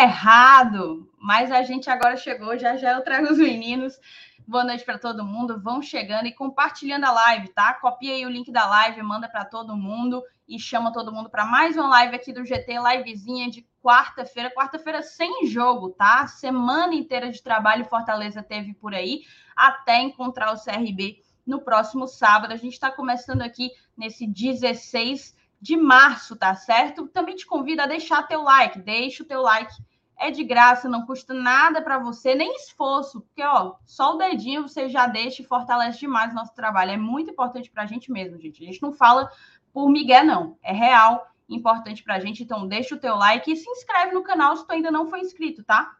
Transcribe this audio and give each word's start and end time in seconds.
Errado, 0.00 1.10
mas 1.18 1.50
a 1.50 1.64
gente 1.64 1.90
agora 1.90 2.16
chegou, 2.16 2.56
já 2.56 2.76
já 2.76 2.92
eu 2.92 3.02
trago 3.02 3.32
os 3.32 3.36
meninos. 3.36 3.98
Boa 4.46 4.62
noite 4.62 4.84
para 4.84 4.96
todo 4.96 5.24
mundo. 5.24 5.60
Vão 5.60 5.82
chegando 5.82 6.26
e 6.26 6.32
compartilhando 6.32 7.04
a 7.04 7.10
live, 7.10 7.48
tá? 7.48 7.74
Copia 7.74 8.14
aí 8.14 8.24
o 8.24 8.30
link 8.30 8.52
da 8.52 8.64
live, 8.64 9.02
manda 9.02 9.28
para 9.28 9.44
todo 9.44 9.76
mundo 9.76 10.22
e 10.46 10.56
chama 10.56 10.92
todo 10.92 11.12
mundo 11.12 11.28
para 11.28 11.44
mais 11.44 11.76
uma 11.76 11.88
live 11.88 12.14
aqui 12.14 12.32
do 12.32 12.44
GT, 12.44 12.74
livezinha 12.78 13.50
de 13.50 13.66
quarta-feira. 13.82 14.54
Quarta-feira 14.54 15.02
sem 15.02 15.48
jogo, 15.48 15.90
tá? 15.90 16.28
Semana 16.28 16.94
inteira 16.94 17.32
de 17.32 17.42
trabalho 17.42 17.84
Fortaleza 17.84 18.40
teve 18.40 18.74
por 18.74 18.94
aí, 18.94 19.22
até 19.56 20.00
encontrar 20.00 20.54
o 20.54 20.62
CRB 20.62 21.24
no 21.44 21.60
próximo 21.60 22.06
sábado. 22.06 22.52
A 22.52 22.56
gente 22.56 22.74
está 22.74 22.88
começando 22.88 23.42
aqui 23.42 23.72
nesse 23.96 24.28
16 24.28 25.36
de 25.60 25.76
março, 25.76 26.36
tá 26.36 26.54
certo? 26.54 27.08
Também 27.08 27.34
te 27.34 27.44
convido 27.44 27.82
a 27.82 27.86
deixar 27.86 28.22
teu 28.28 28.42
like, 28.42 28.78
deixa 28.78 29.24
o 29.24 29.26
teu 29.26 29.42
like. 29.42 29.74
É 30.20 30.32
de 30.32 30.42
graça, 30.42 30.88
não 30.88 31.06
custa 31.06 31.32
nada 31.32 31.80
para 31.80 31.98
você, 31.98 32.34
nem 32.34 32.56
esforço, 32.56 33.20
porque 33.20 33.42
ó, 33.42 33.76
só 33.86 34.14
o 34.14 34.18
dedinho 34.18 34.62
você 34.62 34.88
já 34.88 35.06
deixa 35.06 35.42
e 35.42 35.44
fortalece 35.44 36.00
demais 36.00 36.32
o 36.32 36.34
nosso 36.34 36.52
trabalho. 36.54 36.90
É 36.90 36.96
muito 36.96 37.30
importante 37.30 37.70
para 37.70 37.84
a 37.84 37.86
gente 37.86 38.10
mesmo, 38.10 38.36
gente. 38.40 38.62
A 38.62 38.66
gente 38.66 38.82
não 38.82 38.92
fala 38.92 39.30
por 39.72 39.88
Miguel, 39.88 40.24
não. 40.24 40.58
É 40.60 40.72
real, 40.72 41.28
importante 41.48 42.02
para 42.02 42.16
a 42.16 42.20
gente. 42.20 42.42
Então, 42.42 42.66
deixa 42.66 42.96
o 42.96 42.98
teu 42.98 43.14
like 43.14 43.50
e 43.50 43.56
se 43.56 43.70
inscreve 43.70 44.12
no 44.12 44.24
canal 44.24 44.56
se 44.56 44.66
tu 44.66 44.72
ainda 44.72 44.90
não 44.90 45.06
foi 45.06 45.20
inscrito, 45.20 45.62
tá? 45.62 45.96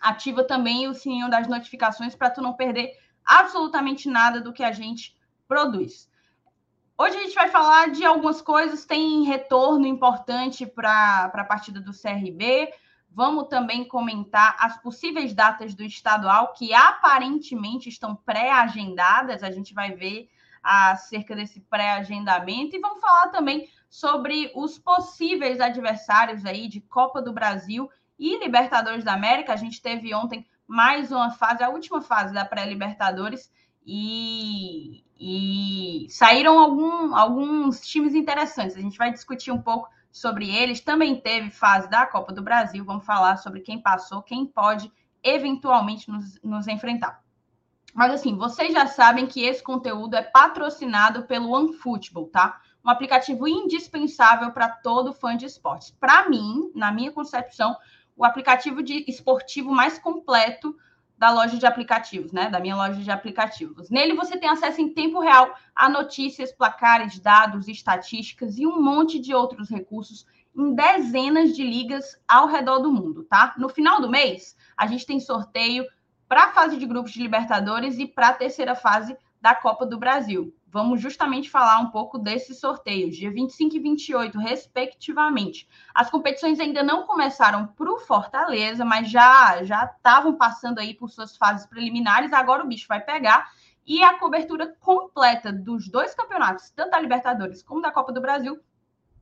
Ativa 0.00 0.42
também 0.44 0.88
o 0.88 0.94
sininho 0.94 1.28
das 1.28 1.46
notificações 1.46 2.14
para 2.14 2.30
tu 2.30 2.40
não 2.40 2.54
perder 2.54 2.96
absolutamente 3.24 4.08
nada 4.08 4.40
do 4.40 4.52
que 4.52 4.64
a 4.64 4.72
gente 4.72 5.14
produz. 5.46 6.10
Hoje 6.98 7.16
a 7.16 7.20
gente 7.20 7.34
vai 7.34 7.48
falar 7.48 7.90
de 7.90 8.04
algumas 8.04 8.40
coisas, 8.40 8.84
tem 8.84 9.24
retorno 9.24 9.86
importante 9.86 10.64
para 10.66 11.30
a 11.32 11.44
partida 11.44 11.80
do 11.80 11.92
CRB. 11.92 12.72
Vamos 13.14 13.48
também 13.48 13.86
comentar 13.86 14.56
as 14.58 14.80
possíveis 14.80 15.34
datas 15.34 15.74
do 15.74 15.82
estadual, 15.82 16.52
que 16.54 16.72
aparentemente 16.72 17.88
estão 17.88 18.14
pré-agendadas. 18.14 19.42
A 19.42 19.50
gente 19.50 19.74
vai 19.74 19.92
ver 19.92 20.28
acerca 20.62 21.34
desse 21.34 21.60
pré-agendamento. 21.60 22.74
E 22.76 22.80
vamos 22.80 23.00
falar 23.00 23.28
também 23.28 23.68
sobre 23.88 24.50
os 24.54 24.78
possíveis 24.78 25.60
adversários 25.60 26.44
aí 26.46 26.68
de 26.68 26.80
Copa 26.80 27.20
do 27.20 27.32
Brasil 27.32 27.90
e 28.18 28.38
Libertadores 28.38 29.04
da 29.04 29.12
América. 29.12 29.52
A 29.52 29.56
gente 29.56 29.82
teve 29.82 30.14
ontem 30.14 30.46
mais 30.66 31.12
uma 31.12 31.30
fase, 31.32 31.62
a 31.62 31.68
última 31.68 32.00
fase 32.00 32.32
da 32.32 32.44
pré-Libertadores. 32.44 33.52
E 33.84 35.02
e 35.24 36.08
saíram 36.10 36.58
algum, 36.58 37.14
alguns 37.14 37.80
times 37.86 38.12
interessantes. 38.12 38.76
A 38.76 38.80
gente 38.80 38.98
vai 38.98 39.12
discutir 39.12 39.52
um 39.52 39.62
pouco 39.62 39.88
sobre 40.12 40.54
eles. 40.54 40.80
Também 40.80 41.18
teve 41.18 41.50
fase 41.50 41.88
da 41.88 42.06
Copa 42.06 42.32
do 42.32 42.42
Brasil. 42.42 42.84
Vamos 42.84 43.06
falar 43.06 43.38
sobre 43.38 43.60
quem 43.60 43.80
passou, 43.80 44.22
quem 44.22 44.46
pode 44.46 44.92
eventualmente 45.22 46.10
nos, 46.10 46.38
nos 46.42 46.68
enfrentar. 46.68 47.22
Mas 47.94 48.12
assim, 48.12 48.36
vocês 48.36 48.72
já 48.72 48.86
sabem 48.86 49.26
que 49.26 49.42
esse 49.42 49.62
conteúdo 49.62 50.14
é 50.14 50.22
patrocinado 50.22 51.24
pelo 51.24 51.50
OneFootball, 51.50 52.28
tá? 52.28 52.60
Um 52.84 52.90
aplicativo 52.90 53.46
indispensável 53.46 54.50
para 54.50 54.68
todo 54.68 55.12
fã 55.12 55.36
de 55.36 55.46
esportes. 55.46 55.90
Para 55.98 56.28
mim, 56.28 56.70
na 56.74 56.90
minha 56.90 57.12
concepção, 57.12 57.76
o 58.16 58.24
aplicativo 58.24 58.82
de 58.82 59.04
esportivo 59.08 59.70
mais 59.70 59.98
completo 59.98 60.76
da 61.22 61.30
loja 61.30 61.56
de 61.56 61.64
aplicativos, 61.64 62.32
né? 62.32 62.50
Da 62.50 62.58
minha 62.58 62.74
loja 62.74 63.00
de 63.00 63.08
aplicativos. 63.08 63.88
Nele 63.88 64.12
você 64.12 64.36
tem 64.36 64.48
acesso 64.48 64.80
em 64.80 64.92
tempo 64.92 65.20
real 65.20 65.54
a 65.72 65.88
notícias, 65.88 66.50
placares, 66.50 67.16
dados, 67.20 67.68
estatísticas 67.68 68.58
e 68.58 68.66
um 68.66 68.82
monte 68.82 69.20
de 69.20 69.32
outros 69.32 69.70
recursos 69.70 70.26
em 70.52 70.74
dezenas 70.74 71.54
de 71.54 71.62
ligas 71.62 72.20
ao 72.26 72.48
redor 72.48 72.80
do 72.80 72.90
mundo, 72.90 73.22
tá? 73.22 73.54
No 73.56 73.68
final 73.68 74.00
do 74.00 74.10
mês, 74.10 74.56
a 74.76 74.84
gente 74.88 75.06
tem 75.06 75.20
sorteio 75.20 75.86
para 76.28 76.46
a 76.46 76.50
fase 76.50 76.76
de 76.76 76.86
grupos 76.86 77.12
de 77.12 77.22
Libertadores 77.22 78.00
e 78.00 78.06
para 78.08 78.30
a 78.30 78.34
terceira 78.34 78.74
fase 78.74 79.16
da 79.40 79.54
Copa 79.54 79.86
do 79.86 80.00
Brasil. 80.00 80.52
Vamos 80.72 81.02
justamente 81.02 81.50
falar 81.50 81.80
um 81.80 81.90
pouco 81.90 82.18
desses 82.18 82.58
sorteios, 82.58 83.14
dia 83.14 83.30
25 83.30 83.76
e 83.76 83.78
28, 83.78 84.38
respectivamente. 84.38 85.68
As 85.94 86.08
competições 86.08 86.58
ainda 86.58 86.82
não 86.82 87.02
começaram 87.06 87.66
para 87.66 87.92
o 87.92 87.98
Fortaleza, 87.98 88.82
mas 88.82 89.10
já 89.10 89.62
já 89.64 89.84
estavam 89.84 90.34
passando 90.34 90.78
aí 90.78 90.94
por 90.94 91.10
suas 91.10 91.36
fases 91.36 91.66
preliminares. 91.66 92.32
Agora 92.32 92.64
o 92.64 92.66
bicho 92.66 92.88
vai 92.88 93.02
pegar 93.02 93.52
e 93.86 94.02
a 94.02 94.18
cobertura 94.18 94.74
completa 94.80 95.52
dos 95.52 95.90
dois 95.90 96.14
campeonatos, 96.14 96.70
tanto 96.70 96.92
da 96.92 97.00
Libertadores 97.00 97.62
como 97.62 97.82
da 97.82 97.90
Copa 97.90 98.10
do 98.10 98.22
Brasil, 98.22 98.58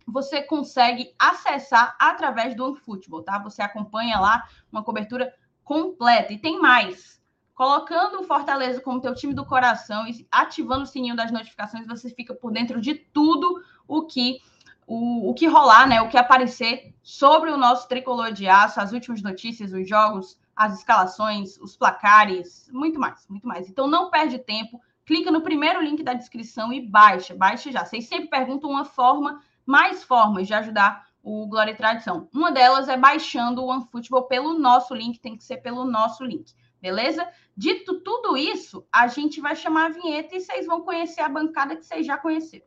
você 0.06 0.42
consegue 0.42 1.12
acessar 1.18 1.96
através 1.98 2.54
do 2.54 2.64
OneFootball, 2.64 3.24
tá? 3.24 3.40
Você 3.40 3.60
acompanha 3.60 4.20
lá 4.20 4.46
uma 4.70 4.84
cobertura 4.84 5.34
completa. 5.64 6.32
E 6.32 6.38
tem 6.38 6.60
mais 6.60 7.19
colocando 7.60 8.20
o 8.20 8.24
Fortaleza 8.24 8.80
como 8.80 9.02
teu 9.02 9.14
time 9.14 9.34
do 9.34 9.44
coração 9.44 10.06
e 10.08 10.26
ativando 10.32 10.84
o 10.84 10.86
sininho 10.86 11.14
das 11.14 11.30
notificações, 11.30 11.86
você 11.86 12.08
fica 12.08 12.34
por 12.34 12.50
dentro 12.50 12.80
de 12.80 12.94
tudo 12.94 13.62
o 13.86 14.06
que 14.06 14.40
o, 14.86 15.28
o 15.28 15.34
que 15.34 15.46
rolar, 15.46 15.86
né? 15.86 16.00
O 16.00 16.08
que 16.08 16.16
aparecer 16.16 16.94
sobre 17.02 17.50
o 17.50 17.58
nosso 17.58 17.86
tricolor 17.86 18.32
de 18.32 18.48
aço, 18.48 18.80
as 18.80 18.92
últimas 18.92 19.20
notícias, 19.20 19.74
os 19.74 19.86
jogos, 19.86 20.40
as 20.56 20.78
escalações, 20.78 21.58
os 21.58 21.76
placares, 21.76 22.66
muito 22.72 22.98
mais, 22.98 23.28
muito 23.28 23.46
mais. 23.46 23.68
Então 23.68 23.86
não 23.86 24.08
perde 24.08 24.38
tempo, 24.38 24.80
clica 25.04 25.30
no 25.30 25.42
primeiro 25.42 25.82
link 25.82 26.02
da 26.02 26.14
descrição 26.14 26.72
e 26.72 26.80
baixa, 26.80 27.34
baixa 27.34 27.70
já. 27.70 27.84
Vocês 27.84 28.08
sempre 28.08 28.28
perguntam 28.28 28.70
uma 28.70 28.86
forma, 28.86 29.42
mais 29.66 30.02
formas 30.02 30.46
de 30.46 30.54
ajudar 30.54 31.10
o 31.22 31.46
Glória 31.46 31.72
e 31.72 31.76
Tradição. 31.76 32.26
Uma 32.32 32.50
delas 32.50 32.88
é 32.88 32.96
baixando 32.96 33.62
o 33.62 33.66
OneFootball 33.66 34.22
pelo 34.22 34.58
nosso 34.58 34.94
link, 34.94 35.20
tem 35.20 35.36
que 35.36 35.44
ser 35.44 35.58
pelo 35.58 35.84
nosso 35.84 36.24
link. 36.24 36.54
Beleza? 36.80 37.28
Dito 37.54 38.00
tudo 38.00 38.38
isso, 38.38 38.86
a 38.90 39.06
gente 39.06 39.38
vai 39.40 39.54
chamar 39.54 39.86
a 39.86 39.90
vinheta 39.90 40.34
e 40.34 40.40
vocês 40.40 40.66
vão 40.66 40.80
conhecer 40.80 41.20
a 41.20 41.28
bancada 41.28 41.76
que 41.76 41.84
vocês 41.84 42.06
já 42.06 42.16
conheceram. 42.16 42.64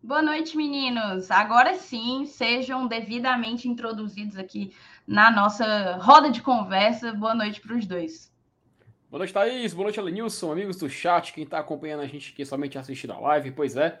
Boa 0.00 0.22
noite, 0.22 0.56
meninos. 0.56 1.32
Agora 1.32 1.74
sim, 1.74 2.24
sejam 2.26 2.86
devidamente 2.86 3.68
introduzidos 3.68 4.38
aqui 4.38 4.72
na 5.06 5.30
nossa 5.30 5.96
roda 5.98 6.30
de 6.30 6.42
conversa. 6.42 7.12
Boa 7.12 7.34
noite 7.34 7.60
para 7.60 7.76
os 7.76 7.86
dois. 7.86 8.34
Boa 9.08 9.18
noite, 9.18 9.32
Thaís. 9.32 9.72
Boa 9.72 9.84
noite, 9.84 10.00
Alenilson, 10.00 10.50
amigos 10.50 10.76
do 10.76 10.90
chat, 10.90 11.32
quem 11.32 11.44
está 11.44 11.60
acompanhando 11.60 12.00
a 12.00 12.06
gente 12.06 12.32
aqui 12.32 12.44
somente 12.44 12.76
assistindo 12.76 13.12
a 13.12 13.20
live. 13.20 13.52
Pois 13.52 13.76
é, 13.76 14.00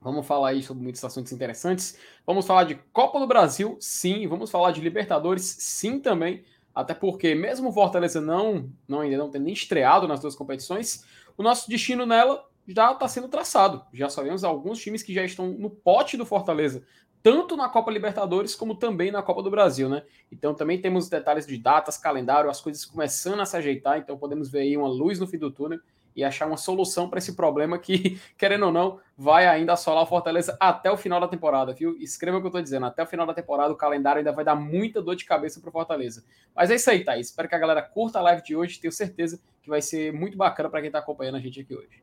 vamos 0.00 0.26
falar 0.26 0.48
aí 0.48 0.62
sobre 0.62 0.82
muitos 0.82 1.04
assuntos 1.04 1.30
interessantes. 1.30 1.98
Vamos 2.26 2.46
falar 2.46 2.64
de 2.64 2.76
Copa 2.92 3.20
do 3.20 3.26
Brasil, 3.26 3.76
sim. 3.78 4.26
Vamos 4.26 4.50
falar 4.50 4.72
de 4.72 4.80
Libertadores, 4.80 5.44
sim 5.44 6.00
também. 6.00 6.42
Até 6.74 6.94
porque, 6.94 7.34
mesmo 7.34 7.68
o 7.68 7.72
Fortaleza 7.72 8.20
não, 8.20 8.72
não 8.88 9.00
ainda 9.00 9.18
não 9.18 9.30
tendo 9.30 9.44
nem 9.44 9.52
estreado 9.52 10.08
nas 10.08 10.20
duas 10.20 10.34
competições, 10.34 11.04
o 11.36 11.42
nosso 11.42 11.68
destino 11.68 12.06
nela 12.06 12.48
já 12.66 12.92
está 12.92 13.06
sendo 13.08 13.28
traçado. 13.28 13.84
Já 13.92 14.08
sabemos 14.08 14.42
alguns 14.42 14.80
times 14.80 15.02
que 15.02 15.12
já 15.12 15.24
estão 15.24 15.48
no 15.48 15.68
pote 15.68 16.16
do 16.16 16.24
Fortaleza 16.24 16.82
tanto 17.22 17.56
na 17.56 17.68
Copa 17.68 17.90
Libertadores 17.90 18.54
como 18.54 18.74
também 18.74 19.10
na 19.10 19.22
Copa 19.22 19.42
do 19.42 19.50
Brasil, 19.50 19.88
né? 19.88 20.02
Então 20.30 20.54
também 20.54 20.80
temos 20.80 21.08
detalhes 21.08 21.46
de 21.46 21.58
datas, 21.58 21.98
calendário, 21.98 22.50
as 22.50 22.60
coisas 22.60 22.84
começando 22.84 23.40
a 23.40 23.46
se 23.46 23.56
ajeitar, 23.56 23.98
então 23.98 24.16
podemos 24.16 24.50
ver 24.50 24.60
aí 24.60 24.76
uma 24.76 24.88
luz 24.88 25.18
no 25.18 25.26
fim 25.26 25.38
do 25.38 25.50
túnel 25.50 25.80
e 26.14 26.24
achar 26.24 26.46
uma 26.46 26.56
solução 26.56 27.08
para 27.08 27.18
esse 27.18 27.34
problema 27.34 27.78
que, 27.78 28.20
querendo 28.36 28.66
ou 28.66 28.72
não, 28.72 28.98
vai 29.16 29.46
ainda 29.46 29.74
assolar 29.74 30.02
o 30.02 30.06
Fortaleza 30.06 30.56
até 30.58 30.90
o 30.90 30.96
final 30.96 31.20
da 31.20 31.28
temporada, 31.28 31.72
viu? 31.72 31.96
Escreva 31.98 32.38
o 32.38 32.40
que 32.40 32.46
eu 32.46 32.50
estou 32.50 32.62
dizendo, 32.62 32.86
até 32.86 33.02
o 33.02 33.06
final 33.06 33.26
da 33.26 33.34
temporada 33.34 33.72
o 33.72 33.76
calendário 33.76 34.18
ainda 34.18 34.32
vai 34.32 34.44
dar 34.44 34.54
muita 34.54 35.00
dor 35.00 35.14
de 35.14 35.24
cabeça 35.24 35.60
para 35.60 35.68
o 35.68 35.72
Fortaleza. 35.72 36.24
Mas 36.54 36.70
é 36.70 36.74
isso 36.74 36.90
aí, 36.90 37.04
Thaís. 37.04 37.28
Espero 37.28 37.48
que 37.48 37.54
a 37.54 37.58
galera 37.58 37.82
curta 37.82 38.18
a 38.18 38.22
live 38.22 38.42
de 38.42 38.56
hoje, 38.56 38.80
tenho 38.80 38.92
certeza 38.92 39.40
que 39.62 39.68
vai 39.68 39.80
ser 39.80 40.12
muito 40.12 40.36
bacana 40.36 40.68
para 40.68 40.80
quem 40.80 40.88
está 40.88 40.98
acompanhando 40.98 41.36
a 41.36 41.40
gente 41.40 41.60
aqui 41.60 41.74
hoje. 41.74 42.02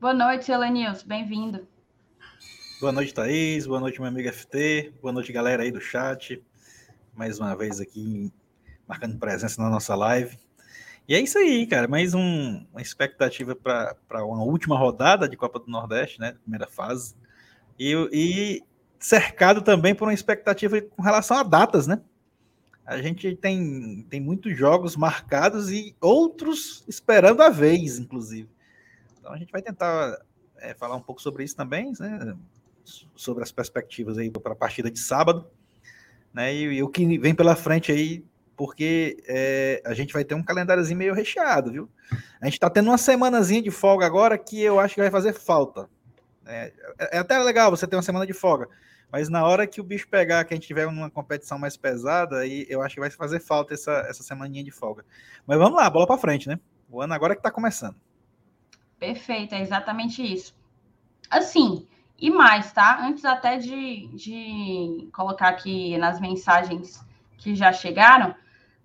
Boa 0.00 0.14
noite, 0.14 0.52
Elenils, 0.52 1.02
bem-vindo. 1.02 1.66
Boa 2.80 2.92
noite, 2.92 3.12
Thaís. 3.12 3.66
Boa 3.66 3.80
noite, 3.80 4.00
meu 4.00 4.08
amigo 4.08 4.32
FT. 4.32 4.94
Boa 5.02 5.12
noite, 5.12 5.32
galera 5.32 5.64
aí 5.64 5.72
do 5.72 5.80
chat. 5.80 6.40
Mais 7.12 7.40
uma 7.40 7.56
vez 7.56 7.80
aqui 7.80 8.32
marcando 8.86 9.18
presença 9.18 9.60
na 9.60 9.68
nossa 9.68 9.96
live. 9.96 10.38
E 11.08 11.12
é 11.12 11.20
isso 11.20 11.36
aí, 11.38 11.66
cara. 11.66 11.88
Mais 11.88 12.14
um, 12.14 12.64
uma 12.70 12.80
expectativa 12.80 13.56
para 13.56 14.24
uma 14.24 14.44
última 14.44 14.78
rodada 14.78 15.28
de 15.28 15.36
Copa 15.36 15.58
do 15.58 15.68
Nordeste, 15.68 16.20
né? 16.20 16.36
Primeira 16.40 16.68
fase. 16.68 17.16
E, 17.76 17.94
e 18.12 18.62
cercado 18.96 19.60
também 19.60 19.92
por 19.92 20.06
uma 20.06 20.14
expectativa 20.14 20.80
com 20.80 21.02
relação 21.02 21.36
a 21.36 21.42
datas, 21.42 21.88
né? 21.88 22.00
A 22.86 23.02
gente 23.02 23.34
tem, 23.34 24.06
tem 24.08 24.20
muitos 24.20 24.56
jogos 24.56 24.94
marcados 24.94 25.68
e 25.68 25.96
outros 26.00 26.84
esperando 26.86 27.42
a 27.42 27.50
vez, 27.50 27.98
inclusive. 27.98 28.48
Então 29.18 29.32
a 29.32 29.36
gente 29.36 29.50
vai 29.50 29.62
tentar 29.62 30.16
é, 30.58 30.74
falar 30.74 30.94
um 30.94 31.02
pouco 31.02 31.20
sobre 31.20 31.42
isso 31.42 31.56
também, 31.56 31.92
né? 31.98 32.36
Sobre 33.14 33.42
as 33.42 33.52
perspectivas 33.52 34.18
aí 34.18 34.30
para 34.30 34.52
a 34.52 34.56
partida 34.56 34.90
de 34.90 34.98
sábado. 34.98 35.46
né? 36.32 36.54
E, 36.54 36.62
e 36.64 36.82
o 36.82 36.88
que 36.88 37.18
vem 37.18 37.34
pela 37.34 37.56
frente 37.56 37.90
aí, 37.92 38.24
porque 38.56 39.22
é, 39.26 39.82
a 39.84 39.94
gente 39.94 40.12
vai 40.12 40.24
ter 40.24 40.34
um 40.34 40.42
calendáriozinho 40.42 40.98
meio 40.98 41.14
recheado, 41.14 41.70
viu? 41.70 41.88
A 42.40 42.46
gente 42.46 42.54
está 42.54 42.68
tendo 42.68 42.88
uma 42.90 42.98
semanazinha 42.98 43.62
de 43.62 43.70
folga 43.70 44.06
agora 44.06 44.36
que 44.36 44.60
eu 44.60 44.80
acho 44.80 44.94
que 44.94 45.00
vai 45.00 45.10
fazer 45.10 45.32
falta. 45.32 45.88
É, 46.46 46.72
é 47.12 47.18
até 47.18 47.38
legal 47.38 47.70
você 47.70 47.86
ter 47.86 47.96
uma 47.96 48.02
semana 48.02 48.26
de 48.26 48.32
folga, 48.32 48.68
mas 49.10 49.28
na 49.28 49.46
hora 49.46 49.66
que 49.66 49.80
o 49.80 49.84
bicho 49.84 50.08
pegar, 50.08 50.44
que 50.44 50.54
a 50.54 50.56
gente 50.56 50.66
tiver 50.66 50.86
uma 50.86 51.10
competição 51.10 51.58
mais 51.58 51.76
pesada, 51.76 52.38
aí 52.38 52.66
eu 52.68 52.82
acho 52.82 52.94
que 52.94 53.00
vai 53.00 53.10
fazer 53.10 53.40
falta 53.40 53.74
essa, 53.74 53.92
essa 54.08 54.22
semaninha 54.22 54.64
de 54.64 54.70
folga. 54.70 55.04
Mas 55.46 55.58
vamos 55.58 55.76
lá, 55.76 55.88
bola 55.88 56.06
para 56.06 56.18
frente, 56.18 56.48
né? 56.48 56.58
O 56.90 57.00
ano 57.00 57.14
agora 57.14 57.34
que 57.34 57.40
está 57.40 57.50
começando. 57.50 57.96
Perfeito, 58.98 59.54
é 59.54 59.62
exatamente 59.62 60.22
isso. 60.22 60.54
Assim, 61.30 61.86
e 62.18 62.30
mais, 62.30 62.72
tá? 62.72 62.98
Antes 63.00 63.24
até 63.24 63.56
de, 63.56 64.08
de 64.08 65.08
colocar 65.12 65.48
aqui 65.48 65.96
nas 65.98 66.20
mensagens 66.20 67.06
que 67.36 67.54
já 67.54 67.72
chegaram, 67.72 68.34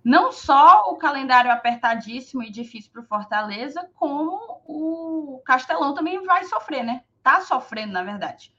não 0.03 0.31
só 0.31 0.91
o 0.91 0.97
calendário 0.97 1.51
apertadíssimo 1.51 2.43
e 2.43 2.51
difícil 2.51 2.91
para 2.91 3.01
o 3.01 3.05
Fortaleza, 3.05 3.89
como 3.95 4.61
o 4.65 5.41
Castelão 5.45 5.93
também 5.95 6.23
vai 6.23 6.43
sofrer, 6.43 6.83
né? 6.83 7.03
Tá 7.23 7.41
sofrendo, 7.41 7.93
na 7.93 8.03
verdade. 8.03 8.53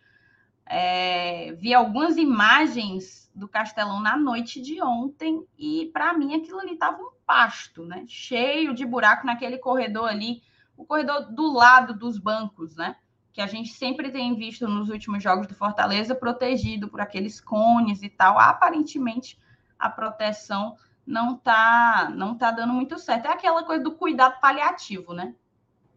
É, 0.66 1.52
vi 1.52 1.72
algumas 1.74 2.16
imagens 2.16 3.30
do 3.34 3.46
Castelão 3.46 4.00
na 4.00 4.16
noite 4.16 4.60
de 4.60 4.82
ontem 4.82 5.46
e 5.58 5.90
para 5.92 6.14
mim 6.14 6.34
aquilo 6.34 6.58
ali 6.58 6.76
tava 6.76 7.00
um 7.02 7.10
pasto, 7.26 7.84
né? 7.84 8.04
Cheio 8.08 8.74
de 8.74 8.86
buraco 8.86 9.26
naquele 9.26 9.58
corredor 9.58 10.08
ali, 10.08 10.42
o 10.76 10.84
corredor 10.84 11.30
do 11.32 11.52
lado 11.52 11.94
dos 11.94 12.18
bancos, 12.18 12.74
né? 12.74 12.96
Que 13.34 13.40
a 13.40 13.48
gente 13.48 13.70
sempre 13.70 14.12
tem 14.12 14.36
visto 14.36 14.68
nos 14.68 14.88
últimos 14.88 15.20
jogos 15.20 15.48
do 15.48 15.56
Fortaleza, 15.56 16.14
protegido 16.14 16.88
por 16.88 17.00
aqueles 17.00 17.40
cones 17.40 18.00
e 18.00 18.08
tal. 18.08 18.38
Aparentemente, 18.38 19.36
a 19.76 19.90
proteção 19.90 20.76
não 21.04 21.36
tá, 21.36 22.12
não 22.14 22.36
tá 22.36 22.52
dando 22.52 22.72
muito 22.72 22.96
certo. 22.96 23.26
É 23.26 23.32
aquela 23.32 23.64
coisa 23.64 23.82
do 23.82 23.90
cuidado 23.90 24.40
paliativo, 24.40 25.12
né? 25.12 25.34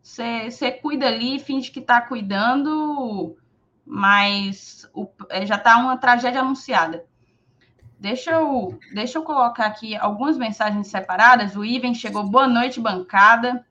Você 0.02 0.72
cuida 0.82 1.06
ali, 1.06 1.38
finge 1.38 1.70
que 1.70 1.80
está 1.80 2.02
cuidando, 2.02 3.38
mas 3.86 4.90
o, 4.92 5.08
é, 5.30 5.46
já 5.46 5.58
está 5.58 5.78
uma 5.78 5.96
tragédia 5.96 6.42
anunciada. 6.42 7.06
Deixa 8.00 8.32
eu, 8.32 8.80
deixa 8.96 9.20
eu 9.20 9.24
colocar 9.24 9.68
aqui 9.68 9.96
algumas 9.96 10.40
mensagens 10.40 10.88
separadas. 10.88 11.56
O 11.56 11.64
Iven 11.64 11.94
chegou, 11.94 12.24
boa 12.24 12.48
noite, 12.48 12.82
bancada. 12.82 13.64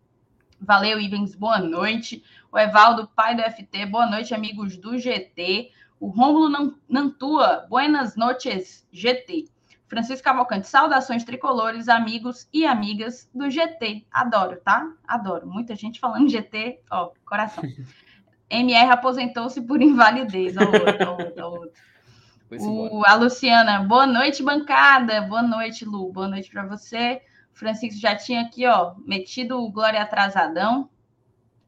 Valeu, 0.61 0.99
Ivens, 0.99 1.35
boa 1.35 1.59
noite. 1.59 2.25
O 2.51 2.59
Evaldo, 2.59 3.09
pai 3.15 3.35
do 3.35 3.43
FT, 3.43 3.87
boa 3.87 4.07
noite, 4.07 4.35
amigos 4.35 4.77
do 4.77 4.99
GT. 4.99 5.71
O 6.01 6.09
Rômulo 6.09 6.75
Nantua, 6.89 7.67
buenas 7.69 8.17
noches, 8.17 8.87
GT. 8.91 9.47
Francisco 9.89 10.25
Cavalcante, 10.25 10.67
saudações 10.67 11.25
tricolores, 11.25 11.89
amigos 11.89 12.49
e 12.53 12.67
amigas 12.67 13.31
do 13.35 13.49
GT. 13.51 14.05
Adoro, 14.11 14.57
tá? 14.65 14.91
Adoro. 15.07 15.47
Muita 15.47 15.77
gente 15.77 16.01
falando 16.01 16.29
GT, 16.29 16.81
ó, 16.91 17.11
coração. 17.25 17.63
MR 18.51 18.91
aposentou-se 18.91 19.61
por 19.63 19.83
invalidez. 19.83 20.57
Ó, 20.57 20.61
outro, 20.63 21.43
ó, 21.43 21.49
outro. 21.51 21.73
O, 22.49 23.05
a 23.05 23.15
Luciana, 23.15 23.83
boa 23.83 24.07
noite, 24.07 24.43
bancada. 24.43 25.21
Boa 25.23 25.43
noite, 25.43 25.85
Lu. 25.85 26.13
Boa 26.13 26.29
noite 26.29 26.51
para 26.51 26.65
você. 26.65 27.21
Francisco 27.57 27.99
já 27.99 28.15
tinha 28.15 28.43
aqui, 28.43 28.67
ó, 28.67 28.95
metido 29.07 29.59
o 29.59 29.71
Glória 29.71 30.03
Atrasadão. 30.03 30.91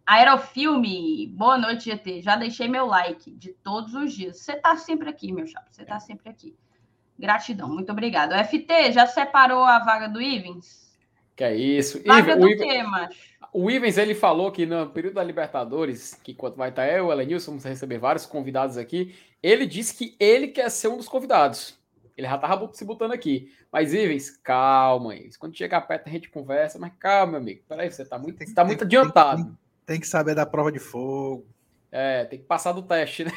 Aerofilme, 0.07 1.27
boa 1.29 1.57
noite, 1.57 1.91
GT. 1.91 2.21
Já 2.21 2.37
deixei 2.37 2.69
meu 2.69 2.85
like 2.85 3.31
de 3.31 3.55
todos 3.55 3.95
os 3.95 4.13
dias. 4.13 4.39
Você 4.39 4.55
tá 4.55 4.77
sempre 4.77 5.09
aqui, 5.09 5.33
meu 5.33 5.47
chapa. 5.47 5.67
Você 5.71 5.87
tá 5.87 5.99
sempre 5.99 6.29
aqui. 6.29 6.55
Gratidão, 7.19 7.69
muito 7.71 7.91
obrigado. 7.91 8.33
O 8.33 8.45
FT, 8.45 8.93
já 8.93 9.07
separou 9.07 9.65
a 9.65 9.79
vaga 9.79 10.09
do 10.09 10.21
Ivens? 10.21 10.95
Que 11.35 11.45
é 11.45 11.57
isso. 11.57 12.03
Vaga 12.05 12.37
do 12.37 12.47
Ivan, 12.47 12.65
quê, 12.65 12.83
macho? 12.83 13.19
O 13.51 13.71
Ivens, 13.71 13.97
ele 13.97 14.15
falou 14.15 14.53
que 14.53 14.67
no 14.67 14.91
período 14.91 15.15
da 15.15 15.25
Libertadores, 15.25 16.13
que 16.23 16.35
quando 16.35 16.57
vai 16.57 16.69
estar 16.69 16.87
eu, 16.87 17.07
o 17.07 17.13
Elenilson, 17.13 17.53
vamos 17.53 17.65
receber 17.65 17.97
vários 17.97 18.27
convidados 18.27 18.77
aqui, 18.77 19.15
ele 19.43 19.65
disse 19.65 19.95
que 19.95 20.15
ele 20.21 20.49
quer 20.49 20.71
ser 20.71 20.89
um 20.89 20.99
dos 20.99 21.09
convidados. 21.09 21.79
Ele 22.19 22.27
já 22.27 22.37
tava 22.37 22.69
se 22.75 22.85
botando 22.85 23.13
aqui. 23.13 23.55
Mas, 23.71 23.95
Ivens, 23.95 24.37
calma, 24.39 25.15
Ivens. 25.15 25.37
Quando 25.37 25.57
chegar 25.57 25.83
perto, 25.83 26.09
a 26.09 26.11
gente 26.11 26.29
conversa, 26.29 26.77
mas 26.77 26.93
calma, 26.99 27.33
meu 27.33 27.41
amigo. 27.41 27.63
Peraí, 27.69 27.89
você 27.89 28.05
tá 28.05 28.19
muito, 28.19 28.39
tem, 28.39 28.53
tá 28.53 28.65
muito 28.65 28.81
tem, 28.81 28.87
adiantado. 28.87 29.45
Tem, 29.45 29.57
tem, 29.87 30.01
que 30.01 30.07
saber 30.09 30.35
da 30.35 30.45
prova 30.45 30.73
de 30.73 30.81
fogo. 30.81 31.47
É, 31.93 32.25
tem 32.25 32.41
que 32.41 32.45
passar 32.45 32.73
do 32.73 32.83
teste, 32.83 33.25
né? 33.25 33.31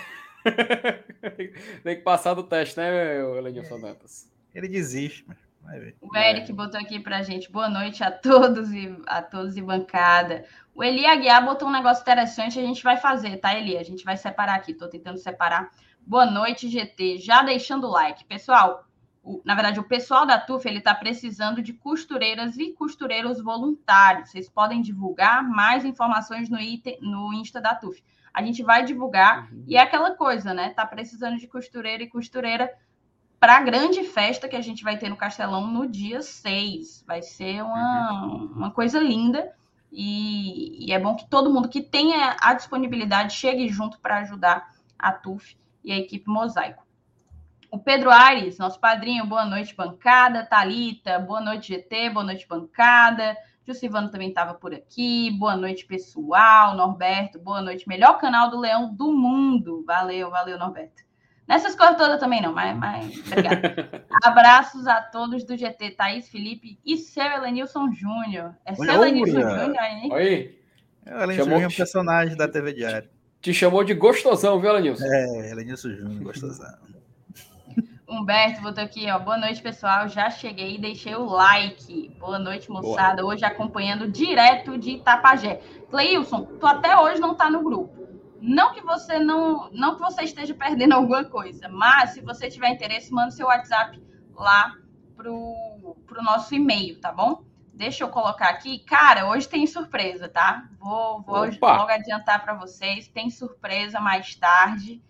tem 1.83 1.95
que 1.95 2.01
passar 2.01 2.33
do 2.33 2.41
teste, 2.41 2.75
né, 2.77 3.19
Elenilson 3.37 3.77
é. 3.77 3.81
Dantas? 3.81 4.27
Ele 4.53 4.67
desiste, 4.67 5.23
mas. 5.27 5.37
O 6.01 6.17
Eric 6.17 6.51
botou 6.51 6.79
aqui 6.79 6.99
pra 6.99 7.21
gente. 7.21 7.51
Boa 7.51 7.69
noite 7.69 8.03
a 8.03 8.09
todos 8.09 8.71
e 8.71 8.97
a 9.05 9.21
todos 9.21 9.55
e 9.55 9.61
bancada. 9.61 10.43
O 10.73 10.83
Eli 10.83 11.05
Aguiar 11.05 11.45
botou 11.45 11.67
um 11.67 11.71
negócio 11.71 12.01
interessante, 12.01 12.57
a 12.57 12.63
gente 12.63 12.83
vai 12.83 12.97
fazer, 12.97 13.38
tá, 13.38 13.55
Eli? 13.55 13.77
A 13.77 13.83
gente 13.83 14.03
vai 14.03 14.17
separar 14.17 14.55
aqui. 14.55 14.73
Tô 14.73 14.88
tentando 14.88 15.19
separar 15.19 15.69
Boa 16.05 16.25
noite, 16.25 16.67
GT. 16.67 17.20
Já 17.20 17.43
deixando 17.43 17.88
o 17.88 17.91
like. 17.91 18.25
Pessoal, 18.25 18.86
o, 19.24 19.41
na 19.46 19.53
verdade, 19.53 19.79
o 19.79 19.84
pessoal 19.84 20.25
da 20.25 20.39
TUF 20.39 20.67
ele 20.67 20.79
está 20.79 20.96
precisando 20.96 21.62
de 21.62 21.74
costureiras 21.74 22.58
e 22.58 22.74
costureiros 22.74 23.41
voluntários. 23.41 24.31
Vocês 24.31 24.50
podem 24.50 24.81
divulgar 24.81 25.43
mais 25.48 25.86
informações 25.86 26.50
no, 26.50 26.60
item, 26.60 26.98
no 27.01 27.34
Insta 27.34 27.62
da 27.62 27.75
TUF. 27.75 28.03
A 28.34 28.41
gente 28.41 28.63
vai 28.63 28.84
divulgar 28.84 29.51
uhum. 29.51 29.63
e 29.67 29.77
é 29.77 29.81
aquela 29.81 30.12
coisa, 30.15 30.53
né? 30.53 30.72
Tá 30.72 30.86
precisando 30.86 31.38
de 31.38 31.48
costureira 31.48 32.03
e 32.03 32.10
costureira 32.10 32.72
para 33.39 33.58
a 33.58 33.62
grande 33.62 34.03
festa 34.03 34.48
que 34.48 34.55
a 34.55 34.62
gente 34.62 34.84
vai 34.84 34.98
ter 34.98 35.10
no 35.10 35.17
Castelão 35.17 35.67
no 35.67 35.88
dia 35.88 36.22
6. 36.22 37.03
Vai 37.05 37.22
ser 37.22 37.63
uma, 37.63 38.25
uhum. 38.25 38.53
uma 38.55 38.72
coisa 38.72 39.00
linda. 39.00 39.51
E, 39.91 40.88
e, 40.88 40.93
é 40.93 41.00
bom 41.00 41.15
que 41.15 41.29
todo 41.29 41.53
mundo 41.53 41.67
que 41.67 41.81
tenha 41.81 42.38
a 42.39 42.53
disponibilidade 42.53 43.34
chegue 43.34 43.67
junto 43.67 44.00
para 44.00 44.20
ajudar 44.20 44.72
a 44.98 45.12
TUF 45.12 45.58
e 45.83 45.91
a 45.91 45.97
equipe 45.97 46.29
Mosaico. 46.29 46.83
O 47.69 47.79
Pedro 47.79 48.11
Aires, 48.11 48.57
nosso 48.57 48.79
padrinho, 48.79 49.25
boa 49.25 49.45
noite, 49.45 49.75
bancada. 49.75 50.45
Talita, 50.45 51.17
boa 51.19 51.39
noite, 51.39 51.73
GT, 51.73 52.09
boa 52.09 52.25
noite, 52.25 52.47
bancada. 52.47 53.38
Silvano 53.73 54.09
também 54.09 54.29
estava 54.29 54.53
por 54.53 54.73
aqui. 54.73 55.31
Boa 55.31 55.55
noite, 55.55 55.85
pessoal. 55.85 56.75
Norberto, 56.75 57.39
boa 57.39 57.61
noite. 57.61 57.88
Melhor 57.88 58.17
canal 58.17 58.50
do 58.50 58.59
Leão 58.59 58.93
do 58.93 59.11
mundo. 59.11 59.83
Valeu, 59.85 60.29
valeu, 60.29 60.57
Norberto. 60.57 61.03
Nessas 61.47 61.75
coisas 61.75 61.97
todas 61.97 62.19
também 62.19 62.41
não, 62.41 62.53
mas, 62.53 62.77
mas 62.77 63.17
obrigado. 63.27 63.61
Abraços 64.23 64.88
a 64.88 65.01
todos 65.01 65.43
do 65.43 65.57
GT, 65.57 65.91
Thaís, 65.91 66.29
Felipe 66.29 66.79
e 66.85 66.97
seu 66.97 67.25
Elenilson 67.25 67.91
Júnior. 67.91 68.55
É 68.65 68.73
seu 68.73 68.85
Elenilson 68.85 69.41
Júnior, 69.41 69.83
hein? 69.83 70.09
Oi. 70.11 70.59
É 71.05 71.15
o 71.15 71.23
Elenilson 71.23 71.50
Júnior 71.50 71.63
é 71.63 71.67
um 71.67 71.75
personagem 71.75 72.38
da 72.38 72.47
TV 72.47 72.73
Diário. 72.73 73.09
Te 73.41 73.51
chamou 73.53 73.83
de 73.83 73.95
gostosão, 73.95 74.60
viu, 74.60 74.69
Elenilson? 74.69 75.03
É, 75.03 75.51
Elenilson 75.51 75.89
Júnior, 75.89 76.24
gostosão. 76.24 76.77
Humberto 78.07 78.62
botou 78.62 78.83
aqui, 78.83 79.10
ó. 79.10 79.17
Boa 79.17 79.38
noite, 79.38 79.62
pessoal. 79.63 80.07
Já 80.07 80.29
cheguei 80.29 80.75
e 80.75 80.81
deixei 80.81 81.15
o 81.15 81.25
like. 81.25 82.15
Boa 82.19 82.38
noite, 82.38 82.69
moçada. 82.69 83.24
Boa. 83.24 83.33
Hoje 83.33 83.43
acompanhando 83.43 84.12
direto 84.12 84.77
de 84.77 84.91
Itapajé. 84.91 85.60
Cleilson, 85.89 86.45
tu 86.60 86.67
até 86.67 86.95
hoje 86.95 87.19
não 87.19 87.33
tá 87.33 87.50
no 87.50 87.63
grupo. 87.63 88.07
Não 88.39 88.74
que 88.74 88.81
você 88.81 89.17
não, 89.17 89.71
não 89.71 89.95
que 89.95 90.01
você 90.01 90.21
esteja 90.24 90.53
perdendo 90.53 90.93
alguma 90.95 91.24
coisa, 91.24 91.67
mas 91.67 92.12
se 92.12 92.21
você 92.21 92.48
tiver 92.48 92.69
interesse, 92.69 93.12
manda 93.12 93.31
seu 93.31 93.48
WhatsApp 93.48 94.00
lá 94.36 94.75
pro, 95.15 95.95
pro 96.05 96.21
nosso 96.21 96.53
e-mail, 96.53 97.00
tá 97.00 97.12
bom? 97.12 97.43
Deixa 97.81 98.03
eu 98.03 98.09
colocar 98.09 98.50
aqui. 98.50 98.77
Cara, 98.77 99.27
hoje 99.27 99.50
tem 99.50 99.65
surpresa, 99.65 100.29
tá? 100.29 100.69
Vou, 100.77 101.19
vou 101.23 101.45
logo 101.59 101.91
adiantar 101.91 102.43
para 102.43 102.53
vocês. 102.53 103.07
Tem 103.07 103.27
surpresa 103.31 104.00
mais 104.00 104.35
tarde. 104.35 105.01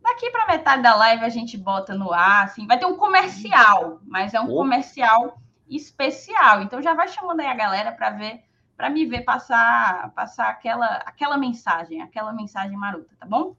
Daqui 0.00 0.30
para 0.30 0.46
metade 0.46 0.82
da 0.82 0.94
live 0.94 1.22
a 1.22 1.28
gente 1.28 1.58
bota 1.58 1.94
no 1.94 2.10
ar, 2.10 2.44
assim. 2.44 2.66
Vai 2.66 2.78
ter 2.78 2.86
um 2.86 2.96
comercial, 2.96 4.00
mas 4.02 4.32
é 4.32 4.40
um 4.40 4.46
comercial 4.46 5.42
especial. 5.68 6.62
Então 6.62 6.80
já 6.80 6.94
vai 6.94 7.06
chamando 7.06 7.40
aí 7.40 7.48
a 7.48 7.54
galera 7.54 7.92
para 7.92 8.08
ver, 8.08 8.44
para 8.78 8.88
me 8.88 9.04
ver 9.04 9.20
passar, 9.20 10.10
passar 10.12 10.48
aquela, 10.48 10.86
aquela 11.04 11.36
mensagem, 11.36 12.00
aquela 12.00 12.32
mensagem 12.32 12.78
maruta, 12.78 13.14
tá 13.18 13.26
bom? 13.26 13.54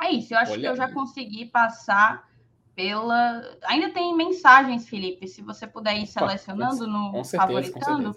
É 0.00 0.10
isso. 0.10 0.32
Eu 0.32 0.38
acho 0.38 0.52
Olha 0.52 0.60
que 0.62 0.66
eu 0.66 0.76
já 0.76 0.90
consegui 0.90 1.44
passar 1.44 2.26
pela. 2.76 3.42
Ainda 3.64 3.90
tem 3.90 4.14
mensagens, 4.14 4.86
Felipe. 4.86 5.26
Se 5.26 5.40
você 5.42 5.66
puder 5.66 5.96
ir 5.96 6.06
selecionando 6.06 6.86
no 6.86 7.24
certeza, 7.24 7.38
favoritando, 7.38 8.16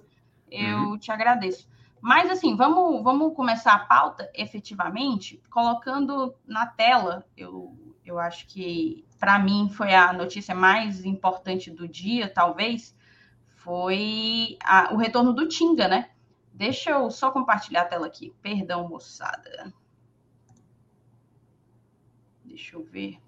eu 0.51 0.77
uhum. 0.77 0.97
te 0.99 1.11
agradeço. 1.11 1.67
Mas 2.01 2.29
assim, 2.29 2.55
vamos, 2.55 3.01
vamos 3.01 3.33
começar 3.35 3.73
a 3.73 3.79
pauta 3.79 4.29
efetivamente, 4.35 5.41
colocando 5.49 6.35
na 6.45 6.67
tela. 6.67 7.25
Eu, 7.35 7.75
eu 8.05 8.19
acho 8.19 8.45
que 8.47 9.05
para 9.17 9.39
mim 9.39 9.69
foi 9.69 9.95
a 9.95 10.13
notícia 10.13 10.53
mais 10.53 11.03
importante 11.05 11.71
do 11.71 11.87
dia, 11.87 12.29
talvez, 12.29 12.95
foi 13.55 14.57
a, 14.63 14.93
o 14.93 14.97
retorno 14.97 15.33
do 15.33 15.47
Tinga, 15.47 15.87
né? 15.87 16.11
Deixa 16.53 16.91
eu 16.91 17.09
só 17.09 17.31
compartilhar 17.31 17.83
a 17.83 17.85
tela 17.85 18.07
aqui. 18.07 18.33
Perdão, 18.41 18.87
moçada. 18.87 19.73
Deixa 22.43 22.75
eu 22.75 22.83
ver. 22.83 23.19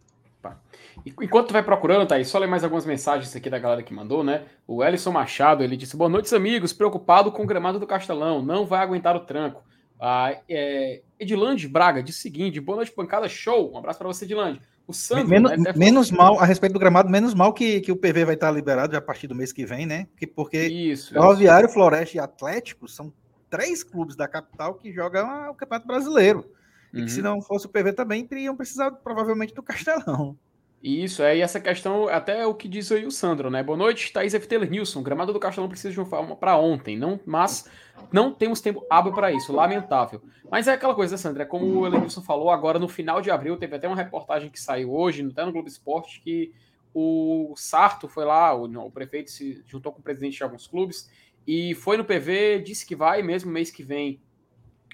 Enquanto 1.06 1.48
tu 1.48 1.54
vai 1.54 1.64
procurando, 1.64 2.08
Thaís, 2.08 2.28
só 2.28 2.38
ler 2.38 2.48
mais 2.48 2.64
algumas 2.64 2.86
mensagens 2.86 3.36
aqui 3.36 3.50
da 3.50 3.60
galera 3.60 3.84
que 3.84 3.94
mandou, 3.94 4.24
né? 4.24 4.44
O 4.68 4.84
Ellison 4.84 5.12
Machado, 5.12 5.64
ele 5.64 5.78
disse, 5.78 5.96
boa 5.96 6.10
noite, 6.10 6.34
amigos, 6.36 6.74
preocupado 6.74 7.32
com 7.32 7.44
o 7.44 7.48
gramado 7.48 7.80
do 7.80 7.88
Castelão, 7.88 8.42
não 8.42 8.66
vai 8.66 8.82
aguentar 8.82 9.16
o 9.16 9.22
tranco. 9.22 9.64
Ah, 10.00 10.36
é, 10.50 11.02
Edilande 11.20 11.68
Braga 11.68 12.02
disse 12.02 12.20
o 12.20 12.22
seguinte, 12.22 12.60
boa 12.60 12.78
noite, 12.78 12.92
pancada, 12.92 13.30
show, 13.30 13.72
um 13.72 13.78
abraço 13.78 14.00
para 14.00 14.08
você, 14.08 14.26
Edilande. 14.26 14.60
O 14.88 14.94
Sandro, 14.94 15.28
menos, 15.28 15.52
né, 15.52 15.74
menos 15.76 16.12
mal, 16.12 16.40
a 16.40 16.46
respeito 16.46 16.74
do 16.74 16.80
gramado, 16.80 17.10
menos 17.10 17.34
mal 17.34 17.54
que, 17.54 17.80
que 17.82 17.92
o 17.92 17.96
PV 17.96 18.26
vai 18.26 18.34
estar 18.34 18.52
liberado 18.52 18.94
já 18.94 19.00
a 19.00 19.02
partir 19.02 19.28
do 19.28 19.36
mês 19.36 19.54
que 19.54 19.66
vem, 19.66 19.86
né? 19.86 20.08
Porque, 20.12 20.28
porque 20.28 20.68
isso, 20.68 21.14
Ferroviário, 21.14 21.70
Floresta 21.70 22.18
e 22.18 22.20
Atlético 22.20 22.88
são 22.88 23.14
três 23.50 23.84
clubes 23.84 24.16
da 24.16 24.28
capital 24.28 24.74
que 24.74 24.92
jogam 24.92 25.52
o 25.52 25.56
Campeonato 25.56 25.88
Brasileiro. 25.88 26.52
E 26.94 27.00
uhum. 27.00 27.06
que 27.06 27.12
se 27.12 27.22
não 27.22 27.42
fosse 27.42 27.66
o 27.66 27.70
PV 27.70 27.94
também, 27.94 28.28
iriam 28.30 28.56
precisar 28.56 28.92
provavelmente 28.92 29.54
do 29.54 29.64
Castelão. 29.64 30.38
Isso, 30.84 31.22
é, 31.22 31.38
e 31.38 31.42
essa 31.42 31.60
questão, 31.60 32.08
até 32.08 32.46
o 32.48 32.56
que 32.56 32.68
diz 32.68 32.92
aí 32.92 33.06
o 33.06 33.12
Sandro, 33.12 33.52
né? 33.52 33.62
Boa 33.62 33.78
noite, 33.78 34.12
Thaís 34.12 34.34
F. 34.34 34.48
Taylor 34.48 34.68
Nilson. 34.68 35.04
Gramado 35.04 35.32
do 35.32 35.40
Castelão 35.40 35.70
precisa 35.70 35.92
de 35.92 36.00
uma 36.00 36.08
forma 36.08 36.36
para 36.36 36.58
ontem, 36.58 36.98
não, 36.98 37.20
mas 37.24 37.70
não 38.12 38.34
temos 38.34 38.62
tempo 38.62 38.84
hábil 38.90 39.14
para 39.14 39.32
isso, 39.32 39.54
lamentável. 39.54 40.24
Mas 40.50 40.68
é 40.68 40.74
aquela 40.74 40.96
coisa, 40.96 41.14
né, 41.14 41.18
Sandra? 41.18 41.44
É 41.44 41.46
como 41.46 41.66
o 41.66 41.86
Elenilson 41.86 42.24
falou, 42.24 42.50
agora 42.50 42.80
no 42.80 42.88
final 42.88 43.22
de 43.22 43.30
abril, 43.30 43.58
teve 43.58 43.76
até 43.76 43.88
uma 43.88 43.96
reportagem 43.96 44.50
que 44.50 44.60
saiu 44.60 44.92
hoje, 44.92 45.24
até 45.24 45.46
no 45.46 45.52
Globo 45.52 45.68
Esporte, 45.68 46.20
que 46.20 46.52
o 46.96 47.54
Sarto 47.56 48.08
foi 48.08 48.26
lá, 48.26 48.54
o, 48.56 48.68
não, 48.68 48.88
o 48.88 48.92
prefeito 48.92 49.30
se 49.30 49.64
juntou 49.68 49.92
com 49.92 50.00
o 50.00 50.04
presidente 50.04 50.38
de 50.38 50.44
alguns 50.44 50.66
clubes 50.66 51.10
e 51.46 51.76
foi 51.76 51.96
no 51.96 52.04
PV, 52.04 52.64
disse 52.66 52.86
que 52.86 52.96
vai 52.96 53.22
mesmo 53.22 53.52
mês 53.52 53.70
que 53.70 53.84
vem 53.84 54.20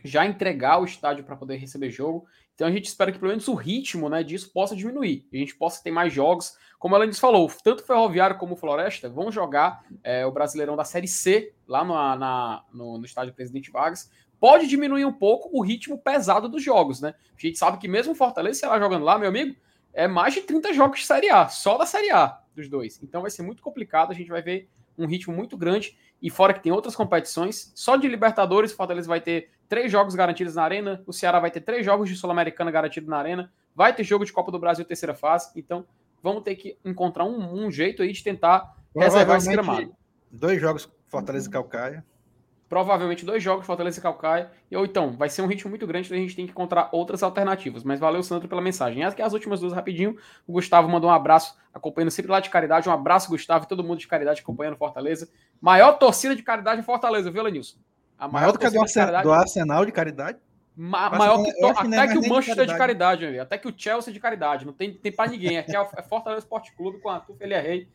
já 0.04 0.26
entregar 0.26 0.80
o 0.80 0.86
estádio 0.86 1.24
para 1.24 1.36
poder 1.36 1.58
receber 1.58 1.90
jogo. 1.90 2.26
Então 2.56 2.68
a 2.68 2.72
gente 2.72 2.86
espera 2.86 3.12
que 3.12 3.20
pelo 3.20 3.30
menos 3.30 3.48
o 3.48 3.54
ritmo 3.54 4.10
né, 4.10 4.24
disso 4.24 4.52
possa 4.52 4.76
diminuir. 4.76 5.28
A 5.32 5.38
gente 5.38 5.56
possa 5.56 5.84
ter 5.84 5.92
mais 5.92 6.12
jogos. 6.12 6.58
Como 6.80 6.96
ela 6.96 7.08
disse 7.08 7.20
falou, 7.20 7.52
tanto 7.64 7.86
Ferroviário 7.86 8.38
como 8.38 8.56
Floresta 8.56 9.10
vão 9.10 9.32
jogar 9.32 9.86
é, 10.04 10.26
o 10.26 10.32
Brasileirão 10.32 10.76
da 10.76 10.84
Série 10.84 11.08
C 11.08 11.54
lá 11.68 11.84
no, 11.84 11.94
na, 11.94 12.64
no, 12.74 12.98
no 12.98 13.06
estádio 13.06 13.34
Presidente 13.34 13.72
Vargas. 13.72 14.10
Pode 14.40 14.68
diminuir 14.68 15.06
um 15.06 15.14
pouco 15.14 15.50
o 15.52 15.62
ritmo 15.62 15.98
pesado 15.98 16.48
dos 16.48 16.64
jogos, 16.64 17.02
né? 17.02 17.16
A 17.36 17.42
gente 17.42 17.58
sabe 17.58 17.78
que 17.80 17.88
mesmo 17.88 18.14
o 18.14 18.16
Fortaleza, 18.16 18.60
sei 18.60 18.70
lá, 18.70 18.80
jogando 18.80 19.04
lá, 19.04 19.18
meu 19.18 19.30
amigo, 19.30 19.56
é 19.94 20.08
mais 20.08 20.34
de 20.34 20.42
30 20.42 20.74
jogos 20.74 21.00
de 21.00 21.06
Série 21.08 21.30
A, 21.30 21.48
só 21.48 21.78
da 21.78 21.86
Série 21.86 22.12
A 22.12 22.40
dos 22.56 22.70
dois. 22.70 23.02
Então 23.02 23.22
vai 23.22 23.32
ser 23.32 23.42
muito 23.42 23.64
complicado, 23.64 24.12
a 24.12 24.16
gente 24.16 24.30
vai 24.30 24.42
ver 24.42 24.70
um 24.98 25.06
ritmo 25.06 25.34
muito 25.34 25.58
grande. 25.58 25.98
E 26.22 26.30
fora 26.30 26.54
que 26.54 26.62
tem 26.62 26.72
outras 26.72 26.96
competições, 26.96 27.72
só 27.76 27.96
de 27.96 28.08
Libertadores, 28.08 28.72
Fortaleza 28.72 29.08
vai 29.08 29.22
ter 29.22 29.52
três 29.68 29.92
jogos 29.92 30.16
garantidos 30.16 30.56
na 30.56 30.64
Arena, 30.64 31.04
o 31.06 31.14
Ceará 31.14 31.40
vai 31.40 31.52
ter 31.52 31.62
três 31.62 31.86
jogos 31.86 32.10
de 32.10 32.16
Sul-Americana 32.16 32.72
garantidos 32.72 33.10
na 33.10 33.18
Arena, 33.18 33.52
vai 33.76 33.94
ter 33.94 34.04
jogo 34.04 34.26
de 34.26 34.34
Copa 34.34 34.52
do 34.52 34.60
Brasil 34.60 34.86
terceira 34.86 35.14
fase, 35.14 35.52
então 35.56 35.86
vamos 36.22 36.44
ter 36.44 36.56
que 36.56 36.78
encontrar 36.84 37.26
um, 37.26 37.66
um 37.66 37.72
jeito 37.72 38.02
aí 38.02 38.12
de 38.12 38.24
tentar 38.24 38.76
reservar 38.96 39.38
esse 39.38 39.52
gramado. 39.52 39.96
Dois 40.32 40.60
jogos 40.60 40.92
Fortaleza 41.08 41.48
e 41.48 41.52
Calcaia. 41.52 42.06
Provavelmente 42.70 43.26
dois 43.26 43.42
jogos 43.42 43.66
Fortaleza 43.66 43.98
e 44.00 44.02
Calcaia, 44.02 44.52
ou 44.74 44.84
então 44.84 45.16
vai 45.16 45.30
ser 45.30 45.42
um 45.42 45.48
ritmo 45.48 45.70
muito 45.70 45.88
grande, 45.88 46.08
então 46.08 46.18
a 46.18 46.22
gente 46.22 46.36
tem 46.36 46.46
que 46.46 46.52
encontrar 46.52 46.90
outras 46.92 47.24
alternativas. 47.24 47.82
Mas 47.84 47.98
valeu, 47.98 48.22
Sandro, 48.22 48.50
pela 48.50 48.62
mensagem. 48.62 49.04
As, 49.04 49.18
as 49.18 49.32
últimas 49.32 49.62
duas 49.62 49.72
rapidinho, 49.72 50.18
o 50.46 50.52
Gustavo 50.52 50.90
mandou 50.90 51.10
um 51.10 51.14
abraço, 51.14 51.58
acompanhando 51.74 52.12
sempre 52.12 52.30
lá 52.30 52.42
de 52.42 52.50
caridade. 52.50 52.90
Um 52.90 52.92
abraço, 52.92 53.30
Gustavo, 53.30 53.64
e 53.64 53.68
todo 53.70 53.86
mundo 53.86 54.00
de 54.00 54.08
caridade 54.08 54.42
acompanhando 54.42 54.76
Fortaleza. 54.76 55.30
Maior 55.62 55.94
torcida 55.94 56.36
de 56.36 56.44
caridade 56.44 56.82
em 56.82 56.84
Fortaleza, 56.84 57.32
viu, 57.32 57.42
Lenilson? 57.42 57.78
A 58.18 58.28
maior, 58.28 58.32
maior 58.32 58.52
do 58.54 58.60
que 58.60 58.66
a 58.66 58.70
do, 58.70 58.82
Arsenal, 58.82 59.24
do 59.24 59.32
Arsenal 59.32 59.86
de 59.86 59.92
caridade? 59.92 60.40
Ma 60.76 61.10
maior 61.10 61.44
que, 61.44 61.52
to, 61.54 61.74
que 61.74 61.96
até 61.96 62.08
que 62.08 62.18
o 62.20 62.30
Manchester 62.30 62.66
de 62.66 62.78
caridade, 62.78 63.22
de 63.22 63.26
caridade 63.26 63.40
até 63.40 63.58
que 63.58 63.68
o 63.68 63.74
Chelsea 63.76 64.14
de 64.14 64.20
caridade. 64.20 64.66
Não 64.66 64.74
tem, 64.74 64.94
tem 64.94 65.12
para 65.12 65.32
ninguém. 65.32 65.58
Aqui 65.58 65.76
é 65.76 65.82
o 65.82 65.88
é 65.96 66.04
Fortaleza 66.04 66.44
Esporte 66.44 66.72
Clube 66.76 67.00
com 67.00 67.10
a 67.10 67.20
Tufelia 67.20 67.60
Rei. 67.60 67.90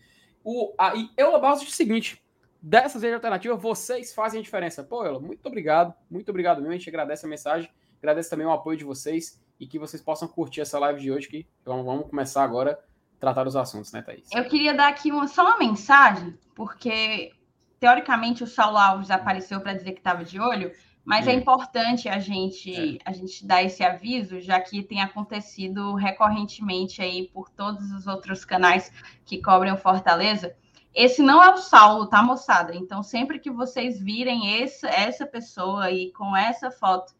O, 0.45 0.75
a, 0.77 0.97
e 0.97 1.09
eu 1.17 1.41
base 1.41 1.65
o 1.65 1.71
seguinte: 1.71 2.23
dessas 2.61 3.03
vezes 3.03 3.15
alternativas, 3.15 3.61
vocês 3.61 4.15
fazem 4.15 4.41
a 4.41 4.43
diferença. 4.43 4.83
Pô, 4.83 5.05
Ela, 5.05 5.21
muito 5.21 5.47
obrigado, 5.47 5.95
muito 6.11 6.29
obrigado 6.31 6.59
mesmo. 6.59 6.73
A 6.73 6.77
gente 6.77 6.89
agradece 6.89 7.27
a 7.27 7.29
mensagem, 7.29 7.71
agradece 7.99 8.31
também 8.31 8.47
o 8.47 8.53
apoio 8.53 8.77
de 8.77 8.85
vocês 8.85 9.41
e 9.61 9.67
que 9.67 9.79
vocês 9.79 10.03
possam 10.03 10.27
curtir 10.27 10.61
essa 10.61 10.79
live 10.79 11.01
de 11.01 11.13
hoje. 11.13 11.29
Que 11.29 11.47
vamos, 11.65 11.85
vamos 11.85 12.09
começar 12.09 12.43
agora 12.43 12.73
a 13.17 13.21
tratar 13.21 13.47
os 13.47 13.55
assuntos, 13.55 13.93
né, 13.93 14.03
Thaís? 14.03 14.29
Eu 14.33 14.45
queria 14.45 14.75
dar 14.75 14.89
aqui 14.89 15.11
uma, 15.11 15.29
só 15.29 15.45
uma 15.45 15.59
mensagem, 15.59 16.37
porque 16.55 17.33
teoricamente 17.83 18.45
o 18.45 18.47
Saulo 18.47 18.79
Alves 18.79 19.11
apareceu 19.11 19.61
para 19.61 19.75
dizer 19.75 19.91
que 19.91 19.99
estava 19.99 20.25
de 20.25 20.39
olho, 20.39 20.71
mas 21.05 21.27
é 21.27 21.33
importante 21.33 22.09
a 22.09 22.21
gente 22.21 22.73
é. 22.73 22.99
a 23.05 23.13
gente 23.13 23.45
dar 23.45 23.61
esse 23.61 23.83
aviso, 23.83 24.41
já 24.41 24.61
que 24.61 24.85
tem 24.85 25.03
acontecido 25.03 25.93
recorrentemente 25.97 27.03
aí 27.03 27.27
por 27.35 27.51
todos 27.51 27.91
os 27.91 28.07
outros 28.07 28.45
canais 28.45 28.93
que 29.25 29.43
cobrem 29.43 29.73
o 29.73 29.77
Fortaleza. 29.77 30.55
Esse 30.95 31.23
não 31.23 31.43
é 31.43 31.53
o 31.53 31.57
Saulo, 31.57 32.07
tá, 32.07 32.23
moçada? 32.23 32.73
Então, 32.73 33.03
sempre 33.03 33.41
que 33.41 33.51
vocês 33.51 33.99
virem 33.99 34.63
esse, 34.63 34.87
essa 34.87 35.27
pessoa 35.27 35.87
aí 35.87 36.13
com 36.13 36.37
essa 36.37 36.71
foto, 36.71 37.13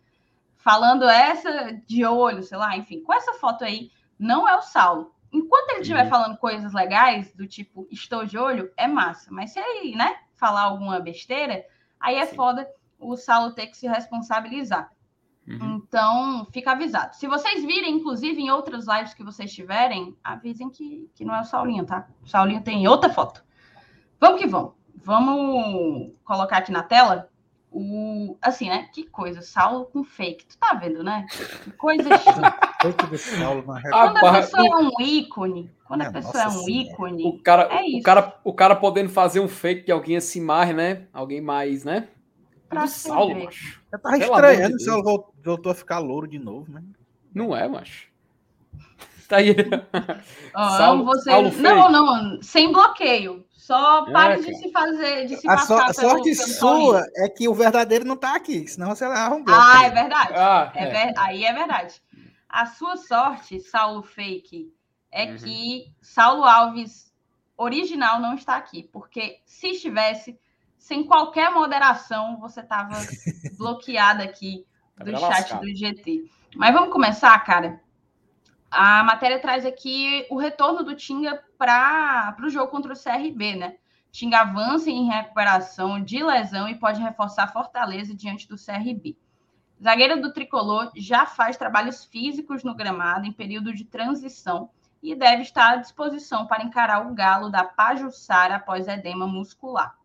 falando 0.59 1.09
essa 1.09 1.73
de 1.89 2.05
olho, 2.05 2.45
sei 2.45 2.57
lá, 2.57 2.77
enfim, 2.77 3.03
com 3.03 3.13
essa 3.13 3.33
foto 3.33 3.65
aí, 3.65 3.91
não 4.17 4.49
é 4.49 4.57
o 4.57 4.63
Saulo. 4.63 5.13
Enquanto 5.33 5.71
ele 5.71 5.81
estiver 5.81 6.05
uhum. 6.05 6.11
falando 6.11 6.39
coisas 6.39 6.73
legais, 6.73 7.35
do 7.35 7.49
tipo, 7.49 7.89
estou 7.91 8.25
de 8.25 8.39
olho, 8.39 8.71
é 8.77 8.87
massa. 8.87 9.29
Mas 9.33 9.53
se 9.53 9.59
ele, 9.59 9.97
né, 9.97 10.15
falar 10.43 10.63
alguma 10.63 10.99
besteira, 10.99 11.65
aí 12.01 12.17
é 12.17 12.27
Sim. 12.27 12.35
foda 12.35 12.69
o 12.99 13.17
Saulo 13.17 13.53
ter 13.53 13.69
que 13.69 13.77
se 13.77 13.87
responsabilizar. 13.87 14.91
Uhum. 15.47 15.77
Então, 15.77 16.45
fica 16.53 16.73
avisado. 16.73 17.15
Se 17.15 17.29
vocês 17.29 17.65
virem, 17.65 17.95
inclusive, 17.95 18.43
em 18.43 18.51
outras 18.51 18.89
lives 18.89 19.15
que 19.15 19.23
vocês 19.23 19.53
tiverem, 19.53 20.17
avisem 20.23 20.69
que, 20.69 21.09
que 21.15 21.25
não 21.25 21.37
é 21.37 21.43
o 21.43 21.45
Saulinho, 21.45 21.87
tá? 21.87 22.09
O 22.21 22.27
Saulinho 22.29 22.61
tem 22.61 22.89
outra 22.89 23.09
foto. 23.09 23.45
Vamos 24.21 24.41
que 24.41 24.49
vamos. 24.49 24.73
Vamos 24.97 26.13
colocar 26.25 26.59
aqui 26.59 26.73
na 26.73 26.83
tela 26.83 27.29
o. 27.71 28.37
Assim, 28.41 28.69
né? 28.69 28.89
Que 28.93 29.05
coisa. 29.05 29.43
Saulo 29.43 29.87
com 29.87 30.05
fake. 30.05 30.47
Tu 30.47 30.59
tá 30.59 30.75
vendo, 30.75 31.05
né? 31.05 31.27
Que 31.65 31.71
coisa 31.73 32.09
Fake 32.83 33.07
do 33.07 33.17
Saulo 33.17 33.65
na 33.65 33.81
Quando 33.81 34.17
a 34.27 34.33
pessoa 34.33 34.67
é 34.67 34.85
um 34.85 35.01
ícone, 35.01 35.71
quando 35.87 36.03
a 36.03 36.07
é, 36.07 36.11
pessoa 36.11 36.43
é 36.43 36.49
um 36.49 36.69
ícone. 36.69 37.25
O 37.25 37.43
cara, 37.43 37.69
é 37.71 37.87
isso. 37.87 38.01
O 38.01 38.03
cara, 38.03 38.41
o 38.43 38.53
cara 38.53 38.77
podendo 38.77 39.09
fazer 39.09 39.39
um 39.39 39.47
fake 39.47 39.87
de 39.87 39.93
alguém 39.93 40.17
assim 40.17 40.41
mais, 40.41 40.75
né? 40.75 41.07
Alguém 41.13 41.41
mais, 41.41 41.85
né? 41.85 42.09
Pra 42.69 42.83
do 42.83 42.89
Saulo, 42.89 43.45
macho. 43.45 43.81
Eu 43.93 43.99
tava 44.01 44.19
estranhando 44.19 44.81
se 44.81 44.89
ela 44.89 45.03
voltou 45.03 45.71
a 45.71 45.75
ficar 45.75 46.01
louro 46.01 46.27
de 46.27 46.39
novo, 46.39 46.73
né? 46.73 46.83
Não 47.33 47.55
é, 47.55 47.69
macho. 47.69 48.09
Tá 49.29 49.37
aí. 49.37 49.55
Oh, 50.55 50.69
Saulo, 50.77 51.05
você... 51.07 51.31
Saulo 51.31 51.51
não, 51.59 51.91
não, 51.91 52.43
sem 52.43 52.71
bloqueio. 52.71 53.45
Só 53.63 54.07
é, 54.09 54.13
pare 54.13 54.35
é, 54.35 54.37
de 54.43 54.55
se 54.57 54.71
fazer, 54.73 55.27
de 55.27 55.37
se 55.37 55.49
a 55.49 55.53
passar 55.53 55.87
A 55.87 55.93
sorte 55.95 56.35
pelo, 56.35 56.49
sua 56.49 57.07
é 57.17 57.29
que 57.29 57.49
o 57.49 57.55
verdadeiro 57.55 58.05
não 58.05 58.17
tá 58.17 58.35
aqui, 58.35 58.67
senão 58.67 58.89
você 58.89 59.07
leva 59.07 59.35
um 59.35 59.45
bloco. 59.45 59.63
Ah, 59.63 59.85
é 59.85 59.91
verdade. 59.91 60.33
Ah, 60.35 60.73
é. 60.75 60.85
é. 60.85 60.91
Ver... 60.91 61.15
Aí 61.17 61.45
é 61.45 61.53
verdade. 61.55 62.03
A 62.53 62.67
sua 62.67 62.99
sorte, 62.99 63.59
Saulo 63.61 64.03
Fake, 64.03 64.71
é 65.11 65.25
uhum. 65.25 65.37
que 65.39 65.95
Saulo 66.03 66.45
Alves 66.45 67.11
original 67.57 68.21
não 68.21 68.35
está 68.35 68.57
aqui, 68.57 68.83
porque 68.93 69.41
se 69.47 69.69
estivesse, 69.69 70.39
sem 70.77 71.03
qualquer 71.03 71.51
moderação, 71.51 72.39
você 72.39 72.61
estava 72.61 72.95
bloqueado 73.57 74.23
aqui 74.23 74.67
tá 74.97 75.05
do 75.05 75.19
chat 75.19 75.55
do 75.57 75.75
GT. 75.75 76.31
Mas 76.55 76.75
vamos 76.75 76.93
começar, 76.93 77.39
cara. 77.41 77.81
A 78.71 79.03
matéria 79.03 79.41
traz 79.41 79.65
aqui 79.65 80.27
o 80.31 80.37
retorno 80.37 80.85
do 80.85 80.95
Tinga 80.95 81.43
para 81.57 82.37
o 82.43 82.51
jogo 82.51 82.71
contra 82.71 82.93
o 82.93 82.97
CRB, 82.97 83.57
né? 83.57 83.77
Tinga 84.11 84.41
avança 84.41 84.91
em 84.91 85.07
recuperação 85.07 86.03
de 86.03 86.23
lesão 86.23 86.69
e 86.69 86.75
pode 86.75 87.01
reforçar 87.01 87.51
Fortaleza 87.51 88.15
diante 88.15 88.47
do 88.47 88.57
CRB. 88.57 89.17
Zagueiro 89.83 90.23
do 90.23 90.33
tricolor 90.33 90.93
já 90.95 91.27
faz 91.27 91.57
trabalhos 91.57 92.05
físicos 92.05 92.63
no 92.63 92.73
gramado 92.73 93.27
em 93.27 93.33
período 93.33 93.75
de 93.75 93.85
transição 93.85 94.71
e 95.03 95.13
deve 95.13 95.43
estar 95.43 95.73
à 95.73 95.77
disposição 95.77 96.47
para 96.47 96.63
encarar 96.63 97.05
o 97.05 97.13
Galo 97.13 97.51
da 97.51 97.65
Pajussara 97.65 98.57
após 98.57 98.87
edema 98.87 99.27
muscular. 99.27 99.99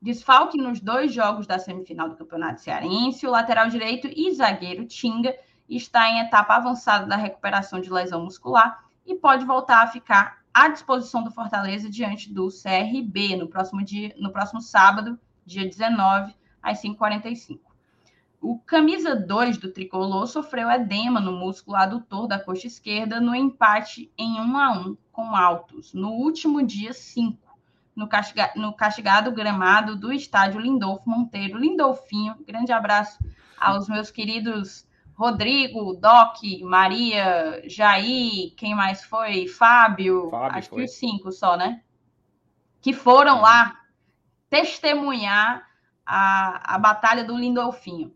Desfalque 0.00 0.56
nos 0.56 0.80
dois 0.80 1.12
jogos 1.12 1.46
da 1.46 1.58
semifinal 1.58 2.08
do 2.08 2.16
Campeonato 2.16 2.62
Cearense, 2.62 3.26
o 3.26 3.30
lateral 3.30 3.68
direito 3.68 4.08
e 4.08 4.32
zagueiro 4.32 4.86
Tinga 4.86 5.36
está 5.68 6.08
em 6.08 6.20
etapa 6.20 6.54
avançada 6.54 7.04
da 7.04 7.16
recuperação 7.16 7.78
de 7.78 7.92
lesão 7.92 8.24
muscular 8.24 8.86
e 9.04 9.14
pode 9.14 9.44
voltar 9.44 9.82
a 9.82 9.88
ficar 9.88 10.38
à 10.54 10.68
disposição 10.68 11.22
do 11.22 11.30
Fortaleza 11.30 11.90
diante 11.90 12.32
do 12.32 12.48
CRB 12.48 13.36
no 13.36 13.48
próximo 13.48 13.84
dia, 13.84 14.14
no 14.18 14.32
próximo 14.32 14.62
sábado, 14.62 15.20
dia 15.44 15.68
19, 15.68 16.34
às 16.62 16.80
5h45. 16.80 17.69
O 18.40 18.58
camisa 18.58 19.14
2 19.14 19.58
do 19.58 19.70
tricolor 19.70 20.26
sofreu 20.26 20.70
edema 20.70 21.20
no 21.20 21.32
músculo 21.32 21.76
adutor 21.76 22.26
da 22.26 22.38
coxa 22.38 22.66
esquerda 22.66 23.20
no 23.20 23.34
empate 23.34 24.10
em 24.16 24.40
1 24.40 24.56
a 24.56 24.72
1 24.72 24.96
com 25.12 25.36
Altos, 25.36 25.92
no 25.92 26.12
último 26.12 26.62
dia 26.64 26.94
5, 26.94 27.38
no, 27.94 28.08
castiga 28.08 28.50
no 28.56 28.72
castigado 28.72 29.30
gramado 29.30 29.94
do 29.94 30.10
estádio 30.10 30.58
Lindolfo 30.58 31.08
Monteiro. 31.08 31.58
Lindolfinho, 31.58 32.34
grande 32.46 32.72
abraço 32.72 33.18
aos 33.58 33.88
meus 33.90 34.10
queridos 34.10 34.88
Rodrigo, 35.14 35.92
Doc, 35.96 36.38
Maria, 36.62 37.62
Jair, 37.68 38.54
quem 38.56 38.74
mais 38.74 39.04
foi? 39.04 39.46
Fábio, 39.46 40.30
Fábio 40.30 40.56
acho 40.56 40.70
foi. 40.70 40.78
que 40.78 40.84
os 40.86 40.92
cinco 40.96 41.30
só, 41.30 41.58
né? 41.58 41.82
Que 42.80 42.94
foram 42.94 43.42
lá 43.42 43.78
testemunhar 44.48 45.68
a, 46.06 46.74
a 46.74 46.78
batalha 46.78 47.22
do 47.22 47.36
Lindolfinho. 47.36 48.14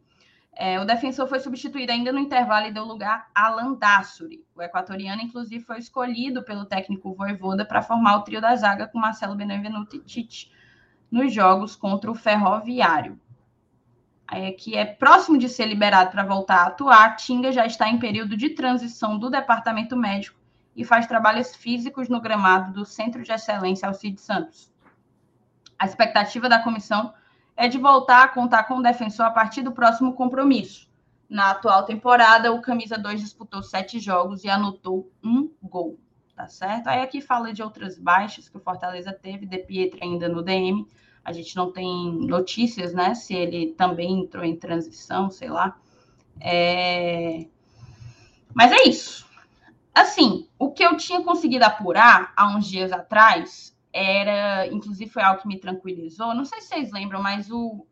É, 0.57 0.79
o 0.79 0.85
defensor 0.85 1.27
foi 1.27 1.41
substituído 1.41 1.91
ainda 1.91 2.13
no 2.13 2.19
intervalo 2.19 2.67
e 2.67 2.73
deu 2.73 2.85
lugar 2.85 3.29
a 3.35 3.49
Landassuri. 3.51 4.45
O 4.55 4.63
equatoriano, 4.63 5.21
inclusive, 5.21 5.65
foi 5.65 5.79
escolhido 5.79 6.45
pelo 6.45 6.65
técnico 6.65 7.13
Voivoda 7.15 7.65
para 7.65 7.83
formar 7.83 8.17
o 8.17 8.23
trio 8.23 8.41
da 8.41 8.55
zaga 8.55 8.87
com 8.87 8.99
Marcelo 8.99 9.35
Benevenuto 9.35 9.97
e 9.97 10.01
Tite 10.01 10.53
nos 11.11 11.33
jogos 11.33 11.75
contra 11.75 12.11
o 12.11 12.15
Ferroviário. 12.15 13.21
É, 14.31 14.53
que 14.53 14.77
é 14.77 14.85
próximo 14.85 15.37
de 15.37 15.49
ser 15.49 15.67
liberado 15.67 16.11
para 16.11 16.25
voltar 16.25 16.61
a 16.61 16.67
atuar, 16.67 17.17
Tinga 17.17 17.53
já 17.53 17.67
está 17.67 17.89
em 17.89 17.99
período 17.99 18.37
de 18.37 18.51
transição 18.51 19.19
do 19.19 19.29
departamento 19.29 19.97
médico 19.97 20.39
e 20.75 20.85
faz 20.85 21.07
trabalhos 21.07 21.55
físicos 21.55 22.09
no 22.09 22.21
gramado 22.21 22.73
do 22.73 22.85
Centro 22.85 23.23
de 23.23 23.33
Excelência 23.33 23.87
Alcide 23.87 24.21
Santos. 24.21 24.73
A 25.79 25.85
expectativa 25.85 26.49
da 26.49 26.63
comissão 26.63 27.13
é 27.57 27.69
de 27.69 27.79
voltar 27.79 28.25
a 28.25 28.29
contar 28.29 28.65
com 28.65 28.75
o 28.75 28.83
defensor 28.83 29.27
a 29.27 29.31
partir 29.31 29.63
do 29.63 29.73
próximo 29.73 30.15
compromisso. 30.15 30.89
Na 31.29 31.51
atual 31.51 31.85
temporada, 31.85 32.53
o 32.53 32.61
Camisa 32.61 32.99
2 32.99 33.21
disputou 33.21 33.63
sete 33.63 33.99
jogos 33.99 34.45
e 34.45 34.49
anotou 34.49 35.11
um 35.23 35.51
gol, 35.63 35.99
tá 36.37 36.47
certo? 36.47 36.89
Aí 36.89 37.01
aqui 37.01 37.21
fala 37.21 37.53
de 37.53 37.63
outras 37.63 37.99
baixas 37.99 38.49
que 38.49 38.57
o 38.57 38.61
Fortaleza 38.61 39.13
teve, 39.13 39.47
De 39.47 39.59
Pietro 39.59 40.01
ainda 40.03 40.29
no 40.29 40.43
DM, 40.43 40.87
a 41.25 41.33
gente 41.33 41.57
não 41.57 41.73
tem 41.73 42.13
notícias, 42.27 42.93
né, 42.93 43.15
se 43.15 43.35
ele 43.35 43.73
também 43.73 44.21
entrou 44.21 44.45
em 44.45 44.57
transição, 44.57 45.31
sei 45.31 45.49
lá. 45.49 45.77
É... 46.39 47.47
Mas 48.53 48.71
é 48.73 48.89
isso. 48.89 49.27
Assim, 49.95 50.49
o 50.59 50.71
que 50.71 50.85
eu 50.85 50.97
tinha 50.97 51.23
conseguido 51.23 51.65
apurar 51.65 52.33
há 52.37 52.49
uns 52.49 52.67
dias 52.67 52.93
atrás 52.93 53.74
era, 53.95 54.67
inclusive 54.67 55.09
foi 55.09 55.23
algo 55.23 55.41
que 55.41 55.47
me 55.47 55.57
tranquilizou. 55.57 56.35
Não 56.35 56.45
sei 56.45 56.61
se 56.61 56.69
vocês 56.69 56.91
lembram, 56.91 57.23
mas 57.23 57.49
o, 57.49 57.87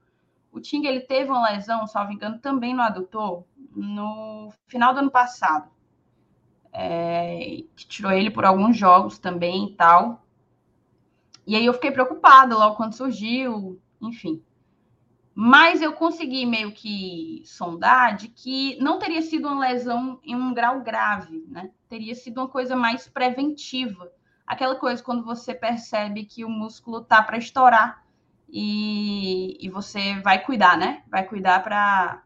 o 0.51 0.61
Ting 0.61 0.85
ele 0.85 1.01
teve 1.01 1.31
uma 1.31 1.49
lesão, 1.49 1.87
salvo 1.87 2.13
engano, 2.13 2.41
também 2.41 2.75
no 2.75 2.83
adutor 2.83 3.45
no 3.71 4.53
final 4.67 4.93
do 4.93 4.99
ano 4.99 5.11
passado. 5.13 5.71
É, 6.73 7.63
que 7.77 7.87
tirou 7.87 8.11
ele 8.11 8.31
por 8.31 8.45
alguns 8.45 8.77
jogos 8.77 9.17
também 9.17 9.67
e 9.67 9.77
tal. 9.77 10.27
E 11.47 11.55
aí 11.55 11.65
eu 11.65 11.73
fiquei 11.73 11.93
preocupada 11.93 12.57
logo 12.57 12.77
quando 12.77 12.95
surgiu, 12.95 13.81
enfim. 14.01 14.43
Mas 15.33 15.81
eu 15.81 15.93
consegui 15.93 16.45
meio 16.45 16.73
que 16.73 17.43
sondar 17.45 18.17
de 18.17 18.27
que 18.29 18.77
não 18.81 18.99
teria 18.99 19.23
sido 19.23 19.47
uma 19.47 19.69
lesão 19.69 20.19
em 20.25 20.35
um 20.35 20.53
grau 20.53 20.81
grave, 20.81 21.45
né? 21.49 21.71
Teria 21.89 22.15
sido 22.15 22.39
uma 22.39 22.49
coisa 22.49 22.75
mais 22.75 23.09
preventiva 23.09 24.11
aquela 24.53 24.77
coisa 24.77 25.03
quando 25.03 25.25
você 25.25 25.55
percebe 25.55 26.25
que 26.25 26.45
o 26.45 26.49
músculo 26.51 27.03
tá 27.03 27.23
para 27.23 27.39
estourar 27.39 28.05
e, 28.49 29.57
e 29.65 29.71
você 29.71 30.21
vai 30.21 30.39
cuidar, 30.45 30.77
né? 30.77 31.03
Vai 31.11 31.25
cuidar 31.25 31.63
para 31.63 32.23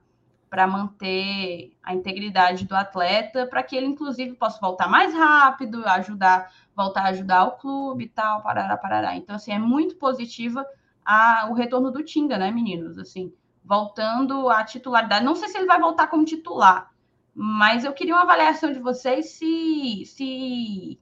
para 0.49 0.65
manter 0.67 1.77
a 1.83 1.93
integridade 1.93 2.65
do 2.67 2.75
atleta, 2.75 3.47
para 3.47 3.65
que 3.65 3.77
ele, 3.77 3.87
inclusive, 3.87 4.37
possa 4.37 4.61
voltar 4.61 4.89
mais 4.89 5.13
rápido, 5.13 5.85
ajudar, 5.87 6.53
voltar 6.75 7.03
a 7.03 7.09
ajudar 7.09 7.45
o 7.45 7.57
clube 7.59 8.05
e 8.05 8.09
tal, 8.09 8.43
parará, 8.43 8.77
parará. 8.77 9.17
Então, 9.17 9.35
assim, 9.35 9.53
é 9.53 9.59
muito 9.59 9.97
positiva 9.97 10.65
a, 11.05 11.49
o 11.51 11.53
retorno 11.53 11.91
do 11.91 12.03
Tinga, 12.03 12.39
né, 12.39 12.51
meninos? 12.53 12.97
Assim, 12.97 13.35
voltando 13.65 14.49
à 14.49 14.65
titularidade. 14.65 15.25
Não 15.25 15.35
sei 15.35 15.49
se 15.49 15.59
ele 15.59 15.67
vai 15.67 15.81
voltar 15.81 16.07
como 16.07 16.25
titular, 16.25 16.93
mas 17.35 17.85
eu 17.85 17.93
queria 17.93 18.15
uma 18.15 18.23
avaliação 18.23 18.73
de 18.73 18.79
vocês 18.79 19.31
se, 19.31 20.05
se 20.07 20.99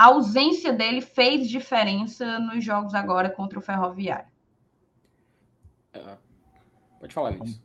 a 0.00 0.06
ausência 0.06 0.72
dele 0.72 1.02
fez 1.02 1.46
diferença 1.46 2.38
nos 2.38 2.64
jogos 2.64 2.94
agora 2.94 3.28
contra 3.28 3.58
o 3.58 3.62
Ferroviário. 3.62 4.30
É, 5.92 6.16
pode 6.98 7.12
falar 7.12 7.32
isso. 7.32 7.62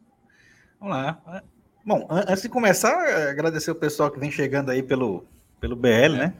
Vamos 0.77 0.97
lá. 0.97 1.41
Bom, 1.85 2.05
antes 2.09 2.41
de 2.41 2.49
começar, 2.49 2.93
agradecer 3.29 3.71
o 3.71 3.75
pessoal 3.75 4.11
que 4.11 4.19
vem 4.19 4.29
chegando 4.29 4.69
aí 4.69 4.83
pelo, 4.83 5.25
pelo 5.61 5.77
BL, 5.77 6.17
né? 6.17 6.33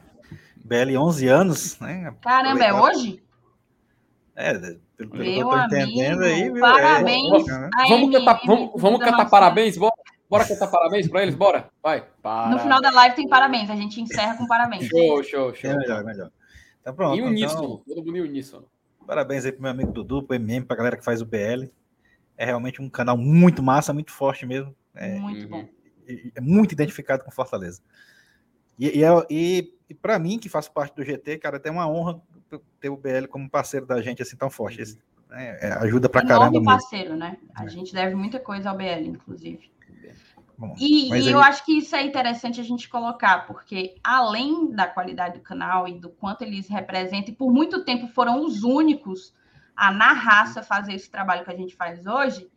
BL 0.56 0.98
11 0.98 1.28
anos, 1.28 1.80
né? 1.80 2.14
Caramba, 2.20 2.62
é 2.62 2.74
hoje? 2.74 3.24
É, 4.34 4.52
pelo, 4.52 4.78
pelo 4.96 5.22
que 5.22 5.38
eu 5.38 5.48
tô 5.48 5.58
entendendo 5.60 6.24
aí, 6.24 6.50
viu? 6.50 6.60
Parabéns. 6.60 7.48
É, 7.48 7.88
vamos, 7.88 8.12
cantar, 8.14 8.40
vamos, 8.44 8.70
vamos 8.76 9.00
cantar 9.00 9.30
parabéns, 9.30 9.78
bora. 9.78 9.94
Bora 10.28 10.46
cantar 10.46 10.66
parabéns 10.68 11.08
para 11.08 11.22
eles? 11.22 11.34
Bora? 11.34 11.70
Vai. 11.82 12.06
Parabéns. 12.20 12.56
No 12.56 12.62
final 12.62 12.80
da 12.80 12.90
live 12.90 13.14
tem 13.16 13.28
parabéns. 13.28 13.70
A 13.70 13.76
gente 13.76 14.00
encerra 14.00 14.36
com 14.36 14.46
parabéns. 14.46 14.86
Show, 14.86 15.22
show, 15.22 15.54
show. 15.54 15.70
É 15.70 15.76
melhor, 15.76 16.04
melhor. 16.04 16.30
Então 16.80 16.94
pronto. 16.94 17.16
E 17.16 17.22
uníssono. 17.22 17.82
Então, 17.84 17.94
todo 17.94 18.06
mundo 18.06 18.16
em 18.18 18.22
uníssono. 18.22 18.66
Parabéns 19.06 19.44
aí 19.44 19.52
pro 19.52 19.62
meu 19.62 19.70
amigo 19.70 19.92
Dudu, 19.92 20.22
pro 20.22 20.34
MM, 20.34 20.66
pra 20.66 20.76
galera 20.76 20.96
que 20.96 21.04
faz 21.04 21.22
o 21.22 21.26
BL. 21.26 21.70
É 22.36 22.44
realmente 22.44 22.82
um 22.82 22.90
canal 22.90 23.16
muito 23.16 23.62
massa, 23.62 23.92
muito 23.92 24.10
forte 24.12 24.44
mesmo. 24.44 24.74
É, 24.94 25.18
muito 25.18 25.48
bom. 25.48 25.64
É, 26.34 26.40
muito 26.40 26.72
identificado 26.72 27.24
com 27.24 27.30
Fortaleza. 27.30 27.80
E, 28.78 28.98
e, 28.98 29.04
é, 29.04 29.08
e, 29.30 29.72
e 29.88 29.94
para 29.94 30.18
mim, 30.18 30.38
que 30.38 30.48
faço 30.48 30.72
parte 30.72 30.94
do 30.94 31.04
GT, 31.04 31.38
cara, 31.38 31.60
é 31.62 31.70
uma 31.70 31.88
honra 31.88 32.20
ter 32.80 32.88
o 32.88 32.96
BL 32.96 33.26
como 33.28 33.48
parceiro 33.48 33.86
da 33.86 34.00
gente 34.02 34.22
assim 34.22 34.36
tão 34.36 34.50
forte. 34.50 34.82
Esse, 34.82 34.98
né, 35.28 35.58
é, 35.60 35.72
ajuda 35.74 36.08
pra 36.08 36.22
Enorme 36.22 36.58
caramba. 36.58 36.64
parceiro, 36.64 37.10
mesmo. 37.10 37.18
né? 37.18 37.38
A 37.54 37.66
gente 37.66 37.94
deve 37.94 38.14
muita 38.14 38.38
coisa 38.38 38.70
ao 38.70 38.76
BL, 38.76 39.06
inclusive. 39.06 39.70
Bom, 40.58 40.74
e, 40.78 41.12
e 41.12 41.30
eu 41.30 41.40
acho 41.40 41.64
que 41.64 41.78
isso 41.78 41.94
é 41.94 42.02
interessante 42.02 42.60
a 42.60 42.64
gente 42.64 42.88
colocar, 42.88 43.46
porque 43.46 43.96
além 44.02 44.70
da 44.70 44.86
qualidade 44.86 45.38
do 45.38 45.44
canal 45.44 45.86
e 45.86 45.98
do 45.98 46.08
quanto 46.08 46.42
eles 46.42 46.68
representam, 46.68 47.32
e 47.32 47.36
por 47.36 47.52
muito 47.52 47.84
tempo 47.84 48.08
foram 48.08 48.42
os 48.42 48.62
únicos 48.62 49.34
a, 49.76 49.92
na 49.92 50.12
raça, 50.12 50.62
fazer 50.62 50.94
esse 50.94 51.10
trabalho 51.10 51.44
que 51.44 51.50
a 51.50 51.56
gente 51.56 51.76
faz 51.76 52.06
hoje, 52.06 52.48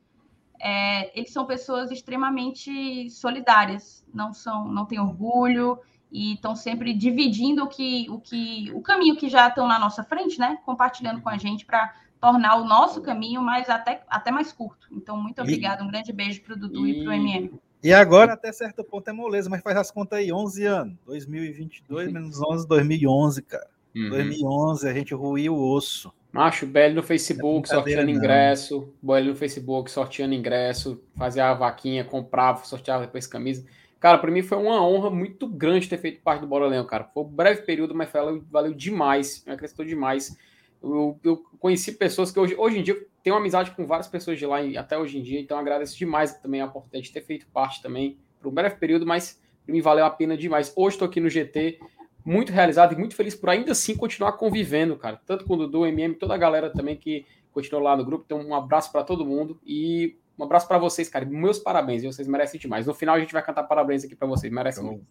é, 0.61 1.17
eles 1.17 1.31
são 1.31 1.45
pessoas 1.45 1.91
extremamente 1.91 3.09
solidárias, 3.09 4.05
não 4.13 4.33
são, 4.33 4.67
não 4.67 4.85
têm 4.85 4.99
orgulho 4.99 5.79
e 6.11 6.33
estão 6.33 6.55
sempre 6.55 6.93
dividindo 6.93 7.63
o 7.63 7.67
que, 7.67 8.07
o 8.09 8.19
que, 8.19 8.71
o 8.73 8.81
caminho 8.81 9.15
que 9.15 9.29
já 9.29 9.47
estão 9.47 9.67
na 9.67 9.79
nossa 9.79 10.03
frente, 10.03 10.39
né? 10.39 10.57
Compartilhando 10.65 11.21
com 11.21 11.29
a 11.29 11.37
gente 11.37 11.65
para 11.65 11.93
tornar 12.19 12.55
o 12.55 12.65
nosso 12.65 13.01
caminho 13.01 13.41
mais 13.41 13.69
até, 13.69 14.03
até 14.09 14.31
mais 14.31 14.51
curto. 14.51 14.87
Então, 14.91 15.15
muito 15.15 15.41
obrigada, 15.41 15.83
um 15.83 15.87
grande 15.87 16.11
beijo 16.11 16.41
para 16.41 16.53
o 16.53 16.59
Dudu 16.59 16.85
e, 16.87 16.99
e 16.99 17.03
para 17.03 17.11
o 17.11 17.13
MM. 17.13 17.59
E 17.81 17.93
agora, 17.93 18.33
até 18.33 18.51
certo 18.51 18.83
ponto, 18.83 19.09
é 19.09 19.13
moleza, 19.13 19.49
mas 19.49 19.61
faz 19.61 19.77
as 19.77 19.91
contas 19.91 20.19
aí, 20.19 20.31
11 20.31 20.65
anos. 20.65 20.95
2022 21.05 22.11
menos 22.11 22.41
11, 22.41 22.67
2011, 22.67 23.41
cara. 23.43 23.67
Uhum. 23.95 24.09
2011, 24.09 24.87
a 24.87 24.93
gente 24.93 25.13
ruiu 25.13 25.55
o 25.55 25.73
osso. 25.75 26.13
Macho, 26.31 26.67
BL 26.67 26.93
no 26.93 27.01
Facebook, 27.01 27.69
é 27.69 27.73
sorteando 27.73 28.11
ingresso. 28.11 28.93
BL 29.01 29.29
no 29.29 29.35
Facebook, 29.35 29.89
sorteando 29.89 30.33
ingresso. 30.33 31.01
Fazia 31.17 31.49
a 31.49 31.53
vaquinha, 31.53 32.03
comprava, 32.03 32.63
sorteava 32.65 33.05
depois 33.05 33.25
camisa. 33.25 33.65
Cara, 33.99 34.17
para 34.17 34.31
mim 34.31 34.41
foi 34.41 34.57
uma 34.57 34.85
honra 34.85 35.09
muito 35.09 35.47
grande 35.47 35.89
ter 35.89 35.97
feito 35.97 36.21
parte 36.21 36.41
do 36.41 36.47
Bora 36.47 36.67
Leão, 36.67 36.85
cara. 36.85 37.03
Foi 37.13 37.23
um 37.23 37.27
breve 37.27 37.63
período, 37.63 37.95
mas 37.95 38.11
valeu, 38.11 38.43
valeu 38.49 38.73
demais. 38.73 39.43
Me 39.45 39.53
acrescentou 39.53 39.85
demais. 39.85 40.37
Eu, 40.81 41.19
eu, 41.23 41.37
conheci 41.59 41.93
pessoas 41.93 42.31
que 42.31 42.39
hoje, 42.39 42.55
hoje 42.57 42.79
em 42.79 42.83
dia 42.83 42.97
tenho 43.23 43.35
amizade 43.35 43.71
com 43.71 43.85
várias 43.85 44.07
pessoas 44.07 44.37
de 44.37 44.45
lá 44.45 44.57
até 44.77 44.97
hoje 44.97 45.17
em 45.17 45.21
dia, 45.21 45.39
então 45.39 45.57
agradeço 45.57 45.97
demais 45.97 46.33
também 46.39 46.61
a 46.61 46.65
oportunidade 46.65 47.05
de 47.05 47.13
ter 47.13 47.21
feito 47.21 47.47
parte 47.47 47.81
também 47.81 48.17
por 48.39 48.49
um 48.49 48.53
breve 48.53 48.75
período, 48.75 49.05
mas 49.05 49.41
me 49.67 49.81
valeu 49.81 50.05
a 50.05 50.09
pena 50.09 50.37
demais. 50.37 50.73
Hoje 50.75 50.95
estou 50.95 51.07
aqui 51.07 51.19
no 51.19 51.29
GT, 51.29 51.79
muito 52.25 52.51
realizado 52.51 52.93
e 52.93 52.97
muito 52.97 53.15
feliz 53.15 53.35
por 53.35 53.49
ainda 53.49 53.71
assim 53.71 53.95
continuar 53.95 54.33
convivendo, 54.33 54.95
cara. 54.97 55.21
Tanto 55.25 55.45
com 55.45 55.53
o 55.53 55.57
Dudu, 55.57 55.85
MM, 55.85 56.15
toda 56.15 56.33
a 56.33 56.37
galera 56.37 56.69
também 56.71 56.95
que 56.95 57.25
continuou 57.51 57.83
lá 57.83 57.95
no 57.95 58.05
grupo. 58.05 58.23
Então, 58.25 58.41
um 58.41 58.55
abraço 58.55 58.91
para 58.91 59.03
todo 59.03 59.25
mundo 59.25 59.59
e 59.65 60.17
um 60.37 60.43
abraço 60.43 60.67
para 60.67 60.77
vocês, 60.77 61.09
cara. 61.09 61.25
Meus 61.25 61.59
parabéns, 61.59 62.03
vocês 62.03 62.27
merecem 62.27 62.59
demais. 62.59 62.87
No 62.87 62.93
final 62.93 63.15
a 63.15 63.19
gente 63.19 63.33
vai 63.33 63.43
cantar 63.43 63.63
parabéns 63.63 64.03
aqui 64.03 64.15
para 64.15 64.27
vocês, 64.27 64.51
merecem 64.51 64.83
muito. 64.83 65.05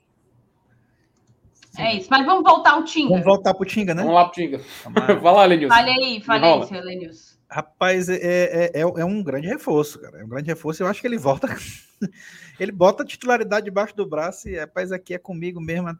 É 1.77 1.94
isso, 1.94 2.09
mas 2.11 2.27
vamos 2.27 2.42
voltar 2.42 2.73
ao 2.73 2.83
Tinga. 2.83 3.11
Vamos 3.11 3.25
voltar 3.25 3.55
pro 3.55 3.64
Tinga, 3.64 3.94
né? 3.94 4.03
Vamos 4.03 4.16
lá 4.16 4.25
pro 4.25 4.35
Tinga. 4.35 4.59
Fala, 4.59 5.44
Lenilson. 5.47 5.75
Fale 5.75 5.90
aí, 5.90 6.21
fale 6.21 6.44
aí, 6.44 6.66
seu 6.66 6.83
Lenilson. 6.83 7.38
Rapaz, 7.51 8.11
é, 8.11 8.17
é, 8.17 8.65
é, 8.75 8.81
é, 8.81 9.05
um 9.05 9.23
grande 9.23 9.49
reforço, 9.49 9.99
cara. 9.99 10.21
É 10.21 10.25
um 10.25 10.29
grande 10.29 10.49
reforço. 10.49 10.83
Eu 10.83 10.87
acho 10.87 11.01
que 11.01 11.07
ele 11.07 11.17
volta. 11.17 11.49
ele 12.61 12.71
bota 12.71 13.03
a 13.03 13.07
titularidade 13.07 13.65
debaixo 13.65 13.97
do 13.97 14.07
braço 14.07 14.49
e, 14.49 14.59
rapaz, 14.59 14.93
aqui 14.93 15.15
é 15.15 15.19
comigo 15.19 15.59
mesmo. 15.59 15.99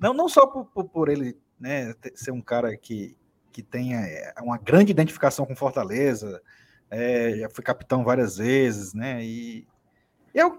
Não, 0.00 0.14
não 0.14 0.28
só 0.28 0.46
por, 0.46 0.64
por, 0.66 0.84
por 0.84 1.08
ele 1.10 1.36
né, 1.60 1.94
ser 2.14 2.30
um 2.30 2.40
cara 2.40 2.74
que, 2.78 3.16
que 3.52 3.62
tenha 3.62 4.00
é, 4.00 4.34
uma 4.40 4.56
grande 4.56 4.90
identificação 4.90 5.44
com 5.44 5.54
Fortaleza, 5.54 6.40
é, 6.90 7.36
já 7.40 7.50
foi 7.50 7.62
capitão 7.62 8.02
várias 8.02 8.38
vezes, 8.38 8.94
né? 8.94 9.22
E, 9.22 9.66
e, 10.34 10.40
é, 10.40 10.50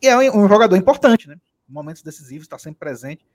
e 0.00 0.06
é 0.06 0.30
um 0.30 0.48
jogador 0.48 0.76
importante, 0.76 1.28
né? 1.28 1.36
Momentos 1.68 2.02
decisivos, 2.02 2.44
está 2.44 2.58
sempre 2.58 2.78
presente. 2.78 3.26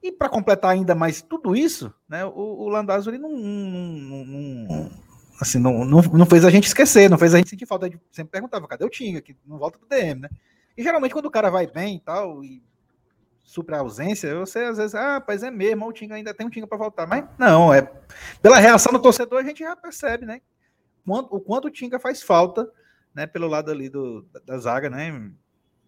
E 0.00 0.12
para 0.12 0.28
completar 0.28 0.70
ainda 0.70 0.94
mais 0.94 1.22
tudo 1.22 1.56
isso, 1.56 1.92
né, 2.06 2.26
o, 2.26 2.30
o 2.30 2.68
Landazzo 2.68 3.08
ele 3.08 3.16
não, 3.16 3.30
não, 3.30 4.24
não, 4.24 4.90
assim, 5.40 5.58
não, 5.58 5.84
não, 5.84 6.00
não 6.02 6.26
fez 6.26 6.44
a 6.44 6.50
gente 6.50 6.66
esquecer, 6.66 7.10
não 7.10 7.18
fez 7.18 7.34
a 7.34 7.38
gente 7.38 7.50
sentir 7.50 7.66
falta. 7.66 7.88
de 7.88 8.00
sempre 8.12 8.32
perguntava, 8.32 8.68
cadê 8.68 8.84
o 8.84 8.90
Tinga? 8.90 9.20
Que 9.20 9.36
não 9.46 9.58
volta 9.58 9.78
pro 9.78 9.88
DM, 9.88 10.22
né? 10.22 10.30
E 10.76 10.82
geralmente 10.82 11.12
quando 11.12 11.26
o 11.26 11.30
cara 11.30 11.50
vai 11.50 11.66
bem 11.66 11.96
e 11.96 12.00
tal, 12.00 12.44
e 12.44 12.62
supra 13.42 13.76
a 13.76 13.80
ausência, 13.80 14.34
você 14.38 14.60
às 14.60 14.78
vezes, 14.78 14.94
ah, 14.94 15.22
mas 15.26 15.42
é 15.42 15.50
mesmo, 15.50 15.86
o 15.86 15.92
Tinga 15.92 16.14
ainda 16.14 16.34
tem 16.34 16.46
um 16.46 16.50
Tinga 16.50 16.66
para 16.66 16.78
voltar. 16.78 17.06
Mas 17.06 17.24
não, 17.38 17.72
é 17.72 17.82
pela 18.40 18.58
reação 18.58 18.92
do 18.92 18.98
torcedor 18.98 19.40
a 19.40 19.44
gente 19.44 19.60
já 19.60 19.76
percebe, 19.76 20.24
né? 20.26 20.40
O 21.06 21.40
quanto 21.40 21.68
o 21.68 21.70
Tinga 21.70 21.98
faz 21.98 22.22
falta, 22.22 22.70
né, 23.14 23.26
pelo 23.26 23.46
lado 23.46 23.70
ali 23.70 23.88
do, 23.88 24.22
da, 24.32 24.40
da 24.40 24.58
zaga, 24.58 24.88
né? 24.88 25.30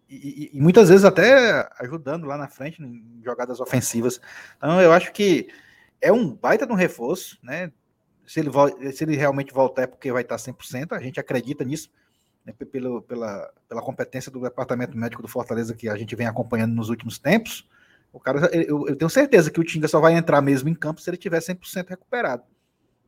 E, 0.08 0.50
e, 0.52 0.56
e, 0.56 0.60
muitas 0.60 0.88
vezes 0.88 1.04
até 1.04 1.68
ajudando 1.80 2.26
lá 2.26 2.36
na 2.36 2.48
frente 2.48 2.80
em 2.80 3.20
jogadas 3.24 3.58
ofensivas. 3.58 4.20
Então 4.56 4.80
eu 4.80 4.92
acho 4.92 5.12
que 5.12 5.48
é 6.00 6.12
um 6.12 6.32
baita 6.32 6.66
de 6.66 6.72
um 6.72 6.76
reforço, 6.76 7.38
né? 7.42 7.72
Se 8.26 8.40
ele, 8.40 8.50
se 8.92 9.04
ele 9.04 9.16
realmente 9.16 9.52
voltar 9.52 9.82
é 9.82 9.86
porque 9.86 10.10
vai 10.10 10.22
estar 10.22 10.36
100%, 10.36 10.92
a 10.92 11.00
gente 11.00 11.20
acredita 11.20 11.64
nisso, 11.64 11.90
né? 12.44 12.52
pelo, 12.52 13.02
pela, 13.02 13.52
pela 13.68 13.82
competência 13.82 14.30
do 14.30 14.40
departamento 14.40 14.96
médico 14.96 15.22
do 15.22 15.28
Fortaleza 15.28 15.74
que 15.74 15.88
a 15.88 15.96
gente 15.96 16.14
vem 16.16 16.26
acompanhando 16.26 16.74
nos 16.74 16.88
últimos 16.88 17.18
tempos. 17.18 17.68
O 18.12 18.20
cara, 18.20 18.46
eu, 18.52 18.88
eu 18.88 18.96
tenho 18.96 19.10
certeza 19.10 19.50
que 19.50 19.60
o 19.60 19.64
Tinga 19.64 19.88
só 19.88 20.00
vai 20.00 20.14
entrar 20.14 20.40
mesmo 20.40 20.68
em 20.68 20.74
campo 20.74 21.00
se 21.00 21.10
ele 21.10 21.16
tiver 21.16 21.38
100% 21.38 21.88
recuperado. 21.88 22.42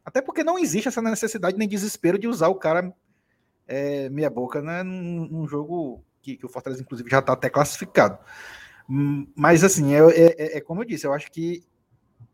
Até 0.05 0.23
porque 0.23 0.45
não 0.45 0.59
existe 0.59 0.89
essa 0.89 1.03
necessidade 1.03 1.57
nem 1.57 1.69
desespero 1.69 2.19
de 2.19 2.29
usar 2.29 2.49
o 2.49 2.55
cara 2.55 2.95
é, 3.67 4.09
meia 4.09 4.31
boca 4.31 4.63
né, 4.63 4.83
num, 4.83 5.27
num 5.27 5.47
jogo 5.47 6.03
que, 6.23 6.37
que 6.37 6.47
o 6.47 6.49
Fortaleza, 6.49 6.83
inclusive, 6.83 7.11
já 7.11 7.19
está 7.19 7.35
até 7.35 7.51
classificado. 7.51 8.19
Hum, 8.89 9.27
mas, 9.37 9.63
assim, 9.63 9.95
é, 9.95 9.99
é, 9.99 10.25
é, 10.27 10.57
é, 10.57 10.61
como 10.61 10.81
eu 10.81 10.87
disse, 10.87 11.07
eu 11.07 11.13
acho 11.13 11.31
que 11.31 11.63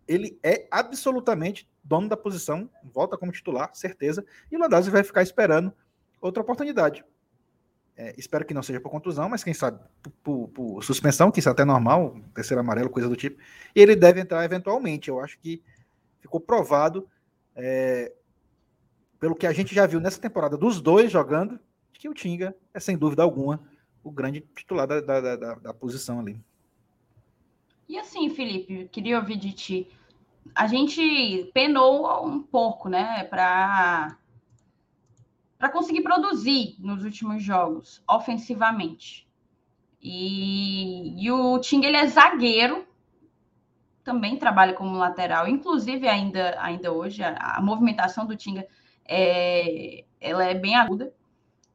ele 0.06 0.38
é 0.42 0.66
absolutamente 0.70 1.68
dono 1.82 2.08
da 2.08 2.16
posição, 2.16 2.70
volta 2.82 3.16
como 3.16 3.32
titular, 3.32 3.70
certeza, 3.74 4.24
e 4.50 4.56
o 4.56 4.60
Landazzi 4.60 4.90
vai 4.90 5.02
ficar 5.02 5.22
esperando 5.22 5.72
outra 6.20 6.42
oportunidade. 6.42 7.04
É, 7.96 8.12
espero 8.18 8.44
que 8.44 8.54
não 8.54 8.62
seja 8.62 8.80
por 8.80 8.90
contusão, 8.90 9.28
mas 9.28 9.44
quem 9.44 9.54
sabe 9.54 9.78
por, 10.22 10.48
por, 10.48 10.82
suspensão, 10.82 11.30
que 11.30 11.38
isso 11.38 11.48
é 11.48 11.52
até 11.52 11.64
normal, 11.64 12.16
terceiro 12.34 12.60
amarelo, 12.60 12.90
coisa 12.90 13.08
do 13.08 13.14
tipo. 13.14 13.40
E 13.74 13.80
ele 13.80 13.94
deve 13.94 14.20
entrar 14.20 14.44
eventualmente. 14.44 15.08
Eu 15.08 15.20
acho 15.20 15.38
que 15.38 15.62
ficou 16.20 16.40
provado, 16.40 17.08
é, 17.54 18.12
pelo 19.20 19.36
que 19.36 19.46
a 19.46 19.52
gente 19.52 19.74
já 19.74 19.86
viu 19.86 20.00
nessa 20.00 20.20
temporada 20.20 20.56
dos 20.56 20.80
dois 20.80 21.12
jogando, 21.12 21.60
que 21.92 22.08
o 22.08 22.14
Tinga 22.14 22.54
é 22.72 22.80
sem 22.80 22.98
dúvida 22.98 23.22
alguma 23.22 23.60
o 24.02 24.10
grande 24.10 24.40
titular 24.54 24.86
da, 24.86 25.00
da, 25.00 25.36
da, 25.36 25.54
da 25.54 25.74
posição 25.74 26.20
ali. 26.20 26.38
E 27.88 27.98
assim, 27.98 28.30
Felipe, 28.30 28.88
queria 28.90 29.18
ouvir 29.18 29.36
de 29.36 29.52
ti. 29.52 29.88
A 30.54 30.66
gente 30.66 31.50
penou 31.52 32.26
um 32.26 32.42
pouco, 32.42 32.88
né, 32.88 33.24
para 33.24 34.16
para 35.58 35.68
conseguir 35.70 36.02
produzir 36.02 36.76
nos 36.78 37.04
últimos 37.04 37.42
jogos 37.42 38.02
ofensivamente. 38.06 39.26
E, 40.02 41.24
e 41.24 41.30
o 41.30 41.58
Ting 41.58 41.82
ele 41.84 41.96
é 41.96 42.06
zagueiro, 42.06 42.86
também 44.02 44.36
trabalha 44.36 44.74
como 44.74 44.98
lateral, 44.98 45.48
inclusive 45.48 46.06
ainda 46.06 46.60
ainda 46.60 46.92
hoje 46.92 47.22
a, 47.22 47.56
a 47.56 47.62
movimentação 47.62 48.26
do 48.26 48.36
Tinga 48.36 48.66
é, 49.06 50.04
ela 50.20 50.44
é 50.44 50.54
bem 50.54 50.76
aguda 50.76 51.14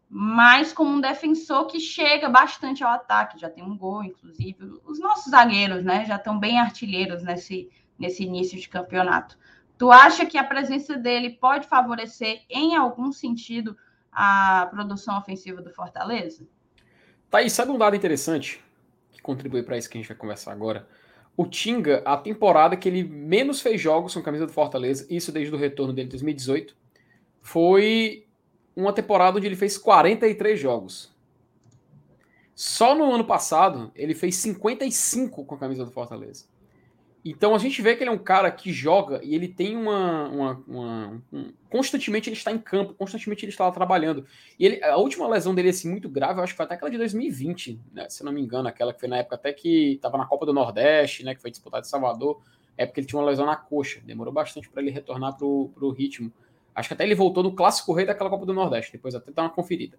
mas 0.09 0.73
como 0.73 0.95
um 0.95 0.99
defensor 0.99 1.67
que 1.67 1.79
chega 1.79 2.27
bastante 2.27 2.83
ao 2.83 2.91
ataque, 2.91 3.39
já 3.39 3.47
tem 3.47 3.63
um 3.63 3.77
gol, 3.77 4.03
inclusive. 4.03 4.57
Os 4.83 4.99
nossos 4.99 5.29
zagueiros, 5.29 5.83
né, 5.83 6.03
já 6.05 6.15
estão 6.15 6.39
bem 6.39 6.59
artilheiros 6.59 7.21
nesse, 7.21 7.69
nesse 7.97 8.23
início 8.23 8.59
de 8.59 8.67
campeonato. 8.67 9.37
Tu 9.77 9.91
acha 9.91 10.25
que 10.25 10.37
a 10.37 10.43
presença 10.43 10.97
dele 10.97 11.29
pode 11.29 11.67
favorecer, 11.67 12.41
em 12.49 12.75
algum 12.75 13.11
sentido, 13.11 13.77
a 14.11 14.67
produção 14.71 15.15
ofensiva 15.17 15.61
do 15.61 15.71
Fortaleza? 15.71 16.43
Tá 17.29 17.37
aí, 17.37 17.49
sabe 17.49 17.71
um 17.71 17.77
dado 17.77 17.95
interessante 17.95 18.63
que 19.11 19.21
contribui 19.21 19.61
para 19.61 19.77
isso 19.77 19.87
que 19.87 19.97
a 19.97 20.01
gente 20.01 20.07
vai 20.07 20.17
conversar 20.17 20.51
agora? 20.51 20.87
O 21.37 21.45
Tinga, 21.45 22.01
a 22.03 22.17
temporada 22.17 22.75
que 22.75 22.89
ele 22.89 23.03
menos 23.03 23.61
fez 23.61 23.79
jogos 23.79 24.13
com 24.13 24.19
a 24.19 24.23
camisa 24.23 24.47
do 24.47 24.51
Fortaleza, 24.51 25.05
isso 25.07 25.31
desde 25.31 25.53
o 25.53 25.57
retorno 25.57 25.93
dele 25.93 26.07
em 26.07 26.09
2018, 26.09 26.75
foi 27.41 28.27
uma 28.79 28.93
temporada 28.93 29.37
onde 29.37 29.47
ele 29.47 29.55
fez 29.55 29.77
43 29.77 30.59
jogos. 30.59 31.11
Só 32.55 32.93
no 32.93 33.13
ano 33.13 33.25
passado, 33.25 33.91
ele 33.95 34.13
fez 34.13 34.35
55 34.35 35.45
com 35.45 35.55
a 35.55 35.57
camisa 35.57 35.85
do 35.85 35.91
Fortaleza. 35.91 36.45
Então 37.23 37.53
a 37.53 37.57
gente 37.57 37.81
vê 37.81 37.95
que 37.95 38.03
ele 38.03 38.09
é 38.09 38.13
um 38.13 38.17
cara 38.17 38.49
que 38.49 38.71
joga 38.71 39.19
e 39.23 39.35
ele 39.35 39.47
tem 39.47 39.75
uma. 39.75 40.29
uma, 40.29 40.63
uma 40.67 41.23
um, 41.31 41.51
constantemente 41.69 42.29
ele 42.29 42.37
está 42.37 42.51
em 42.51 42.57
campo, 42.57 42.93
constantemente 42.93 43.43
ele 43.43 43.51
está 43.51 43.65
lá 43.65 43.71
trabalhando. 43.71 44.25
E 44.57 44.65
ele, 44.65 44.83
a 44.83 44.95
última 44.97 45.27
lesão 45.27 45.53
dele, 45.53 45.69
assim, 45.69 45.89
muito 45.89 46.07
grave, 46.07 46.39
eu 46.39 46.43
acho 46.43 46.53
que 46.53 46.57
foi 46.57 46.65
até 46.65 46.75
aquela 46.75 46.89
de 46.89 46.97
2020, 46.97 47.79
né? 47.91 48.09
Se 48.09 48.23
não 48.23 48.31
me 48.31 48.41
engano, 48.41 48.69
aquela 48.69 48.93
que 48.93 48.99
foi 49.01 49.09
na 49.09 49.17
época 49.17 49.35
até 49.35 49.51
que 49.51 49.95
estava 49.95 50.17
na 50.17 50.25
Copa 50.25 50.45
do 50.45 50.53
Nordeste, 50.53 51.25
né? 51.25 51.35
Que 51.35 51.41
foi 51.41 51.51
disputada 51.51 51.85
em 51.85 51.89
Salvador. 51.89 52.41
É 52.77 52.85
porque 52.85 53.01
ele 53.01 53.07
tinha 53.07 53.19
uma 53.19 53.29
lesão 53.29 53.45
na 53.45 53.57
coxa. 53.57 53.99
Demorou 54.05 54.33
bastante 54.33 54.69
para 54.69 54.81
ele 54.81 54.91
retornar 54.91 55.35
para 55.35 55.45
o 55.45 55.91
ritmo. 55.91 56.31
Acho 56.73 56.89
que 56.89 56.93
até 56.93 57.03
ele 57.03 57.15
voltou 57.15 57.43
no 57.43 57.53
clássico 57.53 57.93
rei 57.93 58.05
daquela 58.05 58.29
Copa 58.29 58.45
do 58.45 58.53
Nordeste, 58.53 58.91
depois 58.91 59.15
até 59.15 59.31
dar 59.31 59.43
uma 59.43 59.49
conferida. 59.49 59.97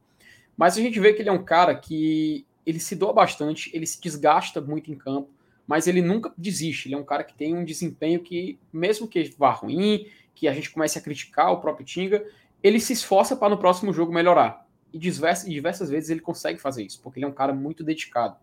Mas 0.56 0.76
a 0.76 0.80
gente 0.80 0.98
vê 1.00 1.12
que 1.12 1.22
ele 1.22 1.28
é 1.28 1.32
um 1.32 1.44
cara 1.44 1.74
que 1.74 2.46
ele 2.66 2.78
se 2.78 2.94
doa 2.94 3.12
bastante, 3.12 3.70
ele 3.74 3.86
se 3.86 4.00
desgasta 4.00 4.60
muito 4.60 4.90
em 4.90 4.94
campo, 4.94 5.30
mas 5.66 5.86
ele 5.86 6.02
nunca 6.02 6.32
desiste. 6.36 6.88
Ele 6.88 6.94
é 6.94 6.98
um 6.98 7.04
cara 7.04 7.24
que 7.24 7.34
tem 7.34 7.56
um 7.56 7.64
desempenho 7.64 8.20
que, 8.20 8.58
mesmo 8.72 9.06
que 9.06 9.34
vá 9.38 9.50
ruim, 9.50 10.06
que 10.34 10.48
a 10.48 10.52
gente 10.52 10.70
comece 10.70 10.98
a 10.98 11.02
criticar 11.02 11.52
o 11.52 11.60
próprio 11.60 11.84
Tinga, 11.84 12.24
ele 12.62 12.80
se 12.80 12.92
esforça 12.92 13.36
para 13.36 13.50
no 13.50 13.58
próximo 13.58 13.92
jogo 13.92 14.12
melhorar. 14.12 14.66
E 14.92 14.98
diversas, 14.98 15.48
diversas 15.48 15.88
vezes 15.88 16.10
ele 16.10 16.20
consegue 16.20 16.58
fazer 16.58 16.84
isso, 16.84 17.00
porque 17.00 17.18
ele 17.18 17.26
é 17.26 17.28
um 17.28 17.32
cara 17.32 17.54
muito 17.54 17.84
dedicado. 17.84 18.36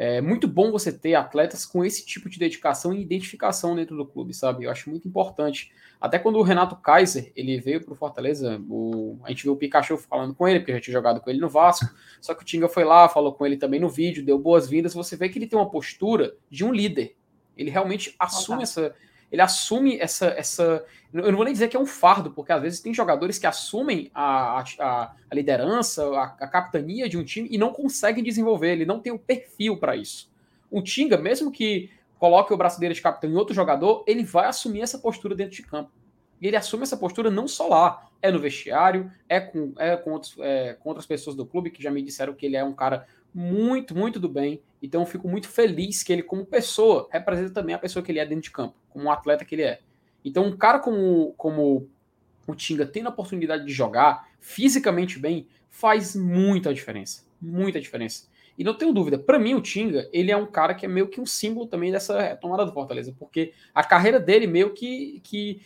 É 0.00 0.20
muito 0.20 0.46
bom 0.46 0.70
você 0.70 0.92
ter 0.92 1.16
atletas 1.16 1.66
com 1.66 1.84
esse 1.84 2.06
tipo 2.06 2.30
de 2.30 2.38
dedicação 2.38 2.94
e 2.94 3.02
identificação 3.02 3.74
dentro 3.74 3.96
do 3.96 4.06
clube, 4.06 4.32
sabe? 4.32 4.62
Eu 4.62 4.70
acho 4.70 4.88
muito 4.88 5.08
importante. 5.08 5.72
Até 6.00 6.20
quando 6.20 6.38
o 6.38 6.42
Renato 6.42 6.76
Kaiser 6.76 7.32
ele 7.34 7.58
veio 7.58 7.84
para 7.84 7.92
o 7.92 7.96
Fortaleza, 7.96 8.62
a 9.24 9.28
gente 9.28 9.42
viu 9.42 9.54
o 9.54 9.56
Pikachu 9.56 9.98
falando 9.98 10.36
com 10.36 10.46
ele, 10.46 10.60
porque 10.60 10.72
já 10.72 10.80
tinha 10.80 10.92
jogado 10.92 11.20
com 11.20 11.28
ele 11.28 11.40
no 11.40 11.48
Vasco. 11.48 11.92
Só 12.22 12.32
que 12.32 12.42
o 12.42 12.46
Tinga 12.46 12.68
foi 12.68 12.84
lá, 12.84 13.08
falou 13.08 13.32
com 13.32 13.44
ele 13.44 13.56
também 13.56 13.80
no 13.80 13.88
vídeo, 13.88 14.24
deu 14.24 14.38
boas-vindas. 14.38 14.94
Você 14.94 15.16
vê 15.16 15.28
que 15.28 15.36
ele 15.36 15.48
tem 15.48 15.58
uma 15.58 15.68
postura 15.68 16.36
de 16.48 16.64
um 16.64 16.72
líder. 16.72 17.16
Ele 17.56 17.68
realmente 17.68 18.14
assume 18.20 18.62
essa, 18.62 18.94
ele 19.30 19.42
assume 19.42 19.98
essa, 19.98 20.26
essa. 20.28 20.84
Eu 21.12 21.30
não 21.30 21.36
vou 21.36 21.44
nem 21.44 21.52
dizer 21.52 21.68
que 21.68 21.76
é 21.76 21.80
um 21.80 21.86
fardo, 21.86 22.30
porque 22.30 22.52
às 22.52 22.62
vezes 22.62 22.80
tem 22.80 22.92
jogadores 22.94 23.38
que 23.38 23.46
assumem 23.46 24.10
a, 24.14 24.60
a, 24.60 25.14
a 25.30 25.34
liderança, 25.34 26.04
a, 26.14 26.24
a, 26.24 26.48
capitania 26.48 27.08
de 27.08 27.16
um 27.18 27.24
time 27.24 27.48
e 27.50 27.58
não 27.58 27.72
conseguem 27.72 28.24
desenvolver, 28.24 28.72
ele 28.72 28.86
não 28.86 29.00
tem 29.00 29.12
o 29.12 29.18
perfil 29.18 29.76
para 29.76 29.96
isso. 29.96 30.30
O 30.70 30.82
Tinga, 30.82 31.16
mesmo 31.16 31.50
que 31.50 31.90
coloque 32.18 32.52
o 32.52 32.56
braço 32.56 32.80
dele 32.80 32.94
de 32.94 33.00
capitão 33.00 33.30
em 33.30 33.36
outro 33.36 33.54
jogador, 33.54 34.04
ele 34.06 34.24
vai 34.24 34.46
assumir 34.46 34.80
essa 34.80 34.98
postura 34.98 35.34
dentro 35.34 35.56
de 35.56 35.62
campo. 35.62 35.90
E 36.40 36.46
ele 36.46 36.56
assume 36.56 36.82
essa 36.82 36.96
postura 36.96 37.30
não 37.30 37.48
só 37.48 37.68
lá, 37.68 38.08
é 38.20 38.30
no 38.30 38.38
vestiário, 38.38 39.10
é 39.28 39.40
com, 39.40 39.72
é 39.78 39.96
com, 39.96 40.12
outros, 40.12 40.36
é 40.38 40.74
com 40.74 40.88
outras 40.88 41.06
pessoas 41.06 41.36
do 41.36 41.46
clube 41.46 41.70
que 41.70 41.82
já 41.82 41.90
me 41.90 42.02
disseram 42.02 42.34
que 42.34 42.46
ele 42.46 42.56
é 42.56 42.64
um 42.64 42.72
cara 42.72 43.06
muito, 43.34 43.96
muito 43.96 44.18
do 44.18 44.28
bem. 44.28 44.62
Então 44.82 45.04
fico 45.06 45.28
muito 45.28 45.48
feliz 45.48 46.02
que 46.02 46.12
ele, 46.12 46.22
como 46.22 46.46
pessoa, 46.46 47.08
representa 47.10 47.50
também 47.50 47.74
a 47.74 47.78
pessoa 47.78 48.02
que 48.02 48.12
ele 48.12 48.18
é 48.18 48.26
dentro 48.26 48.44
de 48.44 48.50
campo, 48.50 48.74
como 48.88 49.06
um 49.06 49.10
atleta 49.10 49.44
que 49.44 49.54
ele 49.54 49.62
é. 49.62 49.80
Então, 50.24 50.44
um 50.44 50.56
cara 50.56 50.78
como, 50.78 51.32
como 51.36 51.88
o 52.46 52.54
Tinga 52.54 52.86
tendo 52.86 53.06
a 53.06 53.10
oportunidade 53.10 53.64
de 53.64 53.72
jogar 53.72 54.28
fisicamente 54.40 55.18
bem, 55.18 55.46
faz 55.70 56.14
muita 56.14 56.72
diferença. 56.72 57.24
Muita 57.40 57.80
diferença. 57.80 58.28
E 58.56 58.64
não 58.64 58.74
tenho 58.74 58.92
dúvida, 58.92 59.16
para 59.16 59.38
mim 59.38 59.54
o 59.54 59.60
Tinga, 59.60 60.08
ele 60.12 60.32
é 60.32 60.36
um 60.36 60.46
cara 60.46 60.74
que 60.74 60.84
é 60.84 60.88
meio 60.88 61.06
que 61.06 61.20
um 61.20 61.26
símbolo 61.26 61.68
também 61.68 61.92
dessa 61.92 62.20
retomada 62.20 62.66
do 62.66 62.72
Fortaleza, 62.72 63.14
porque 63.16 63.52
a 63.72 63.84
carreira 63.84 64.18
dele 64.18 64.48
meio 64.48 64.74
que, 64.74 65.20
que 65.22 65.62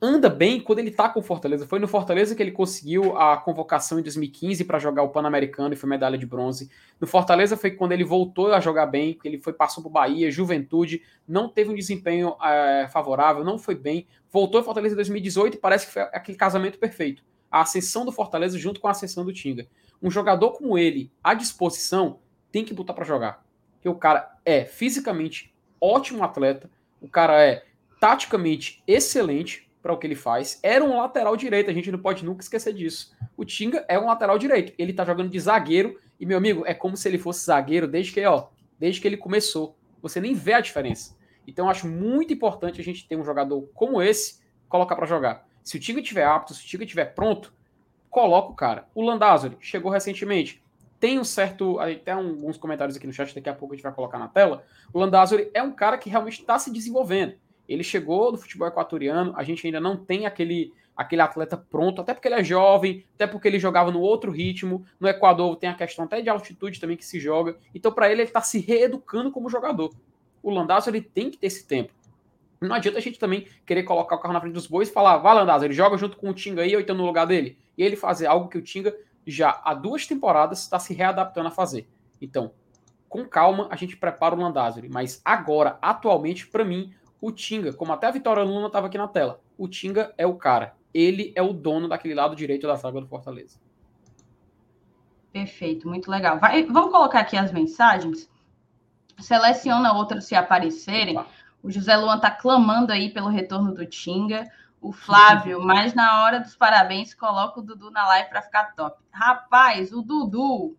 anda 0.00 0.28
bem 0.28 0.60
quando 0.60 0.80
ele 0.80 0.90
tá 0.90 1.08
com 1.08 1.20
o 1.20 1.22
Fortaleza. 1.22 1.66
Foi 1.66 1.78
no 1.78 1.88
Fortaleza 1.88 2.34
que 2.34 2.42
ele 2.42 2.52
conseguiu 2.52 3.16
a 3.16 3.36
convocação 3.36 3.98
em 3.98 4.02
2015 4.02 4.64
para 4.64 4.78
jogar 4.78 5.02
o 5.02 5.08
Pan-Americano 5.08 5.72
e 5.72 5.76
foi 5.76 5.88
medalha 5.88 6.18
de 6.18 6.26
bronze. 6.26 6.70
No 7.00 7.06
Fortaleza 7.06 7.56
foi 7.56 7.70
quando 7.70 7.92
ele 7.92 8.04
voltou 8.04 8.52
a 8.52 8.60
jogar 8.60 8.86
bem, 8.86 9.18
ele 9.24 9.38
foi 9.38 9.52
passou 9.52 9.82
para 9.82 9.92
Bahia, 9.92 10.30
Juventude, 10.30 11.02
não 11.26 11.48
teve 11.48 11.70
um 11.70 11.74
desempenho 11.74 12.36
é, 12.42 12.88
favorável, 12.92 13.44
não 13.44 13.58
foi 13.58 13.74
bem. 13.74 14.06
Voltou 14.30 14.58
ao 14.58 14.64
Fortaleza 14.64 14.94
em 14.94 14.96
2018 14.96 15.54
e 15.54 15.60
parece 15.60 15.86
que 15.86 15.92
foi 15.92 16.02
aquele 16.02 16.36
casamento 16.36 16.78
perfeito. 16.78 17.24
A 17.50 17.62
ascensão 17.62 18.04
do 18.04 18.12
Fortaleza 18.12 18.58
junto 18.58 18.80
com 18.80 18.88
a 18.88 18.90
ascensão 18.90 19.24
do 19.24 19.32
Tinga. 19.32 19.66
Um 20.02 20.10
jogador 20.10 20.52
como 20.52 20.76
ele, 20.76 21.10
à 21.24 21.32
disposição, 21.32 22.18
tem 22.52 22.64
que 22.64 22.74
botar 22.74 22.92
para 22.92 23.04
jogar. 23.04 23.44
Porque 23.74 23.88
o 23.88 23.94
cara 23.94 24.36
é 24.44 24.64
fisicamente 24.64 25.54
ótimo 25.80 26.22
atleta, 26.22 26.70
o 27.00 27.08
cara 27.08 27.42
é 27.42 27.64
taticamente 28.00 28.82
excelente, 28.86 29.65
para 29.86 29.94
o 29.94 29.98
que 29.98 30.06
ele 30.06 30.16
faz. 30.16 30.58
Era 30.64 30.84
um 30.84 30.98
lateral 30.98 31.36
direito, 31.36 31.70
a 31.70 31.72
gente 31.72 31.92
não 31.92 31.98
pode 32.00 32.24
nunca 32.24 32.42
esquecer 32.42 32.74
disso. 32.74 33.14
O 33.36 33.44
Tinga 33.44 33.84
é 33.88 33.96
um 33.96 34.06
lateral 34.06 34.36
direito. 34.36 34.72
Ele 34.76 34.92
tá 34.92 35.04
jogando 35.04 35.30
de 35.30 35.38
zagueiro 35.38 35.96
e 36.18 36.26
meu 36.26 36.36
amigo, 36.36 36.64
é 36.66 36.74
como 36.74 36.96
se 36.96 37.08
ele 37.08 37.18
fosse 37.18 37.46
zagueiro 37.46 37.86
desde 37.86 38.12
que, 38.12 38.26
ó, 38.26 38.48
desde 38.76 39.00
que 39.00 39.06
ele 39.06 39.16
começou. 39.16 39.78
Você 40.02 40.20
nem 40.20 40.34
vê 40.34 40.54
a 40.54 40.60
diferença. 40.60 41.16
Então 41.46 41.70
acho 41.70 41.86
muito 41.86 42.32
importante 42.32 42.80
a 42.80 42.84
gente 42.84 43.06
ter 43.06 43.14
um 43.14 43.24
jogador 43.24 43.62
como 43.74 44.02
esse 44.02 44.40
colocar 44.68 44.96
para 44.96 45.06
jogar. 45.06 45.46
Se 45.62 45.76
o 45.76 45.80
Tinga 45.80 46.00
estiver 46.00 46.24
apto, 46.24 46.52
se 46.52 46.64
o 46.64 46.66
Tinga 46.66 46.82
estiver 46.82 47.14
pronto, 47.14 47.54
coloca 48.10 48.50
o 48.50 48.56
cara. 48.56 48.88
O 48.92 49.02
Landázuri 49.02 49.56
chegou 49.60 49.92
recentemente. 49.92 50.60
tem 50.98 51.18
um 51.18 51.24
certo. 51.24 51.78
Até 51.78 52.10
alguns 52.10 52.56
comentários 52.56 52.96
aqui 52.96 53.06
no 53.06 53.12
chat, 53.12 53.32
daqui 53.34 53.48
a 53.48 53.54
pouco 53.54 53.74
a 53.74 53.76
gente 53.76 53.84
vai 53.84 53.92
colocar 53.92 54.18
na 54.18 54.26
tela. 54.26 54.64
O 54.92 54.98
Landázuri 54.98 55.48
é 55.54 55.62
um 55.62 55.70
cara 55.70 55.96
que 55.96 56.10
realmente 56.10 56.40
está 56.40 56.58
se 56.58 56.72
desenvolvendo. 56.72 57.34
Ele 57.68 57.82
chegou 57.82 58.32
do 58.32 58.38
futebol 58.38 58.68
equatoriano, 58.68 59.32
a 59.36 59.42
gente 59.42 59.66
ainda 59.66 59.80
não 59.80 59.96
tem 59.96 60.26
aquele, 60.26 60.72
aquele 60.96 61.20
atleta 61.20 61.56
pronto, 61.56 62.00
até 62.00 62.14
porque 62.14 62.28
ele 62.28 62.36
é 62.36 62.44
jovem, 62.44 63.04
até 63.14 63.26
porque 63.26 63.48
ele 63.48 63.58
jogava 63.58 63.90
no 63.90 64.00
outro 64.00 64.30
ritmo. 64.30 64.84
No 65.00 65.08
Equador 65.08 65.56
tem 65.56 65.68
a 65.68 65.74
questão 65.74 66.04
até 66.04 66.20
de 66.20 66.28
altitude 66.28 66.80
também 66.80 66.96
que 66.96 67.04
se 67.04 67.18
joga. 67.18 67.56
Então, 67.74 67.92
para 67.92 68.10
ele, 68.10 68.22
ele 68.22 68.28
está 68.28 68.40
se 68.40 68.58
reeducando 68.58 69.30
como 69.30 69.50
jogador. 69.50 69.92
O 70.42 70.50
Landazzo 70.50 70.90
ele 70.90 71.00
tem 71.00 71.30
que 71.30 71.38
ter 71.38 71.48
esse 71.48 71.66
tempo. 71.66 71.92
Não 72.60 72.74
adianta 72.74 72.98
a 72.98 73.02
gente 73.02 73.18
também 73.18 73.46
querer 73.66 73.82
colocar 73.82 74.16
o 74.16 74.18
carro 74.18 74.32
na 74.32 74.40
frente 74.40 74.54
dos 74.54 74.66
bois 74.66 74.88
e 74.88 74.92
falar, 74.92 75.18
vai 75.18 75.34
Landazzo, 75.34 75.64
ele 75.64 75.74
joga 75.74 75.98
junto 75.98 76.16
com 76.16 76.30
o 76.30 76.34
Tinga 76.34 76.62
aí, 76.62 76.74
ou 76.74 76.80
então 76.80 76.96
no 76.96 77.04
lugar 77.04 77.26
dele. 77.26 77.58
E 77.76 77.82
ele 77.82 77.96
fazer 77.96 78.26
algo 78.26 78.48
que 78.48 78.56
o 78.56 78.62
Tinga 78.62 78.96
já 79.26 79.60
há 79.64 79.74
duas 79.74 80.06
temporadas 80.06 80.60
está 80.60 80.78
se 80.78 80.94
readaptando 80.94 81.48
a 81.48 81.50
fazer. 81.50 81.88
Então, 82.22 82.52
com 83.08 83.24
calma, 83.24 83.68
a 83.70 83.76
gente 83.76 83.96
prepara 83.96 84.34
o 84.34 84.38
Landázuri. 84.38 84.88
Mas 84.88 85.20
agora, 85.24 85.78
atualmente, 85.82 86.46
para 86.46 86.64
mim, 86.64 86.94
o 87.20 87.32
Tinga, 87.32 87.72
como 87.72 87.92
até 87.92 88.06
a 88.06 88.10
Vitória 88.10 88.42
Luna 88.42 88.66
estava 88.66 88.86
aqui 88.86 88.98
na 88.98 89.08
tela, 89.08 89.40
o 89.56 89.68
Tinga 89.68 90.12
é 90.18 90.26
o 90.26 90.34
cara. 90.36 90.74
Ele 90.92 91.32
é 91.34 91.42
o 91.42 91.52
dono 91.52 91.88
daquele 91.88 92.14
lado 92.14 92.36
direito 92.36 92.66
da 92.66 92.76
saga 92.76 93.00
do 93.00 93.06
Fortaleza. 93.06 93.58
Perfeito, 95.32 95.88
muito 95.88 96.10
legal. 96.10 96.38
Vai, 96.38 96.64
vamos 96.64 96.90
colocar 96.90 97.20
aqui 97.20 97.36
as 97.36 97.52
mensagens. 97.52 98.30
Seleciona 99.18 99.92
outras 99.92 100.24
se 100.24 100.34
aparecerem. 100.34 101.18
Opa. 101.18 101.28
O 101.62 101.70
José 101.70 101.96
Luan 101.96 102.16
está 102.16 102.30
clamando 102.30 102.92
aí 102.92 103.10
pelo 103.10 103.28
retorno 103.28 103.74
do 103.74 103.84
Tinga. 103.84 104.50
O 104.80 104.92
Flávio, 104.92 105.60
mas 105.64 105.94
na 105.94 106.22
hora 106.22 106.40
dos 106.40 106.56
parabéns, 106.56 107.12
coloca 107.12 107.60
o 107.60 107.62
Dudu 107.62 107.90
na 107.90 108.06
live 108.06 108.30
para 108.30 108.42
ficar 108.42 108.74
top. 108.74 109.02
Rapaz, 109.10 109.92
o 109.92 110.00
Dudu, 110.00 110.76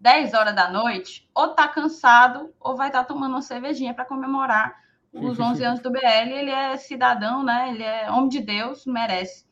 10 0.00 0.34
horas 0.34 0.54
da 0.54 0.68
noite, 0.70 1.28
ou 1.34 1.48
tá 1.48 1.68
cansado, 1.68 2.52
ou 2.60 2.76
vai 2.76 2.88
estar 2.88 3.00
tá 3.00 3.04
tomando 3.04 3.32
uma 3.32 3.42
cervejinha 3.42 3.94
para 3.94 4.04
comemorar 4.04 4.85
os 5.16 5.38
11 5.38 5.64
anos 5.64 5.80
do 5.80 5.90
BL. 5.90 5.98
Ele 6.04 6.50
é 6.50 6.76
cidadão, 6.76 7.42
né? 7.42 7.70
Ele 7.70 7.82
é 7.82 8.10
homem 8.10 8.28
de 8.28 8.40
Deus, 8.40 8.86
merece. 8.86 9.44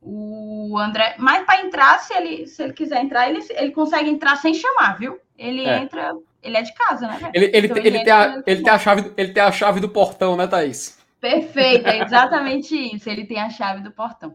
O 0.00 0.76
André, 0.78 1.14
mas 1.18 1.44
para 1.44 1.64
entrar, 1.64 1.98
se 2.00 2.12
ele, 2.12 2.46
se 2.46 2.62
ele 2.62 2.72
quiser 2.72 3.02
entrar, 3.02 3.28
ele, 3.28 3.40
ele 3.50 3.70
consegue 3.70 4.10
entrar 4.10 4.36
sem 4.36 4.52
chamar, 4.52 4.98
viu? 4.98 5.16
Ele 5.38 5.64
é. 5.64 5.78
entra, 5.78 6.12
ele 6.42 6.56
é 6.56 6.62
de 6.62 6.74
casa, 6.74 7.06
né? 7.06 7.30
Ele, 7.32 7.50
ele, 7.54 7.66
então, 7.68 7.76
ele, 7.76 7.88
ele, 7.88 8.04
tem 8.04 8.12
a, 8.12 8.42
ele, 8.44 8.62
tem 8.62 8.72
a 8.72 8.78
chave, 8.78 9.12
ele 9.16 9.32
tem 9.32 9.42
a 9.42 9.52
chave 9.52 9.78
do 9.78 9.88
portão, 9.88 10.36
né, 10.36 10.48
Thaís? 10.48 10.98
Perfeito, 11.20 11.86
é 11.86 12.02
exatamente 12.02 12.74
isso. 12.74 13.08
Ele 13.08 13.24
tem 13.24 13.40
a 13.40 13.48
chave 13.48 13.80
do 13.80 13.92
portão. 13.92 14.34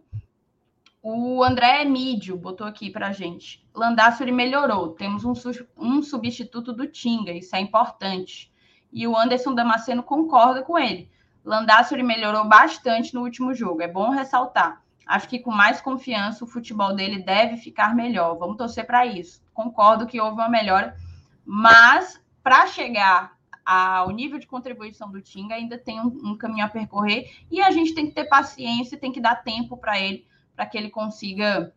O 1.04 1.44
André 1.44 1.84
Mídio 1.84 2.38
botou 2.38 2.66
aqui 2.66 2.90
para 2.90 3.12
gente. 3.12 3.66
Landassori 3.76 4.32
melhorou. 4.32 4.90
Temos 4.90 5.24
um, 5.26 5.34
um 5.78 6.02
substituto 6.02 6.74
do 6.74 6.88
Tinga, 6.88 7.32
isso 7.32 7.56
é 7.56 7.60
importante. 7.60 8.52
E 8.92 9.08
o 9.08 9.18
Anderson 9.18 9.54
Damasceno 9.54 10.04
concorda 10.04 10.64
com 10.64 10.78
ele. 10.78 11.10
Landassori 11.44 12.04
melhorou 12.04 12.46
bastante 12.46 13.14
no 13.14 13.22
último 13.22 13.54
jogo. 13.54 13.82
É 13.82 13.88
bom 13.88 14.10
ressaltar. 14.10 14.82
Acho 15.06 15.30
que 15.30 15.40
com 15.40 15.52
mais 15.52 15.80
confiança 15.80 16.44
o 16.44 16.48
futebol 16.48 16.94
dele 16.94 17.24
deve 17.24 17.58
ficar 17.58 17.96
melhor. 17.96 18.38
Vamos 18.38 18.58
torcer 18.58 18.86
para 18.86 19.06
isso. 19.06 19.42
Concordo 19.54 20.06
que 20.06 20.20
houve 20.20 20.36
uma 20.36 20.50
melhora, 20.50 20.96
mas 21.46 22.22
para 22.44 22.68
chegar 22.68 23.38
ao 23.66 24.12
nível 24.12 24.40
de 24.40 24.48
contribuição 24.48 25.12
do 25.12 25.22
Tinga 25.22 25.56
ainda 25.56 25.78
tem 25.78 26.00
um, 26.00 26.32
um, 26.32 26.38
caminho 26.38 26.66
a 26.66 26.70
percorrer 26.70 27.30
e 27.52 27.62
a 27.62 27.70
gente 27.72 27.94
tem 27.94 28.08
que 28.08 28.14
ter 28.14 28.26
paciência, 28.26 28.98
tem 28.98 29.12
que 29.12 29.20
dar 29.20 29.36
tempo 29.44 29.76
para 29.76 30.00
ele, 30.00 30.26
para 30.56 30.66
que 30.66 30.78
ele 30.78 30.90
consiga 30.90 31.74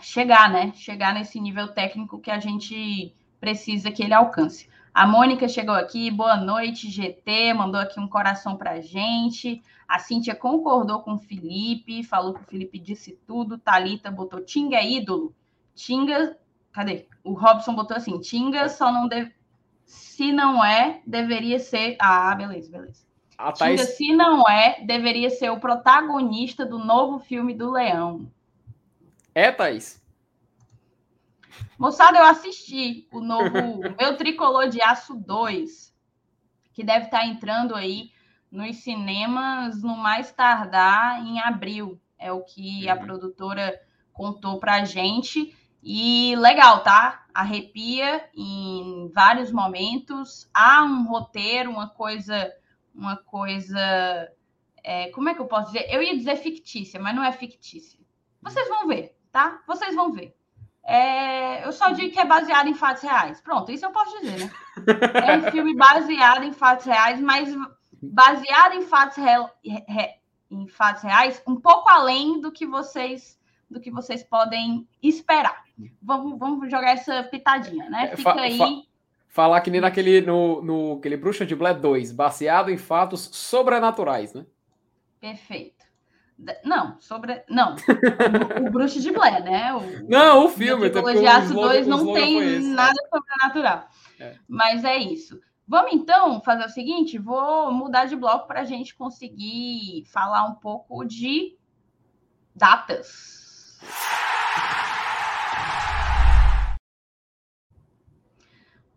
chegar, 0.00 0.50
né? 0.50 0.72
Chegar 0.74 1.14
nesse 1.14 1.40
nível 1.40 1.68
técnico 1.68 2.20
que 2.20 2.30
a 2.30 2.38
gente 2.38 3.14
precisa 3.40 3.90
que 3.90 4.02
ele 4.02 4.12
alcance. 4.12 4.68
A 4.96 5.06
Mônica 5.06 5.46
chegou 5.46 5.74
aqui, 5.74 6.10
boa 6.10 6.38
noite, 6.38 6.88
GT, 6.88 7.52
mandou 7.52 7.78
aqui 7.78 8.00
um 8.00 8.08
coração 8.08 8.56
para 8.56 8.80
gente. 8.80 9.62
A 9.86 9.98
Cíntia 9.98 10.34
concordou 10.34 11.02
com 11.02 11.16
o 11.16 11.18
Felipe, 11.18 12.02
falou 12.02 12.32
que 12.32 12.40
o 12.40 12.44
Felipe 12.44 12.78
disse 12.78 13.12
tudo. 13.26 13.58
Talita 13.58 14.10
botou 14.10 14.40
Tinga 14.40 14.78
é 14.78 14.90
ídolo. 14.90 15.34
Tinga, 15.74 16.38
cadê? 16.72 17.06
O 17.22 17.34
Robson 17.34 17.74
botou 17.74 17.94
assim: 17.94 18.18
Tinga 18.20 18.70
só 18.70 18.90
não 18.90 19.06
deve 19.06 19.34
se 19.84 20.32
não 20.32 20.64
é, 20.64 21.02
deveria 21.06 21.58
ser. 21.58 21.98
Ah, 22.00 22.34
beleza, 22.34 22.70
beleza. 22.70 23.04
A 23.36 23.52
Thaís... 23.52 23.78
Tinga, 23.78 23.92
se 23.92 24.16
não 24.16 24.48
é, 24.48 24.82
deveria 24.82 25.28
ser 25.28 25.50
o 25.50 25.60
protagonista 25.60 26.64
do 26.64 26.78
novo 26.78 27.18
filme 27.18 27.52
do 27.52 27.70
Leão. 27.70 28.32
É, 29.34 29.52
Thaís? 29.52 30.02
Moçada, 31.78 32.18
eu 32.18 32.24
assisti 32.24 33.06
o 33.12 33.20
novo 33.20 33.80
Meu 33.98 34.16
Tricolor 34.16 34.68
de 34.68 34.80
Aço 34.80 35.14
2, 35.14 35.94
que 36.72 36.82
deve 36.82 37.06
estar 37.06 37.26
entrando 37.26 37.74
aí 37.74 38.10
nos 38.50 38.76
cinemas 38.76 39.82
no 39.82 39.96
mais 39.96 40.32
tardar 40.32 41.24
em 41.24 41.40
abril. 41.40 42.00
É 42.18 42.32
o 42.32 42.42
que 42.42 42.88
a 42.88 42.94
uhum. 42.94 43.02
produtora 43.02 43.80
contou 44.12 44.58
pra 44.58 44.84
gente. 44.84 45.54
E 45.82 46.34
legal, 46.36 46.82
tá? 46.82 47.26
Arrepia 47.32 48.28
em 48.34 49.10
vários 49.14 49.52
momentos. 49.52 50.50
Há 50.52 50.82
um 50.82 51.06
roteiro, 51.06 51.70
uma 51.70 51.88
coisa, 51.88 52.52
uma 52.94 53.16
coisa. 53.16 53.78
É, 54.82 55.10
como 55.10 55.28
é 55.28 55.34
que 55.34 55.40
eu 55.40 55.46
posso 55.46 55.72
dizer? 55.72 55.86
Eu 55.88 56.02
ia 56.02 56.16
dizer 56.16 56.36
fictícia, 56.36 56.98
mas 56.98 57.14
não 57.14 57.22
é 57.22 57.30
fictícia. 57.30 58.00
Vocês 58.42 58.68
vão 58.68 58.88
ver, 58.88 59.16
tá? 59.30 59.62
Vocês 59.66 59.94
vão 59.94 60.12
ver. 60.12 60.36
É, 60.86 61.66
eu 61.66 61.72
só 61.72 61.90
digo 61.90 62.12
que 62.12 62.20
é 62.20 62.24
baseado 62.24 62.68
em 62.68 62.74
fatos 62.74 63.02
reais. 63.02 63.40
Pronto, 63.40 63.72
isso 63.72 63.84
eu 63.84 63.90
posso 63.90 64.20
dizer, 64.20 64.38
né? 64.38 64.50
É 65.26 65.36
um 65.36 65.50
filme 65.50 65.74
baseado 65.74 66.44
em 66.44 66.52
fatos 66.52 66.86
reais, 66.86 67.20
mas 67.20 67.52
baseado 68.00 68.74
em 68.74 68.82
fatos, 68.82 69.16
real, 69.16 69.50
re, 69.64 70.14
em 70.48 70.68
fatos 70.68 71.02
reais, 71.02 71.42
um 71.46 71.56
pouco 71.56 71.88
além 71.90 72.40
do 72.40 72.52
que 72.52 72.66
vocês 72.66 73.36
do 73.68 73.80
que 73.80 73.90
vocês 73.90 74.22
podem 74.22 74.86
esperar. 75.02 75.64
Vamos, 76.00 76.38
vamos 76.38 76.70
jogar 76.70 76.92
essa 76.92 77.24
pitadinha, 77.24 77.90
né? 77.90 78.10
É, 78.12 78.16
Fica 78.16 78.32
fa 78.32 78.40
aí. 78.40 78.56
Fa 78.56 78.66
falar 79.28 79.60
que 79.60 79.70
nem 79.70 79.80
naquele 79.80 80.20
no, 80.20 80.62
no 80.62 80.92
aquele 80.98 81.16
Bruxa 81.16 81.44
de 81.44 81.54
Blair 81.54 81.78
2, 81.78 82.12
baseado 82.12 82.70
em 82.70 82.78
fatos 82.78 83.28
sobrenaturais, 83.32 84.32
né? 84.32 84.46
Perfeito. 85.20 85.75
Não, 86.64 87.00
sobre. 87.00 87.42
Não. 87.48 87.76
o, 87.76 88.68
o 88.68 88.70
Bruxa 88.70 89.00
de 89.00 89.10
Blair, 89.10 89.42
né? 89.42 89.72
O, 89.72 90.08
não, 90.08 90.44
o 90.44 90.48
filme. 90.48 90.88
O 90.88 90.90
de 90.90 91.26
Aço 91.26 91.54
2 91.54 91.86
não 91.86 92.12
tem 92.12 92.38
esse, 92.38 92.68
nada 92.68 92.92
né? 92.92 93.08
sobrenatural. 93.08 93.88
É. 94.20 94.34
Mas 94.46 94.84
é 94.84 94.96
isso. 94.98 95.40
Vamos 95.66 95.92
então 95.92 96.40
fazer 96.42 96.66
o 96.66 96.70
seguinte: 96.70 97.18
vou 97.18 97.72
mudar 97.72 98.04
de 98.04 98.16
bloco 98.16 98.46
para 98.46 98.60
a 98.60 98.64
gente 98.64 98.94
conseguir 98.94 100.04
falar 100.12 100.44
um 100.44 100.54
pouco 100.54 101.04
de 101.04 101.56
datas. 102.54 103.78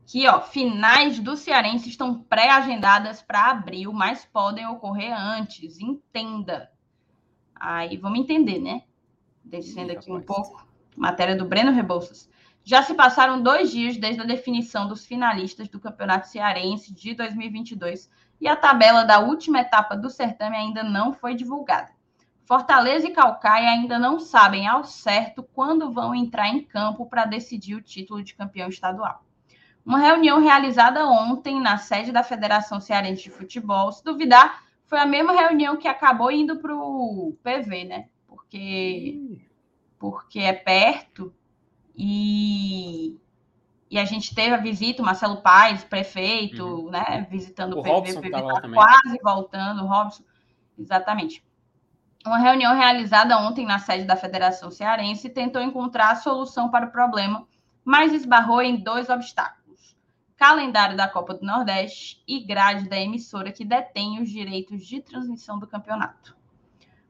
Aqui, 0.03 0.27
ó, 0.27 0.41
finais 0.41 1.19
do 1.19 1.37
Cearense 1.37 1.87
estão 1.87 2.19
pré-agendadas 2.23 3.21
para 3.21 3.51
abril, 3.51 3.93
mas 3.93 4.25
podem 4.25 4.65
ocorrer 4.65 5.13
antes. 5.15 5.79
Entenda. 5.79 6.71
Aí 7.59 7.97
vamos 7.97 8.19
entender, 8.19 8.59
né? 8.59 8.83
Descendo 9.43 9.91
aqui 9.91 10.11
um 10.11 10.21
pouco. 10.21 10.67
Matéria 10.95 11.35
do 11.35 11.45
Breno 11.45 11.71
Rebouças. 11.71 12.29
Já 12.63 12.83
se 12.83 12.93
passaram 12.93 13.41
dois 13.41 13.71
dias 13.71 13.97
desde 13.97 14.21
a 14.21 14.25
definição 14.25 14.87
dos 14.87 15.05
finalistas 15.05 15.67
do 15.69 15.79
Campeonato 15.79 16.27
Cearense 16.27 16.93
de 16.93 17.15
2022 17.15 18.09
e 18.39 18.47
a 18.47 18.55
tabela 18.55 19.03
da 19.03 19.19
última 19.19 19.59
etapa 19.59 19.95
do 19.95 20.09
certame 20.09 20.55
ainda 20.55 20.83
não 20.83 21.13
foi 21.13 21.35
divulgada. 21.35 21.91
Fortaleza 22.45 23.07
e 23.07 23.11
Calcaia 23.11 23.69
ainda 23.69 23.99
não 23.99 24.19
sabem 24.19 24.67
ao 24.67 24.83
certo 24.83 25.43
quando 25.43 25.91
vão 25.91 26.15
entrar 26.15 26.49
em 26.49 26.63
campo 26.63 27.05
para 27.05 27.25
decidir 27.25 27.75
o 27.75 27.81
título 27.81 28.23
de 28.23 28.33
campeão 28.33 28.69
estadual. 28.69 29.23
Uma 29.85 29.99
reunião 29.99 30.41
realizada 30.41 31.07
ontem 31.07 31.59
na 31.61 31.77
sede 31.77 32.11
da 32.11 32.23
Federação 32.23 32.81
Cearense 32.81 33.23
de 33.23 33.29
Futebol, 33.29 33.91
se 33.91 34.03
duvidar, 34.03 34.63
foi 34.89 34.99
a 34.99 35.05
mesma 35.05 35.33
reunião 35.33 35.77
que 35.77 35.87
acabou 35.87 36.31
indo 36.31 36.57
para 36.57 36.75
o 36.75 37.37
PV, 37.43 37.83
né? 37.85 38.09
Porque, 38.27 39.39
porque 39.99 40.39
é 40.39 40.51
perto 40.51 41.31
e, 41.95 43.15
e 43.89 43.99
a 43.99 44.05
gente 44.05 44.33
teve 44.33 44.55
a 44.55 44.57
visita, 44.57 45.03
o 45.03 45.05
Marcelo 45.05 45.43
Paes, 45.43 45.83
prefeito, 45.83 46.65
uhum. 46.65 46.89
né? 46.89 47.27
Visitando 47.29 47.75
o, 47.75 47.79
o 47.79 47.83
PV, 47.83 47.91
Robson 47.91 48.19
o 48.19 48.21
PV 48.23 48.31
tá 48.31 48.69
quase 48.73 49.19
voltando, 49.21 49.83
o 49.83 49.87
Robson, 49.87 50.23
exatamente. 50.77 51.45
Uma 52.25 52.39
reunião 52.39 52.75
realizada 52.75 53.37
ontem 53.37 53.67
na 53.67 53.77
sede 53.77 54.05
da 54.05 54.15
Federação 54.15 54.71
Cearense 54.71 55.29
tentou 55.29 55.61
encontrar 55.61 56.09
a 56.09 56.15
solução 56.15 56.69
para 56.69 56.87
o 56.87 56.91
problema, 56.91 57.47
mas 57.85 58.11
esbarrou 58.11 58.61
em 58.63 58.75
dois 58.75 59.07
obstáculos: 59.07 59.58
calendário 60.39 60.95
da 60.95 61.05
Copa 61.05 61.33
do 61.33 61.45
Nordeste 61.45 62.23
e 62.25 62.39
grade 62.39 62.87
da 62.87 62.97
emissora 62.97 63.51
que 63.51 63.65
detém 63.65 64.21
os 64.21 64.29
direitos 64.29 64.87
de 64.87 65.01
transmissão 65.01 65.59
do 65.59 65.67
campeonato. 65.67 66.33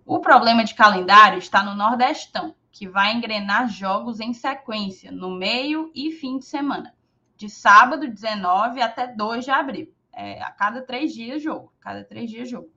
O 0.03 0.19
problema 0.19 0.63
de 0.63 0.73
calendário 0.73 1.37
está 1.37 1.61
no 1.61 1.75
Nordestão, 1.75 2.55
que 2.71 2.89
vai 2.89 3.13
engrenar 3.13 3.69
jogos 3.69 4.19
em 4.19 4.33
sequência, 4.33 5.11
no 5.11 5.29
meio 5.29 5.91
e 5.93 6.11
fim 6.11 6.39
de 6.39 6.45
semana, 6.45 6.91
de 7.37 7.47
sábado 7.47 8.07
19 8.07 8.81
até 8.81 9.05
2 9.05 9.45
de 9.45 9.51
abril. 9.51 9.93
É, 10.11 10.41
a 10.41 10.49
cada 10.49 10.81
três 10.81 11.13
dias 11.13 11.43
jogo, 11.43 11.71
cada 11.79 12.03
três 12.03 12.31
dias 12.31 12.49
jogo. 12.49 12.71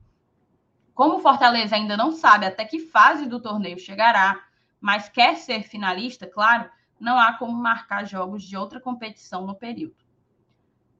Como 0.93 1.15
o 1.15 1.19
Fortaleza 1.19 1.75
ainda 1.75 1.97
não 1.97 2.11
sabe 2.11 2.45
até 2.45 2.63
que 2.63 2.79
fase 2.79 3.25
do 3.25 3.41
torneio 3.41 3.79
chegará, 3.79 4.39
mas 4.79 5.09
quer 5.09 5.35
ser 5.35 5.63
finalista, 5.63 6.27
claro, 6.27 6.69
não 6.99 7.17
há 7.17 7.33
como 7.33 7.53
marcar 7.53 8.05
jogos 8.05 8.43
de 8.43 8.55
outra 8.55 8.79
competição 8.79 9.47
no 9.47 9.55
período. 9.55 10.02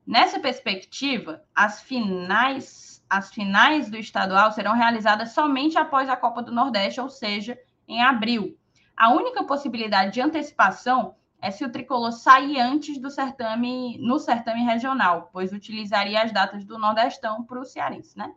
Nessa 0.06 0.40
perspectiva, 0.40 1.44
as 1.56 1.82
finais, 1.82 3.04
as 3.10 3.32
finais 3.32 3.90
do 3.90 3.98
estadual 3.98 4.52
serão 4.52 4.74
realizadas 4.74 5.32
somente 5.32 5.78
após 5.78 6.10
a 6.10 6.18
Copa 6.18 6.44
do 6.44 6.52
Nordeste, 6.52 7.00
ou 7.00 7.10
seja, 7.10 7.58
em 7.88 8.02
abril. 8.02 8.58
A 8.96 9.12
única 9.12 9.44
possibilidade 9.44 10.14
de 10.14 10.22
antecipação 10.22 11.16
é 11.42 11.52
se 11.52 11.66
o 11.66 11.72
tricolor 11.72 12.12
sair 12.12 12.60
antes 12.60 12.98
do 12.98 13.10
certame, 13.10 13.98
no 14.00 14.20
certame 14.20 14.64
regional, 14.64 15.30
pois 15.34 15.52
utilizaria 15.52 16.22
as 16.22 16.32
datas 16.32 16.64
do 16.64 16.78
Nordestão 16.78 17.44
para 17.44 17.60
o 17.60 17.66
Cearense, 17.66 18.18
né? 18.18 18.34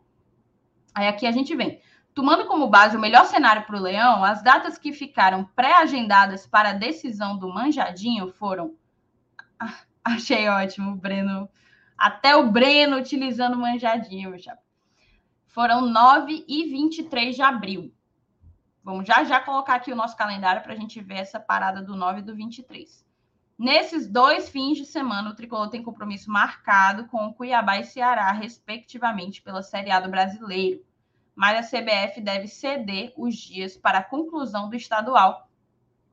Aí 0.93 1.07
aqui 1.07 1.25
a 1.27 1.31
gente 1.31 1.55
vem. 1.55 1.81
Tomando 2.13 2.47
como 2.47 2.67
base 2.67 2.97
o 2.97 2.99
melhor 2.99 3.25
cenário 3.25 3.63
para 3.65 3.77
o 3.77 3.81
Leão, 3.81 4.23
as 4.23 4.41
datas 4.41 4.77
que 4.77 4.91
ficaram 4.91 5.45
pré-agendadas 5.55 6.47
para 6.47 6.71
a 6.71 6.73
decisão 6.73 7.37
do 7.37 7.47
Manjadinho 7.47 8.27
foram. 8.33 8.75
Achei 10.15 10.47
ótimo, 10.47 10.95
Breno. 10.95 11.49
Até 11.97 12.35
o 12.35 12.51
Breno 12.51 12.97
utilizando 12.97 13.57
Manjadinho, 13.57 14.37
chapa. 14.39 14.61
Foram 15.47 15.81
9 15.81 16.45
e 16.47 16.65
23 16.65 17.35
de 17.35 17.41
abril. 17.41 17.93
Vamos 18.83 19.07
já 19.07 19.23
já 19.23 19.39
colocar 19.39 19.75
aqui 19.75 19.91
o 19.91 19.95
nosso 19.95 20.15
calendário 20.15 20.61
para 20.61 20.73
a 20.73 20.75
gente 20.75 21.01
ver 21.01 21.15
essa 21.15 21.39
parada 21.39 21.81
do 21.81 21.95
9 21.95 22.19
e 22.19 22.23
do 22.23 22.35
23. 22.35 23.05
Nesses 23.57 24.07
dois 24.07 24.49
fins 24.49 24.77
de 24.77 24.85
semana, 24.85 25.31
o 25.31 25.35
Tricolor 25.35 25.69
tem 25.69 25.81
compromisso 25.81 26.29
marcado 26.29 27.07
com 27.07 27.25
o 27.25 27.33
Cuiabá 27.33 27.79
e 27.79 27.83
Ceará, 27.83 28.31
respectivamente, 28.31 29.41
pela 29.41 29.63
Série 29.63 29.89
A 29.89 29.99
do 29.99 30.09
Brasileiro 30.09 30.85
mas 31.37 31.71
a 31.71 31.77
CBF 31.77 32.19
deve 32.19 32.47
ceder 32.47 33.13
os 33.15 33.35
dias 33.35 33.77
para 33.77 33.99
a 33.99 34.03
conclusão 34.03 34.71
do 34.71 34.75
estadual, 34.75 35.47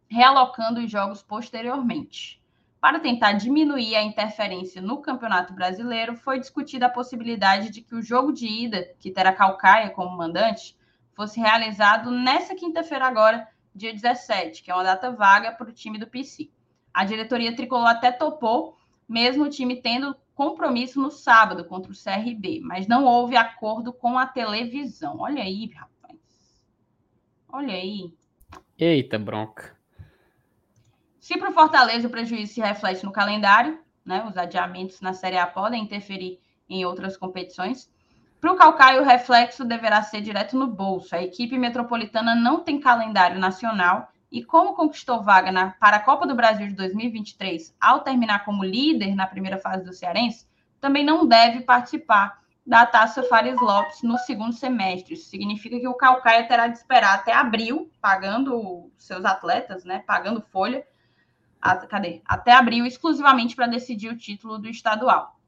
realocando 0.07 0.80
os 0.80 0.90
jogos 0.90 1.22
posteriormente. 1.22 2.43
Para 2.85 3.01
tentar 3.01 3.33
diminuir 3.33 3.97
a 3.97 4.03
interferência 4.03 4.83
no 4.83 5.01
Campeonato 5.01 5.55
Brasileiro, 5.55 6.16
foi 6.16 6.38
discutida 6.38 6.85
a 6.85 6.90
possibilidade 6.90 7.70
de 7.70 7.81
que 7.81 7.94
o 7.94 8.03
jogo 8.03 8.31
de 8.31 8.47
ida, 8.47 8.94
que 9.01 9.11
terá 9.11 9.33
Calcaia 9.33 9.88
como 9.88 10.14
mandante, 10.14 10.77
fosse 11.14 11.40
realizado 11.40 12.11
nessa 12.11 12.55
quinta-feira 12.55 13.07
agora, 13.07 13.49
dia 13.75 13.90
17, 13.90 14.62
que 14.62 14.70
é 14.70 14.75
uma 14.75 14.85
data 14.85 15.11
vaga 15.11 15.51
para 15.53 15.70
o 15.70 15.73
time 15.73 15.97
do 15.97 16.07
PC. 16.07 16.51
A 16.92 17.07
diretoria 17.07 17.57
tricolor 17.57 17.88
até 17.88 18.12
topou, 18.12 18.77
mesmo 19.09 19.44
o 19.44 19.49
time 19.49 19.81
tendo 19.81 20.14
compromisso 20.35 21.01
no 21.01 21.11
sábado 21.11 21.64
contra 21.64 21.90
o 21.90 21.97
CRB, 21.97 22.61
mas 22.62 22.87
não 22.87 23.07
houve 23.07 23.35
acordo 23.35 23.94
com 23.94 24.18
a 24.18 24.27
televisão. 24.27 25.20
Olha 25.20 25.42
aí, 25.42 25.70
rapaz. 25.75 26.18
Olha 27.49 27.73
aí. 27.73 28.12
Eita, 28.79 29.18
bronca. 29.18 29.74
Se 31.25 31.39
para 31.39 31.49
o 31.49 31.55
Fortaleza 31.55 32.07
o 32.07 32.11
prejuízo 32.11 32.53
se 32.53 32.61
reflete 32.61 33.03
no 33.03 33.11
calendário, 33.11 33.81
né, 34.05 34.27
os 34.29 34.37
adiamentos 34.37 35.01
na 35.01 35.15
Série 35.15 35.39
A 35.39 35.47
podem 35.47 35.83
interferir 35.83 36.39
em 36.69 36.85
outras 36.85 37.17
competições. 37.17 37.91
Para 38.39 38.53
o 38.53 38.57
Calcaio, 38.57 39.01
o 39.01 39.07
reflexo 39.07 39.65
deverá 39.65 40.03
ser 40.03 40.21
direto 40.21 40.55
no 40.55 40.67
bolso. 40.67 41.17
A 41.17 41.23
equipe 41.23 41.57
metropolitana 41.57 42.35
não 42.35 42.61
tem 42.61 42.79
calendário 42.79 43.39
nacional 43.39 44.13
e 44.31 44.45
como 44.45 44.75
conquistou 44.75 45.23
vaga 45.23 45.51
na, 45.51 45.71
para 45.71 45.97
a 45.97 46.01
Copa 46.01 46.27
do 46.27 46.35
Brasil 46.35 46.67
de 46.67 46.75
2023 46.75 47.75
ao 47.81 48.01
terminar 48.01 48.45
como 48.45 48.63
líder 48.63 49.15
na 49.15 49.27
primeira 49.27 49.57
fase 49.57 49.83
do 49.83 49.95
Cearense, 49.95 50.47
também 50.79 51.03
não 51.03 51.27
deve 51.27 51.63
participar 51.63 52.39
da 52.67 52.85
Taça 52.85 53.23
Fares 53.23 53.59
Lopes 53.59 54.03
no 54.03 54.19
segundo 54.19 54.53
semestre. 54.53 55.15
Isso 55.15 55.31
significa 55.31 55.81
que 55.81 55.89
o 55.89 55.95
Calcaia 55.95 56.47
terá 56.47 56.67
de 56.67 56.77
esperar 56.77 57.15
até 57.15 57.33
abril, 57.33 57.91
pagando 57.99 58.91
seus 58.99 59.25
atletas, 59.25 59.87
né, 59.87 60.05
pagando 60.07 60.43
folha, 60.53 60.85
a, 61.64 61.77
cadê? 61.87 62.20
Até 62.27 62.53
abril, 62.53 62.85
exclusivamente 62.85 63.57
para 63.57 63.66
decidir 63.66 64.11
o 64.11 64.18
título 64.18 64.59
do 64.59 64.68
estadual. 64.68 65.40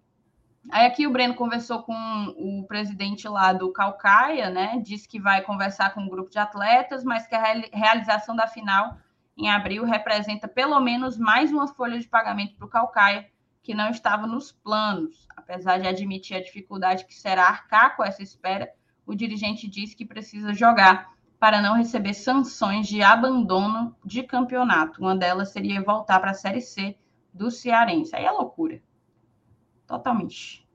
Aí 0.71 0.87
aqui 0.87 1.07
o 1.07 1.13
Breno 1.13 1.35
conversou 1.35 1.83
com 1.83 1.95
o 2.39 2.65
presidente 2.67 3.29
lá 3.29 3.53
do 3.53 3.71
Calcaia, 3.71 4.49
né? 4.49 4.81
Disse 4.83 5.07
que 5.07 5.21
vai 5.21 5.43
conversar 5.43 5.93
com 5.93 6.01
um 6.01 6.09
grupo 6.09 6.31
de 6.31 6.39
atletas, 6.39 7.05
mas 7.05 7.27
que 7.27 7.35
a 7.35 7.43
realização 7.71 8.35
da 8.35 8.49
final 8.49 8.97
em 9.37 9.51
abril 9.51 9.85
representa 9.85 10.49
pelo 10.49 10.81
menos 10.81 11.19
mais 11.19 11.53
uma 11.53 11.69
folha 11.69 11.99
de 12.01 12.09
pagamento 12.09 12.57
para 12.57 12.67
o 12.67 12.71
Calcaia, 12.71 13.29
que 13.63 13.75
não 13.75 13.91
estava 13.91 14.27
nos 14.27 14.51
planos. 14.51 15.29
Apesar 15.37 15.79
de 15.79 15.87
admitir 15.87 16.39
a 16.39 16.43
dificuldade 16.43 17.05
que 17.05 17.15
será 17.15 17.45
arcar 17.45 17.95
com 17.95 18.03
essa 18.03 18.23
espera, 18.23 18.73
o 19.05 19.15
dirigente 19.15 19.69
disse 19.69 19.95
que 19.95 20.07
precisa 20.07 20.55
jogar 20.55 21.15
para 21.39 21.61
não 21.61 21.75
receber 21.75 22.15
sanções 22.15 22.87
de 22.87 23.03
abandono 23.03 23.95
de 24.05 24.23
campeonato. 24.23 25.01
Uma 25.01 25.17
delas 25.17 25.51
seria 25.51 25.83
voltar 25.83 26.21
para 26.21 26.31
a 26.31 26.35
Série 26.35 26.61
C 26.61 26.97
do 27.33 27.51
Cearense. 27.51 28.15
Aí 28.17 28.25
é 28.25 28.31
loucura 28.31 28.81
totalmente. 29.87 30.67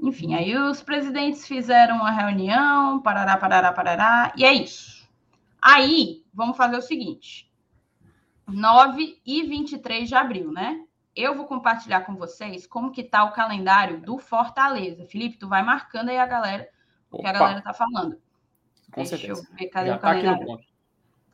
Enfim, 0.00 0.34
aí 0.34 0.56
os 0.56 0.80
presidentes 0.80 1.46
fizeram 1.46 1.96
uma 1.96 2.10
reunião, 2.10 3.02
parará, 3.02 3.36
parará, 3.36 3.72
parará, 3.72 4.32
e 4.36 4.44
é 4.44 4.52
isso. 4.52 5.08
Aí, 5.60 6.24
vamos 6.32 6.56
fazer 6.56 6.76
o 6.76 6.82
seguinte: 6.82 7.50
9 8.46 9.20
e 9.26 9.42
23 9.42 10.08
de 10.08 10.14
abril, 10.14 10.52
né? 10.52 10.80
Eu 11.16 11.34
vou 11.34 11.46
compartilhar 11.46 12.02
com 12.02 12.14
vocês 12.14 12.66
como 12.66 12.92
que 12.92 13.02
tá 13.02 13.24
o 13.24 13.32
calendário 13.32 14.00
do 14.00 14.18
Fortaleza. 14.18 15.06
Felipe, 15.06 15.38
tu 15.38 15.48
vai 15.48 15.64
marcando 15.64 16.10
aí 16.10 16.18
a 16.18 16.26
galera, 16.26 16.68
o 17.10 17.18
que 17.18 17.26
a 17.26 17.32
galera 17.32 17.62
tá 17.62 17.72
falando. 17.72 18.20
Com 18.96 19.02
Deixa 19.02 19.18
certeza. 19.18 19.46
eu 19.46 19.56
ver, 19.58 19.66
cadê 19.66 19.88
Já 19.88 19.96
o 19.96 19.98
tá 19.98 20.08
calendário? 20.08 20.58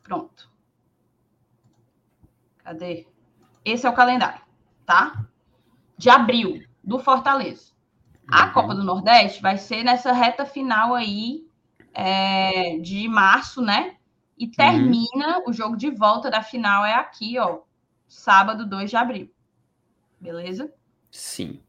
Pronto. 0.03 0.51
Cadê? 2.57 3.07
Esse 3.63 3.87
é 3.87 3.89
o 3.89 3.93
calendário, 3.93 4.41
tá? 4.85 5.25
De 5.97 6.09
abril 6.09 6.61
do 6.83 6.99
Fortaleza. 6.99 7.71
A 8.27 8.47
uhum. 8.47 8.51
Copa 8.51 8.75
do 8.75 8.83
Nordeste 8.83 9.41
vai 9.41 9.57
ser 9.57 9.81
nessa 9.81 10.11
reta 10.11 10.45
final 10.45 10.93
aí 10.93 11.47
é, 11.93 12.79
de 12.79 13.07
março, 13.07 13.61
né? 13.61 13.95
E 14.37 14.45
termina 14.45 15.37
uhum. 15.37 15.43
o 15.47 15.53
jogo 15.53 15.77
de 15.77 15.89
volta 15.89 16.29
da 16.29 16.43
final 16.43 16.85
é 16.85 16.95
aqui, 16.95 17.39
ó, 17.39 17.61
sábado 18.09 18.65
2 18.65 18.89
de 18.89 18.97
abril. 18.97 19.33
Beleza? 20.19 20.69
Sim. 21.09 21.61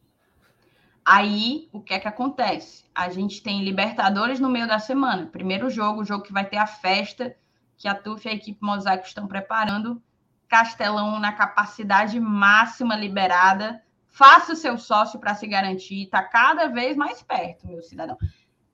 Aí, 1.05 1.68
o 1.72 1.80
que 1.80 1.92
é 1.92 2.00
que 2.00 2.09
acontece? 2.09 2.84
A 2.94 3.11
gente 3.11 3.42
tem 3.42 3.62
Libertadores 3.62 4.40
no 4.40 4.48
meio 4.48 4.66
da 4.66 4.78
semana. 4.78 5.26
Primeiro 5.26 5.68
jogo, 5.68 6.00
o 6.00 6.05
jogo 6.05 6.24
que 6.24 6.32
vai 6.32 6.46
ter 6.46 6.57
a 6.57 6.66
festa 6.66 7.36
que 7.76 7.88
a 7.88 7.94
TUF 7.94 8.26
e 8.26 8.30
a 8.30 8.34
equipe 8.34 8.59
Mosaico 8.62 9.07
estão 9.07 9.26
preparando. 9.26 10.02
Castelão 10.48 11.18
na 11.18 11.32
capacidade 11.32 12.18
máxima 12.20 12.96
liberada 12.96 13.84
Faça 14.14 14.52
o 14.52 14.57
seu 14.57 14.78
sócio 14.78 15.18
para 15.18 15.34
se 15.34 15.44
garantir, 15.44 16.05
está 16.05 16.22
cada 16.22 16.68
vez 16.68 16.96
mais 16.96 17.20
perto, 17.20 17.66
meu 17.66 17.82
cidadão. 17.82 18.16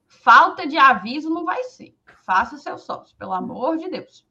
Falta 0.07 0.67
de 0.67 0.77
aviso 0.77 1.31
não 1.31 1.47
vai 1.47 1.65
ser. 1.65 1.97
Faça 2.27 2.57
o 2.57 2.59
seu 2.59 2.77
sócio, 2.77 3.17
pelo 3.17 3.33
amor 3.33 3.79
de 3.79 3.89
Deus. 3.89 4.29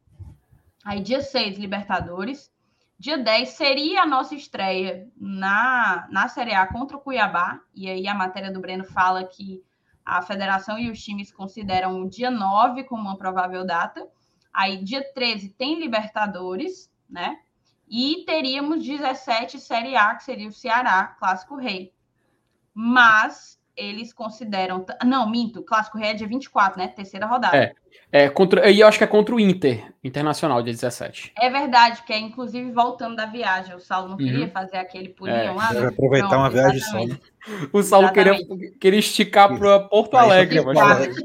Aí, 0.85 1.01
dia 1.01 1.23
6, 1.23 1.57
Libertadores. 1.57 2.51
Dia 2.99 3.17
10 3.17 3.49
seria 3.49 4.01
a 4.01 4.05
nossa 4.05 4.35
estreia 4.35 5.07
na, 5.15 6.05
na 6.11 6.27
Série 6.27 6.53
A 6.53 6.67
contra 6.67 6.97
o 6.97 6.99
Cuiabá. 6.99 7.61
E 7.73 7.89
aí 7.89 8.05
a 8.05 8.13
matéria 8.13 8.51
do 8.51 8.59
Breno 8.59 8.83
fala 8.83 9.23
que 9.23 9.63
a 10.03 10.21
federação 10.21 10.77
e 10.77 10.89
os 10.89 11.01
times 11.01 11.31
consideram 11.31 12.01
o 12.01 12.09
dia 12.09 12.29
9 12.29 12.83
como 12.83 13.03
uma 13.03 13.17
provável 13.17 13.65
data. 13.65 14.05
Aí, 14.51 14.83
dia 14.83 15.01
13 15.13 15.49
tem 15.49 15.79
Libertadores, 15.79 16.91
né? 17.09 17.39
E 17.87 18.23
teríamos 18.25 18.83
17 18.83 19.59
Série 19.59 19.95
A, 19.95 20.15
que 20.15 20.23
seria 20.23 20.49
o 20.49 20.51
Ceará, 20.51 21.15
Clássico 21.19 21.55
Rei. 21.55 21.93
Mas 22.73 23.58
eles 23.79 24.13
consideram. 24.13 24.85
Não, 25.05 25.29
minto, 25.29 25.63
Clássico 25.63 25.97
Rei 25.97 26.11
é 26.11 26.13
dia 26.13 26.27
24, 26.27 26.79
né? 26.79 26.87
Terceira 26.89 27.25
rodada. 27.25 27.57
É. 27.57 27.73
é 28.11 28.29
contra, 28.29 28.69
e 28.69 28.81
eu 28.81 28.87
acho 28.87 28.97
que 28.97 29.03
é 29.03 29.07
contra 29.07 29.33
o 29.33 29.39
Inter 29.39 29.93
Internacional, 30.03 30.61
dia 30.61 30.73
17. 30.73 31.31
É 31.37 31.49
verdade, 31.49 32.03
que 32.03 32.13
é 32.13 32.19
inclusive 32.19 32.71
voltando 32.71 33.15
da 33.15 33.25
viagem. 33.25 33.75
O 33.75 33.79
Saulo 33.79 34.09
não 34.09 34.17
queria 34.17 34.45
uhum. 34.45 34.51
fazer 34.51 34.77
aquele 34.77 35.09
pulinho 35.09 35.37
é. 35.37 35.51
lá. 35.51 35.73
Né? 35.73 35.87
aproveitar 35.87 36.27
Pronto, 36.27 36.41
uma 36.41 36.49
viagem 36.49 36.79
só. 36.81 37.05
Né? 37.05 37.17
O 37.71 37.81
Saulo 37.81 38.11
queria, 38.11 38.33
queria 38.79 38.99
esticar 38.99 39.57
para 39.57 39.79
Porto 39.79 40.17
Alegre. 40.17 40.61
Mas... 40.61 41.15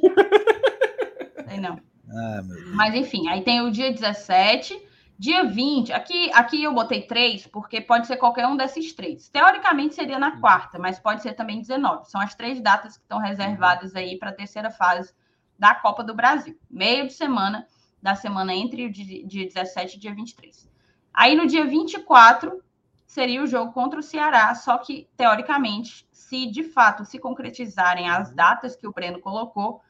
não. 1.61 1.79
Ah, 2.09 2.41
mas 2.75 2.95
enfim, 2.95 3.29
aí 3.29 3.43
tem 3.43 3.61
o 3.61 3.71
dia 3.71 3.93
17 3.93 4.81
Dia 5.17 5.45
20, 5.45 5.93
aqui, 5.93 6.31
aqui 6.33 6.63
eu 6.63 6.75
botei 6.75 7.03
três, 7.03 7.47
porque 7.47 7.81
pode 7.81 8.07
ser 8.09 8.17
qualquer 8.17 8.49
um 8.49 8.57
desses 8.57 8.93
três. 8.93 9.29
Teoricamente 9.29 9.95
seria 9.95 10.19
na 10.19 10.41
quarta, 10.41 10.77
mas 10.77 10.99
pode 10.99 11.23
ser 11.23 11.35
também 11.35 11.61
19. 11.61 12.11
São 12.11 12.21
as 12.21 12.35
três 12.35 12.61
datas 12.61 12.97
que 12.97 13.05
estão 13.05 13.19
reservadas 13.19 13.95
aí 13.95 14.19
para 14.19 14.31
a 14.31 14.35
terceira 14.35 14.71
fase 14.73 15.15
da 15.57 15.73
Copa 15.73 16.03
do 16.03 16.15
Brasil. 16.15 16.59
Meio 16.69 17.07
de 17.07 17.13
semana, 17.13 17.67
da 18.03 18.17
semana 18.17 18.53
entre 18.53 18.87
o 18.87 18.93
dia 18.93 19.47
17 19.47 19.97
e 19.97 20.01
dia 20.01 20.13
23. 20.13 20.69
Aí 21.13 21.37
no 21.37 21.47
dia 21.47 21.65
24 21.65 22.61
seria 23.07 23.41
o 23.41 23.47
jogo 23.47 23.73
contra 23.73 24.01
o 24.01 24.03
Ceará, 24.03 24.53
só 24.57 24.79
que 24.79 25.09
teoricamente, 25.17 26.05
se 26.11 26.47
de 26.51 26.65
fato 26.65 27.05
se 27.05 27.21
concretizarem 27.21 28.11
as 28.11 28.33
datas 28.33 28.75
que 28.75 28.89
o 28.89 28.93
Breno 28.93 29.21
colocou, 29.21 29.81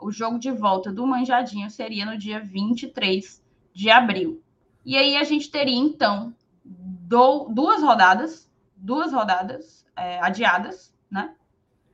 o 0.00 0.10
jogo 0.10 0.40
de 0.40 0.50
volta 0.50 0.92
do 0.92 1.06
Manjadinho 1.06 1.70
seria 1.70 2.04
no 2.04 2.18
dia 2.18 2.40
23 2.40 3.40
de 3.72 3.88
abril. 3.88 4.42
E 4.84 4.96
aí 4.96 5.16
a 5.16 5.24
gente 5.24 5.50
teria 5.50 5.78
então 5.78 6.34
do, 6.64 7.48
duas 7.48 7.82
rodadas, 7.82 8.50
duas 8.76 9.12
rodadas 9.12 9.86
é, 9.96 10.20
adiadas, 10.20 10.94
né? 11.10 11.34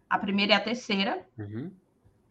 A 0.08 0.18
primeira 0.18 0.52
e 0.52 0.56
a 0.56 0.60
terceira, 0.60 1.26
uhum. 1.38 1.70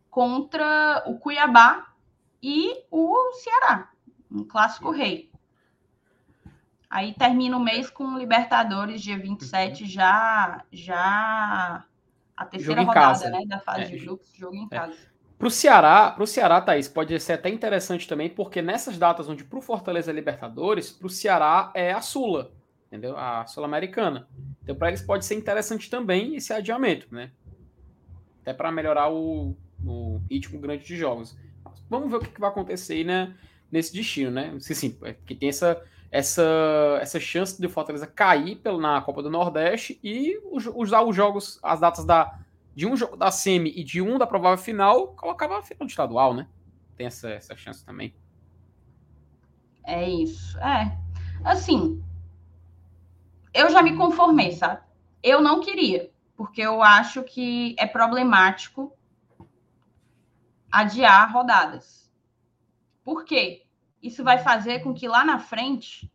contra 0.10 1.04
o 1.06 1.18
Cuiabá 1.20 1.94
e 2.42 2.86
o 2.90 3.34
Ceará, 3.34 3.92
um 4.32 4.44
clássico 4.44 4.90
rei. 4.90 5.32
Aí 6.90 7.14
termina 7.14 7.58
o 7.58 7.64
mês 7.64 7.90
com 7.90 8.18
Libertadores, 8.18 9.02
dia 9.02 9.20
27, 9.20 9.84
uhum. 9.84 9.90
já, 9.90 10.64
já 10.72 11.86
a 12.36 12.46
terceira 12.46 12.82
rodada 12.84 13.30
né, 13.30 13.46
da 13.46 13.60
fase 13.60 13.82
é. 13.82 13.86
de 13.86 13.98
grupos, 13.98 14.34
jogo 14.34 14.56
em 14.56 14.68
é. 14.72 14.92
Para 15.38 15.48
o 15.48 15.52
Ceará, 15.52 16.12
pro 16.12 16.26
Ceará, 16.26 16.60
Thaís, 16.60 16.88
pode 16.88 17.20
ser 17.20 17.34
até 17.34 17.50
interessante 17.50 18.08
também, 18.08 18.28
porque 18.28 18.60
nessas 18.60 18.98
datas 18.98 19.30
onde 19.30 19.44
para 19.44 19.60
o 19.60 19.62
Fortaleza 19.62 20.10
é 20.10 20.14
Libertadores, 20.14 20.92
para 20.92 21.06
o 21.06 21.10
Ceará 21.10 21.72
é 21.76 21.92
a 21.92 22.02
Sula, 22.02 22.52
entendeu? 22.88 23.16
A 23.16 23.46
Sul-Americana. 23.46 24.28
Então, 24.64 24.76
para 24.76 24.88
eles 24.88 25.02
pode 25.02 25.26
ser 25.26 25.36
interessante 25.36 25.92
também 25.92 26.36
esse 26.36 26.52
adiamento, 26.52 27.08
né? 27.14 27.32
Até 28.42 28.52
para 28.52 28.72
melhorar 28.72 29.12
o, 29.12 29.56
o, 29.86 30.20
ritmo 30.30 30.60
grande 30.60 30.86
de 30.86 30.96
jogos. 30.96 31.38
Vamos 31.88 32.10
ver 32.10 32.18
o 32.18 32.20
que, 32.20 32.32
que 32.32 32.40
vai 32.40 32.50
acontecer 32.50 32.94
aí, 32.94 33.04
né, 33.04 33.36
nesse 33.72 33.94
destino, 33.94 34.32
né? 34.32 34.56
Sim, 34.60 34.74
sim, 34.74 34.98
é 35.04 35.14
que 35.14 35.36
tem 35.36 35.50
essa, 35.50 35.80
essa, 36.10 36.98
essa 37.00 37.20
chance 37.20 37.62
de 37.62 37.68
Fortaleza 37.68 38.08
cair 38.08 38.60
na 38.80 39.02
Copa 39.02 39.22
do 39.22 39.30
Nordeste 39.30 40.00
e 40.04 40.36
usar 40.74 41.04
os 41.04 41.16
jogos, 41.16 41.60
as 41.62 41.80
datas 41.80 42.06
da 42.06 42.40
de 42.78 42.86
um 42.86 42.96
jogo 42.96 43.18
da 43.18 43.32
semi 43.32 43.72
e 43.76 43.84
de 43.84 44.04
um 44.04 44.20
da 44.20 44.28
provável 44.28 44.64
final, 44.64 45.08
colocava 45.16 45.58
a 45.58 45.64
final 45.64 45.88
do 45.88 45.90
estadual, 45.90 46.36
né? 46.36 46.48
Tem 46.96 47.08
essa, 47.08 47.28
essa 47.28 47.58
chance 47.58 47.84
também. 47.84 48.14
É 49.84 50.08
isso. 50.08 50.56
É. 50.60 50.96
Assim, 51.44 52.04
eu 53.52 53.72
já 53.72 53.82
me 53.82 53.98
conformei, 53.98 54.52
sabe? 54.52 54.84
Eu 55.24 55.42
não 55.42 55.60
queria, 55.60 56.12
porque 56.36 56.62
eu 56.62 56.84
acho 56.84 57.24
que 57.24 57.76
é 57.80 57.88
problemático 57.88 58.96
adiar 60.72 61.34
rodadas. 61.34 62.14
Por 63.04 63.26
quê? 63.26 63.66
Isso 64.04 64.24
vai 64.24 64.38
fazer 64.38 64.84
com 64.84 64.94
que 64.94 65.08
lá 65.08 65.26
na 65.26 65.40
frente, 65.40 66.12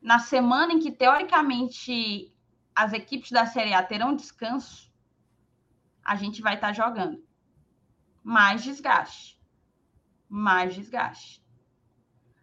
na 0.00 0.18
semana 0.18 0.72
em 0.72 0.80
que 0.80 0.90
teoricamente 0.90 2.34
as 2.74 2.92
equipes 2.92 3.30
da 3.30 3.46
Série 3.46 3.72
A 3.72 3.80
terão 3.80 4.16
descanso, 4.16 4.91
a 6.04 6.16
gente 6.16 6.42
vai 6.42 6.54
estar 6.54 6.68
tá 6.68 6.72
jogando. 6.72 7.22
Mais 8.22 8.62
desgaste. 8.62 9.38
Mais 10.28 10.74
desgaste. 10.74 11.42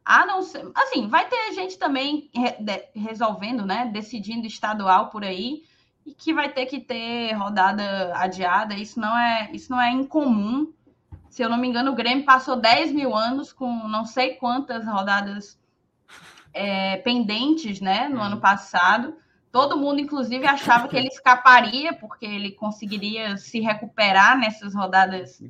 A 0.03 0.25
não 0.25 0.41
ser. 0.41 0.69
Assim, 0.75 1.07
vai 1.07 1.27
ter 1.27 1.53
gente 1.53 1.77
também 1.77 2.31
resolvendo, 2.95 3.65
né? 3.65 3.85
Decidindo 3.93 4.47
estadual 4.47 5.09
por 5.09 5.23
aí, 5.23 5.63
e 6.05 6.13
que 6.13 6.33
vai 6.33 6.51
ter 6.51 6.65
que 6.65 6.79
ter 6.79 7.33
rodada 7.33 8.11
adiada. 8.15 8.73
Isso 8.73 8.99
não 8.99 9.17
é, 9.17 9.49
isso 9.53 9.71
não 9.71 9.79
é 9.79 9.91
incomum. 9.91 10.73
Se 11.29 11.43
eu 11.43 11.49
não 11.49 11.57
me 11.57 11.67
engano, 11.67 11.91
o 11.91 11.95
Grêmio 11.95 12.25
passou 12.25 12.55
10 12.55 12.91
mil 12.91 13.15
anos 13.15 13.53
com 13.53 13.87
não 13.87 14.05
sei 14.05 14.35
quantas 14.35 14.85
rodadas 14.85 15.59
é, 16.53 16.97
pendentes, 16.97 17.79
né? 17.79 18.09
No 18.09 18.19
ano 18.19 18.35
uhum. 18.35 18.41
passado. 18.41 19.15
Todo 19.51 19.77
mundo, 19.77 19.99
inclusive, 19.99 20.45
achava 20.45 20.87
que 20.87 20.95
ele 20.95 21.07
escaparia, 21.07 21.93
porque 21.93 22.25
ele 22.25 22.51
conseguiria 22.51 23.35
se 23.37 23.59
recuperar 23.59 24.37
nessas 24.37 24.75
rodadas, 24.75 25.43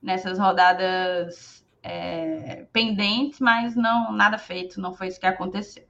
nessas 0.00 0.38
rodadas 0.38 1.66
é, 1.82 2.66
pendentes, 2.72 3.40
mas 3.40 3.74
não 3.74 4.12
nada 4.12 4.38
feito, 4.38 4.80
não 4.80 4.94
foi 4.94 5.08
isso 5.08 5.18
que 5.18 5.26
aconteceu. 5.26 5.84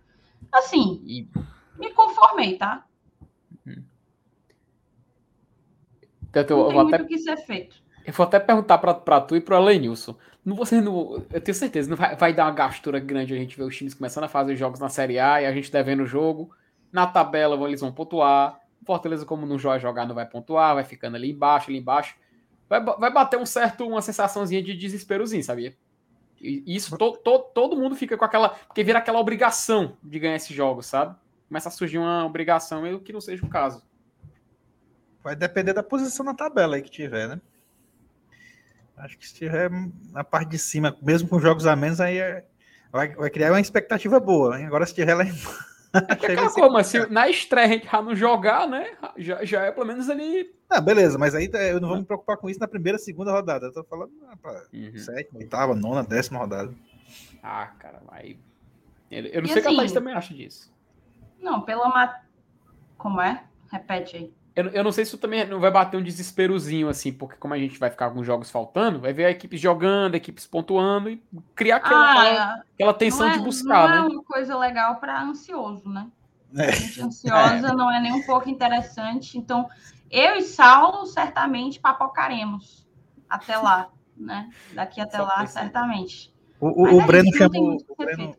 Assim, 0.50 1.28
me 1.78 1.92
conformei, 1.92 2.56
tá? 2.56 2.84
Então, 6.30 6.58
não 6.58 6.68
tem 6.68 6.76
muito 6.76 6.94
até... 6.94 7.04
que 7.04 7.18
ser 7.18 7.36
feito. 7.38 7.76
Eu 8.06 8.12
vou 8.12 8.24
até 8.24 8.38
perguntar 8.38 8.78
para 8.78 9.20
tu 9.20 9.36
e 9.36 9.40
para 9.40 9.58
o 9.58 9.64
Lenilson. 9.64 10.16
Não, 10.44 10.56
você 10.56 10.80
não, 10.80 11.22
eu 11.30 11.40
tenho 11.40 11.54
certeza, 11.54 11.90
não 11.90 11.96
vai, 11.96 12.16
vai 12.16 12.32
dar 12.32 12.46
uma 12.46 12.54
gastura 12.54 12.98
grande 12.98 13.34
a 13.34 13.36
gente 13.36 13.56
ver 13.56 13.64
os 13.64 13.76
times 13.76 13.92
começando 13.92 14.24
a 14.24 14.28
fazer 14.28 14.56
jogos 14.56 14.80
na 14.80 14.88
Série 14.88 15.18
A 15.18 15.42
e 15.42 15.46
a 15.46 15.52
gente 15.52 15.70
devendo 15.70 16.04
o 16.04 16.06
jogo. 16.06 16.50
Na 16.92 17.06
tabela 17.06 17.56
eles 17.68 17.80
vão 17.80 17.92
pontuar. 17.92 18.60
Fortaleza, 18.84 19.26
como 19.26 19.46
não 19.46 19.58
vai 19.58 19.78
jogar, 19.78 20.06
não 20.06 20.14
vai 20.14 20.26
pontuar, 20.26 20.74
vai 20.74 20.84
ficando 20.84 21.16
ali 21.16 21.30
embaixo, 21.30 21.70
ali 21.70 21.78
embaixo. 21.78 22.16
Vai, 22.68 22.82
vai 22.82 23.12
bater 23.12 23.38
um 23.38 23.46
certo, 23.46 23.86
uma 23.86 24.00
sensaçãozinha 24.00 24.62
de 24.62 24.76
desesperozinho, 24.76 25.44
sabia? 25.44 25.76
E 26.40 26.64
isso 26.66 26.96
to, 26.96 27.12
to, 27.18 27.38
todo 27.54 27.76
mundo 27.76 27.94
fica 27.94 28.16
com 28.16 28.24
aquela. 28.24 28.48
Porque 28.48 28.82
vira 28.82 28.98
aquela 28.98 29.20
obrigação 29.20 29.96
de 30.02 30.18
ganhar 30.18 30.36
esse 30.36 30.54
jogo, 30.54 30.82
sabe? 30.82 31.14
Começa 31.48 31.68
a 31.68 31.72
surgir 31.72 31.98
uma 31.98 32.24
obrigação, 32.24 32.82
mesmo 32.82 33.00
que 33.00 33.12
não 33.12 33.20
seja 33.20 33.44
o 33.44 33.48
caso. 33.48 33.82
Vai 35.22 35.36
depender 35.36 35.74
da 35.74 35.82
posição 35.82 36.24
na 36.24 36.32
tabela 36.32 36.76
aí 36.76 36.82
que 36.82 36.90
tiver, 36.90 37.28
né? 37.28 37.40
Acho 38.96 39.18
que 39.18 39.26
se 39.26 39.32
estiver 39.32 39.70
na 40.12 40.24
parte 40.24 40.50
de 40.50 40.58
cima, 40.58 40.96
mesmo 41.02 41.28
com 41.28 41.38
jogos 41.38 41.66
a 41.66 41.74
menos, 41.74 42.00
aí 42.00 42.18
é, 42.18 42.44
vai, 42.90 43.08
vai 43.14 43.30
criar 43.30 43.50
uma 43.50 43.60
expectativa 43.60 44.18
boa. 44.20 44.58
Hein? 44.58 44.66
Agora, 44.66 44.86
se 44.86 44.92
estiver 44.92 45.14
lá 45.14 45.24
embaixo 45.24 45.69
é 45.92 46.12
aquela 46.12 46.50
coisa, 46.50 46.68
mas 46.68 46.86
se 46.86 47.06
na 47.10 47.28
estreia 47.28 47.66
a 47.66 47.70
gente 47.70 47.86
já 47.86 48.02
não 48.02 48.14
jogar, 48.14 48.68
né? 48.68 48.96
Já, 49.16 49.44
já 49.44 49.62
é 49.64 49.72
pelo 49.72 49.86
menos 49.86 50.08
ali. 50.08 50.54
Ah, 50.68 50.80
beleza, 50.80 51.18
mas 51.18 51.34
aí 51.34 51.50
é, 51.52 51.72
eu 51.72 51.80
não 51.80 51.88
vou 51.88 51.98
me 51.98 52.04
preocupar 52.04 52.36
com 52.36 52.48
isso 52.48 52.60
na 52.60 52.68
primeira, 52.68 52.98
segunda 52.98 53.32
rodada. 53.32 53.66
Eu 53.66 53.72
tô 53.72 53.84
falando 53.84 54.12
ah, 54.28 54.36
pra 54.36 54.62
uhum. 54.72 54.96
sétima, 54.96 55.40
oitava, 55.40 55.74
nona, 55.74 56.04
décima 56.04 56.38
rodada. 56.38 56.72
Ah, 57.42 57.66
cara, 57.78 58.00
vai. 58.06 58.38
Eu 59.10 59.42
não 59.42 59.48
e 59.48 59.48
sei 59.48 59.56
o 59.56 59.58
assim, 59.58 59.62
que 59.62 59.68
a 59.68 59.76
Thaís 59.76 59.92
também 59.92 60.14
acha 60.14 60.32
disso. 60.32 60.72
Não, 61.40 61.62
pela 61.62 61.88
mat... 61.88 62.22
Como 62.96 63.20
é? 63.20 63.42
Repete 63.72 64.16
aí. 64.16 64.32
Eu, 64.60 64.70
eu 64.70 64.84
não 64.84 64.92
sei 64.92 65.04
se 65.04 65.10
isso 65.10 65.18
também 65.18 65.46
não 65.46 65.58
vai 65.58 65.70
bater 65.70 65.96
um 65.96 66.02
desesperozinho, 66.02 66.88
assim, 66.88 67.12
porque 67.12 67.36
como 67.36 67.54
a 67.54 67.58
gente 67.58 67.78
vai 67.78 67.90
ficar 67.90 68.10
com 68.10 68.22
jogos 68.22 68.50
faltando, 68.50 69.00
vai 69.00 69.12
ver 69.12 69.26
a 69.26 69.30
equipe 69.30 69.56
jogando, 69.56 70.14
a 70.14 70.16
equipe 70.16 70.40
pontuando 70.48 71.10
e 71.10 71.22
criar 71.54 71.76
aquela, 71.76 72.54
ah, 72.54 72.62
aquela, 72.74 72.94
tensão 72.94 73.28
é, 73.28 73.32
de 73.32 73.40
buscar, 73.40 73.88
não 73.88 73.88
é 73.88 73.88
né? 73.88 73.96
Não 73.96 74.06
é 74.06 74.08
uma 74.10 74.24
coisa 74.24 74.56
legal 74.58 74.96
para 74.96 75.22
ansioso, 75.22 75.88
né? 75.88 76.06
É. 76.56 76.72
Gente 76.72 77.02
ansiosa 77.02 77.68
é. 77.68 77.74
não 77.74 77.90
é 77.90 78.00
nem 78.00 78.12
um 78.12 78.22
pouco 78.22 78.48
interessante. 78.48 79.38
Então, 79.38 79.68
eu 80.10 80.36
e 80.36 80.42
Saulo 80.42 81.06
certamente 81.06 81.78
papocaremos 81.78 82.86
até 83.28 83.56
lá, 83.56 83.88
né? 84.16 84.50
Daqui 84.74 85.00
até 85.00 85.18
Só 85.18 85.24
lá, 85.24 85.46
certamente. 85.46 86.34
O, 86.60 86.66
o, 86.66 86.98
o 86.98 87.06
Breno 87.06 87.32
chamou. 87.34 87.78
O 87.88 87.96
Breno 87.96 88.34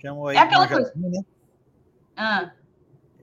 chamou 0.00 0.28
aí 0.28 0.36
é 0.36 0.40
aquela 0.40 0.68
coisa. 0.68 0.92
Né? 0.96 1.22
Ah. 2.16 2.50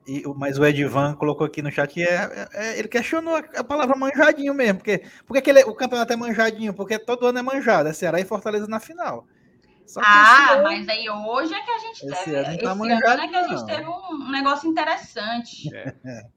E, 0.08 0.24
mas 0.36 0.58
o 0.58 0.66
Edvan 0.66 1.14
colocou 1.14 1.46
aqui 1.46 1.62
no 1.62 1.72
chat, 1.72 2.02
é, 2.02 2.06
é, 2.06 2.50
é, 2.54 2.80
ele 2.80 2.88
questionou 2.88 3.36
a, 3.36 3.64
palavra 3.64 3.96
manjadinho 3.96 4.54
mesmo, 4.54 4.80
porque, 4.80 5.04
porque 5.28 5.50
ele, 5.50 5.64
o 5.64 5.76
campeonato 5.76 6.12
é 6.12 6.16
manjadinho, 6.16 6.74
porque 6.74 6.98
todo 6.98 7.28
ano 7.28 7.38
é 7.38 7.42
manjado, 7.42 7.88
é 7.88 7.94
Ceará 7.94 8.20
e 8.20 8.26
Fortaleza 8.26 8.68
na 8.68 8.80
final. 8.80 9.28
ah, 9.98 10.54
ano, 10.54 10.64
mas 10.64 10.90
aí 10.90 11.08
hoje 11.08 11.54
é 11.54 11.62
que 11.62 11.70
a 11.70 11.78
gente 11.78 12.06
esse 12.06 12.26
teve. 12.26 12.36
Ano 12.38 12.46
tá 12.46 12.52
esse 12.52 12.66
ano 12.66 13.22
é 13.22 13.28
que 13.28 13.36
a 13.36 13.48
gente 13.48 13.66
teve 13.68 13.88
um, 13.88 14.32
negócio 14.32 14.70
interessante. 14.70 15.70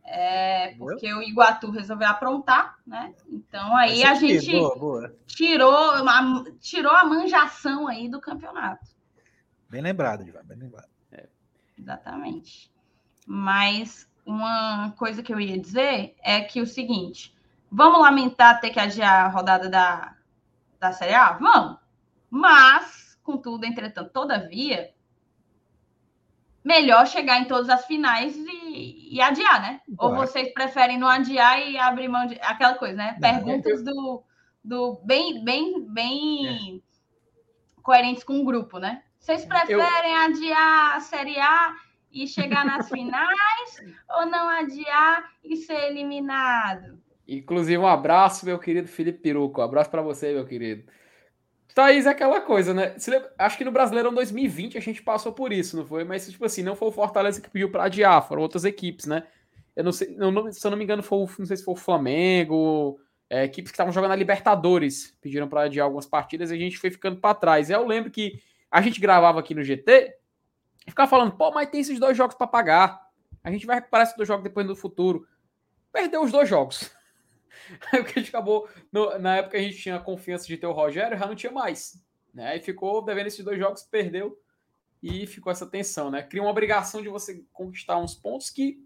É, 0.05 0.69
é 0.69 0.75
porque 0.77 1.13
o 1.15 1.23
Iguatu 1.23 1.71
resolveu 1.71 2.09
aprontar, 2.09 2.77
né? 2.87 3.15
Então 3.29 3.75
aí 3.77 4.05
a 4.05 4.15
gente 4.15 4.53
boa, 4.53 4.79
boa. 4.79 5.17
Tirou, 5.27 6.03
uma, 6.03 6.45
tirou 6.61 6.93
a 6.93 7.05
manjação 7.05 7.89
aí 7.89 8.11
do 8.11 8.21
campeonato. 8.21 8.85
Bem 9.71 9.81
lembrado, 9.81 10.21
Edvan, 10.21 10.45
bem 10.45 10.59
lembrado. 10.59 10.89
É. 11.11 11.27
Exatamente. 11.79 12.74
Mas 13.27 14.09
uma 14.25 14.95
coisa 14.97 15.23
que 15.23 15.33
eu 15.33 15.41
ia 15.41 15.59
dizer 15.59 16.15
é 16.23 16.41
que 16.41 16.61
o 16.61 16.67
seguinte: 16.67 17.35
vamos 17.71 18.01
lamentar 18.01 18.61
ter 18.61 18.71
que 18.71 18.81
adiar 18.81 19.27
a 19.27 19.29
rodada 19.29 19.69
da, 19.69 20.15
da 20.79 20.93
Série 20.93 21.15
A? 21.15 21.33
Vamos. 21.33 21.79
Mas, 22.31 23.19
contudo, 23.23 23.65
entretanto, 23.65 24.11
todavia, 24.11 24.93
melhor 26.65 27.07
chegar 27.07 27.39
em 27.39 27.45
todas 27.45 27.69
as 27.69 27.85
finais 27.85 28.35
e, 28.37 29.15
e 29.15 29.21
adiar, 29.21 29.61
né? 29.61 29.81
Ou 29.99 30.17
vocês 30.17 30.53
preferem 30.53 30.99
não 30.99 31.09
adiar 31.09 31.61
e 31.61 31.77
abrir 31.79 32.09
mão 32.09 32.27
de 32.27 32.39
aquela 32.41 32.75
coisa, 32.75 32.97
né? 32.97 33.17
Perguntas 33.21 33.85
do, 33.85 34.25
do 34.65 35.01
bem, 35.05 35.45
bem, 35.45 35.85
bem 35.87 36.77
é. 36.79 37.83
coerentes 37.83 38.25
com 38.25 38.41
o 38.41 38.45
grupo, 38.45 38.79
né? 38.79 39.03
Vocês 39.19 39.45
preferem 39.45 40.13
eu... 40.13 40.21
adiar 40.23 40.97
a 40.97 41.01
Série 41.01 41.39
A 41.39 41.75
e 42.15 42.29
chegar 42.29 42.65
nas 42.65 42.89
finais 42.89 43.83
ou 44.09 44.27
não 44.27 44.49
adiar 44.49 45.33
e 45.43 45.57
ser 45.57 45.91
eliminado? 45.91 46.99
Inclusive, 47.27 47.77
um 47.77 47.87
abraço, 47.87 48.47
meu 48.47 48.59
querido 48.59 48.87
Felipe 48.87 49.19
Peruco. 49.19 49.61
Um 49.61 49.65
abraço 49.65 49.91
para 49.91 50.01
você, 50.01 50.33
meu 50.33 50.47
querido. 50.47 50.85
Thaís 51.75 52.07
é 52.07 52.11
aquela 52.11 52.41
coisa, 52.41 52.73
né? 52.73 52.95
Acho 53.37 53.59
que 53.59 53.65
no 53.65 53.73
Brasileirão 53.73 54.15
2020 54.15 54.79
a 54.79 54.81
gente 54.81 55.03
passou 55.03 55.33
por 55.33 55.53
isso, 55.53 55.77
não 55.77 55.85
foi? 55.85 56.05
Mas, 56.05 56.31
tipo 56.31 56.45
assim, 56.45 56.63
não 56.63 56.77
foi 56.77 56.89
o 56.89 56.93
Fortaleza 56.93 57.41
que 57.41 57.51
pediu 57.51 57.69
para 57.69 57.85
adiar, 57.85 58.27
foram 58.29 58.43
outras 58.43 58.65
equipes, 58.65 59.07
né? 59.07 59.27
Eu 59.75 59.83
não 59.83 59.91
sei, 59.91 60.15
não, 60.15 60.53
se 60.53 60.65
eu 60.65 60.71
não 60.71 60.79
me 60.79 60.85
engano, 60.85 61.03
foi, 61.03 61.19
não 61.37 61.47
sei 61.47 61.57
se 61.57 61.65
foi 61.65 61.75
o 61.75 61.77
Flamengo, 61.77 63.01
é, 63.29 63.43
equipes 63.43 63.73
que 63.73 63.75
estavam 63.75 63.93
jogando 63.93 64.13
a 64.13 64.17
Libertadores 64.17 65.17
pediram 65.21 65.49
para 65.49 65.63
adiar 65.63 65.87
algumas 65.87 66.07
partidas 66.07 66.53
e 66.53 66.55
a 66.55 66.59
gente 66.59 66.79
foi 66.79 66.91
ficando 66.91 67.21
para 67.21 67.35
trás. 67.35 67.71
Eu 67.71 67.85
lembro 67.85 68.09
que 68.09 68.41
a 68.71 68.81
gente 68.81 69.01
gravava 69.01 69.41
aqui 69.41 69.53
no 69.53 69.65
GT 69.65 70.15
ficava 70.91 71.09
falando, 71.09 71.33
pô, 71.33 71.51
mas 71.51 71.69
tem 71.69 71.81
esses 71.81 71.99
dois 71.99 72.17
jogos 72.17 72.37
para 72.37 72.47
pagar. 72.47 73.09
A 73.43 73.51
gente 73.51 73.67
vai 73.67 73.77
recuperar 73.77 74.05
esses 74.07 74.17
dois 74.17 74.27
jogos 74.27 74.45
depois 74.45 74.67
no 74.67 74.77
futuro. 74.77 75.27
Perdeu 75.93 76.23
os 76.23 76.33
dois 76.33 76.49
jogos. 76.49 76.91
Aí 77.93 78.01
o 78.01 78.05
que 78.05 78.19
a 78.19 78.23
gente 78.23 78.29
acabou. 78.29 78.69
No, 78.93 79.19
na 79.19 79.37
época 79.37 79.57
a 79.57 79.61
gente 79.61 79.77
tinha 79.77 79.99
confiança 79.99 80.47
de 80.47 80.57
ter 80.57 80.67
o 80.67 80.73
Rogério, 80.73 81.19
já 81.19 81.27
não 81.27 81.35
tinha 81.35 81.53
mais. 81.53 82.03
Né? 82.33 82.57
E 82.57 82.61
ficou 82.61 83.03
devendo 83.03 83.27
esses 83.27 83.45
dois 83.45 83.59
jogos, 83.59 83.83
perdeu. 83.83 84.39
E 85.03 85.27
ficou 85.27 85.53
essa 85.53 85.67
tensão, 85.67 86.11
né? 86.11 86.23
Cria 86.23 86.43
uma 86.43 86.51
obrigação 86.51 87.03
de 87.03 87.09
você 87.09 87.45
conquistar 87.53 87.99
uns 87.99 88.15
pontos 88.15 88.49
que, 88.49 88.83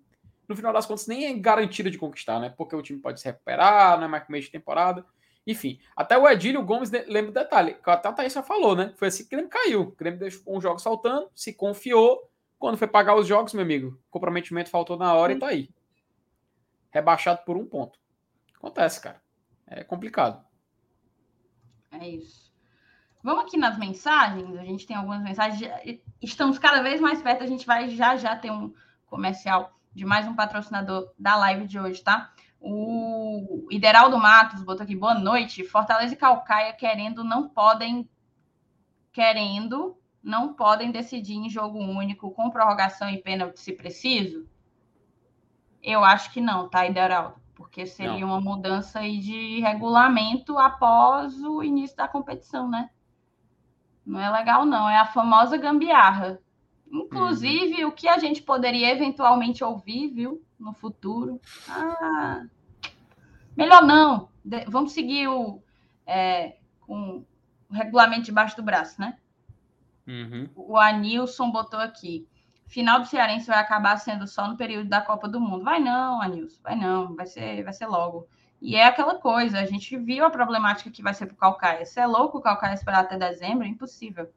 no 0.49 0.57
final 0.57 0.73
das 0.73 0.85
contas, 0.85 1.07
nem 1.07 1.27
é 1.27 1.33
garantido 1.33 1.89
de 1.91 1.97
conquistar, 1.97 2.41
né? 2.41 2.53
Porque 2.57 2.75
o 2.75 2.83
time 2.83 2.99
pode 2.99 3.21
se 3.21 3.27
recuperar, 3.27 3.97
não 3.97 4.07
é 4.07 4.09
mais 4.09 4.29
meio 4.29 4.43
de 4.43 4.51
temporada. 4.51 5.07
Enfim, 5.49 5.81
até 5.97 6.19
o 6.19 6.29
Edílio 6.29 6.63
Gomes 6.63 6.91
lembra 6.91 7.31
o 7.31 7.33
detalhe, 7.35 7.73
que 7.73 7.89
até 7.89 8.07
a 8.07 8.13
Thaís 8.13 8.35
já 8.35 8.43
falou, 8.43 8.77
né? 8.77 8.93
Foi 8.97 9.09
assim 9.09 9.23
que 9.23 9.29
o 9.29 9.31
Grêmio 9.31 9.49
caiu. 9.49 9.81
O 9.81 9.97
Grêmio 9.97 10.21
deixou 10.21 10.43
um 10.55 10.61
jogo 10.61 10.79
saltando, 10.79 11.31
se 11.35 11.55
confiou. 11.55 12.31
Quando 12.59 12.77
foi 12.77 12.87
pagar 12.87 13.17
os 13.17 13.27
jogos, 13.27 13.55
meu 13.55 13.63
amigo, 13.63 13.99
comprometimento 14.11 14.69
faltou 14.69 14.99
na 14.99 15.15
hora 15.15 15.33
e 15.33 15.39
tá 15.39 15.47
aí. 15.47 15.71
Rebaixado 16.91 17.47
por 17.47 17.57
um 17.57 17.65
ponto. 17.65 17.99
Acontece, 18.57 19.01
cara. 19.01 19.23
É 19.67 19.83
complicado. 19.83 20.45
É 21.93 22.07
isso. 22.07 22.53
Vamos 23.23 23.45
aqui 23.45 23.57
nas 23.57 23.79
mensagens. 23.79 24.55
A 24.55 24.65
gente 24.65 24.87
tem 24.87 24.97
algumas 24.97 25.23
mensagens. 25.23 25.73
Estamos 26.21 26.59
cada 26.59 26.83
vez 26.83 27.01
mais 27.01 27.23
perto. 27.23 27.43
A 27.43 27.47
gente 27.47 27.65
vai 27.67 27.89
já 27.89 28.17
já 28.17 28.37
ter 28.37 28.51
um 28.51 28.75
comercial 29.07 29.81
de 29.95 30.05
mais 30.05 30.27
um 30.27 30.37
patrocinador 30.37 31.11
da 31.19 31.37
live 31.37 31.67
de 31.67 31.81
hoje, 31.81 32.03
tá? 32.03 32.35
O 32.61 33.67
Ideraldo 33.71 34.19
Matos 34.19 34.63
botou 34.63 34.85
aqui, 34.85 34.97
boa 34.97 35.15
noite. 35.15 35.65
Fortaleza 35.65 36.15
e 36.15 36.17
Calcaia 36.17 36.73
querendo, 36.73 37.23
não 37.23 37.49
podem. 37.49 38.09
Querendo, 39.13 39.97
não 40.23 40.55
podem 40.55 40.91
decidir 40.91 41.35
em 41.35 41.49
jogo 41.49 41.79
único 41.79 42.31
com 42.31 42.51
prorrogação 42.51 43.09
e 43.09 43.19
pênalti 43.19 43.59
se 43.61 43.73
preciso? 43.73 44.49
Eu 45.83 46.05
acho 46.05 46.33
que 46.33 46.41
não, 46.41 46.69
tá, 46.69 46.87
Ideraldo? 46.87 47.41
porque 47.59 47.85
seria 47.85 48.21
Não. 48.21 48.29
uma 48.29 48.41
mudança 48.41 49.01
aí 49.01 49.19
de 49.19 49.59
regulamento 49.59 50.57
após 50.57 51.43
o 51.43 51.61
início 51.61 51.97
da 51.97 52.07
competição, 52.07 52.71
né? 52.71 52.89
Não 54.07 54.21
é 54.21 54.31
legal, 54.31 54.65
não. 54.65 54.89
É 54.89 54.97
a 54.97 55.05
famosa 55.05 55.57
gambiarra. 55.57 56.41
Inclusive, 56.91 57.84
uhum. 57.84 57.91
o 57.91 57.93
que 57.93 58.09
a 58.09 58.18
gente 58.18 58.43
poderia 58.43 58.91
eventualmente 58.91 59.62
ouvir, 59.62 60.09
viu, 60.09 60.43
no 60.59 60.72
futuro. 60.72 61.41
Ah, 61.68 62.47
melhor 63.57 63.82
não. 63.82 64.28
De 64.45 64.64
vamos 64.66 64.93
seguir 64.93 65.28
o, 65.28 65.62
é, 66.07 66.57
com 66.80 67.24
o 67.70 67.74
regulamento 67.74 68.24
debaixo 68.24 68.57
do 68.57 68.62
braço, 68.62 69.01
né? 69.01 69.18
Uhum. 70.07 70.49
O 70.57 70.76
Anilson 70.78 71.51
botou 71.51 71.78
aqui 71.78 72.26
final 72.68 73.01
do 73.01 73.07
Cearense 73.07 73.47
vai 73.47 73.59
acabar 73.59 73.97
sendo 73.97 74.26
só 74.26 74.47
no 74.47 74.57
período 74.57 74.89
da 74.89 75.01
Copa 75.01 75.26
do 75.26 75.41
Mundo. 75.41 75.64
Vai 75.64 75.80
não, 75.80 76.20
Anilson, 76.20 76.61
vai 76.62 76.76
não, 76.76 77.16
vai 77.16 77.26
ser, 77.26 77.64
vai 77.64 77.72
ser 77.72 77.86
logo. 77.86 78.28
E 78.61 78.76
é 78.76 78.84
aquela 78.84 79.14
coisa, 79.16 79.59
a 79.59 79.64
gente 79.64 79.97
viu 79.97 80.24
a 80.24 80.30
problemática 80.30 80.91
que 80.91 81.03
vai 81.03 81.14
ser 81.14 81.26
para 81.26 81.34
o 81.34 81.39
Calcaia. 81.39 81.86
Se 81.86 81.99
é 81.99 82.07
louco 82.07 82.39
o 82.39 82.41
Calcaia 82.41 82.74
esperar 82.74 83.01
até 83.01 83.16
dezembro, 83.16 83.64
é 83.64 83.68
impossível. 83.68 84.30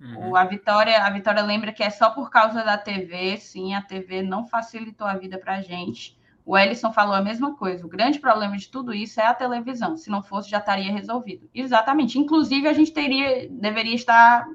Uhum. 0.00 0.30
O, 0.30 0.36
a 0.36 0.44
Vitória, 0.44 0.98
a 0.98 1.10
Vitória 1.10 1.42
lembra 1.42 1.72
que 1.72 1.82
é 1.82 1.90
só 1.90 2.10
por 2.10 2.30
causa 2.30 2.62
da 2.62 2.76
TV, 2.76 3.36
sim, 3.38 3.74
a 3.74 3.82
TV 3.82 4.22
não 4.22 4.46
facilitou 4.46 5.06
a 5.06 5.14
vida 5.14 5.38
para 5.38 5.56
a 5.56 5.60
gente. 5.62 6.16
O 6.44 6.56
Ellison 6.56 6.92
falou 6.92 7.14
a 7.14 7.22
mesma 7.22 7.56
coisa. 7.56 7.84
O 7.84 7.88
grande 7.88 8.20
problema 8.20 8.56
de 8.56 8.68
tudo 8.68 8.94
isso 8.94 9.20
é 9.20 9.26
a 9.26 9.34
televisão. 9.34 9.96
Se 9.96 10.08
não 10.08 10.22
fosse, 10.22 10.48
já 10.48 10.58
estaria 10.58 10.92
resolvido. 10.92 11.50
Exatamente. 11.52 12.18
Inclusive, 12.18 12.68
a 12.68 12.72
gente 12.72 12.92
teria, 12.92 13.48
deveria 13.50 13.96
estar 13.96 14.46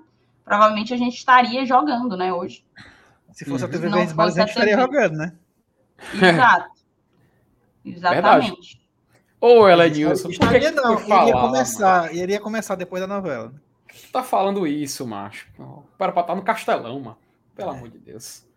provavelmente 0.44 0.94
a 0.94 0.98
gente 0.98 1.16
estaria 1.16 1.66
jogando, 1.66 2.18
né, 2.18 2.34
hoje. 2.34 2.66
Se 3.32 3.46
fosse 3.46 3.64
a 3.64 3.68
TV 3.68 3.90
Verdes 3.90 4.18
a 4.18 4.30
gente 4.30 4.50
estaria 4.50 4.78
jogando, 4.78 5.16
né? 5.16 5.34
Exato. 6.14 6.82
Exatamente. 7.86 8.82
Ou 9.40 9.68
ela 9.68 9.86
é 9.86 9.90
Nilson. 9.90 10.30
Estaria 10.30 10.72
não, 10.72 10.98
falar, 10.98 11.24
iria 11.24 11.42
começar, 11.42 12.04
mano? 12.04 12.16
iria 12.16 12.40
começar 12.40 12.76
depois 12.76 13.02
da 13.02 13.08
novela. 13.08 13.54
Tá 14.12 14.24
falando 14.24 14.66
isso, 14.68 15.06
macho. 15.08 15.48
Para 15.98 16.12
pra 16.12 16.22
estar 16.22 16.36
no 16.36 16.44
castelão, 16.44 17.00
mano. 17.00 17.18
Pelo 17.56 17.72
é. 17.72 17.76
amor 17.76 17.90
de 17.90 17.98
Deus. 17.98 18.48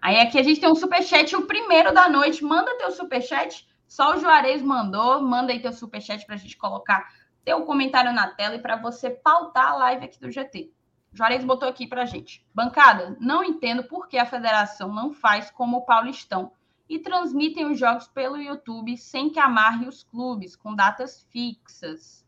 Aí 0.00 0.20
aqui 0.20 0.38
a 0.38 0.42
gente 0.42 0.60
tem 0.60 0.70
um 0.70 0.74
superchat, 0.74 1.34
o 1.34 1.46
primeiro 1.46 1.92
da 1.92 2.08
noite. 2.08 2.44
Manda 2.44 2.76
teu 2.78 2.90
superchat. 2.90 3.66
Só 3.86 4.14
o 4.14 4.18
Juarez 4.18 4.62
mandou. 4.62 5.22
Manda 5.22 5.52
aí 5.52 5.60
teu 5.60 5.72
superchat 5.72 6.24
pra 6.26 6.36
gente 6.36 6.56
colocar 6.56 7.08
teu 7.44 7.62
comentário 7.62 8.12
na 8.12 8.28
tela 8.28 8.56
e 8.56 8.60
para 8.60 8.76
você 8.76 9.08
pautar 9.08 9.72
a 9.72 9.76
live 9.76 10.04
aqui 10.04 10.18
do 10.18 10.30
GT. 10.30 10.72
Juarez 11.12 11.44
botou 11.44 11.68
aqui 11.68 11.86
para 11.86 12.04
gente. 12.04 12.44
Bancada, 12.52 13.16
não 13.20 13.42
entendo 13.42 13.84
por 13.84 14.08
que 14.08 14.18
a 14.18 14.26
federação 14.26 14.92
não 14.92 15.12
faz 15.12 15.50
como 15.50 15.78
o 15.78 15.84
Paulistão 15.84 16.52
e 16.88 16.98
transmitem 16.98 17.70
os 17.70 17.78
jogos 17.78 18.08
pelo 18.08 18.36
YouTube 18.36 18.96
sem 18.98 19.30
que 19.30 19.38
amarre 19.38 19.86
os 19.86 20.02
clubes, 20.02 20.54
com 20.54 20.74
datas 20.74 21.26
fixas. 21.30 22.25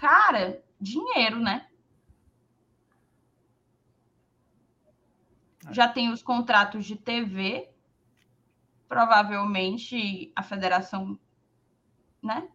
Cara, 0.00 0.62
dinheiro, 0.80 1.38
né? 1.38 1.66
Já 5.70 5.86
tem 5.86 6.10
os 6.10 6.22
contratos 6.22 6.86
de 6.86 6.96
TV. 6.96 7.68
Provavelmente 8.88 10.32
a 10.34 10.42
federação, 10.42 11.18
né? 12.22 12.48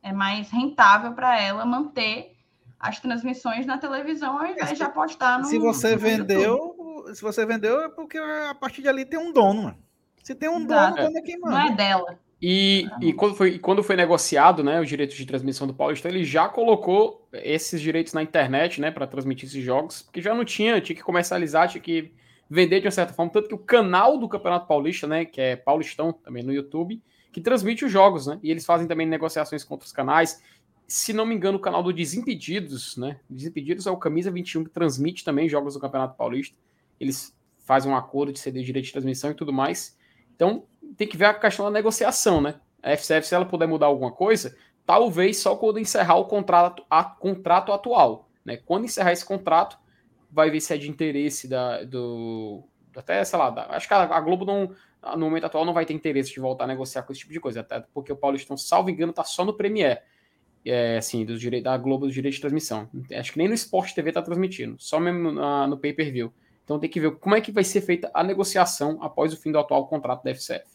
É 0.00 0.12
mais 0.12 0.50
rentável 0.50 1.14
para 1.14 1.38
ela 1.38 1.66
manter 1.66 2.36
as 2.78 3.00
transmissões 3.00 3.66
na 3.66 3.76
televisão 3.76 4.38
ao 4.38 4.46
invés 4.46 4.78
de 4.78 4.84
apostar 4.84 5.40
no. 5.40 5.46
Se 5.46 5.58
você 5.58 5.96
vendeu, 5.96 7.04
se 7.12 7.20
você 7.20 7.44
vendeu 7.44 7.80
é 7.80 7.88
porque 7.88 8.18
a 8.18 8.54
partir 8.54 8.82
de 8.82 8.88
ali 8.88 9.04
tem 9.04 9.18
um 9.18 9.32
dono, 9.32 9.64
mano. 9.64 9.84
Se 10.22 10.34
tem 10.34 10.48
um 10.48 10.60
Exato. 10.60 11.02
dono, 11.02 11.18
é 11.18 11.22
quem 11.22 11.40
manda. 11.40 11.58
Não 11.58 11.66
é 11.66 11.70
dela. 11.74 12.23
E, 12.46 12.86
e 13.00 13.14
quando, 13.14 13.34
foi, 13.34 13.58
quando 13.58 13.82
foi 13.82 13.96
negociado 13.96 14.62
né, 14.62 14.78
os 14.78 14.86
direitos 14.86 15.16
de 15.16 15.24
transmissão 15.24 15.66
do 15.66 15.72
Paulista, 15.72 16.10
ele 16.10 16.22
já 16.24 16.46
colocou 16.46 17.26
esses 17.32 17.80
direitos 17.80 18.12
na 18.12 18.22
internet 18.22 18.82
né, 18.82 18.90
para 18.90 19.06
transmitir 19.06 19.48
esses 19.48 19.64
jogos, 19.64 20.02
porque 20.02 20.20
já 20.20 20.34
não 20.34 20.44
tinha, 20.44 20.78
tinha 20.78 20.94
que 20.94 21.02
comercializar, 21.02 21.70
tinha 21.70 21.80
que 21.80 22.12
vender 22.50 22.80
de 22.80 22.86
uma 22.86 22.90
certa 22.90 23.14
forma. 23.14 23.32
Tanto 23.32 23.48
que 23.48 23.54
o 23.54 23.58
canal 23.58 24.18
do 24.18 24.28
Campeonato 24.28 24.66
Paulista, 24.66 25.06
né, 25.06 25.24
que 25.24 25.40
é 25.40 25.56
Paulistão 25.56 26.12
também 26.12 26.42
no 26.42 26.52
YouTube, 26.52 27.02
que 27.32 27.40
transmite 27.40 27.86
os 27.86 27.90
jogos, 27.90 28.26
né? 28.26 28.38
E 28.42 28.50
eles 28.50 28.66
fazem 28.66 28.86
também 28.86 29.06
negociações 29.06 29.64
com 29.64 29.72
outros 29.72 29.90
canais 29.90 30.42
se 30.86 31.14
não 31.14 31.24
me 31.24 31.34
engano, 31.34 31.56
o 31.56 31.60
canal 31.60 31.82
do 31.82 31.94
Desimpedidos, 31.94 32.96
né? 32.98 33.18
Desimpedidos 33.28 33.86
é 33.86 33.90
o 33.90 33.96
Camisa 33.96 34.30
21 34.30 34.64
que 34.64 34.70
transmite 34.70 35.24
também 35.24 35.48
jogos 35.48 35.72
do 35.72 35.80
Campeonato 35.80 36.14
Paulista. 36.14 36.56
Eles 37.00 37.34
fazem 37.60 37.90
um 37.90 37.96
acordo 37.96 38.32
de 38.32 38.38
ceder 38.38 38.62
direito 38.62 38.84
de 38.84 38.92
transmissão 38.92 39.30
e 39.30 39.34
tudo 39.34 39.50
mais. 39.50 39.96
Então, 40.34 40.66
tem 40.96 41.08
que 41.08 41.16
ver 41.16 41.26
a 41.26 41.34
questão 41.34 41.64
da 41.64 41.70
negociação, 41.70 42.40
né? 42.40 42.54
A 42.82 42.90
FCF, 42.96 43.26
se 43.26 43.34
ela 43.34 43.44
puder 43.44 43.66
mudar 43.66 43.86
alguma 43.86 44.12
coisa, 44.12 44.56
talvez 44.84 45.38
só 45.38 45.56
quando 45.56 45.78
encerrar 45.78 46.16
o 46.16 46.26
contrato, 46.26 46.84
a, 46.88 47.04
contrato 47.04 47.72
atual, 47.72 48.28
né? 48.44 48.58
Quando 48.58 48.84
encerrar 48.84 49.12
esse 49.12 49.24
contrato, 49.24 49.78
vai 50.30 50.50
ver 50.50 50.60
se 50.60 50.74
é 50.74 50.76
de 50.76 50.90
interesse 50.90 51.48
da, 51.48 51.82
do. 51.84 52.64
Até, 52.96 53.24
sei 53.24 53.38
lá, 53.38 53.50
da, 53.50 53.66
acho 53.70 53.88
que 53.88 53.94
a, 53.94 54.02
a 54.02 54.20
Globo 54.20 54.44
não, 54.44 54.70
no 55.16 55.26
momento 55.26 55.44
atual 55.44 55.64
não 55.64 55.72
vai 55.72 55.84
ter 55.84 55.94
interesse 55.94 56.32
de 56.32 56.40
voltar 56.40 56.64
a 56.64 56.68
negociar 56.68 57.02
com 57.02 57.12
esse 57.12 57.20
tipo 57.20 57.32
de 57.32 57.40
coisa, 57.40 57.60
até 57.60 57.80
porque 57.92 58.12
o 58.12 58.16
Paulistão, 58.16 58.56
salvo 58.56 58.90
engano, 58.90 59.12
tá 59.12 59.24
só 59.24 59.44
no 59.44 59.54
Premier 59.54 60.02
é, 60.64 60.96
assim, 60.96 61.24
dos 61.24 61.40
direitos 61.40 61.64
da 61.64 61.76
Globo 61.76 62.06
dos 62.06 62.14
direitos 62.14 62.36
de 62.36 62.40
transmissão. 62.40 62.88
Acho 63.12 63.32
que 63.32 63.38
nem 63.38 63.48
no 63.48 63.54
Sport 63.54 63.92
TV 63.92 64.10
está 64.10 64.22
transmitindo, 64.22 64.76
só 64.78 64.98
mesmo 64.98 65.30
na, 65.32 65.66
no 65.66 65.76
pay-per-view. 65.76 66.32
Então 66.64 66.78
tem 66.78 66.88
que 66.88 66.98
ver 66.98 67.16
como 67.16 67.34
é 67.34 67.40
que 67.40 67.52
vai 67.52 67.62
ser 67.62 67.82
feita 67.82 68.10
a 68.14 68.24
negociação 68.24 68.98
após 69.02 69.32
o 69.32 69.36
fim 69.36 69.52
do 69.52 69.58
atual 69.58 69.86
contrato 69.86 70.24
da 70.24 70.30
FCF. 70.34 70.73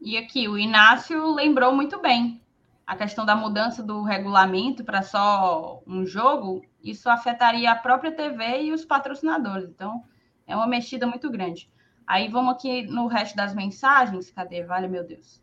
E 0.00 0.16
aqui, 0.16 0.48
o 0.48 0.56
Inácio 0.56 1.34
lembrou 1.34 1.74
muito 1.74 2.00
bem 2.00 2.40
a 2.88 2.96
questão 2.96 3.26
da 3.26 3.36
mudança 3.36 3.82
do 3.82 4.02
regulamento 4.02 4.82
para 4.82 5.02
só 5.02 5.82
um 5.86 6.06
jogo, 6.06 6.64
isso 6.82 7.10
afetaria 7.10 7.70
a 7.70 7.74
própria 7.74 8.10
TV 8.10 8.62
e 8.62 8.72
os 8.72 8.82
patrocinadores. 8.82 9.68
Então, 9.68 10.02
é 10.46 10.56
uma 10.56 10.66
mexida 10.66 11.06
muito 11.06 11.30
grande. 11.30 11.70
Aí 12.06 12.28
vamos 12.28 12.54
aqui 12.54 12.84
no 12.84 13.06
resto 13.06 13.36
das 13.36 13.54
mensagens. 13.54 14.30
Cadê? 14.30 14.64
Vale, 14.64 14.88
meu 14.88 15.06
Deus. 15.06 15.42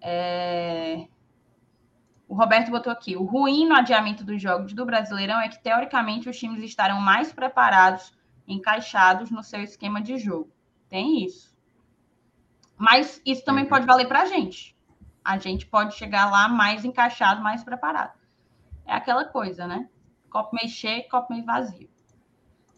É... 0.00 1.08
O 2.28 2.36
Roberto 2.36 2.70
botou 2.70 2.92
aqui: 2.92 3.16
o 3.16 3.24
ruim 3.24 3.66
no 3.66 3.74
adiamento 3.74 4.22
dos 4.22 4.40
jogos 4.40 4.72
do 4.72 4.86
Brasileirão 4.86 5.40
é 5.40 5.48
que, 5.48 5.60
teoricamente, 5.60 6.28
os 6.28 6.38
times 6.38 6.62
estarão 6.62 7.00
mais 7.00 7.32
preparados, 7.32 8.16
encaixados 8.46 9.28
no 9.28 9.42
seu 9.42 9.60
esquema 9.60 10.00
de 10.00 10.18
jogo. 10.18 10.52
Tem 10.88 11.24
isso. 11.24 11.55
Mas 12.76 13.20
isso 13.24 13.44
também 13.44 13.64
uhum. 13.64 13.70
pode 13.70 13.86
valer 13.86 14.06
para 14.06 14.22
a 14.22 14.26
gente. 14.26 14.76
A 15.24 15.38
gente 15.38 15.66
pode 15.66 15.94
chegar 15.94 16.30
lá 16.30 16.48
mais 16.48 16.84
encaixado, 16.84 17.42
mais 17.42 17.64
preparado. 17.64 18.18
é 18.84 18.94
aquela 18.94 19.24
coisa, 19.24 19.66
né? 19.66 19.88
Copo 20.30 20.54
meio 20.54 20.68
cheio, 20.68 21.08
copo 21.08 21.32
meio 21.32 21.44
vazio. 21.44 21.88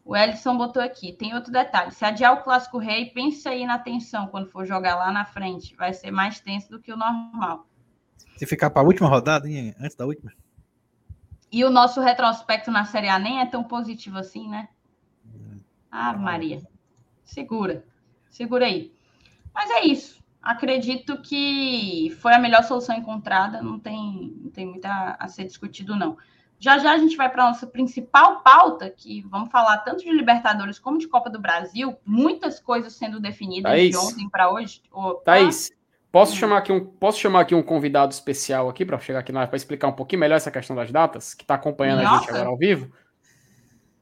O 0.05 0.16
Ellison 0.16 0.57
botou 0.57 0.82
aqui. 0.82 1.12
Tem 1.12 1.34
outro 1.34 1.53
detalhe. 1.53 1.90
Se 1.90 2.03
adiar 2.03 2.32
o 2.32 2.42
Clássico 2.42 2.78
Rei, 2.78 3.11
pense 3.11 3.46
aí 3.46 3.66
na 3.66 3.78
tensão 3.78 4.26
quando 4.28 4.49
for 4.49 4.64
jogar 4.64 4.96
lá 4.96 5.12
na 5.12 5.26
frente. 5.26 5.76
Vai 5.76 5.92
ser 5.92 6.11
mais 6.11 6.40
tenso 6.40 6.70
do 6.70 6.80
que 6.80 6.90
o 6.90 6.96
normal. 6.96 7.66
Se 8.38 8.46
ficar 8.46 8.70
para 8.70 8.80
a 8.80 8.84
última 8.84 9.07
rodada, 9.07 9.46
hein? 9.46 9.74
antes 9.78 9.94
da 9.94 10.07
última. 10.07 10.32
E 11.53 11.62
o 11.62 11.68
nosso 11.68 12.01
retrospecto 12.01 12.70
na 12.70 12.86
Série 12.86 13.09
A 13.09 13.18
nem 13.18 13.40
é 13.40 13.46
tão 13.46 13.62
positivo 13.64 14.16
assim, 14.16 14.49
né? 14.49 14.68
Ah, 15.90 16.14
Maria. 16.14 16.62
Segura. 17.24 17.84
Segura 18.30 18.64
aí. 18.64 18.92
Mas 19.59 19.71
é 19.71 19.87
isso. 19.87 20.23
Acredito 20.41 21.21
que 21.21 22.17
foi 22.21 22.33
a 22.33 22.39
melhor 22.39 22.63
solução 22.63 22.97
encontrada. 22.97 23.61
Não 23.61 23.77
tem, 23.77 24.33
não 24.41 24.51
tem 24.53 24.65
muito 24.65 24.85
a, 24.87 25.17
a 25.19 25.27
ser 25.27 25.45
discutido, 25.47 25.97
não. 25.97 26.17
Já 26.61 26.79
já 26.79 26.93
a 26.93 26.99
gente 26.99 27.17
vai 27.17 27.29
para 27.29 27.43
a 27.43 27.49
nossa 27.49 27.67
principal 27.67 28.41
pauta, 28.41 28.89
que 28.89 29.21
vamos 29.23 29.51
falar 29.51 29.79
tanto 29.79 30.05
de 30.05 30.13
Libertadores 30.13 30.79
como 30.79 30.97
de 30.97 31.09
Copa 31.09 31.29
do 31.29 31.41
Brasil. 31.41 31.97
Muitas 32.07 32.61
coisas 32.61 32.93
sendo 32.93 33.19
definidas 33.19 33.73
Thaís. 33.73 33.91
de 33.91 33.97
ontem 33.97 34.29
para 34.29 34.49
hoje. 34.49 34.81
Opa. 34.93 35.23
Thaís, 35.25 35.73
posso, 36.13 36.37
chamar 36.37 36.59
aqui 36.59 36.71
um, 36.71 36.85
posso 36.85 37.19
chamar 37.19 37.41
aqui 37.41 37.55
um 37.57 37.63
convidado 37.63 38.13
especial 38.13 38.69
aqui 38.69 38.85
para 38.85 39.01
chegar 39.01 39.19
aqui 39.19 39.33
para 39.33 39.57
explicar 39.57 39.89
um 39.89 39.93
pouquinho 39.93 40.21
melhor 40.21 40.37
essa 40.37 40.53
questão 40.53 40.77
das 40.77 40.93
datas, 40.93 41.35
que 41.35 41.43
está 41.43 41.55
acompanhando 41.55 42.05
nossa. 42.05 42.15
a 42.15 42.19
gente 42.21 42.31
agora 42.31 42.49
ao 42.49 42.57
vivo? 42.57 42.93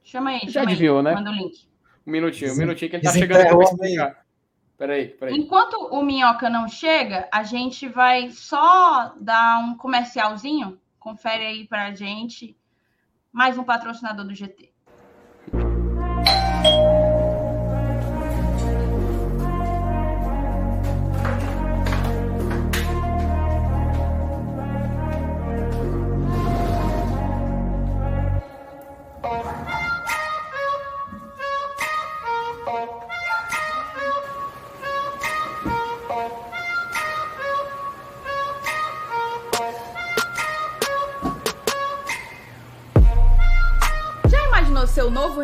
Chama 0.05 0.31
aí, 0.31 0.41
já 0.45 0.61
chama 0.61 0.67
adivinhou, 0.67 0.99
aí. 0.99 1.05
né? 1.05 1.15
Manda 1.15 1.31
o 1.31 1.35
link. 1.35 1.67
Um 2.07 2.13
minutinho, 2.13 2.53
um 2.53 2.57
minutinho 2.57 2.91
que 2.91 2.97
ele 2.97 3.07
está 3.07 3.19
chegando 3.19 3.41
aqui 3.41 3.57
para 3.57 3.65
explicar. 3.65 4.26
Peraí, 4.77 5.09
peraí. 5.09 5.35
Enquanto 5.35 5.75
o 5.87 6.03
Minhoca 6.03 6.51
não 6.51 6.69
chega, 6.69 7.29
a 7.33 7.43
gente 7.43 7.89
vai 7.89 8.31
só 8.31 9.15
dar 9.19 9.61
um 9.61 9.77
comercialzinho. 9.77 10.79
Confere 10.99 11.47
aí 11.47 11.67
para 11.67 11.87
a 11.87 11.95
gente. 11.95 12.57
Mais 13.33 13.57
um 13.57 13.65
patrocinador 13.65 14.27
do 14.27 14.35
GT. 14.35 14.76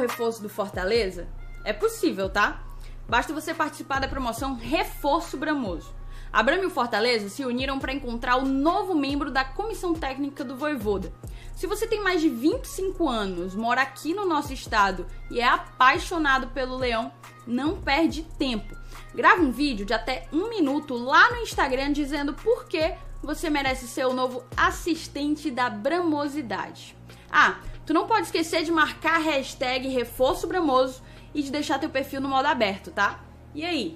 Reforço 0.02 0.42
do 0.42 0.48
Fortaleza? 0.48 1.28
É 1.64 1.72
possível, 1.72 2.28
tá? 2.28 2.62
Basta 3.08 3.32
você 3.32 3.54
participar 3.54 4.00
da 4.00 4.08
promoção 4.08 4.54
Reforço 4.54 5.36
Bramoso. 5.36 5.94
A 6.32 6.42
Brama 6.42 6.64
e 6.64 6.66
o 6.66 6.70
Fortaleza 6.70 7.28
se 7.28 7.44
uniram 7.44 7.78
para 7.78 7.92
encontrar 7.92 8.36
o 8.36 8.44
novo 8.44 8.94
membro 8.94 9.30
da 9.30 9.44
comissão 9.44 9.92
técnica 9.92 10.42
do 10.42 10.56
Voivoda. 10.56 11.12
Se 11.54 11.66
você 11.66 11.86
tem 11.86 12.02
mais 12.02 12.20
de 12.20 12.28
25 12.28 13.08
anos, 13.08 13.54
mora 13.54 13.82
aqui 13.82 14.14
no 14.14 14.26
nosso 14.26 14.52
estado 14.52 15.06
e 15.30 15.40
é 15.40 15.46
apaixonado 15.46 16.48
pelo 16.48 16.76
Leão, 16.76 17.12
não 17.46 17.76
perde 17.76 18.22
tempo. 18.22 18.74
Grava 19.14 19.42
um 19.42 19.52
vídeo 19.52 19.84
de 19.84 19.92
até 19.92 20.26
um 20.32 20.48
minuto 20.48 20.96
lá 20.96 21.30
no 21.30 21.42
Instagram 21.42 21.92
dizendo 21.92 22.32
por 22.32 22.64
que 22.64 22.94
você 23.22 23.50
merece 23.50 23.86
ser 23.86 24.06
o 24.06 24.14
novo 24.14 24.42
assistente 24.56 25.50
da 25.50 25.68
Bramosidade. 25.68 26.96
Ah, 27.30 27.58
Tu 27.92 27.94
não 27.94 28.06
pode 28.06 28.24
esquecer 28.24 28.64
de 28.64 28.72
marcar 28.72 29.16
a 29.16 29.18
hashtag 29.18 29.86
Reforço 29.86 30.46
Bramoso 30.46 31.02
e 31.34 31.42
de 31.42 31.52
deixar 31.52 31.78
teu 31.78 31.90
perfil 31.90 32.22
no 32.22 32.28
modo 32.30 32.46
aberto, 32.46 32.90
tá? 32.90 33.20
E 33.54 33.66
aí? 33.66 33.94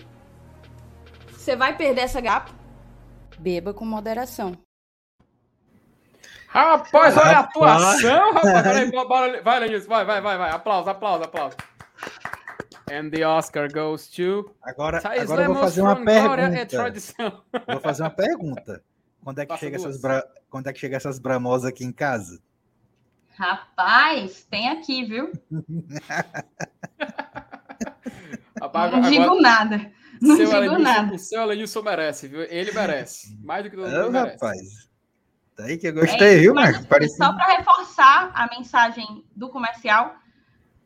Você 1.31 1.57
vai 1.57 1.75
perder 1.79 2.03
essa 2.03 2.21
gapa? 2.21 2.53
Beba 3.39 3.73
com 3.73 3.87
moderação. 3.87 4.53
Rapaz, 6.49 7.17
olha 7.17 7.39
a 7.39 7.41
atuação, 7.41 8.35
rapaz. 8.35 8.63
Peraí, 8.65 8.91
bora, 8.91 9.43
vai, 9.43 9.61
Lenilson, 9.61 9.89
vai, 9.89 10.05
vai, 10.05 10.21
vai, 10.21 10.37
vai. 10.37 10.51
Aplausos, 10.51 10.89
aplausos, 10.89 11.27
aplausos. 11.27 11.57
And 12.93 13.09
the 13.09 13.27
Oscar 13.27 13.73
goes 13.73 14.11
to. 14.11 14.55
Agora, 14.63 14.99
agora 14.99 15.45
eu 15.45 15.55
vou 15.55 15.63
fazer 15.63 15.81
uma 15.81 15.97
pergunta. 15.97 16.93
Vou 17.67 17.81
fazer 17.81 18.03
uma 18.03 18.11
pergunta. 18.11 18.83
Quando 19.25 19.39
é 19.39 19.47
que, 19.47 19.57
chega 19.57 19.77
essas, 19.77 19.99
bra... 19.99 20.23
Quando 20.51 20.67
é 20.67 20.73
que 20.75 20.81
chega 20.81 20.99
essas 20.99 21.19
bramosas 21.19 21.65
aqui 21.65 21.83
em 21.83 21.93
casa? 21.93 22.43
Rapaz, 23.37 24.47
tem 24.51 24.71
aqui, 24.71 25.05
viu? 25.05 25.31
Rapaz, 28.59 28.93
não 28.93 28.99
agora, 28.99 29.11
digo 29.11 29.41
nada. 29.41 29.93
Não 30.23 30.37
digo 30.37 30.53
Alenilson, 30.53 30.83
nada. 30.83 31.15
O 31.15 31.19
seu 31.19 31.43
Alenilson 31.43 31.83
merece, 31.83 32.29
viu? 32.29 32.43
Ele 32.43 32.73
merece. 32.73 33.39
Mais 33.45 33.63
do 33.63 33.71
que 33.71 33.77
todo 33.77 33.91
mundo 33.91 34.11
merece. 34.11 34.35
Rapaz. 34.35 34.89
Daí 35.59 35.77
que 35.77 35.89
eu 35.89 35.95
gostei, 35.95 36.37
é, 36.37 36.39
viu, 36.39 36.55
Marcos? 36.55 36.87
Parece... 36.87 37.17
Só 37.17 37.33
para 37.35 37.59
reforçar 37.59 38.31
a 38.35 38.47
mensagem 38.49 39.25
do 39.35 39.51
comercial, 39.51 40.17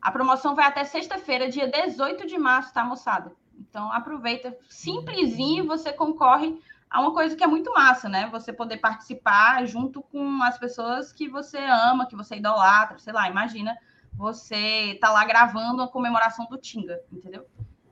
a 0.01 0.11
promoção 0.11 0.53
vai 0.53 0.65
até 0.65 0.83
sexta-feira, 0.83 1.49
dia 1.49 1.69
18 1.69 2.27
de 2.27 2.37
março, 2.37 2.73
tá, 2.73 2.83
moçada? 2.83 3.31
Então 3.59 3.91
aproveita, 3.93 4.57
simplesinho, 4.69 5.67
você 5.67 5.93
concorre 5.93 6.59
há 6.91 7.01
uma 7.01 7.13
coisa 7.13 7.35
que 7.35 7.43
é 7.43 7.47
muito 7.47 7.73
massa, 7.73 8.09
né? 8.09 8.29
Você 8.31 8.53
poder 8.53 8.77
participar 8.77 9.65
junto 9.65 10.03
com 10.03 10.43
as 10.43 10.57
pessoas 10.57 11.11
que 11.11 11.27
você 11.29 11.57
ama, 11.57 12.05
que 12.05 12.15
você 12.15 12.35
idolatra, 12.35 12.99
sei 12.99 13.13
lá, 13.13 13.29
imagina 13.29 13.75
você 14.13 14.97
tá 15.01 15.11
lá 15.11 15.25
gravando 15.25 15.81
a 15.81 15.87
comemoração 15.87 16.45
do 16.45 16.57
Tinga, 16.57 16.99
entendeu? 17.11 17.45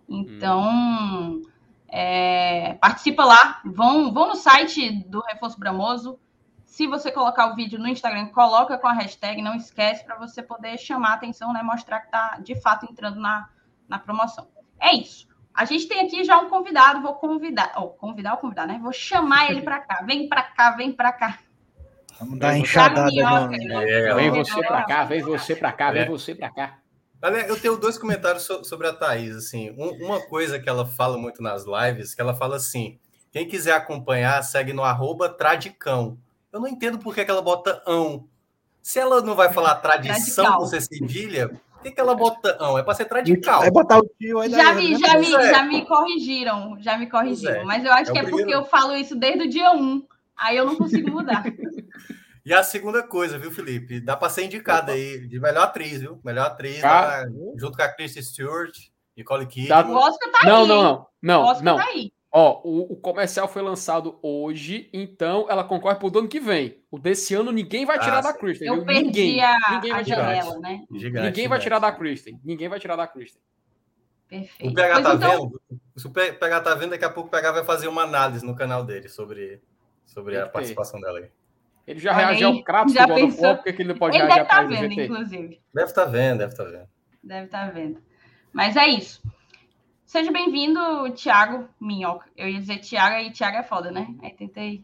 Então, 0.08 0.70
hum. 0.70 1.42
é, 1.88 2.74
participa 2.76 3.24
lá, 3.24 3.62
vão, 3.66 4.12
vão 4.12 4.28
no 4.28 4.36
site 4.36 4.92
do 5.08 5.22
Reforço 5.22 5.60
Bramoso. 5.60 6.20
Se 6.66 6.88
você 6.88 7.12
colocar 7.12 7.52
o 7.52 7.56
vídeo 7.56 7.80
no 7.80 7.88
Instagram, 7.88 8.28
coloca 8.28 8.78
com 8.78 8.88
a 8.88 8.94
hashtag, 8.94 9.42
não 9.42 9.56
esquece 9.56 10.04
para 10.06 10.18
você 10.18 10.44
poder 10.44 10.78
chamar 10.78 11.12
a 11.12 11.14
atenção, 11.14 11.54
né? 11.54 11.64
Mostrar 11.64 12.02
que 12.02 12.12
tá 12.12 12.40
de 12.40 12.60
fato 12.62 12.86
entrando 12.90 13.20
na, 13.20 13.50
na 13.88 13.98
promoção. 13.98 14.48
É 14.80 14.96
isso. 14.96 15.28
A 15.60 15.66
gente 15.66 15.90
tem 15.90 16.00
aqui 16.00 16.24
já 16.24 16.40
um 16.40 16.50
convidado, 16.50 17.02
vou 17.02 17.16
convidar, 17.16 17.74
ou 17.76 17.88
oh, 17.88 17.90
convidar 17.90 18.32
ou 18.32 18.38
convidar, 18.38 18.66
né? 18.66 18.80
Vou 18.82 18.94
chamar 18.94 19.52
ele 19.52 19.62
para 19.62 19.82
cá. 19.82 20.02
Vem 20.06 20.30
para 20.30 20.42
cá, 20.42 20.72
vem 20.72 20.94
para 20.94 21.12
cá. 21.12 21.38
Vamos 22.18 22.40
dar 22.40 22.58
enxadada. 22.58 23.12
É, 23.84 24.14
vem 24.14 24.32
você 24.32 24.66
para 24.66 24.86
cá, 24.86 25.04
vem 25.04 25.22
você 25.22 25.58
para 25.58 25.74
cá, 25.74 25.92
vem 25.92 26.08
você 26.08 26.34
para 26.34 26.50
cá. 26.50 26.80
Olha, 27.22 27.40
eu 27.40 27.60
tenho 27.60 27.76
dois 27.76 27.98
comentários 27.98 28.48
sobre 28.64 28.88
a 28.88 28.94
Thaís. 28.94 29.36
Assim, 29.36 29.72
uma 29.78 30.22
coisa 30.22 30.58
que 30.62 30.70
ela 30.70 30.86
fala 30.86 31.18
muito 31.18 31.44
nas 31.44 31.66
lives, 31.66 32.16
que 32.16 32.22
ela 32.22 32.34
fala 32.34 32.56
assim: 32.56 32.98
quem 33.30 33.46
quiser 33.46 33.74
acompanhar, 33.74 34.42
segue 34.44 34.72
no 34.72 34.86
arroba 34.86 35.28
tradicão. 35.28 36.18
Eu 36.54 36.62
não 36.62 36.70
entendo 36.70 37.00
por 37.00 37.14
que, 37.14 37.20
ela 37.20 37.42
bota 37.42 37.84
ão. 37.86 38.26
Se 38.82 38.98
ela 38.98 39.22
não 39.22 39.36
vai 39.36 39.52
falar 39.52 39.76
tradição 39.76 40.56
com 40.56 40.66
cedilha, 40.68 41.50
por 41.50 41.60
que, 41.82 41.92
que 41.92 42.00
ela 42.00 42.16
bota 42.16 42.58
não? 42.60 42.78
É 42.78 42.84
para 42.84 42.94
ser 42.94 43.08
radical. 43.08 43.64
É 43.64 43.72
botar 43.72 44.00
o 44.00 44.10
tio 44.20 44.40
aí. 44.40 44.50
Já, 44.50 44.74
me, 44.74 44.92
né? 44.92 45.00
já, 45.00 45.18
me, 45.18 45.34
é. 45.34 45.50
já 45.50 45.64
me 45.64 45.86
corrigiram, 45.86 46.78
já 46.80 46.98
me 46.98 47.08
corrigiram. 47.08 47.62
É. 47.62 47.64
Mas 47.64 47.86
eu 47.86 47.94
acho 47.94 48.12
é 48.12 48.14
que 48.14 48.20
é 48.20 48.30
porque 48.30 48.54
eu 48.54 48.66
falo 48.66 48.96
isso 48.96 49.16
desde 49.16 49.46
o 49.46 49.50
dia 49.50 49.72
1. 49.72 50.06
Aí 50.38 50.58
eu 50.58 50.66
não 50.66 50.76
consigo 50.76 51.12
mudar. 51.12 51.44
e 52.46 52.54
a 52.54 52.64
segunda 52.64 53.04
coisa, 53.04 53.38
viu, 53.38 53.52
Felipe? 53.52 54.00
Dá 54.00 54.16
para 54.16 54.30
ser 54.30 54.46
indicada 54.46 54.94
aí 54.94 55.28
de 55.28 55.40
melhor 55.40 55.64
atriz, 55.64 56.00
viu? 56.00 56.20
Melhor 56.24 56.48
atriz, 56.48 56.82
lá, 56.82 57.26
junto 57.58 57.76
com 57.76 57.84
a 57.84 57.90
Kristen 57.90 58.24
Stewart, 58.24 58.76
Nicole 59.16 59.46
Kidman. 59.46 59.86
O 59.86 59.96
Oscar 59.96 60.32
tá 60.32 60.48
não, 60.48 60.62
aí. 60.62 60.68
Não, 60.68 60.84
não, 60.84 61.08
não. 61.22 61.42
O 61.42 61.46
Oscar 61.46 61.64
não. 61.64 61.78
tá 61.78 61.86
aí. 61.86 62.12
Ó, 62.32 62.62
o, 62.64 62.94
o, 62.94 62.96
comercial 62.96 63.48
foi 63.48 63.64
lançado 63.64 64.20
hoje, 64.22 64.88
então 64.94 65.48
ela 65.50 65.64
concorre 65.64 65.96
pro 65.96 66.16
ano 66.20 66.28
que 66.28 66.40
vem. 66.40 66.78
O 66.92 67.00
desse 67.00 67.34
ano 67.34 67.52
ninguém 67.52 67.86
vai 67.86 67.98
tirar 67.98 68.20
ah, 68.20 68.22
da 68.22 68.34
Kristen. 68.34 68.68
Eu 68.68 68.86
perdi 68.86 69.04
ninguém, 69.04 69.44
a, 69.44 69.58
ninguém 69.72 69.92
vai 69.92 70.04
tirar. 70.04 70.36
janela, 70.36 70.60
né? 70.60 70.84
Gigante, 70.94 71.26
ninguém 71.26 71.48
vai 71.48 71.60
tirar 71.60 71.80
da 71.80 71.92
Kristen. 71.92 72.40
Ninguém 72.44 72.70
vai 72.70 72.80
tirar 72.80 72.96
da 72.96 73.08
Kristen. 73.08 73.42
Perfeito. 74.28 74.72
O 74.72 74.76
PH 74.76 74.94
pois 74.94 75.04
tá 75.04 75.16
então... 75.16 75.50
vendo? 75.50 75.82
Se 75.98 76.06
o 76.06 76.12
PH 76.12 76.62
tá 76.62 76.76
vendo, 76.76 76.92
daqui 76.92 77.06
a 77.06 77.10
pouco 77.10 77.30
o 77.30 77.32
PH 77.32 77.52
vai 77.52 77.64
fazer 77.64 77.88
uma 77.88 78.04
análise 78.04 78.46
no 78.46 78.56
canal 78.56 78.84
dele 78.84 79.10
sobre, 79.10 79.60
sobre 80.06 80.38
a 80.38 80.48
participação 80.48 81.02
dela 81.02 81.18
aí. 81.18 81.32
Ele 81.88 82.00
já 82.00 82.14
reagiu 82.14 82.50
ao 82.50 82.64
Kratos 82.64 82.94
do 82.94 83.08
God 83.08 83.24
of 83.24 83.42
War, 83.42 83.56
porque 83.56 83.82
ele 83.82 83.90
não 83.90 83.98
pode 83.98 84.16
ele 84.16 84.28
reagir 84.28 84.44
deve 84.44 84.44
estar 84.44 84.62
tá 84.62 84.68
vendo, 84.68 85.02
inclusive. 85.02 85.62
Deve 85.74 85.88
estar 85.88 86.06
tá 86.06 86.12
vendo, 86.12 86.38
deve 86.38 86.52
estar 86.52 86.64
tá 86.64 86.70
vendo. 86.70 86.90
Deve 87.24 87.46
estar 87.46 87.66
tá 87.66 87.72
vendo. 87.72 88.04
Mas 88.54 88.76
é 88.76 88.88
isso. 88.88 89.20
Seja 90.10 90.32
bem-vindo, 90.32 90.80
Thiago 91.12 91.70
Minhoca. 91.80 92.26
Eu 92.36 92.50
ia 92.50 92.60
dizer 92.60 92.80
Thiago 92.80 93.18
e 93.18 93.30
Thiago 93.30 93.58
é 93.58 93.62
foda, 93.62 93.92
né? 93.92 94.08
Aí 94.24 94.32
tentei. 94.32 94.84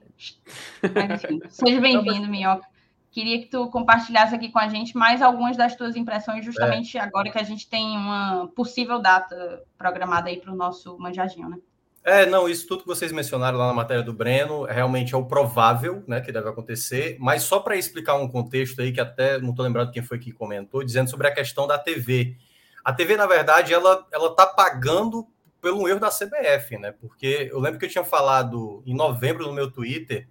Mas, 0.93 1.23
enfim, 1.23 1.41
seja 1.49 1.81
bem-vindo, 1.81 2.27
Minhoca. 2.27 2.63
Queria 3.09 3.39
que 3.39 3.47
tu 3.47 3.67
compartilhasse 3.71 4.35
aqui 4.35 4.51
com 4.51 4.59
a 4.59 4.67
gente 4.67 4.95
mais 4.95 5.23
algumas 5.23 5.57
das 5.57 5.75
tuas 5.75 5.95
impressões, 5.95 6.45
justamente 6.45 6.95
é. 6.95 7.01
agora 7.01 7.31
que 7.31 7.39
a 7.39 7.43
gente 7.43 7.67
tem 7.67 7.97
uma 7.97 8.51
possível 8.55 8.99
data 8.99 9.63
programada 9.75 10.29
aí 10.29 10.39
para 10.39 10.53
o 10.53 10.55
nosso 10.55 10.95
manjadinho, 10.99 11.49
né? 11.49 11.57
É, 12.03 12.27
não, 12.27 12.47
isso 12.47 12.67
tudo 12.67 12.81
que 12.81 12.87
vocês 12.87 13.11
mencionaram 13.11 13.57
lá 13.57 13.65
na 13.65 13.73
matéria 13.73 14.03
do 14.03 14.13
Breno 14.13 14.65
realmente 14.65 15.15
é 15.15 15.17
o 15.17 15.25
provável, 15.25 16.03
né, 16.07 16.21
que 16.21 16.31
deve 16.31 16.49
acontecer, 16.49 17.17
mas 17.19 17.41
só 17.41 17.59
para 17.59 17.75
explicar 17.75 18.13
um 18.13 18.27
contexto 18.27 18.79
aí 18.79 18.91
que 18.91 19.01
até 19.01 19.41
não 19.41 19.49
estou 19.49 19.65
lembrando 19.65 19.91
quem 19.91 20.03
foi 20.03 20.19
que 20.19 20.31
comentou, 20.31 20.83
dizendo 20.83 21.09
sobre 21.09 21.27
a 21.27 21.33
questão 21.33 21.65
da 21.65 21.79
TV. 21.79 22.37
A 22.85 22.93
TV, 22.93 23.17
na 23.17 23.25
verdade, 23.25 23.73
ela 23.73 24.07
ela 24.11 24.35
tá 24.35 24.45
pagando 24.45 25.27
pelo 25.59 25.89
erro 25.89 25.99
da 25.99 26.11
CBF, 26.11 26.77
né? 26.77 26.91
Porque 26.91 27.49
eu 27.51 27.59
lembro 27.59 27.79
que 27.79 27.85
eu 27.85 27.89
tinha 27.89 28.03
falado 28.03 28.83
em 28.85 28.93
novembro 28.93 29.47
no 29.47 29.53
meu 29.53 29.71
Twitter, 29.71 30.29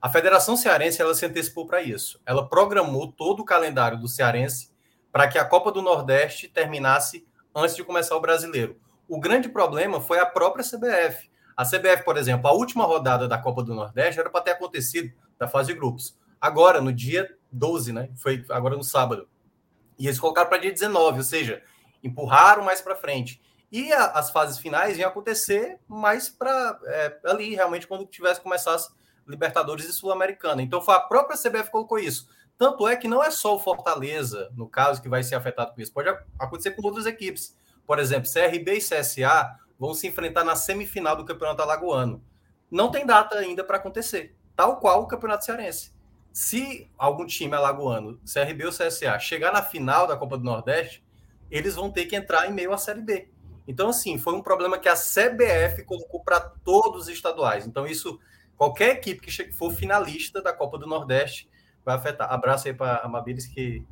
a 0.00 0.08
Federação 0.08 0.56
Cearense 0.56 1.02
ela 1.02 1.12
se 1.12 1.26
antecipou 1.26 1.66
para 1.66 1.82
isso. 1.82 2.20
Ela 2.24 2.48
programou 2.48 3.10
todo 3.10 3.40
o 3.40 3.44
calendário 3.44 3.98
do 3.98 4.06
Cearense 4.06 4.70
para 5.10 5.26
que 5.26 5.36
a 5.36 5.44
Copa 5.44 5.72
do 5.72 5.82
Nordeste 5.82 6.46
terminasse 6.46 7.26
antes 7.52 7.74
de 7.74 7.82
começar 7.82 8.14
o 8.14 8.20
Brasileiro. 8.20 8.78
O 9.08 9.18
grande 9.18 9.48
problema 9.48 10.00
foi 10.00 10.20
a 10.20 10.26
própria 10.26 10.64
CBF. 10.64 11.28
A 11.56 11.64
CBF, 11.64 12.04
por 12.04 12.16
exemplo, 12.16 12.46
a 12.46 12.52
última 12.52 12.84
rodada 12.84 13.26
da 13.26 13.38
Copa 13.38 13.64
do 13.64 13.74
Nordeste 13.74 14.20
era 14.20 14.30
para 14.30 14.42
ter 14.42 14.52
acontecido 14.52 15.12
da 15.36 15.48
fase 15.48 15.72
de 15.72 15.78
grupos. 15.78 16.16
Agora, 16.40 16.80
no 16.80 16.92
dia 16.92 17.28
12, 17.50 17.92
né? 17.92 18.10
Foi 18.14 18.44
agora 18.50 18.76
no 18.76 18.84
sábado. 18.84 19.28
E 19.98 20.06
eles 20.06 20.20
colocaram 20.20 20.48
para 20.48 20.58
dia 20.58 20.70
19, 20.70 21.18
ou 21.18 21.24
seja, 21.24 21.62
empurraram 22.06 22.64
mais 22.64 22.80
para 22.80 22.96
frente. 22.96 23.40
E 23.70 23.92
a, 23.92 24.06
as 24.06 24.30
fases 24.30 24.58
finais 24.58 24.96
iam 24.98 25.08
acontecer 25.08 25.78
mais 25.88 26.28
para 26.28 26.78
é, 26.84 27.18
ali, 27.24 27.54
realmente, 27.54 27.86
quando 27.86 28.06
tivesse 28.06 28.40
começasse 28.40 28.90
Libertadores 29.26 29.86
e 29.86 29.92
Sul-Americana. 29.92 30.62
Então 30.62 30.80
foi 30.80 30.94
a 30.94 31.00
própria 31.00 31.36
CBF 31.36 31.70
colocou 31.70 31.98
isso. 31.98 32.28
Tanto 32.56 32.88
é 32.88 32.96
que 32.96 33.08
não 33.08 33.22
é 33.22 33.30
só 33.30 33.54
o 33.54 33.58
Fortaleza, 33.58 34.50
no 34.54 34.68
caso, 34.68 35.02
que 35.02 35.08
vai 35.08 35.22
ser 35.22 35.34
afetado 35.34 35.74
com 35.74 35.80
isso. 35.80 35.92
Pode 35.92 36.08
acontecer 36.38 36.70
com 36.70 36.86
outras 36.86 37.04
equipes. 37.04 37.56
Por 37.86 37.98
exemplo, 37.98 38.30
CRB 38.32 38.78
e 38.78 38.78
CSA 38.78 39.58
vão 39.78 39.92
se 39.92 40.06
enfrentar 40.06 40.42
na 40.42 40.56
semifinal 40.56 41.16
do 41.16 41.24
Campeonato 41.24 41.60
Alagoano. 41.60 42.24
Não 42.70 42.90
tem 42.90 43.04
data 43.04 43.38
ainda 43.38 43.62
para 43.62 43.76
acontecer, 43.76 44.34
tal 44.56 44.78
qual 44.78 45.02
o 45.02 45.06
Campeonato 45.06 45.44
Cearense. 45.44 45.94
Se 46.32 46.90
algum 46.98 47.24
time 47.26 47.54
alagoano, 47.54 48.20
CRB 48.30 48.66
ou 48.66 48.72
CSA, 48.72 49.18
chegar 49.18 49.52
na 49.52 49.62
final 49.62 50.06
da 50.06 50.16
Copa 50.16 50.36
do 50.36 50.44
Nordeste, 50.44 51.02
eles 51.50 51.74
vão 51.74 51.90
ter 51.90 52.06
que 52.06 52.16
entrar 52.16 52.48
em 52.48 52.52
meio 52.52 52.72
à 52.72 52.78
Série 52.78 53.02
B. 53.02 53.28
Então, 53.66 53.88
assim, 53.88 54.18
foi 54.18 54.34
um 54.34 54.42
problema 54.42 54.78
que 54.78 54.88
a 54.88 54.94
CBF 54.94 55.84
colocou 55.84 56.22
para 56.22 56.40
todos 56.40 57.02
os 57.02 57.08
estaduais. 57.08 57.66
Então, 57.66 57.86
isso, 57.86 58.18
qualquer 58.56 58.90
equipe 58.90 59.20
que 59.20 59.52
for 59.52 59.72
finalista 59.72 60.40
da 60.40 60.52
Copa 60.52 60.78
do 60.78 60.86
Nordeste 60.86 61.48
vai 61.84 61.96
afetar. 61.96 62.32
Abraço 62.32 62.68
aí 62.68 62.74
para 62.74 62.98
a 62.98 63.08
Mabilis, 63.08 63.46
que 63.46 63.84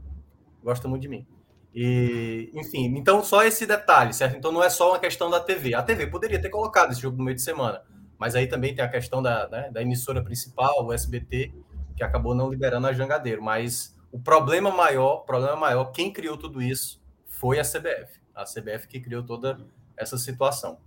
gosta 0.62 0.88
muito 0.88 1.02
de 1.02 1.08
mim. 1.08 1.26
E, 1.74 2.50
enfim, 2.54 2.86
então 2.96 3.22
só 3.24 3.44
esse 3.44 3.66
detalhe, 3.66 4.12
certo? 4.12 4.36
Então 4.36 4.52
não 4.52 4.62
é 4.62 4.70
só 4.70 4.90
uma 4.90 4.98
questão 4.98 5.28
da 5.28 5.40
TV. 5.40 5.74
A 5.74 5.82
TV 5.82 6.06
poderia 6.06 6.40
ter 6.40 6.48
colocado 6.48 6.92
esse 6.92 7.00
jogo 7.00 7.18
no 7.18 7.24
meio 7.24 7.34
de 7.34 7.42
semana, 7.42 7.82
mas 8.16 8.36
aí 8.36 8.46
também 8.46 8.74
tem 8.74 8.84
a 8.84 8.88
questão 8.88 9.20
da, 9.20 9.48
né, 9.48 9.70
da 9.72 9.82
emissora 9.82 10.22
principal, 10.22 10.86
o 10.86 10.92
SBT, 10.92 11.52
que 11.96 12.04
acabou 12.04 12.32
não 12.32 12.48
liberando 12.48 12.86
a 12.86 12.92
Jangadeiro. 12.92 13.42
Mas 13.42 13.96
o 14.12 14.20
problema 14.20 14.70
maior, 14.70 15.24
problema 15.24 15.56
maior, 15.56 15.86
quem 15.86 16.12
criou 16.12 16.36
tudo 16.36 16.62
isso 16.62 17.02
foi 17.44 17.60
a 17.60 17.62
CBF. 17.62 18.18
A 18.34 18.44
CBF 18.44 18.88
que 18.88 18.98
criou 18.98 19.22
toda 19.22 19.58
essa 19.98 20.16
situação. 20.16 20.78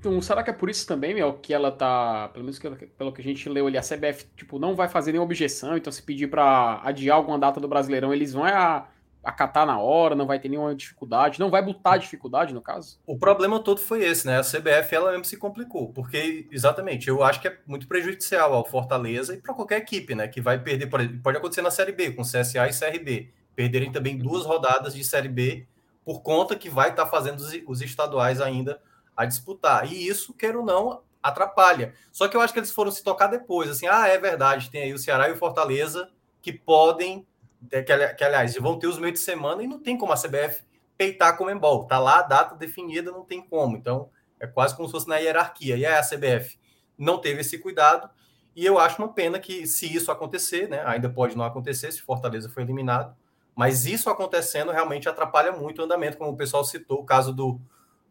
Então, 0.00 0.20
será 0.20 0.42
que 0.42 0.50
é 0.50 0.52
por 0.52 0.68
isso 0.68 0.84
também, 0.84 1.14
meu, 1.14 1.34
que 1.34 1.54
ela 1.54 1.70
tá, 1.70 2.28
pelo 2.32 2.44
menos 2.44 2.58
pelo 2.58 3.12
que 3.12 3.20
a 3.20 3.24
gente 3.24 3.48
leu 3.48 3.68
ali, 3.68 3.78
a 3.78 3.82
CBF, 3.82 4.26
tipo, 4.36 4.58
não 4.58 4.74
vai 4.74 4.88
fazer 4.88 5.12
nenhuma 5.12 5.26
objeção, 5.26 5.76
então 5.76 5.92
se 5.92 6.02
pedir 6.02 6.28
para 6.28 6.80
adiar 6.82 7.16
alguma 7.16 7.38
data 7.38 7.60
do 7.60 7.68
Brasileirão, 7.68 8.12
eles 8.12 8.32
vão 8.32 8.44
a, 8.44 8.88
acatar 9.22 9.64
na 9.64 9.78
hora, 9.78 10.16
não 10.16 10.26
vai 10.26 10.40
ter 10.40 10.48
nenhuma 10.48 10.74
dificuldade, 10.74 11.38
não 11.38 11.50
vai 11.50 11.62
botar 11.62 11.96
dificuldade, 11.96 12.52
no 12.52 12.60
caso? 12.60 12.98
O 13.06 13.16
problema 13.16 13.60
todo 13.60 13.80
foi 13.80 14.02
esse, 14.02 14.26
né? 14.26 14.38
A 14.38 14.42
CBF, 14.42 14.92
ela 14.92 15.12
mesmo 15.12 15.24
se 15.24 15.36
complicou, 15.36 15.92
porque, 15.92 16.48
exatamente, 16.50 17.06
eu 17.06 17.22
acho 17.22 17.40
que 17.40 17.46
é 17.46 17.58
muito 17.64 17.86
prejudicial 17.86 18.52
ao 18.54 18.64
Fortaleza 18.64 19.34
e 19.34 19.40
para 19.40 19.54
qualquer 19.54 19.78
equipe, 19.78 20.16
né, 20.16 20.26
que 20.26 20.40
vai 20.40 20.58
perder, 20.58 20.88
pode 21.22 21.38
acontecer 21.38 21.62
na 21.62 21.70
Série 21.70 21.92
B, 21.92 22.10
com 22.10 22.22
CSA 22.22 22.68
e 22.68 22.76
CRB, 22.76 23.38
perderem 23.58 23.90
também 23.90 24.16
duas 24.16 24.46
rodadas 24.46 24.94
de 24.94 25.02
Série 25.02 25.28
B 25.28 25.66
por 26.04 26.22
conta 26.22 26.54
que 26.54 26.70
vai 26.70 26.90
estar 26.90 27.06
tá 27.06 27.10
fazendo 27.10 27.40
os, 27.66 27.82
estaduais 27.82 28.40
ainda 28.40 28.80
a 29.16 29.24
disputar. 29.24 29.92
E 29.92 30.06
isso, 30.06 30.32
quer 30.32 30.56
ou 30.56 30.64
não, 30.64 31.02
atrapalha. 31.20 31.92
Só 32.12 32.28
que 32.28 32.36
eu 32.36 32.40
acho 32.40 32.52
que 32.52 32.60
eles 32.60 32.70
foram 32.70 32.92
se 32.92 33.02
tocar 33.02 33.26
depois, 33.26 33.68
assim, 33.68 33.88
ah, 33.88 34.06
é 34.06 34.16
verdade, 34.16 34.70
tem 34.70 34.82
aí 34.82 34.92
o 34.92 34.98
Ceará 34.98 35.28
e 35.28 35.32
o 35.32 35.36
Fortaleza 35.36 36.08
que 36.40 36.52
podem, 36.52 37.26
que, 37.68 37.82
que 38.14 38.22
aliás, 38.24 38.54
vão 38.54 38.78
ter 38.78 38.86
os 38.86 38.96
meios 38.96 39.18
de 39.18 39.24
semana 39.24 39.60
e 39.60 39.66
não 39.66 39.80
tem 39.80 39.98
como 39.98 40.12
a 40.12 40.16
CBF 40.16 40.62
peitar 40.96 41.36
com 41.36 41.46
o 41.46 41.50
Embol. 41.50 41.84
Tá 41.84 41.98
lá 41.98 42.20
a 42.20 42.22
data 42.22 42.54
definida, 42.54 43.10
não 43.10 43.24
tem 43.24 43.42
como. 43.42 43.76
Então, 43.76 44.08
é 44.38 44.46
quase 44.46 44.76
como 44.76 44.86
se 44.86 44.92
fosse 44.92 45.08
na 45.08 45.16
hierarquia. 45.16 45.76
E 45.76 45.84
aí 45.84 45.96
a 45.96 46.00
CBF 46.00 46.56
não 46.96 47.18
teve 47.18 47.40
esse 47.40 47.58
cuidado. 47.58 48.08
E 48.54 48.64
eu 48.64 48.78
acho 48.78 49.02
uma 49.02 49.12
pena 49.12 49.40
que, 49.40 49.66
se 49.66 49.92
isso 49.92 50.12
acontecer, 50.12 50.68
né, 50.68 50.80
ainda 50.86 51.10
pode 51.10 51.36
não 51.36 51.44
acontecer, 51.44 51.90
se 51.90 52.00
Fortaleza 52.00 52.48
foi 52.48 52.62
eliminado, 52.62 53.16
mas 53.58 53.86
isso 53.86 54.08
acontecendo 54.08 54.70
realmente 54.70 55.08
atrapalha 55.08 55.50
muito 55.50 55.80
o 55.80 55.84
andamento, 55.84 56.16
como 56.16 56.30
o 56.30 56.36
pessoal 56.36 56.64
citou, 56.64 57.00
o 57.00 57.04
caso 57.04 57.32
do, 57.32 57.60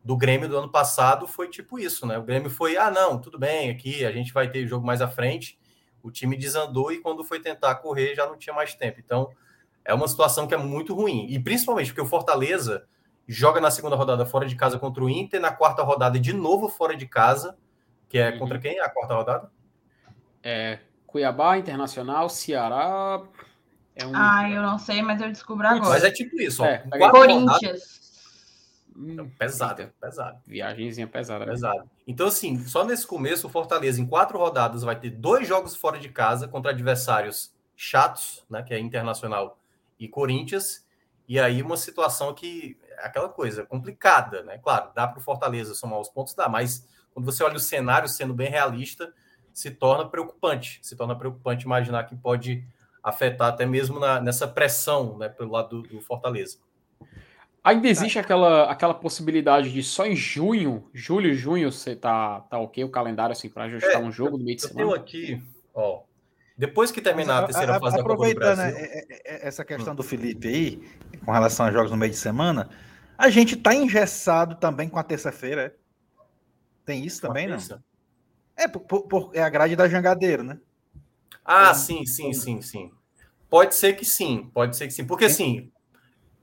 do 0.03 0.17
Grêmio 0.17 0.49
do 0.49 0.57
ano 0.57 0.69
passado 0.69 1.25
foi 1.25 1.47
tipo 1.47 1.79
isso, 1.79 2.05
né? 2.05 2.17
O 2.17 2.23
Grêmio 2.23 2.49
foi, 2.49 2.75
ah, 2.75 2.91
não, 2.91 3.17
tudo 3.17 3.39
bem, 3.39 3.69
aqui 3.69 4.03
a 4.03 4.11
gente 4.11 4.33
vai 4.33 4.51
ter 4.51 4.67
jogo 4.67 4.85
mais 4.85 5.01
à 5.01 5.07
frente. 5.07 5.57
O 6.03 6.11
time 6.11 6.35
desandou 6.35 6.91
e 6.91 6.99
quando 6.99 7.23
foi 7.23 7.39
tentar 7.39 7.75
correr 7.75 8.13
já 8.13 8.25
não 8.25 8.37
tinha 8.37 8.53
mais 8.53 8.75
tempo. 8.75 8.99
Então, 8.99 9.29
é 9.85 9.93
uma 9.93 10.09
situação 10.09 10.47
que 10.47 10.53
é 10.53 10.57
muito 10.57 10.93
ruim. 10.93 11.27
E 11.29 11.39
principalmente 11.39 11.91
porque 11.91 12.01
o 12.01 12.05
Fortaleza 12.05 12.85
joga 13.25 13.61
na 13.61 13.71
segunda 13.71 13.95
rodada 13.95 14.25
fora 14.25 14.45
de 14.45 14.55
casa 14.57 14.77
contra 14.77 15.01
o 15.01 15.09
Inter, 15.09 15.39
na 15.39 15.53
quarta 15.53 15.81
rodada 15.81 16.19
de 16.19 16.33
novo 16.33 16.67
fora 16.67 16.93
de 16.93 17.07
casa, 17.07 17.57
que 18.09 18.17
é 18.17 18.31
uhum. 18.31 18.39
contra 18.39 18.59
quem? 18.59 18.81
A 18.81 18.89
quarta 18.89 19.15
rodada? 19.15 19.49
É 20.43 20.79
Cuiabá, 21.05 21.57
Internacional, 21.57 22.27
Ceará. 22.27 23.23
É 23.97 24.05
um... 24.05 24.11
Ah, 24.13 24.49
eu 24.49 24.61
não 24.61 24.77
sei, 24.77 25.01
mas 25.01 25.19
eu 25.19 25.29
descubro 25.29 25.67
agora. 25.67 25.89
Mas 25.89 26.03
é 26.03 26.11
tipo 26.11 26.39
isso, 26.39 26.63
ó. 26.63 26.67
É, 26.67 26.83
Corinthians. 27.09 27.97
Então, 28.95 29.29
pesado, 29.29 29.91
pesado. 29.99 30.39
Viagemzinha 30.45 31.07
pesada. 31.07 31.45
Né? 31.45 31.51
Pesado. 31.51 31.89
Então, 32.07 32.27
assim, 32.27 32.63
só 32.63 32.85
nesse 32.85 33.05
começo, 33.05 33.47
o 33.47 33.49
Fortaleza, 33.49 33.99
em 33.99 34.05
quatro 34.05 34.37
rodadas, 34.37 34.83
vai 34.83 34.99
ter 34.99 35.09
dois 35.09 35.47
jogos 35.47 35.75
fora 35.75 35.99
de 35.99 36.09
casa 36.09 36.47
contra 36.47 36.71
adversários 36.71 37.51
chatos, 37.75 38.45
né? 38.49 38.61
Que 38.61 38.73
é 38.73 38.79
Internacional 38.79 39.59
e 39.99 40.07
Corinthians. 40.07 40.85
E 41.27 41.39
aí, 41.39 41.61
uma 41.61 41.77
situação 41.77 42.33
que 42.33 42.77
é 42.97 43.05
aquela 43.05 43.29
coisa 43.29 43.65
complicada, 43.65 44.43
né? 44.43 44.59
Claro, 44.59 44.91
dá 44.95 45.07
para 45.07 45.19
o 45.19 45.23
Fortaleza 45.23 45.73
somar 45.73 45.99
os 45.99 46.09
pontos, 46.09 46.33
dá, 46.35 46.47
mas 46.47 46.87
quando 47.13 47.25
você 47.25 47.43
olha 47.43 47.57
o 47.57 47.59
cenário 47.59 48.07
sendo 48.07 48.33
bem 48.33 48.49
realista, 48.49 49.11
se 49.53 49.71
torna 49.71 50.07
preocupante. 50.07 50.79
Se 50.83 50.95
torna 50.95 51.15
preocupante 51.15 51.65
imaginar 51.65 52.03
que 52.05 52.15
pode 52.15 52.63
afetar 53.07 53.47
até 53.47 53.65
mesmo 53.65 53.99
na, 53.99 54.19
nessa 54.19 54.47
pressão 54.47 55.17
né, 55.17 55.29
pelo 55.29 55.51
lado 55.51 55.81
do, 55.81 55.87
do 55.87 56.01
Fortaleza. 56.01 56.57
Ainda 57.63 57.87
existe 57.87 58.17
aquela, 58.19 58.69
aquela 58.71 58.93
possibilidade 58.93 59.71
de 59.71 59.83
só 59.83 60.05
em 60.05 60.15
junho, 60.15 60.89
julho, 60.93 61.33
junho, 61.33 61.71
você 61.71 61.95
tá, 61.95 62.41
tá 62.41 62.57
ok 62.59 62.83
o 62.83 62.89
calendário 62.89 63.33
assim 63.33 63.49
para 63.49 63.63
ajustar 63.63 63.95
é, 63.95 63.97
um 63.97 64.11
jogo 64.11 64.37
no 64.37 64.43
meio 64.43 64.55
de 64.55 64.61
semana? 64.61 64.81
Eu 64.81 64.87
tenho 64.87 65.01
aqui, 65.01 65.43
ó. 65.73 66.03
Depois 66.57 66.91
que 66.91 67.01
terminar 67.01 67.43
a 67.43 67.45
terceira 67.45 67.75
a, 67.75 67.79
fase 67.79 67.97
da 67.97 68.03
Copa 68.03 68.27
do 68.27 68.35
Brasil. 68.35 68.73
Né, 68.73 69.03
essa 69.25 69.63
questão 69.63 69.93
do 69.93 70.01
Felipe 70.01 70.47
aí, 70.47 70.81
com 71.23 71.31
relação 71.31 71.65
a 71.65 71.71
jogos 71.71 71.91
no 71.91 71.97
meio 71.97 72.11
de 72.11 72.17
semana, 72.17 72.69
a 73.17 73.29
gente 73.29 73.55
tá 73.55 73.75
engessado 73.75 74.55
também 74.55 74.89
com 74.89 74.97
a 74.97 75.03
terça-feira, 75.03 75.65
é? 75.65 75.73
Tem 76.85 77.05
isso 77.05 77.21
com 77.21 77.27
também, 77.27 77.47
não? 77.47 77.57
É, 78.55 78.67
por, 78.67 79.03
por, 79.03 79.31
é 79.35 79.41
a 79.41 79.49
grade 79.49 79.75
da 79.75 79.87
Jangadeiro, 79.87 80.41
né? 80.41 80.57
Ah, 81.43 81.73
sim, 81.73 82.05
sim, 82.05 82.33
sim, 82.33 82.61
sim. 82.61 82.91
Pode 83.49 83.75
ser 83.75 83.93
que 83.93 84.05
sim, 84.05 84.49
pode 84.53 84.75
ser 84.75 84.87
que 84.87 84.93
sim. 84.93 85.05
Porque 85.05 85.25
assim, 85.25 85.71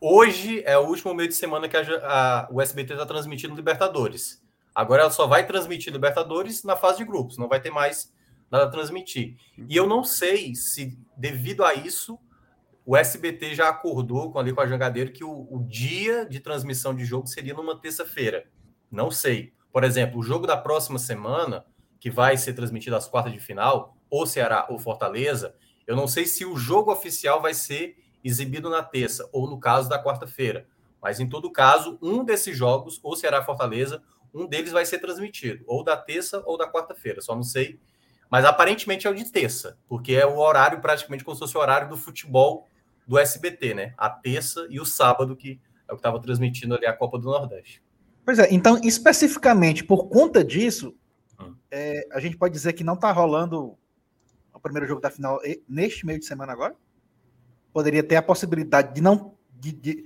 Hoje 0.06 0.62
é 0.66 0.76
o 0.76 0.86
último 0.86 1.14
meio 1.14 1.30
de 1.30 1.34
semana 1.34 1.66
que 1.66 1.74
a, 1.78 1.80
a, 1.80 2.48
o 2.52 2.60
SBT 2.60 2.92
está 2.92 3.06
transmitindo 3.06 3.54
Libertadores. 3.54 4.44
Agora 4.74 5.00
ela 5.00 5.10
só 5.10 5.26
vai 5.26 5.46
transmitir 5.46 5.90
Libertadores 5.90 6.62
na 6.62 6.76
fase 6.76 6.98
de 6.98 7.06
grupos, 7.06 7.38
não 7.38 7.48
vai 7.48 7.58
ter 7.58 7.70
mais 7.70 8.12
nada 8.50 8.64
a 8.64 8.70
transmitir. 8.70 9.38
E 9.66 9.74
eu 9.74 9.86
não 9.86 10.04
sei 10.04 10.54
se, 10.54 10.98
devido 11.16 11.64
a 11.64 11.72
isso, 11.72 12.18
o 12.84 12.94
SBT 12.94 13.54
já 13.54 13.70
acordou 13.70 14.30
com, 14.30 14.38
ali 14.38 14.52
com 14.52 14.60
a 14.60 14.66
Jangadeiro 14.66 15.10
que 15.10 15.24
o, 15.24 15.48
o 15.50 15.64
dia 15.66 16.26
de 16.26 16.38
transmissão 16.38 16.94
de 16.94 17.06
jogo 17.06 17.26
seria 17.26 17.54
numa 17.54 17.80
terça-feira. 17.80 18.44
Não 18.90 19.10
sei. 19.10 19.54
Por 19.72 19.84
exemplo, 19.84 20.20
o 20.20 20.22
jogo 20.22 20.46
da 20.46 20.58
próxima 20.58 20.98
semana, 20.98 21.64
que 21.98 22.10
vai 22.10 22.36
ser 22.36 22.52
transmitido 22.52 22.94
às 22.94 23.08
quartas 23.08 23.32
de 23.32 23.40
final, 23.40 23.96
ou 24.10 24.26
Ceará 24.26 24.66
ou 24.68 24.78
Fortaleza, 24.78 25.54
eu 25.86 25.96
não 25.96 26.08
sei 26.08 26.26
se 26.26 26.44
o 26.44 26.56
jogo 26.56 26.92
oficial 26.92 27.40
vai 27.40 27.54
ser 27.54 27.96
exibido 28.22 28.70
na 28.70 28.82
terça, 28.82 29.28
ou 29.32 29.48
no 29.48 29.58
caso 29.58 29.88
da 29.88 30.02
quarta-feira. 30.02 30.66
Mas 31.02 31.20
em 31.20 31.28
todo 31.28 31.50
caso, 31.50 31.98
um 32.00 32.24
desses 32.24 32.56
jogos, 32.56 32.98
ou 33.02 33.14
Ceará 33.14 33.42
Fortaleza, 33.42 34.02
um 34.32 34.46
deles 34.46 34.72
vai 34.72 34.86
ser 34.86 34.98
transmitido, 34.98 35.62
ou 35.66 35.84
da 35.84 35.96
terça 35.96 36.42
ou 36.46 36.56
da 36.56 36.70
quarta-feira, 36.70 37.20
só 37.20 37.36
não 37.36 37.42
sei. 37.42 37.78
Mas 38.30 38.44
aparentemente 38.44 39.06
é 39.06 39.10
o 39.10 39.14
de 39.14 39.30
terça, 39.30 39.78
porque 39.86 40.14
é 40.14 40.26
o 40.26 40.38
horário 40.38 40.80
praticamente 40.80 41.22
como 41.22 41.36
se 41.36 41.40
fosse 41.40 41.56
o 41.56 41.60
horário 41.60 41.88
do 41.88 41.96
futebol 41.96 42.66
do 43.06 43.18
SBT, 43.18 43.74
né? 43.74 43.94
A 43.98 44.08
terça 44.08 44.66
e 44.70 44.80
o 44.80 44.86
sábado, 44.86 45.36
que 45.36 45.60
é 45.86 45.92
o 45.92 45.96
que 45.96 46.00
estava 46.00 46.18
transmitindo 46.20 46.74
ali 46.74 46.86
a 46.86 46.92
Copa 46.92 47.18
do 47.18 47.26
Nordeste. 47.30 47.82
Pois 48.24 48.38
é, 48.38 48.52
então, 48.52 48.80
especificamente 48.82 49.84
por 49.84 50.08
conta 50.08 50.42
disso, 50.42 50.96
hum. 51.38 51.54
é, 51.70 52.06
a 52.10 52.18
gente 52.18 52.36
pode 52.38 52.54
dizer 52.54 52.72
que 52.72 52.82
não 52.82 52.94
está 52.94 53.12
rolando 53.12 53.76
primeiro 54.64 54.86
jogo 54.86 55.00
da 55.00 55.10
final 55.10 55.40
neste 55.68 56.04
meio 56.04 56.18
de 56.18 56.26
semana 56.26 56.52
agora? 56.52 56.74
Poderia 57.72 58.02
ter 58.02 58.16
a 58.16 58.22
possibilidade 58.22 58.94
de 58.94 59.00
não, 59.00 59.34
de, 59.52 59.72
de, 59.72 60.04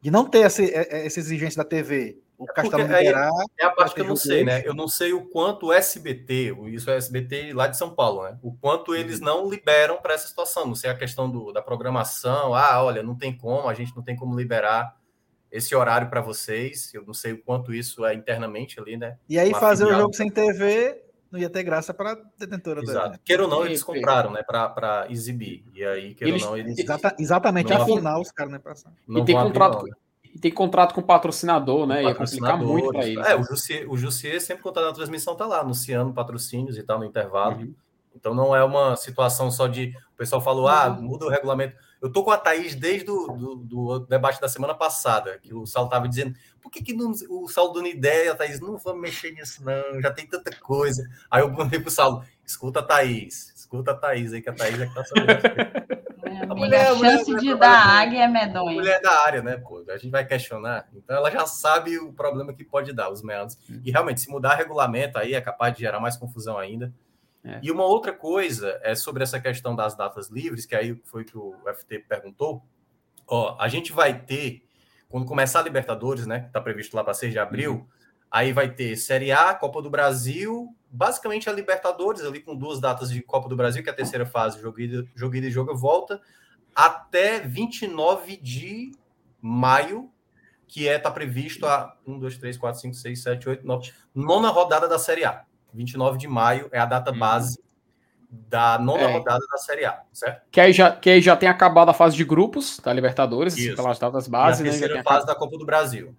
de 0.00 0.10
não 0.10 0.24
ter 0.24 0.40
essa, 0.40 0.62
essa 0.64 1.20
exigência 1.20 1.62
da 1.62 1.68
TV 1.68 2.20
o 2.38 2.44
é 2.44 2.52
Castelo 2.52 2.82
liberar. 2.84 3.30
É, 3.58 3.64
é 3.64 3.66
a 3.66 3.70
parte 3.70 3.94
que 3.94 4.00
eu 4.00 4.06
não 4.06 4.14
sei, 4.14 4.44
né? 4.44 4.62
Eu 4.64 4.72
não 4.72 4.86
sei 4.86 5.12
o 5.12 5.22
quanto 5.22 5.66
o 5.66 5.72
SBT, 5.72 6.56
isso 6.68 6.88
é 6.88 6.96
SBT 6.96 7.52
lá 7.52 7.66
de 7.66 7.76
São 7.76 7.90
Paulo, 7.90 8.22
né? 8.22 8.38
O 8.40 8.52
quanto 8.52 8.94
eles 8.94 9.18
uhum. 9.18 9.24
não 9.24 9.50
liberam 9.50 10.00
para 10.00 10.14
essa 10.14 10.28
situação. 10.28 10.64
Não 10.64 10.76
sei 10.76 10.88
a 10.88 10.96
questão 10.96 11.28
do, 11.28 11.52
da 11.52 11.60
programação. 11.60 12.54
Ah, 12.54 12.82
olha, 12.82 13.02
não 13.02 13.16
tem 13.16 13.36
como, 13.36 13.68
a 13.68 13.74
gente 13.74 13.94
não 13.96 14.04
tem 14.04 14.14
como 14.14 14.38
liberar 14.38 14.96
esse 15.50 15.74
horário 15.74 16.08
para 16.08 16.20
vocês. 16.20 16.94
Eu 16.94 17.04
não 17.04 17.12
sei 17.12 17.32
o 17.32 17.42
quanto 17.42 17.74
isso 17.74 18.06
é 18.06 18.14
internamente 18.14 18.78
ali, 18.78 18.96
né? 18.96 19.18
E 19.28 19.36
aí 19.36 19.52
fazer 19.52 19.84
o 19.84 19.92
jogo 19.92 20.14
sem 20.14 20.30
TV 20.30 21.02
não 21.30 21.38
ia 21.38 21.50
ter 21.50 21.62
graça 21.62 21.92
para 21.92 22.16
detentora 22.38 22.82
Exato. 22.82 23.18
Do 23.18 23.18
Queira 23.20 23.44
ou 23.44 23.48
não, 23.48 23.64
eles 23.64 23.82
compraram, 23.82 24.32
né, 24.32 24.42
para 24.42 25.06
exibir. 25.10 25.64
E 25.74 25.84
aí, 25.84 26.14
queira 26.14 26.34
ou 26.34 26.40
não, 26.40 26.56
eles. 26.56 26.78
Exata, 26.78 27.14
exatamente, 27.18 27.72
afinal, 27.72 28.20
os 28.20 28.30
caras 28.30 28.50
não 28.50 28.58
é 28.58 28.62
passar. 28.62 28.92
E 29.08 29.24
tem 29.24 29.36
contrato. 29.36 29.78
Abrir, 29.78 29.92
e 30.34 30.38
tem 30.38 30.52
contrato 30.52 30.94
com 30.94 31.02
patrocinador, 31.02 31.86
né? 31.86 32.04
Ia 32.04 32.14
complicar 32.14 32.58
muito 32.58 32.92
para 32.92 33.06
eles. 33.06 33.26
É, 33.26 33.34
o 33.34 33.42
Jussier, 33.42 33.90
o 33.90 33.96
Jussier 33.96 34.40
sempre 34.40 34.62
contando 34.62 34.86
na 34.86 34.92
transmissão 34.92 35.34
tá 35.34 35.46
lá, 35.46 35.60
anunciando 35.60 36.12
patrocínios 36.12 36.76
e 36.76 36.82
tal 36.82 36.98
no 36.98 37.04
intervalo. 37.04 37.56
Uhum. 37.60 37.74
Então 38.18 38.34
não 38.34 38.54
é 38.54 38.62
uma 38.64 38.96
situação 38.96 39.50
só 39.50 39.66
de. 39.66 39.94
O 40.12 40.16
pessoal 40.16 40.40
falou, 40.40 40.66
ah, 40.66 40.88
uhum. 40.88 41.02
muda 41.02 41.26
o 41.26 41.30
regulamento. 41.30 41.76
Eu 42.02 42.12
tô 42.12 42.22
com 42.22 42.30
a 42.30 42.36
Thaís 42.36 42.74
desde 42.74 43.10
o 43.10 43.26
do, 43.28 43.56
do, 43.56 43.98
debate 44.00 44.40
da 44.40 44.48
semana 44.48 44.74
passada, 44.74 45.38
que 45.38 45.54
o 45.54 45.66
Saulo 45.66 45.88
tava 45.88 46.08
dizendo, 46.08 46.34
por 46.60 46.70
que, 46.70 46.82
que 46.82 46.92
não, 46.92 47.12
o 47.28 47.48
Saulo 47.48 47.72
dando 47.72 47.88
ideia, 47.88 48.32
a 48.32 48.34
Thaís, 48.34 48.60
não 48.60 48.76
vamos 48.78 49.00
mexer 49.00 49.32
nisso, 49.32 49.64
não, 49.64 50.00
já 50.00 50.12
tem 50.12 50.26
tanta 50.26 50.54
coisa. 50.60 51.02
Aí 51.30 51.42
eu 51.42 51.50
mandei 51.50 51.80
pro 51.80 51.90
Saulo, 51.90 52.24
escuta 52.44 52.80
a 52.80 52.82
Thaís, 52.82 53.52
escuta 53.56 53.92
a 53.92 53.94
Thaís 53.94 54.32
aí, 54.32 54.42
que 54.42 54.48
a 54.48 54.52
Thaís 54.52 54.80
é 54.80 54.86
que 54.86 54.94
tá 54.94 55.04
sabendo. 55.04 55.40
a 56.50 56.54
mulher, 56.54 56.88
a 56.88 56.96
chance 56.96 57.30
mulher, 57.30 57.40
de 57.40 57.54
dar 57.58 58.00
águia 58.00 58.24
é 58.24 58.28
medonha. 58.28 58.74
Mulher 58.74 59.00
da 59.00 59.24
área, 59.24 59.42
né, 59.42 59.56
pô? 59.56 59.84
A 59.88 59.96
gente 59.96 60.10
vai 60.10 60.24
questionar. 60.24 60.88
Então 60.94 61.16
ela 61.16 61.30
já 61.30 61.46
sabe 61.46 61.98
o 61.98 62.12
problema 62.12 62.52
que 62.52 62.64
pode 62.64 62.92
dar, 62.92 63.10
os 63.10 63.22
meandros. 63.22 63.58
Hum. 63.68 63.80
E 63.84 63.90
realmente, 63.90 64.20
se 64.20 64.30
mudar 64.30 64.54
regulamento 64.54 65.18
aí 65.18 65.34
é 65.34 65.40
capaz 65.40 65.74
de 65.74 65.80
gerar 65.80 66.00
mais 66.00 66.16
confusão 66.16 66.58
ainda. 66.58 66.92
É. 67.44 67.60
E 67.62 67.70
uma 67.70 67.84
outra 67.84 68.12
coisa 68.12 68.78
é 68.82 68.94
sobre 68.94 69.22
essa 69.22 69.40
questão 69.40 69.74
das 69.74 69.96
datas 69.96 70.28
livres, 70.28 70.66
que 70.66 70.74
aí 70.74 71.00
foi 71.04 71.24
que 71.24 71.36
o 71.36 71.54
FT 71.74 72.00
perguntou. 72.00 72.62
Ó, 73.26 73.56
a 73.58 73.68
gente 73.68 73.92
vai 73.92 74.20
ter, 74.20 74.64
quando 75.08 75.26
começar 75.26 75.60
a 75.60 75.62
Libertadores, 75.62 76.26
né? 76.26 76.40
Que 76.40 76.46
está 76.48 76.60
previsto 76.60 76.96
lá 76.96 77.04
para 77.04 77.14
6 77.14 77.32
de 77.32 77.38
abril, 77.38 77.72
uhum. 77.72 77.86
aí 78.30 78.52
vai 78.52 78.70
ter 78.70 78.96
Série 78.96 79.30
A, 79.30 79.54
Copa 79.54 79.80
do 79.80 79.90
Brasil, 79.90 80.74
basicamente 80.90 81.48
a 81.48 81.52
Libertadores, 81.52 82.22
ali 82.22 82.40
com 82.40 82.56
duas 82.56 82.80
datas 82.80 83.10
de 83.10 83.22
Copa 83.22 83.48
do 83.48 83.56
Brasil, 83.56 83.82
que 83.82 83.88
é 83.88 83.92
a 83.92 83.96
terceira 83.96 84.26
fase, 84.26 84.60
jogo 84.60 84.80
ida, 84.80 85.06
jogo 85.14 85.36
ida 85.36 85.46
e 85.46 85.50
jogo 85.50 85.76
volta, 85.76 86.20
até 86.74 87.40
29 87.40 88.36
de 88.36 88.92
maio, 89.40 90.10
que 90.66 90.86
é 90.88 90.98
tá 90.98 91.10
previsto 91.10 91.66
a 91.66 91.96
1, 92.06 92.18
2, 92.18 92.38
3, 92.38 92.56
4, 92.56 92.80
5, 92.80 92.94
6, 92.94 93.22
7, 93.22 93.48
8, 93.48 93.66
9, 93.66 93.92
nona 94.14 94.48
rodada 94.50 94.88
da 94.88 94.98
Série 94.98 95.24
A. 95.24 95.47
29 95.72 96.18
de 96.18 96.28
maio 96.28 96.68
é 96.72 96.78
a 96.78 96.86
data 96.86 97.12
uhum. 97.12 97.18
base 97.18 97.62
da 98.30 98.78
nona 98.78 99.04
é. 99.04 99.12
rodada 99.12 99.44
da 99.50 99.58
Série 99.58 99.86
A, 99.86 100.02
certo? 100.12 100.42
Que 100.50 100.60
aí, 100.60 100.72
já, 100.72 100.94
que 100.94 101.08
aí 101.08 101.20
já 101.20 101.34
tem 101.34 101.48
acabado 101.48 101.88
a 101.88 101.94
fase 101.94 102.16
de 102.16 102.24
grupos 102.24 102.78
da 102.78 102.92
Libertadores, 102.92 103.54
assim, 103.54 103.74
pelas 103.74 103.98
datas 103.98 104.28
bases. 104.28 104.60
E 104.60 104.62
a 104.62 104.64
né, 104.64 104.70
terceira 104.70 104.94
né, 104.96 105.02
fase 105.02 105.22
acabado. 105.22 105.34
da 105.34 105.34
Copa 105.34 105.56
do 105.56 105.64
Brasil, 105.64 106.14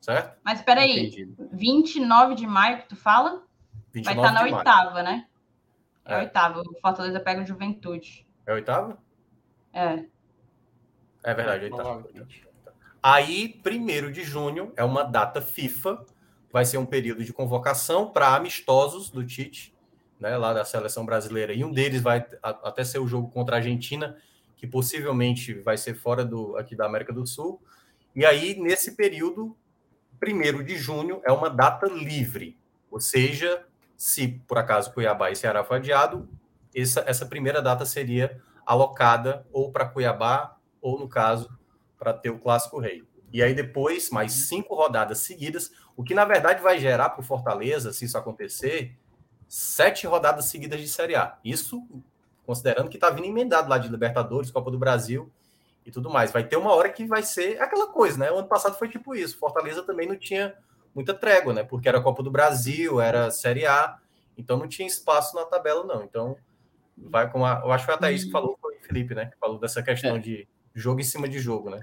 certo? 0.00 0.36
Mas 0.44 0.58
espera 0.58 0.80
aí, 0.80 1.06
Entendido. 1.06 1.48
29 1.52 2.34
de 2.34 2.46
maio 2.46 2.78
que 2.78 2.88
tu 2.88 2.96
fala? 2.96 3.42
Vai 3.94 4.14
estar 4.14 4.14
tá 4.14 4.32
na 4.32 4.42
oitava, 4.42 5.02
né? 5.02 5.26
É, 6.04 6.14
é. 6.14 6.18
oitava. 6.18 6.60
O 6.60 6.80
Fortaleza 6.80 7.20
pega 7.20 7.42
o 7.42 7.46
Juventude. 7.46 8.26
É 8.44 8.52
oitava? 8.52 8.98
É. 9.72 10.04
É 11.22 11.34
verdade, 11.34 11.64
oitava. 11.66 12.04
Aí, 13.02 13.48
primeiro 13.48 14.12
de 14.12 14.24
junho 14.24 14.72
é 14.76 14.82
uma 14.82 15.04
data 15.04 15.40
FIFA. 15.40 16.04
Vai 16.52 16.64
ser 16.64 16.78
um 16.78 16.86
período 16.86 17.24
de 17.24 17.32
convocação 17.32 18.10
para 18.10 18.34
amistosos 18.34 19.10
do 19.10 19.24
Tite, 19.24 19.74
né, 20.20 20.36
lá 20.36 20.52
da 20.52 20.64
seleção 20.64 21.04
brasileira. 21.04 21.52
E 21.52 21.64
um 21.64 21.72
deles 21.72 22.02
vai 22.02 22.24
até 22.42 22.84
ser 22.84 22.98
o 22.98 23.06
jogo 23.06 23.28
contra 23.30 23.56
a 23.56 23.58
Argentina, 23.58 24.16
que 24.56 24.66
possivelmente 24.66 25.54
vai 25.54 25.76
ser 25.76 25.94
fora 25.94 26.24
do 26.24 26.56
aqui 26.56 26.76
da 26.76 26.86
América 26.86 27.12
do 27.12 27.26
Sul. 27.26 27.60
E 28.14 28.24
aí, 28.24 28.54
nesse 28.60 28.94
período, 28.94 29.56
primeiro 30.20 30.62
de 30.62 30.76
junho 30.76 31.20
é 31.24 31.32
uma 31.32 31.50
data 31.50 31.86
livre, 31.86 32.56
ou 32.90 33.00
seja, 33.00 33.64
se 33.96 34.28
por 34.46 34.58
acaso 34.58 34.92
Cuiabá 34.92 35.30
e 35.30 35.36
Ceará 35.36 35.64
for 35.64 35.74
adiado, 35.74 36.28
essa, 36.74 37.02
essa 37.06 37.26
primeira 37.26 37.60
data 37.60 37.84
seria 37.84 38.40
alocada 38.64 39.46
ou 39.52 39.72
para 39.72 39.86
Cuiabá, 39.86 40.56
ou 40.80 40.98
no 40.98 41.08
caso, 41.08 41.50
para 41.98 42.12
ter 42.12 42.30
o 42.30 42.38
Clássico 42.38 42.78
Rei. 42.78 43.02
E 43.32 43.42
aí 43.42 43.54
depois, 43.54 44.10
mais 44.10 44.32
cinco 44.32 44.74
rodadas 44.74 45.18
seguidas, 45.18 45.72
o 45.96 46.02
que 46.02 46.14
na 46.14 46.24
verdade 46.24 46.62
vai 46.62 46.78
gerar 46.78 47.10
para 47.10 47.20
o 47.20 47.24
Fortaleza, 47.24 47.92
se 47.92 48.04
isso 48.04 48.16
acontecer, 48.16 48.96
sete 49.48 50.06
rodadas 50.06 50.46
seguidas 50.46 50.80
de 50.80 50.88
Série 50.88 51.14
A. 51.14 51.36
Isso 51.44 51.86
considerando 52.44 52.88
que 52.88 52.96
está 52.96 53.10
vindo 53.10 53.26
emendado 53.26 53.68
lá 53.68 53.78
de 53.78 53.88
Libertadores, 53.88 54.50
Copa 54.50 54.70
do 54.70 54.78
Brasil 54.78 55.30
e 55.84 55.90
tudo 55.90 56.10
mais. 56.10 56.32
Vai 56.32 56.44
ter 56.44 56.56
uma 56.56 56.72
hora 56.72 56.88
que 56.88 57.06
vai 57.06 57.22
ser 57.22 57.60
aquela 57.60 57.86
coisa, 57.86 58.18
né? 58.18 58.30
O 58.30 58.38
ano 58.38 58.48
passado 58.48 58.76
foi 58.78 58.88
tipo 58.88 59.14
isso. 59.14 59.38
Fortaleza 59.38 59.82
também 59.82 60.08
não 60.08 60.16
tinha 60.16 60.54
muita 60.94 61.14
trégua, 61.14 61.52
né? 61.52 61.64
Porque 61.64 61.88
era 61.88 62.00
Copa 62.00 62.22
do 62.22 62.30
Brasil, 62.30 63.00
era 63.00 63.30
Série 63.30 63.66
A, 63.66 63.98
então 64.36 64.56
não 64.56 64.68
tinha 64.68 64.86
espaço 64.86 65.36
na 65.36 65.44
tabela, 65.44 65.84
não. 65.84 66.02
Então, 66.02 66.36
vai 66.96 67.30
com 67.30 67.44
a. 67.44 67.60
Eu 67.64 67.72
acho 67.72 67.84
que 67.84 67.86
foi 67.86 67.94
a 67.94 67.98
Thaís 67.98 68.22
que 68.22 68.26
uhum. 68.26 68.32
falou, 68.32 68.58
foi 68.60 68.76
o 68.76 68.80
Felipe, 68.80 69.14
né? 69.14 69.26
Que 69.26 69.38
falou 69.38 69.58
dessa 69.58 69.82
questão 69.82 70.16
é. 70.16 70.18
de 70.18 70.48
jogo 70.74 71.00
em 71.00 71.04
cima 71.04 71.28
de 71.28 71.38
jogo, 71.38 71.70
né? 71.70 71.80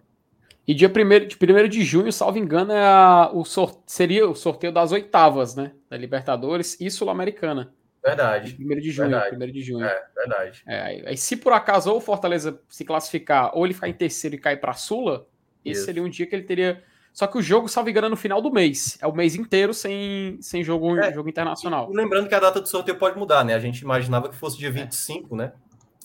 E 0.70 0.76
dia 0.76 0.88
1 0.88 1.28
de, 1.28 1.36
primeiro 1.36 1.68
de 1.68 1.84
junho, 1.84 2.14
salvo 2.14 2.38
engano, 2.38 2.72
é 2.72 2.86
a, 2.86 3.32
o 3.34 3.44
sort, 3.44 3.80
seria 3.88 4.30
o 4.30 4.36
sorteio 4.36 4.72
das 4.72 4.92
oitavas, 4.92 5.56
né? 5.56 5.72
Da 5.90 5.98
Libertadores 5.98 6.78
e 6.80 6.92
Sul-Americana. 6.92 7.74
Verdade. 8.06 8.54
Primeiro 8.54 8.80
de 8.80 8.92
junho, 8.92 9.10
verdade. 9.10 9.30
primeiro 9.30 9.52
de 9.52 9.64
junho. 9.64 9.84
É, 9.84 10.04
verdade. 10.16 10.62
É, 10.68 10.80
aí, 10.80 11.04
aí, 11.08 11.18
se 11.18 11.38
por 11.38 11.54
acaso 11.54 11.90
ou 11.90 11.98
o 11.98 12.00
Fortaleza 12.00 12.62
se 12.70 12.86
classificar 12.86 13.50
ou 13.58 13.66
ele 13.66 13.74
ficar 13.74 13.90
em 13.90 13.94
terceiro 13.94 14.36
e 14.36 14.38
cair 14.38 14.58
para 14.58 14.74
Sula, 14.74 15.26
esse 15.66 15.80
Isso. 15.80 15.86
seria 15.86 16.04
um 16.04 16.10
dia 16.10 16.28
que 16.28 16.36
ele 16.36 16.44
teria 16.44 16.84
só 17.12 17.26
que 17.26 17.40
o 17.40 17.42
jogo, 17.42 17.68
salvo 17.68 17.90
engano, 17.90 18.06
é 18.06 18.10
no 18.12 18.16
final 18.16 18.40
do 18.40 18.52
mês. 18.52 18.96
É 19.02 19.08
o 19.08 19.12
mês 19.12 19.34
inteiro 19.34 19.74
sem, 19.74 20.38
sem 20.40 20.64
jogo, 20.64 21.00
é, 21.00 21.12
jogo 21.12 21.28
internacional. 21.28 21.92
E 21.92 21.96
lembrando 21.96 22.30
que 22.30 22.36
a 22.36 22.40
data 22.40 22.62
do 22.62 22.70
sorteio 22.70 23.00
pode 23.00 23.18
mudar, 23.18 23.44
né? 23.44 23.56
A 23.56 23.60
gente 23.60 23.80
imaginava 23.80 24.30
que 24.30 24.36
fosse 24.36 24.60
dia 24.60 24.70
25, 24.70 25.34
é. 25.34 25.38
né? 25.40 25.52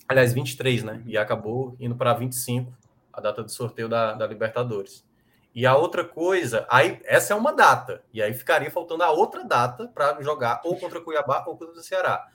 Aliás, 0.07 0.33
23, 0.33 0.83
né? 0.83 1.03
E 1.05 1.15
acabou 1.15 1.75
indo 1.79 1.95
para 1.95 2.15
25, 2.15 2.73
a 3.15 3.21
data 3.21 3.43
do 3.43 3.49
sorteio 3.49 3.87
da, 3.87 4.13
da 4.13 4.27
Libertadores. 4.27 5.05
E 5.53 5.65
a 5.65 5.75
outra 5.75 6.03
coisa, 6.03 6.67
aí 6.69 6.99
essa 7.05 7.33
é 7.33 7.35
uma 7.35 7.53
data, 7.53 8.03
e 8.13 8.21
aí 8.21 8.33
ficaria 8.33 8.69
faltando 8.69 9.03
a 9.03 9.11
outra 9.11 9.45
data 9.45 9.87
para 9.87 10.21
jogar 10.21 10.59
ou 10.65 10.77
contra 10.77 10.99
Cuiabá 10.99 11.45
ou 11.47 11.57
contra 11.57 11.79
o 11.79 11.83
Ceará. 11.83 12.27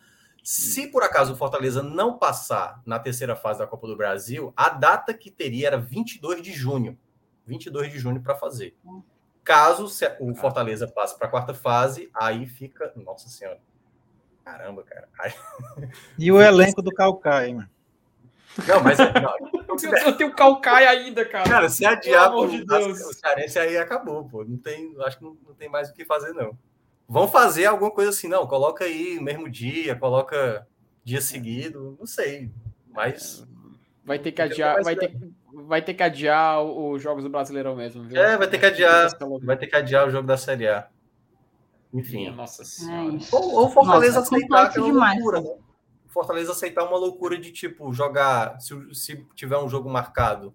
Se 0.42 0.86
por 0.86 1.02
acaso 1.02 1.34
o 1.34 1.36
Fortaleza 1.36 1.82
não 1.82 2.16
passar 2.16 2.80
na 2.86 2.98
terceira 2.98 3.36
fase 3.36 3.58
da 3.58 3.66
Copa 3.66 3.86
do 3.86 3.94
Brasil, 3.94 4.54
a 4.56 4.70
data 4.70 5.12
que 5.12 5.30
teria 5.30 5.66
era 5.66 5.78
22 5.78 6.40
de 6.40 6.52
junho. 6.52 6.98
22 7.46 7.92
de 7.92 7.98
junho 7.98 8.22
para 8.22 8.34
fazer. 8.34 8.74
Caso 9.44 9.86
o 10.18 10.34
Fortaleza 10.34 10.88
passe 10.88 11.18
para 11.18 11.26
a 11.26 11.30
quarta 11.30 11.52
fase, 11.52 12.10
aí 12.14 12.46
fica. 12.46 12.90
Nossa 12.96 13.28
Senhora. 13.28 13.60
Caramba, 14.42 14.82
cara. 14.82 15.08
Aí... 15.18 15.34
E 16.18 16.32
o 16.32 16.40
elenco 16.40 16.80
do 16.80 16.90
Calcaia, 16.90 17.54
mano. 17.54 17.70
Não, 18.66 18.82
mas. 18.82 18.98
Não, 18.98 20.00
eu 20.06 20.16
tenho 20.16 20.34
Calcaia 20.34 20.90
ainda, 20.90 21.24
cara. 21.24 21.48
Cara, 21.48 21.68
se 21.68 21.84
adiar 21.84 22.30
pô, 22.30 22.46
de 22.46 22.64
Deus. 22.64 23.00
o 23.00 23.12
Cearense 23.12 23.58
aí 23.58 23.76
acabou, 23.78 24.24
pô. 24.24 24.44
Não 24.44 24.56
tem, 24.56 24.94
acho 25.04 25.18
que 25.18 25.24
não, 25.24 25.36
não 25.46 25.54
tem 25.54 25.68
mais 25.68 25.90
o 25.90 25.94
que 25.94 26.04
fazer, 26.04 26.32
não. 26.32 26.56
Vão 27.08 27.28
fazer 27.28 27.66
alguma 27.66 27.90
coisa 27.90 28.10
assim, 28.10 28.28
não. 28.28 28.46
Coloca 28.46 28.84
aí 28.84 29.18
mesmo 29.20 29.48
dia, 29.48 29.96
coloca 29.96 30.66
dia 31.04 31.20
seguido, 31.20 31.96
não 31.98 32.06
sei. 32.06 32.50
Mas. 32.92 33.46
Vai 34.04 34.18
ter 34.18 34.32
que 34.32 34.42
adiar, 34.42 34.82
vai 34.82 34.96
ter, 34.96 35.16
vai 35.52 35.82
ter 35.82 35.94
que 35.94 36.02
adiar 36.02 36.62
os 36.62 37.00
jogos 37.00 37.22
do 37.22 37.30
Brasileirão 37.30 37.76
mesmo, 37.76 38.02
viu? 38.02 38.20
É, 38.20 38.36
vai 38.36 38.48
ter 38.48 38.58
que 38.58 38.66
adiar. 38.66 39.08
Vai 39.42 39.56
ter 39.56 39.66
que 39.66 39.76
adiar 39.76 40.06
o 40.06 40.10
jogo 40.10 40.26
da 40.26 40.36
Série 40.36 40.68
A. 40.68 40.88
Enfim. 41.92 42.30
Nossa 42.30 42.64
senhora. 42.64 43.16
É 43.16 43.36
ou, 43.36 43.54
ou 43.54 43.70
Fortaleza 43.70 44.20
Nossa, 44.20 44.34
aceitar 44.34 44.66
aquela 44.66 44.86
demais. 44.86 45.14
loucura, 45.14 45.40
né? 45.40 45.69
Fortaleza 46.10 46.52
aceitar 46.52 46.84
uma 46.84 46.98
loucura 46.98 47.38
de 47.38 47.52
tipo 47.52 47.92
jogar, 47.92 48.60
se, 48.60 48.74
se 48.94 49.26
tiver 49.34 49.58
um 49.58 49.68
jogo 49.68 49.88
marcado 49.88 50.54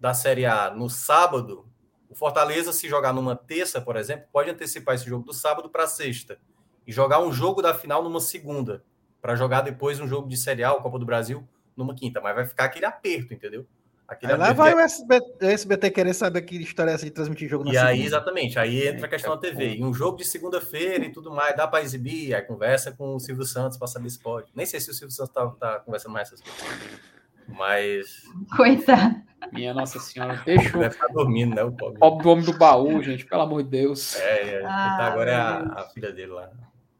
da 0.00 0.14
Série 0.14 0.46
A 0.46 0.70
no 0.70 0.88
sábado, 0.88 1.66
o 2.08 2.14
Fortaleza, 2.14 2.72
se 2.72 2.88
jogar 2.88 3.12
numa 3.12 3.34
terça, 3.34 3.80
por 3.80 3.96
exemplo, 3.96 4.26
pode 4.30 4.50
antecipar 4.50 4.94
esse 4.94 5.06
jogo 5.06 5.24
do 5.24 5.32
sábado 5.32 5.70
para 5.70 5.86
sexta 5.86 6.38
e 6.86 6.92
jogar 6.92 7.20
um 7.20 7.32
jogo 7.32 7.62
da 7.62 7.72
final 7.72 8.02
numa 8.02 8.20
segunda, 8.20 8.84
para 9.20 9.34
jogar 9.34 9.62
depois 9.62 9.98
um 9.98 10.06
jogo 10.06 10.28
de 10.28 10.36
Série 10.36 10.62
A, 10.62 10.70
Copa 10.74 10.98
do 10.98 11.06
Brasil, 11.06 11.46
numa 11.76 11.94
quinta. 11.94 12.20
Mas 12.20 12.34
vai 12.34 12.46
ficar 12.46 12.64
aquele 12.64 12.84
aperto, 12.84 13.32
entendeu? 13.32 13.66
Aquele 14.08 14.36
lá 14.36 14.52
vai 14.52 14.74
o 14.74 14.78
SBT, 14.78 15.46
o 15.46 15.48
SBT, 15.48 15.90
querer 15.90 16.12
saber 16.12 16.42
que 16.42 16.56
história 16.60 16.90
é 16.90 16.94
essa 16.94 17.04
de 17.04 17.10
transmitir 17.10 17.48
jogo 17.48 17.64
na 17.64 17.72
E 17.72 17.78
aí, 17.78 18.04
exatamente, 18.04 18.58
aí 18.58 18.86
entra 18.86 19.06
a 19.06 19.08
questão 19.08 19.34
da 19.34 19.40
TV. 19.40 19.76
E 19.76 19.84
um 19.84 19.94
jogo 19.94 20.18
de 20.18 20.24
segunda-feira 20.24 21.04
e 21.04 21.12
tudo 21.12 21.30
mais, 21.30 21.56
dá 21.56 21.66
para 21.66 21.82
exibir, 21.82 22.34
aí 22.34 22.42
conversa 22.42 22.92
com 22.92 23.14
o 23.14 23.20
Silvio 23.20 23.44
Santos 23.44 23.78
para 23.78 23.86
saber 23.86 24.10
se 24.10 24.18
pode. 24.18 24.50
Nem 24.54 24.66
sei 24.66 24.80
se 24.80 24.90
o 24.90 24.94
Silvio 24.94 25.14
Santos 25.14 25.32
tá, 25.32 25.46
tá 25.48 25.80
conversando 25.80 26.12
mais 26.12 26.28
essas 26.28 26.42
coisas. 26.42 27.00
Mas. 27.48 28.22
Coitado. 28.56 29.22
Minha 29.50 29.74
Nossa 29.74 29.98
Senhora, 29.98 30.40
deixa. 30.44 30.70
Deve 30.70 30.94
estar 30.94 31.08
dormindo, 31.08 31.54
né? 31.54 31.64
O 31.64 31.72
pobre. 31.72 31.98
pobre 31.98 32.22
do 32.22 32.30
homem 32.30 32.44
do 32.44 32.56
baú, 32.56 33.02
gente, 33.02 33.26
pelo 33.26 33.42
amor 33.42 33.62
de 33.62 33.70
Deus. 33.70 34.16
É, 34.16 34.60
é. 34.60 34.64
Ah, 34.64 34.96
tá, 34.98 35.06
agora 35.06 35.30
é 35.30 35.34
a, 35.34 35.58
a, 35.58 35.88
filha 35.88 36.12
dele 36.12 36.32
lá, 36.32 36.50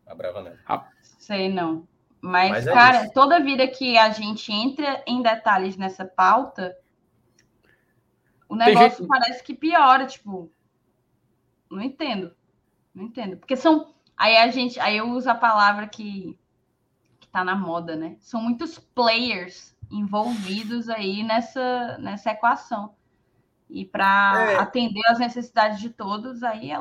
a 0.07 0.15
Brava 0.15 0.43
Neto. 0.43 0.59
Sei 1.19 1.49
não. 1.49 1.87
Mas, 2.21 2.51
Mas 2.51 2.67
é 2.67 2.73
cara, 2.73 3.03
isso. 3.05 3.13
toda 3.13 3.43
vida 3.43 3.67
que 3.67 3.97
a 3.97 4.11
gente 4.11 4.53
entra 4.53 5.03
em 5.07 5.23
detalhes 5.23 5.77
nessa 5.77 6.05
pauta, 6.05 6.75
o 8.53 8.55
negócio 8.55 8.99
gente... 8.99 9.09
parece 9.09 9.43
que 9.43 9.55
piora, 9.55 10.07
tipo. 10.07 10.53
Não 11.71 11.81
entendo. 11.81 12.37
Não 12.95 13.05
entendo. 13.05 13.39
Porque 13.39 13.57
são. 13.57 13.95
Aí 14.15 14.37
a 14.37 14.49
gente. 14.49 14.79
Aí 14.79 14.99
eu 14.99 15.09
uso 15.09 15.31
a 15.31 15.35
palavra 15.35 15.87
que, 15.89 16.39
que 17.19 17.27
tá 17.29 17.43
na 17.43 17.57
moda, 17.57 17.97
né? 17.97 18.17
São 18.21 18.43
muitos 18.43 18.79
players 18.79 19.75
envolvidos 19.91 20.91
aí 20.91 21.23
nessa, 21.23 21.97
nessa 21.97 22.31
equação. 22.31 22.95
E 23.71 23.87
para 23.87 24.51
é. 24.53 24.57
atender 24.57 25.01
às 25.07 25.19
necessidades 25.19 25.81
de 25.81 25.89
todos, 25.89 26.43
aí 26.43 26.71
é 26.71 26.79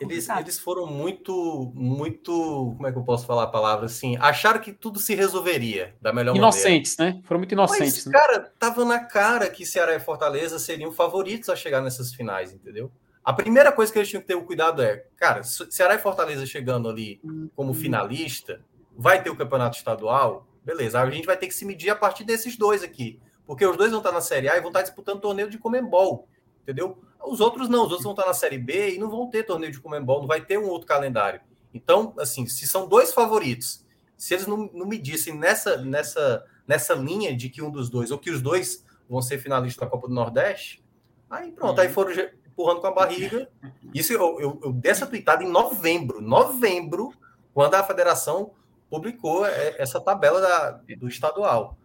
eles, 0.00 0.28
eles 0.30 0.58
foram 0.58 0.86
muito, 0.86 1.70
muito, 1.74 2.72
como 2.74 2.86
é 2.86 2.92
que 2.92 2.96
eu 2.96 3.04
posso 3.04 3.26
falar 3.26 3.44
a 3.44 3.48
palavra 3.48 3.84
assim? 3.84 4.16
Acharam 4.18 4.58
que 4.58 4.72
tudo 4.72 4.98
se 4.98 5.14
resolveria 5.14 5.94
da 6.00 6.10
melhor 6.10 6.34
inocentes, 6.34 6.96
maneira. 6.96 7.16
Inocentes, 7.16 7.22
né? 7.22 7.28
Foram 7.28 7.40
muito 7.40 7.52
inocentes. 7.52 8.06
Mas, 8.06 8.06
né? 8.06 8.12
cara, 8.12 8.52
tava 8.58 8.84
na 8.84 9.00
cara 9.00 9.50
que 9.50 9.66
Ceará 9.66 9.94
e 9.94 10.00
Fortaleza 10.00 10.58
seriam 10.58 10.90
favoritos 10.90 11.50
a 11.50 11.56
chegar 11.56 11.82
nessas 11.82 12.14
finais, 12.14 12.52
entendeu? 12.52 12.90
A 13.22 13.34
primeira 13.34 13.70
coisa 13.70 13.92
que 13.92 13.98
eles 13.98 14.08
tinham 14.08 14.22
que 14.22 14.28
ter 14.28 14.34
o 14.34 14.44
cuidado 14.44 14.82
é, 14.82 15.04
cara, 15.16 15.42
Ceará 15.42 15.94
e 15.94 15.98
Fortaleza 15.98 16.46
chegando 16.46 16.88
ali 16.88 17.20
como 17.54 17.74
finalista, 17.74 18.64
vai 18.96 19.22
ter 19.22 19.28
o 19.28 19.36
campeonato 19.36 19.76
estadual, 19.76 20.48
beleza. 20.64 20.98
A 20.98 21.10
gente 21.10 21.26
vai 21.26 21.36
ter 21.36 21.46
que 21.46 21.54
se 21.54 21.66
medir 21.66 21.90
a 21.90 21.96
partir 21.96 22.24
desses 22.24 22.56
dois 22.56 22.82
aqui, 22.82 23.20
porque 23.46 23.66
os 23.66 23.76
dois 23.76 23.90
vão 23.90 24.00
estar 24.00 24.12
na 24.12 24.22
Série 24.22 24.48
A 24.48 24.56
e 24.56 24.60
vão 24.60 24.70
estar 24.70 24.80
disputando 24.80 25.20
torneio 25.20 25.50
de 25.50 25.58
Comembol, 25.58 26.26
entendeu? 26.62 26.98
Os 27.24 27.40
outros 27.40 27.68
não, 27.68 27.84
os 27.84 27.90
outros 27.90 28.02
vão 28.02 28.12
estar 28.12 28.26
na 28.26 28.34
Série 28.34 28.58
B 28.58 28.94
e 28.94 28.98
não 28.98 29.10
vão 29.10 29.28
ter 29.28 29.44
torneio 29.44 29.72
de 29.72 29.80
Comembol, 29.80 30.20
não 30.20 30.26
vai 30.26 30.40
ter 30.40 30.58
um 30.58 30.68
outro 30.68 30.86
calendário. 30.86 31.40
Então, 31.72 32.14
assim, 32.18 32.46
se 32.46 32.66
são 32.66 32.88
dois 32.88 33.12
favoritos, 33.12 33.84
se 34.16 34.34
eles 34.34 34.46
não, 34.46 34.70
não 34.72 34.86
medissem 34.86 35.34
nessa, 35.34 35.78
nessa, 35.78 36.44
nessa 36.66 36.94
linha 36.94 37.36
de 37.36 37.48
que 37.48 37.62
um 37.62 37.70
dos 37.70 37.88
dois, 37.88 38.10
ou 38.10 38.18
que 38.18 38.30
os 38.30 38.42
dois 38.42 38.84
vão 39.08 39.22
ser 39.22 39.38
finalistas 39.38 39.80
da 39.80 39.90
Copa 39.90 40.08
do 40.08 40.14
Nordeste, 40.14 40.82
aí 41.28 41.52
pronto, 41.52 41.78
uhum. 41.78 41.84
aí 41.84 41.88
foram 41.88 42.12
empurrando 42.46 42.80
com 42.80 42.86
a 42.86 42.92
barriga. 42.92 43.48
Isso 43.94 44.12
eu, 44.12 44.40
eu, 44.40 44.60
eu 44.62 44.72
dei 44.72 44.90
essa 44.90 45.06
tweetada 45.06 45.42
em 45.42 45.48
novembro, 45.48 46.20
novembro, 46.20 47.12
quando 47.54 47.74
a 47.74 47.84
federação 47.84 48.52
publicou 48.88 49.46
é, 49.46 49.76
essa 49.78 50.00
tabela 50.00 50.40
da, 50.40 50.70
do 50.98 51.08
estadual. 51.08 51.78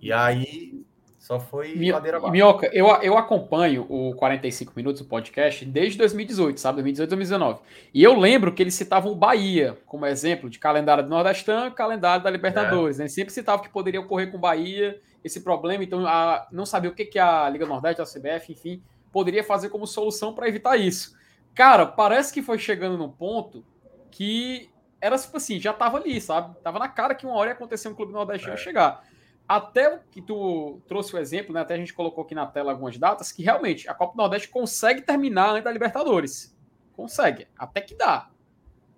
E 0.00 0.12
aí 0.12 0.84
só 1.22 1.38
foi 1.38 1.76
Mi 1.76 1.92
ladeira 1.92 2.16
abaixo. 2.16 2.32
Minhoca, 2.32 2.68
eu, 2.72 2.88
eu 3.00 3.16
acompanho 3.16 3.86
o 3.88 4.12
45 4.16 4.72
Minutos, 4.74 5.02
o 5.02 5.04
podcast, 5.04 5.64
desde 5.64 5.96
2018, 5.96 6.58
sabe? 6.58 6.82
2018, 6.82 7.10
2019. 7.10 7.60
E 7.94 8.02
eu 8.02 8.18
lembro 8.18 8.52
que 8.52 8.60
eles 8.60 8.74
citavam 8.74 9.12
o 9.12 9.14
Bahia 9.14 9.78
como 9.86 10.04
exemplo 10.04 10.50
de 10.50 10.58
calendário 10.58 11.04
do 11.04 11.08
Nordestão 11.08 11.70
calendário 11.70 12.24
da 12.24 12.28
Libertadores. 12.28 12.98
É. 12.98 13.04
Né? 13.04 13.08
Sempre 13.08 13.32
citavam 13.32 13.64
que 13.64 13.70
poderia 13.70 14.00
ocorrer 14.00 14.32
com 14.32 14.36
o 14.36 14.40
Bahia 14.40 15.00
esse 15.22 15.42
problema, 15.42 15.84
então 15.84 16.04
a, 16.04 16.48
não 16.50 16.66
sabia 16.66 16.90
o 16.90 16.92
que, 16.92 17.04
que 17.04 17.20
a 17.20 17.48
Liga 17.48 17.66
Nordeste, 17.66 18.02
a 18.02 18.04
CBF, 18.04 18.50
enfim, 18.50 18.82
poderia 19.12 19.44
fazer 19.44 19.68
como 19.68 19.86
solução 19.86 20.34
para 20.34 20.48
evitar 20.48 20.76
isso. 20.76 21.16
Cara, 21.54 21.86
parece 21.86 22.34
que 22.34 22.42
foi 22.42 22.58
chegando 22.58 22.98
num 22.98 23.08
ponto 23.08 23.64
que 24.10 24.68
era 25.00 25.16
tipo 25.16 25.36
assim, 25.36 25.60
já 25.60 25.72
tava 25.72 25.98
ali, 25.98 26.20
sabe? 26.20 26.56
Tava 26.64 26.80
na 26.80 26.88
cara 26.88 27.14
que 27.14 27.24
uma 27.24 27.36
hora 27.36 27.50
ia 27.50 27.54
acontecer 27.54 27.86
um 27.86 27.94
clube 27.94 28.12
nordestino 28.12 28.54
é. 28.54 28.56
chegar 28.56 29.04
até 29.48 30.00
que 30.10 30.22
tu 30.22 30.80
trouxe 30.86 31.14
o 31.14 31.18
exemplo, 31.18 31.52
né? 31.52 31.60
Até 31.60 31.74
a 31.74 31.76
gente 31.76 31.92
colocou 31.92 32.24
aqui 32.24 32.34
na 32.34 32.46
tela 32.46 32.72
algumas 32.72 32.96
datas, 32.96 33.32
que 33.32 33.42
realmente 33.42 33.88
a 33.88 33.94
Copa 33.94 34.12
do 34.12 34.16
Nordeste 34.18 34.48
consegue 34.48 35.02
terminar 35.02 35.50
antes 35.50 35.64
da 35.64 35.72
Libertadores. 35.72 36.56
Consegue, 36.94 37.48
até 37.56 37.80
que 37.80 37.94
dá. 37.94 38.28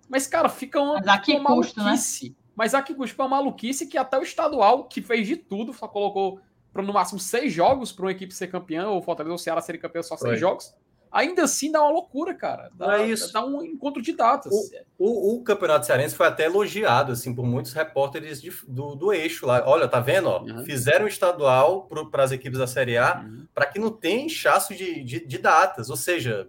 Mas, 0.07 0.27
cara, 0.27 0.49
fica 0.49 0.79
uma, 0.79 0.95
Mas 0.95 1.07
aqui 1.07 1.33
uma 1.33 1.55
custo, 1.55 1.79
né? 1.79 1.85
maluquice. 1.85 2.29
Né? 2.29 2.35
Mas 2.55 2.73
aqui 2.73 2.93
custa 2.93 3.21
uma 3.21 3.29
maluquice 3.29 3.87
que 3.87 3.97
até 3.97 4.17
o 4.17 4.23
estadual, 4.23 4.85
que 4.85 5.01
fez 5.01 5.27
de 5.27 5.35
tudo, 5.35 5.73
só 5.73 5.87
colocou 5.87 6.39
para 6.71 6.83
no 6.83 6.93
máximo 6.93 7.19
seis 7.19 7.51
jogos 7.51 7.91
para 7.91 8.05
uma 8.05 8.11
equipe 8.11 8.33
ser 8.33 8.47
campeã, 8.47 8.87
ou 8.87 9.01
Fortaleza 9.01 9.31
ou 9.31 9.37
Ceará 9.37 9.61
serem 9.61 9.81
campeão 9.81 10.03
só 10.03 10.15
seis 10.15 10.31
Foi. 10.31 10.37
jogos 10.37 10.73
ainda 11.15 11.45
assim 11.45 11.71
dá 11.71 11.81
uma 11.81 11.91
loucura, 11.91 12.33
cara. 12.33 12.69
Dá, 12.73 12.99
é 12.99 13.07
isso. 13.07 13.31
dá 13.31 13.43
um 13.43 13.63
encontro 13.63 14.01
de 14.01 14.11
datas. 14.11 14.51
O, 14.51 14.69
o, 14.99 15.35
o, 15.35 15.43
Campeonato 15.43 15.85
Cearense 15.85 16.13
foi 16.13 16.27
até 16.27 16.45
elogiado 16.45 17.13
assim 17.13 17.33
por 17.33 17.45
muitos 17.45 17.71
repórteres 17.71 18.41
de, 18.41 18.51
do, 18.67 18.95
do 18.95 19.13
eixo 19.13 19.45
lá. 19.45 19.63
Olha, 19.65 19.87
tá 19.87 20.01
vendo? 20.01 20.27
Ó, 20.27 20.41
uhum. 20.41 20.65
Fizeram 20.65 21.07
estadual 21.07 21.87
para 22.11 22.23
as 22.23 22.33
equipes 22.33 22.59
da 22.59 22.67
Série 22.67 22.97
A 22.97 23.21
uhum. 23.21 23.47
para 23.53 23.65
que 23.65 23.79
não 23.79 23.89
tenha 23.89 24.25
inchaço 24.25 24.75
de, 24.75 25.01
de, 25.03 25.25
de, 25.25 25.37
datas. 25.37 25.89
Ou 25.89 25.95
seja, 25.95 26.47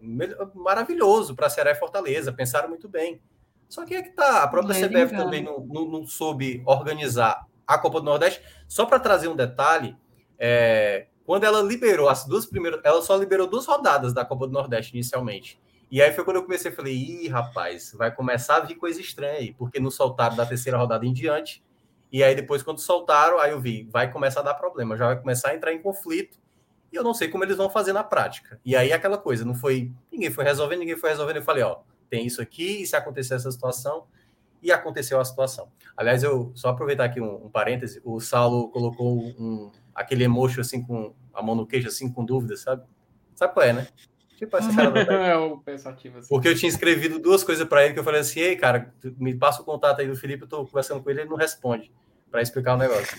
maravilhoso 0.53 1.37
para 1.37 1.49
Ceará 1.49 1.71
e 1.71 1.77
Fortaleza. 1.77 2.33
Pensaram 2.33 2.69
muito 2.69 2.89
bem. 2.89 3.21
Só 3.69 3.85
que 3.85 3.95
é 3.95 4.03
que 4.03 4.11
tá. 4.11 4.43
A 4.43 4.49
própria 4.49 4.75
CBF 4.75 5.17
também 5.17 5.45
não, 5.45 5.61
não, 5.61 5.87
não 5.87 6.07
soube 6.07 6.61
organizar 6.67 7.47
a 7.65 7.79
Copa 7.79 8.01
do 8.01 8.07
Nordeste. 8.07 8.43
Só 8.67 8.85
para 8.85 8.99
trazer 8.99 9.29
um 9.29 9.37
detalhe. 9.37 9.97
É, 10.39 11.07
quando 11.27 11.45
ela 11.45 11.61
liberou 11.61 12.09
as 12.09 12.25
duas 12.25 12.47
primeiras, 12.47 12.81
ela 12.85 13.03
só 13.03 13.17
liberou 13.17 13.49
duas 13.49 13.67
rodadas 13.67 14.15
da 14.15 14.25
Copa 14.25 14.47
do 14.47 14.53
Nordeste 14.53 14.95
inicialmente. 14.95 15.61
E 15.91 16.01
aí 16.01 16.13
foi 16.13 16.25
quando 16.25 16.37
eu 16.37 16.43
comecei 16.45 16.71
falei, 16.71 16.95
ih, 16.95 17.29
rapaz, 17.29 17.93
vai 17.97 18.15
começar 18.15 18.57
a 18.57 18.61
vir 18.61 18.77
coisa 18.77 19.01
estranha 19.01 19.35
aí, 19.35 19.53
porque 19.53 19.81
não 19.81 19.91
soltaram 19.91 20.37
da 20.37 20.47
terceira 20.47 20.79
rodada 20.79 21.05
em 21.05 21.13
diante. 21.13 21.63
E 22.13 22.23
aí 22.23 22.35
depois, 22.35 22.63
quando 22.63 22.79
soltaram, 22.79 23.39
aí 23.39 23.51
eu 23.51 23.61
vi, 23.61 23.89
vai 23.91 24.11
começar 24.11 24.41
a 24.41 24.45
dar 24.45 24.55
problema, 24.55 24.97
já 24.97 25.07
vai 25.07 25.19
começar 25.19 25.51
a 25.51 25.55
entrar 25.55 25.73
em 25.73 25.83
conflito. 25.83 26.39
E 26.93 26.97
eu 26.97 27.03
não 27.03 27.13
sei 27.13 27.29
como 27.29 27.45
eles 27.45 27.57
vão 27.57 27.69
fazer 27.69 27.93
na 27.93 28.05
prática. 28.05 28.61
E 28.65 28.77
aí 28.77 28.93
aquela 28.93 29.19
coisa, 29.19 29.45
não 29.45 29.55
foi. 29.55 29.93
Ninguém 30.11 30.31
foi 30.31 30.45
resolvendo, 30.45 30.81
ninguém 30.81 30.97
foi 30.97 31.11
resolvendo. 31.11 31.37
Eu 31.37 31.43
falei, 31.43 31.65
ó, 31.65 31.79
tem 32.09 32.25
isso 32.25 32.41
aqui, 32.41 32.83
e 32.83 32.87
se 32.87 32.95
acontecer 32.95 33.35
essa 33.35 33.51
situação, 33.51 34.07
e 34.63 34.71
aconteceu 34.73 35.21
a 35.21 35.25
situação. 35.25 35.69
Aliás, 35.97 36.23
eu 36.23 36.53
só 36.55 36.69
aproveitar 36.69 37.05
aqui 37.05 37.21
um, 37.21 37.47
um 37.47 37.51
parêntese, 37.51 38.01
o 38.05 38.21
Saulo 38.21 38.71
colocou 38.71 39.19
um, 39.19 39.71
aquele 39.97 40.25
emoji 40.25 40.61
assim 40.61 40.83
com 40.83 41.15
a 41.33 41.43
mão 41.43 41.55
no 41.55 41.67
queixo, 41.67 41.89
assim, 41.89 42.13
com 42.13 42.25
dúvida, 42.25 42.57
sabe? 42.57 42.85
Sabe 43.35 43.55
qual 43.55 43.67
é, 43.67 43.73
né? 43.73 43.87
Tipo 44.37 44.57
essa 44.59 44.75
cara 44.75 44.91
É 45.27 45.37
o 45.37 45.59
pensativo 45.59 46.19
assim. 46.19 46.29
Porque 46.29 46.49
eu 46.49 46.55
tinha 46.55 46.69
escrevido 46.69 47.19
duas 47.19 47.43
coisas 47.43 47.67
para 47.67 47.85
ele 47.85 47.95
que 47.95 48.01
eu 48.01 48.05
falei 48.05 48.21
assim: 48.21 48.41
ei, 48.41 48.55
cara, 48.55 48.93
me 49.19 49.35
passa 49.35 49.63
o 49.63 49.65
contato 49.65 50.01
aí 50.01 50.07
do 50.07 50.15
Felipe, 50.15 50.43
eu 50.43 50.49
tô 50.49 50.65
conversando 50.67 51.03
com 51.03 51.11
ele, 51.11 51.23
ele 51.23 51.31
não 51.31 51.37
responde 51.37 51.91
para 52.31 52.43
explicar 52.43 52.75
o 52.75 52.79
negócio. 52.79 53.17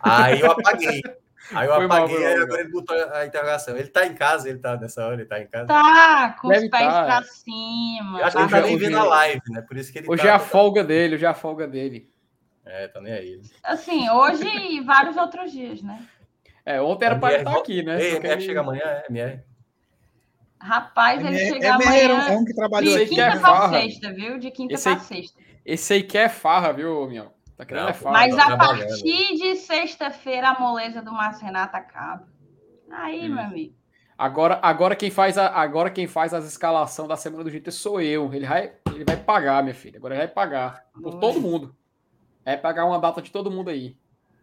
Aí 0.00 0.40
eu 0.40 0.52
apaguei. 0.52 1.02
Aí 1.52 1.66
eu 1.66 1.74
foi 1.74 1.84
apaguei, 1.86 2.18
mal, 2.18 2.26
aí 2.28 2.36
agora 2.36 2.60
ele 2.60 2.70
botou 2.70 2.96
a 2.96 3.26
interrogação. 3.26 3.76
Ele 3.76 3.88
tá 3.88 4.06
em 4.06 4.14
casa, 4.14 4.48
ele 4.48 4.60
tá 4.60 4.76
nessa 4.76 5.04
hora, 5.04 5.14
ele 5.14 5.24
tá 5.24 5.40
em 5.40 5.46
casa. 5.48 5.66
Tá, 5.66 6.36
com 6.40 6.48
Deve 6.48 6.66
os 6.66 6.70
pés 6.70 6.86
tá. 6.86 7.04
pra 7.04 7.22
cima. 7.24 8.20
Eu 8.20 8.24
acho 8.24 8.36
que 8.36 8.42
ele 8.42 8.50
tá 8.50 8.60
nem 8.60 8.78
vendo 8.78 8.98
a 8.98 9.04
live, 9.04 9.42
né? 9.48 9.62
Por 9.62 9.76
isso 9.76 9.92
que 9.92 9.98
ele 9.98 10.08
Hoje 10.08 10.22
tá, 10.22 10.28
é 10.28 10.32
a 10.32 10.38
folga 10.38 10.84
dele, 10.84 11.16
hoje 11.16 11.24
é 11.24 11.28
a 11.28 11.34
folga 11.34 11.66
dele. 11.66 12.08
É, 12.64 12.88
tá 12.88 13.00
nem 13.00 13.12
aí. 13.12 13.40
Assim, 13.62 14.08
hoje 14.10 14.46
e 14.46 14.80
vários 14.80 15.16
outros 15.16 15.50
dias, 15.50 15.82
né? 15.82 16.06
É, 16.64 16.80
ontem 16.80 17.06
era 17.06 17.18
para 17.18 17.38
estar 17.38 17.56
aqui, 17.56 17.82
né? 17.82 18.00
Ei, 18.00 18.16
MR 18.16 18.40
chega 18.40 18.60
amanhã, 18.60 18.82
é, 18.84 19.06
MR. 19.08 19.42
Rapaz, 20.60 21.24
ele 21.24 21.36
MR, 21.36 21.52
chega 21.52 21.68
MR 21.74 22.12
amanhã. 22.12 22.28
É 22.28 22.36
um 22.36 22.44
que 22.44 22.54
trabalhou 22.54 22.96
de 22.96 23.06
quinta 23.06 23.40
para 23.40 23.68
sexta, 23.68 24.12
viu? 24.12 24.38
De 24.38 24.50
quinta 24.50 24.78
para 24.78 24.98
sexta. 25.00 25.40
Esse 25.64 25.94
aí 25.94 26.02
quer 26.02 26.28
farra, 26.28 26.72
viu, 26.72 27.08
meu? 27.08 27.32
Tá 27.56 27.64
querendo 27.64 27.88
é 27.88 27.92
farra. 27.92 28.12
Mas 28.12 28.38
a 28.38 28.56
partir 28.56 29.36
de 29.36 29.56
sexta-feira 29.56 30.50
a 30.50 30.60
moleza 30.60 31.02
do 31.02 31.12
Márcio 31.12 31.44
Renato 31.44 31.76
acaba. 31.76 32.28
Aí, 32.90 33.28
hum. 33.28 33.34
meu 33.34 33.44
amigo. 33.44 33.74
Agora, 34.16 34.60
agora 34.62 34.94
quem 34.94 35.10
faz 35.10 35.36
a, 35.36 35.48
agora 35.48 35.90
quem 35.90 36.06
faz 36.06 36.32
as 36.32 36.44
escalação 36.44 37.08
da 37.08 37.16
semana 37.16 37.42
do 37.42 37.50
GT 37.50 37.72
sou 37.72 38.00
eu. 38.00 38.32
Ele 38.32 38.46
vai, 38.46 38.72
ele 38.94 39.04
vai 39.04 39.16
pagar, 39.16 39.62
minha 39.64 39.74
filha. 39.74 39.98
Agora 39.98 40.14
ele 40.14 40.24
vai 40.24 40.32
pagar 40.32 40.84
por 41.02 41.18
todo 41.18 41.40
mundo. 41.40 41.74
É 42.44 42.56
pagar 42.56 42.84
uma 42.84 42.98
data 42.98 43.22
de 43.22 43.30
todo 43.30 43.50
mundo 43.50 43.70
aí. 43.70 43.96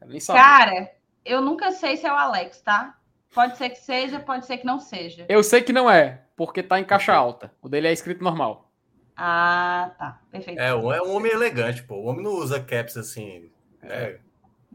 nem 0.06 0.20
sabe. 0.20 0.40
Cara, 0.40 0.92
eu 1.26 1.42
nunca 1.42 1.72
sei 1.72 1.98
se 1.98 2.06
é 2.06 2.12
o 2.12 2.16
Alex, 2.16 2.62
tá? 2.62 2.98
Pode 3.34 3.58
ser 3.58 3.70
que 3.70 3.80
seja, 3.80 4.20
pode 4.20 4.46
ser 4.46 4.58
que 4.58 4.66
não 4.66 4.80
seja. 4.80 5.26
Eu 5.30 5.44
sei 5.44 5.62
que 5.62 5.72
não 5.72 5.90
é, 5.90 6.24
porque 6.36 6.64
tá 6.64 6.80
em 6.80 6.86
caixa 6.86 7.14
alta. 7.14 7.52
O 7.62 7.70
dele 7.70 7.88
é 7.88 7.94
escrito 7.94 8.24
normal. 8.24 8.72
Ah, 9.16 9.92
tá. 10.00 10.22
Perfeito. 10.32 10.60
É, 10.60 10.74
um, 10.74 10.92
é 10.92 11.02
um 11.02 11.14
homem 11.14 11.32
elegante, 11.32 11.84
pô. 11.84 11.96
O 11.96 12.06
homem 12.06 12.24
não 12.24 12.32
usa 12.32 12.60
caps 12.60 12.96
assim. 12.96 13.52
É, 13.84 14.18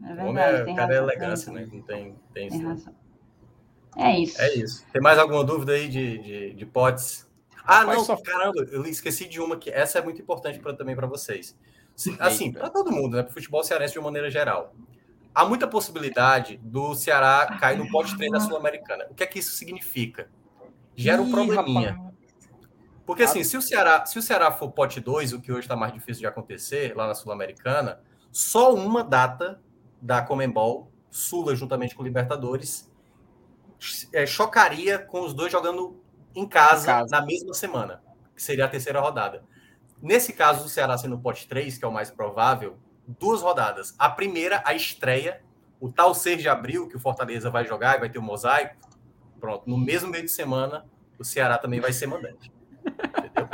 é 0.03 0.13
verdade. 0.13 0.27
O 0.27 0.29
homem 0.29 0.43
é, 0.43 0.75
cara 0.75 0.93
é 0.93 0.97
elegância, 0.97 1.51
né? 1.51 1.67
Não 1.71 1.81
tem, 1.81 2.15
tem, 2.33 2.49
tem 2.49 2.63
razão. 2.63 2.95
É 3.97 4.19
isso. 4.19 4.41
É 4.41 4.53
isso. 4.53 4.85
Tem 4.91 5.01
mais 5.01 5.17
alguma 5.17 5.43
dúvida 5.43 5.73
aí 5.73 5.87
de, 5.87 6.17
de, 6.19 6.53
de 6.53 6.65
potes? 6.65 7.27
Ah, 7.63 7.83
não, 7.83 8.03
só... 8.03 8.15
caramba, 8.17 8.61
eu 8.71 8.85
esqueci 8.85 9.27
de 9.27 9.41
uma 9.41 9.57
que 9.57 9.71
essa 9.71 9.97
é 9.97 10.01
muito 10.01 10.21
importante 10.21 10.59
pra, 10.59 10.73
também 10.73 10.95
para 10.95 11.07
vocês. 11.07 11.57
Assim, 12.19 12.51
para 12.51 12.69
todo 12.69 12.91
mundo, 12.91 13.15
né? 13.17 13.23
Para 13.23 13.31
o 13.31 13.33
futebol 13.33 13.63
cearense 13.63 13.93
de 13.93 13.99
uma 13.99 14.05
maneira 14.05 14.29
geral 14.29 14.73
há 15.35 15.45
muita 15.45 15.67
possibilidade 15.67 16.57
do 16.63 16.95
Ceará 16.95 17.57
cair 17.59 17.77
no 17.77 17.91
pote 17.91 18.15
3 18.15 18.31
da 18.31 18.39
Sul-Americana. 18.39 19.05
O 19.09 19.13
que 19.13 19.21
é 19.21 19.27
que 19.27 19.39
isso 19.39 19.51
significa? 19.51 20.29
Gera 20.95 21.21
um 21.21 21.29
probleminha. 21.29 21.99
Porque 23.05 23.23
assim, 23.23 23.43
se 23.43 23.57
o 23.57 23.61
Ceará, 23.61 24.05
se 24.05 24.17
o 24.17 24.21
Ceará 24.21 24.49
for 24.49 24.71
pote 24.71 25.01
2, 25.01 25.33
o 25.33 25.41
que 25.41 25.51
hoje 25.51 25.61
está 25.61 25.75
mais 25.75 25.93
difícil 25.93 26.21
de 26.21 26.27
acontecer 26.27 26.95
lá 26.95 27.05
na 27.05 27.13
Sul-Americana, 27.13 27.99
só 28.31 28.73
uma 28.73 29.03
data 29.03 29.61
da 30.01 30.21
Comembol, 30.21 30.89
Sula 31.11 31.55
juntamente 31.55 31.93
com 31.93 32.01
o 32.01 32.05
Libertadores, 32.05 32.89
é, 34.13 34.25
chocaria 34.25 34.97
com 34.97 35.21
os 35.21 35.33
dois 35.33 35.51
jogando 35.51 36.01
em 36.33 36.47
casa, 36.47 36.83
Em 36.83 36.85
casa. 36.85 37.11
na 37.11 37.25
mesma 37.25 37.53
semana, 37.53 38.01
que 38.35 38.41
seria 38.41 38.65
a 38.65 38.67
terceira 38.67 38.99
rodada. 38.99 39.43
Nesse 40.05 40.33
caso, 40.33 40.65
o 40.65 40.69
Ceará 40.69 40.95
sendo 40.99 41.17
pote 41.17 41.47
3, 41.47 41.79
que 41.79 41.83
é 41.83 41.87
o 41.87 41.91
mais 41.91 42.11
provável, 42.11 42.77
duas 43.07 43.41
rodadas. 43.41 43.95
A 43.97 44.07
primeira, 44.07 44.61
a 44.63 44.75
estreia, 44.75 45.41
o 45.79 45.89
tal 45.91 46.13
6 46.13 46.41
de 46.43 46.47
abril, 46.47 46.87
que 46.87 46.95
o 46.95 46.99
Fortaleza 46.99 47.49
vai 47.49 47.65
jogar 47.65 47.97
e 47.97 47.99
vai 48.01 48.09
ter 48.09 48.19
o 48.19 48.21
mosaico. 48.21 48.75
Pronto, 49.39 49.67
no 49.67 49.77
mesmo 49.77 50.09
meio 50.11 50.23
de 50.23 50.29
semana, 50.29 50.85
o 51.17 51.23
Ceará 51.23 51.57
também 51.57 51.79
vai 51.79 51.91
ser 51.91 52.05
mandante. 52.05 52.51
Entendeu? 52.85 53.49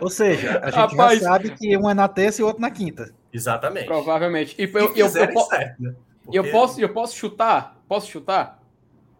Ou 0.00 0.10
seja, 0.10 0.58
a 0.64 0.70
gente 0.70 0.96
Rapaz. 0.96 1.20
já 1.20 1.28
sabe 1.28 1.50
que 1.56 1.76
um 1.76 1.88
é 1.88 1.94
na 1.94 2.08
terça 2.08 2.40
e 2.40 2.44
o 2.44 2.48
outro 2.48 2.60
na 2.60 2.70
quinta. 2.72 3.14
Exatamente. 3.32 3.86
Provavelmente. 3.86 4.56
E 4.60 4.64
eu, 4.64 4.92
Se 4.92 5.00
eu, 5.20 5.24
eu, 5.26 5.32
po- 5.32 5.44
certo, 5.44 5.80
né? 5.80 5.94
e 6.32 6.36
eu 6.36 6.42
Porque- 6.42 6.50
posso, 6.58 6.80
eu 6.80 6.92
posso 6.92 7.14
chutar? 7.16 7.76
Posso 7.86 8.08
chutar? 8.08 8.60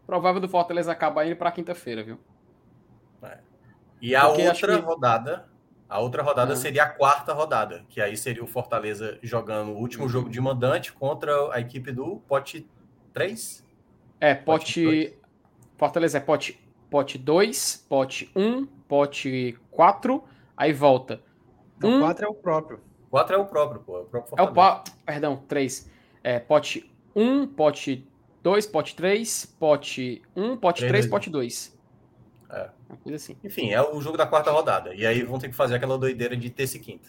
Provável 0.05 0.41
do 0.41 0.49
Fortaleza 0.49 0.91
acabar 0.91 1.25
indo 1.25 1.37
pra 1.37 1.53
quinta-feira, 1.53 2.03
viu? 2.03 2.19
E 4.01 4.17
a 4.17 4.27
Porque 4.27 4.43
outra 4.49 4.77
que- 4.81 4.85
rodada, 4.85 5.52
a 5.93 6.01
outra 6.01 6.23
rodada 6.23 6.53
Ah. 6.55 6.57
seria 6.57 6.85
a 6.85 6.89
quarta 6.89 7.33
rodada, 7.33 7.85
que 7.89 8.01
aí 8.01 8.17
seria 8.17 8.43
o 8.43 8.47
Fortaleza 8.47 9.19
jogando 9.23 9.69
o 9.69 9.75
Uhum. 9.75 9.81
último 9.81 10.09
jogo 10.09 10.29
de 10.31 10.41
mandante 10.41 10.93
contra 10.93 11.33
a 11.53 11.61
equipe 11.61 11.93
do 11.93 12.17
pote 12.29 12.67
3. 13.13 13.65
É, 14.21 14.35
Pote 14.35 14.85
pote. 14.85 15.19
Fortaleza 15.77 16.19
é 16.19 16.21
pote 16.21 16.59
pote 16.91 17.17
2, 17.19 17.87
pote 17.89 18.31
1, 18.37 18.67
pote 18.87 19.59
4, 19.71 20.23
aí 20.57 20.73
volta. 20.73 21.21
Então, 21.79 21.91
Hum. 21.91 22.01
quatro 22.01 22.27
é 22.27 22.29
o 22.29 22.35
próprio. 22.35 22.81
4 23.11 23.35
é 23.37 23.39
o 23.39 23.45
próprio, 23.47 23.81
pô, 23.81 23.99
é 23.99 24.01
o 24.03 24.05
próprio 24.05 24.31
É 24.39 24.43
o 24.43 24.47
Fortaleza. 24.47 24.55
pa... 24.55 24.85
Perdão, 25.07 25.37
3. 25.49 25.91
É 26.23 26.39
pote 26.39 26.91
1, 27.17 27.47
pote 27.47 28.07
2, 28.43 28.67
pote 28.67 28.95
3, 28.95 29.47
pote 29.59 30.23
1, 30.37 30.57
pote 30.57 30.79
Três, 30.79 30.91
3, 30.91 31.05
dois, 31.07 31.11
pote 31.11 31.31
2. 31.31 31.79
É. 32.93 32.95
Uma 32.95 33.03
coisa 33.03 33.17
assim. 33.17 33.37
Enfim, 33.43 33.71
é 33.71 33.81
o 33.83 34.01
jogo 34.01 34.17
da 34.17 34.27
quarta 34.27 34.51
rodada. 34.51 34.95
E 34.95 35.07
aí 35.07 35.23
vão 35.23 35.39
ter 35.39 35.49
que 35.49 35.55
fazer 35.57 35.75
aquela 35.77 35.97
doideira 35.99 36.37
de 36.37 36.51
terça 36.51 36.77
e 36.77 36.81
quinta. 36.81 37.09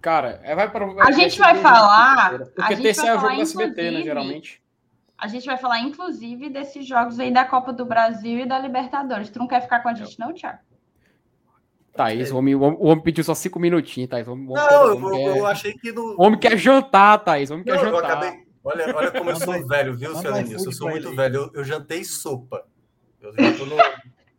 Cara, 0.00 0.40
é, 0.42 0.54
vai 0.54 0.70
pra, 0.70 0.86
A 1.02 1.10
gente 1.12 1.38
vai 1.38 1.54
falar- 1.56 2.38
Porque 2.54 2.76
terça 2.76 3.06
é 3.06 3.16
o 3.16 3.20
jogo 3.20 3.34
do 3.36 3.40
SBT, 3.40 3.90
né, 3.90 4.02
geralmente. 4.02 4.62
A 5.16 5.26
gente 5.28 5.46
vai 5.46 5.56
falar, 5.56 5.80
inclusive, 5.80 6.50
desses 6.50 6.86
jogos 6.86 7.18
aí 7.18 7.32
da 7.32 7.44
Copa 7.44 7.72
do 7.72 7.86
Brasil 7.86 8.40
e 8.40 8.46
da 8.46 8.58
Libertadores. 8.58 9.30
Tu 9.30 9.38
não 9.38 9.46
quer 9.48 9.62
ficar 9.62 9.80
com 9.82 9.88
a 9.88 9.94
gente, 9.94 10.18
não, 10.18 10.34
Thiago? 10.34 10.58
Thaís, 11.96 12.32
o 12.32 12.36
homem, 12.38 12.54
o 12.56 12.60
homem- 12.60 12.78
o 12.80 12.86
homem 12.88 13.02
pediu 13.04 13.22
só 13.22 13.34
5 13.34 13.58
minutinhos, 13.60 14.10
Thaís. 14.10 14.26
O 14.26 14.32
homem, 14.32 14.46
Não, 14.46 14.54
quer- 14.54 14.74
eu, 14.74 14.80
o 14.80 15.06
homem 15.06 15.26
eu 15.26 15.34
quer- 15.34 15.44
achei 15.46 15.72
que 15.74 15.92
no. 15.92 16.02
o 16.18 16.22
homem 16.22 16.38
quer 16.40 16.58
jantar, 16.58 17.18
Thaís. 17.24 17.50
O 17.50 17.54
homem 17.54 17.64
quer 17.64 17.76
Não, 17.76 17.84
eu 17.84 17.90
jantar. 17.94 18.10
acabei. 18.10 18.44
Olha, 18.64 18.96
olha 18.96 19.10
como 19.12 19.30
eu 19.30 19.36
sou 19.36 19.66
velho, 19.68 19.94
viu, 19.96 20.14
seu 20.16 20.32
Lenilson? 20.32 20.66
Eu 20.66 20.72
sou 20.72 20.90
muito 20.90 21.14
velho. 21.14 21.36
Eu, 21.36 21.50
eu 21.54 21.64
jantei 21.64 22.02
sopa. 22.04 22.66
Eu 23.20 23.32
já 23.32 23.56
tô, 23.58 23.64
no, 23.66 23.76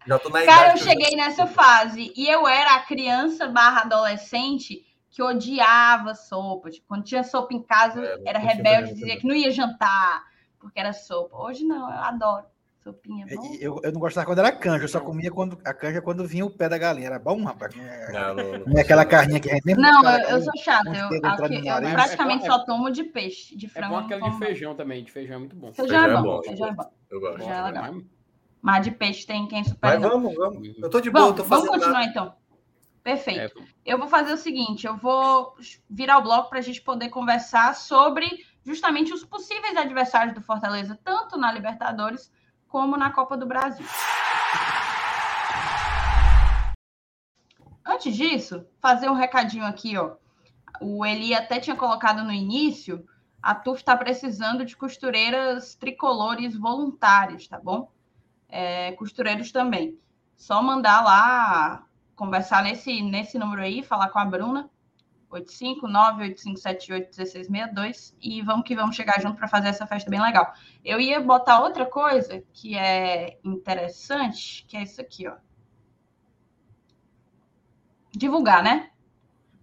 já 0.08 0.20
tô 0.20 0.30
na 0.30 0.46
Cara, 0.46 0.72
eu 0.74 0.78
cheguei 0.78 1.16
nessa 1.16 1.48
fase 1.48 2.12
e 2.16 2.28
eu 2.28 2.48
era 2.48 2.76
a 2.76 2.80
criança 2.82 3.48
barra 3.48 3.82
adolescente 3.82 4.86
que 5.10 5.22
odiava 5.24 6.14
sopa. 6.14 6.70
Tipo, 6.70 6.88
quando 6.88 7.04
tinha 7.04 7.24
sopa 7.24 7.54
em 7.54 7.62
casa, 7.64 8.04
É, 8.04 8.30
era 8.30 8.40
rebelde, 8.40 8.90
dizia 8.94 9.06
também. 9.08 9.20
que 9.20 9.28
não 9.28 9.36
ia 9.36 9.52
jantar 9.52 10.24
porque 10.60 10.80
era 10.80 10.94
sopa. 10.94 11.38
Hoje 11.38 11.64
não, 11.64 11.90
eu 11.92 12.00
adoro. 12.04 12.46
Sopinha 12.84 13.26
é 13.28 13.36
bom. 13.36 13.56
Eu, 13.60 13.80
eu 13.84 13.92
não 13.92 14.00
gostava 14.00 14.28
quando 14.28 14.38
era 14.38 14.52
canja, 14.52 14.84
eu 14.84 14.88
só 14.88 15.00
comia 15.00 15.32
quando, 15.32 15.58
a 15.66 15.74
canja 15.74 16.02
quando 16.04 16.24
vinha 16.28 16.46
o 16.46 16.52
pé 16.52 16.70
da 16.70 16.78
galinha. 16.78 17.08
Era 17.08 17.18
bom, 17.18 17.44
rapaz. 17.44 17.74
Não, 17.76 18.36
não, 18.36 18.52
não. 18.60 18.66
Não 18.68 18.78
é 18.78 18.82
aquela 18.82 19.04
carninha 19.04 19.40
que 19.40 19.50
a 19.50 19.56
gente 19.56 19.66
nem 19.66 19.76
Não, 19.76 20.04
eu, 20.08 20.20
eu 20.30 20.42
sou 20.42 20.54
chata. 20.58 20.90
Eu, 20.96 21.10
eu 21.12 21.20
praticamente 21.22 22.46
É 22.46 22.48
bom- 22.48 22.54
só 22.58 22.64
tomo 22.64 22.92
de 22.92 23.04
peixe. 23.06 23.56
De 23.58 23.66
É 23.66 23.70
frango. 23.70 23.90
bom 23.90 23.96
eu 23.96 24.02
não 24.02 24.06
aquele 24.06 24.20
tomo, 24.22 24.40
de 24.40 24.46
feijão 24.46 24.76
também. 24.76 25.04
De 25.04 25.12
feijão 25.12 25.36
é 25.38 25.40
muito 25.40 25.56
bom. 25.56 25.74
Feijão 25.74 25.98
é 25.98 26.02
Feijão 26.04 26.20
é 26.20 26.22
bom. 26.22 26.36
bom, 26.36 26.44
Feijão 26.44 26.68
é 26.68 26.74
bom. 26.74 26.92
Eu 27.10 27.20
gosto. 27.22 27.44
Já 27.44 27.56
é 27.56 27.62
legal. 27.64 27.94
Mas- 28.66 28.84
de 28.84 28.92
peixe 28.92 29.26
tem 29.26 29.48
quem 29.48 29.64
supera. 29.64 30.00
Mas 30.00 30.10
vamos, 30.12 30.36
vamos. 30.36 30.74
Eu 30.78 30.90
tô 30.90 31.00
de 31.00 31.10
boa, 31.12 31.26
Bom, 31.26 31.32
eu 31.32 31.36
tô 31.36 31.44
vamos 31.44 31.66
fazendo 31.68 31.72
continuar 31.80 32.00
nada. 32.00 32.10
então. 32.12 32.36
Perfeito. 33.04 33.60
É, 33.60 33.94
Eu 33.94 34.00
vou 34.00 34.08
fazer 34.08 34.34
o 34.34 34.38
seguinte: 34.38 34.88
eu 34.88 34.98
vou 34.98 35.56
virar 35.90 36.18
o 36.18 36.24
bloco 36.24 36.50
para 36.50 36.58
a 36.60 36.62
gente 36.64 36.82
poder 36.82 37.10
conversar 37.10 37.76
sobre 37.76 38.44
justamente 38.66 39.14
os 39.14 39.24
possíveis 39.24 39.78
adversários 39.78 40.34
do 40.34 40.42
Fortaleza, 40.42 41.00
tanto 41.04 41.38
na 41.38 41.52
Libertadores 41.52 42.32
como 42.68 42.98
na 42.98 43.12
Copa 43.12 43.38
do 43.38 43.46
Brasil. 43.46 43.86
Antes 47.86 48.16
disso, 48.16 48.66
fazer 48.82 49.10
um 49.10 49.14
recadinho 49.14 49.64
aqui, 49.66 49.96
ó. 49.98 50.16
O 50.82 51.06
Eli 51.06 51.34
até 51.34 51.60
tinha 51.60 51.76
colocado 51.76 52.24
no 52.24 52.32
início. 52.32 53.06
A 53.42 53.54
TUF 53.54 53.80
está 53.82 53.96
precisando 53.96 54.66
de 54.66 54.76
costureiras 54.76 55.76
tricolores 55.76 56.58
voluntárias, 56.58 57.48
tá 57.48 57.60
bom? 57.60 57.92
É, 58.48 58.92
costureiros 58.94 59.52
também. 59.52 60.00
Só 60.36 60.62
mandar 60.62 61.04
lá 61.04 61.86
conversar 62.16 62.64
nesse, 62.64 63.02
nesse 63.02 63.38
número 63.38 63.62
aí, 63.62 63.84
falar 63.84 64.08
com 64.10 64.20
a 64.20 64.26
Bruna, 64.26 64.70
859-8578-1662, 65.32 68.14
e 68.22 68.42
vamos 68.42 68.66
que 68.66 68.76
vamos 68.76 68.96
chegar 68.96 69.22
junto 69.22 69.38
para 69.38 69.48
fazer 69.48 69.68
essa 69.70 69.86
festa 69.86 70.10
bem 70.10 70.20
legal. 70.22 70.52
Eu 70.84 71.00
ia 71.00 71.20
botar 71.20 71.62
outra 71.62 71.86
coisa 71.86 72.44
que 72.54 72.76
é 72.78 73.38
interessante, 73.44 74.66
que 74.68 74.78
é 74.78 74.84
isso 74.84 75.02
aqui, 75.02 75.28
ó. 75.28 75.36
Divulgar, 78.12 78.64
né? 78.64 78.92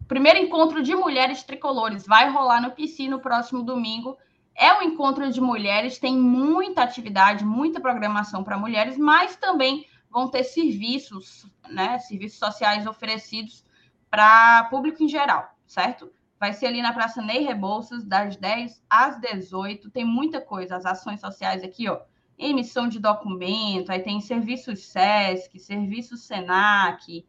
Primeiro 0.07 0.39
encontro 0.39 0.83
de 0.83 0.95
mulheres 0.95 1.43
tricolores 1.43 2.07
vai 2.07 2.29
rolar 2.29 2.61
no 2.61 2.73
PC 2.73 3.09
no 3.09 3.19
próximo 3.19 3.63
domingo. 3.63 4.19
É 4.55 4.73
um 4.75 4.83
encontro 4.83 5.31
de 5.31 5.41
mulheres, 5.41 5.99
tem 5.99 6.17
muita 6.17 6.83
atividade, 6.83 7.45
muita 7.45 7.81
programação 7.81 8.45
para 8.45 8.59
mulheres, 8.59 8.99
mas 8.99 9.37
também 9.37 9.87
vão 10.11 10.29
ter 10.29 10.45
serviços, 10.45 11.47
né, 11.69 11.99
serviços 11.99 12.39
sociais 12.39 12.87
oferecidos 12.87 13.65
para 14.11 14.65
público 14.65 15.03
em 15.03 15.09
geral, 15.09 15.57
certo? 15.67 16.13
Vai 16.39 16.53
ser 16.53 16.67
ali 16.67 16.83
na 16.83 16.93
Praça 16.93 17.23
Ney 17.23 17.45
Rebouças, 17.45 18.05
das 18.05 18.37
10 18.37 18.83
às 18.91 19.19
18. 19.21 19.91
Tem 19.91 20.05
muita 20.05 20.41
coisa, 20.41 20.77
as 20.77 20.85
ações 20.85 21.21
sociais 21.21 21.63
aqui, 21.63 21.89
ó. 21.89 22.01
Emissão 22.37 22.89
de 22.89 22.99
documento, 22.99 23.91
aí 23.91 24.01
tem 24.01 24.21
serviços 24.21 24.85
SESC, 24.87 25.59
serviços 25.59 26.25
SENAC, 26.25 27.25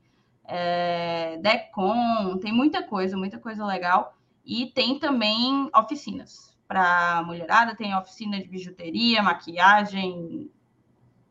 é, 0.46 1.38
DECOM, 1.38 2.38
tem 2.40 2.52
muita 2.52 2.84
coisa, 2.84 3.16
muita 3.16 3.38
coisa 3.38 3.66
legal. 3.66 4.18
E 4.44 4.66
tem 4.68 5.00
também 5.00 5.70
oficinas 5.74 6.53
para 6.68 7.24
mulherada, 7.26 7.76
tem 7.76 7.96
oficina 7.96 8.40
de 8.40 8.48
bijuteria, 8.48 9.22
maquiagem, 9.22 10.50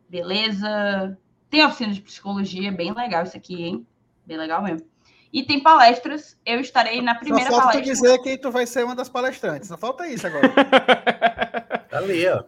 beleza, 0.09 1.19
tem 1.51 1.65
oficina 1.65 1.93
de 1.93 2.01
psicologia, 2.01 2.71
bem 2.71 2.93
legal 2.93 3.25
isso 3.25 3.37
aqui, 3.37 3.63
hein? 3.63 3.87
Bem 4.25 4.37
legal 4.37 4.63
mesmo. 4.63 4.87
E 5.33 5.43
tem 5.43 5.63
palestras. 5.63 6.39
Eu 6.45 6.61
estarei 6.61 7.01
na 7.01 7.15
primeira 7.15 7.51
Só 7.51 7.57
falta 7.57 7.73
palestra. 7.73 7.95
dizer 7.95 8.19
que 8.19 8.37
tu 8.37 8.51
vai 8.51 8.67
ser 8.67 8.85
uma 8.85 8.95
das 8.95 9.09
palestrantes. 9.09 9.69
Só 9.69 9.79
falta 9.79 10.07
isso 10.07 10.27
agora. 10.27 10.53
Tá 11.89 11.99
ali, 11.99 12.27
ó. 12.27 12.43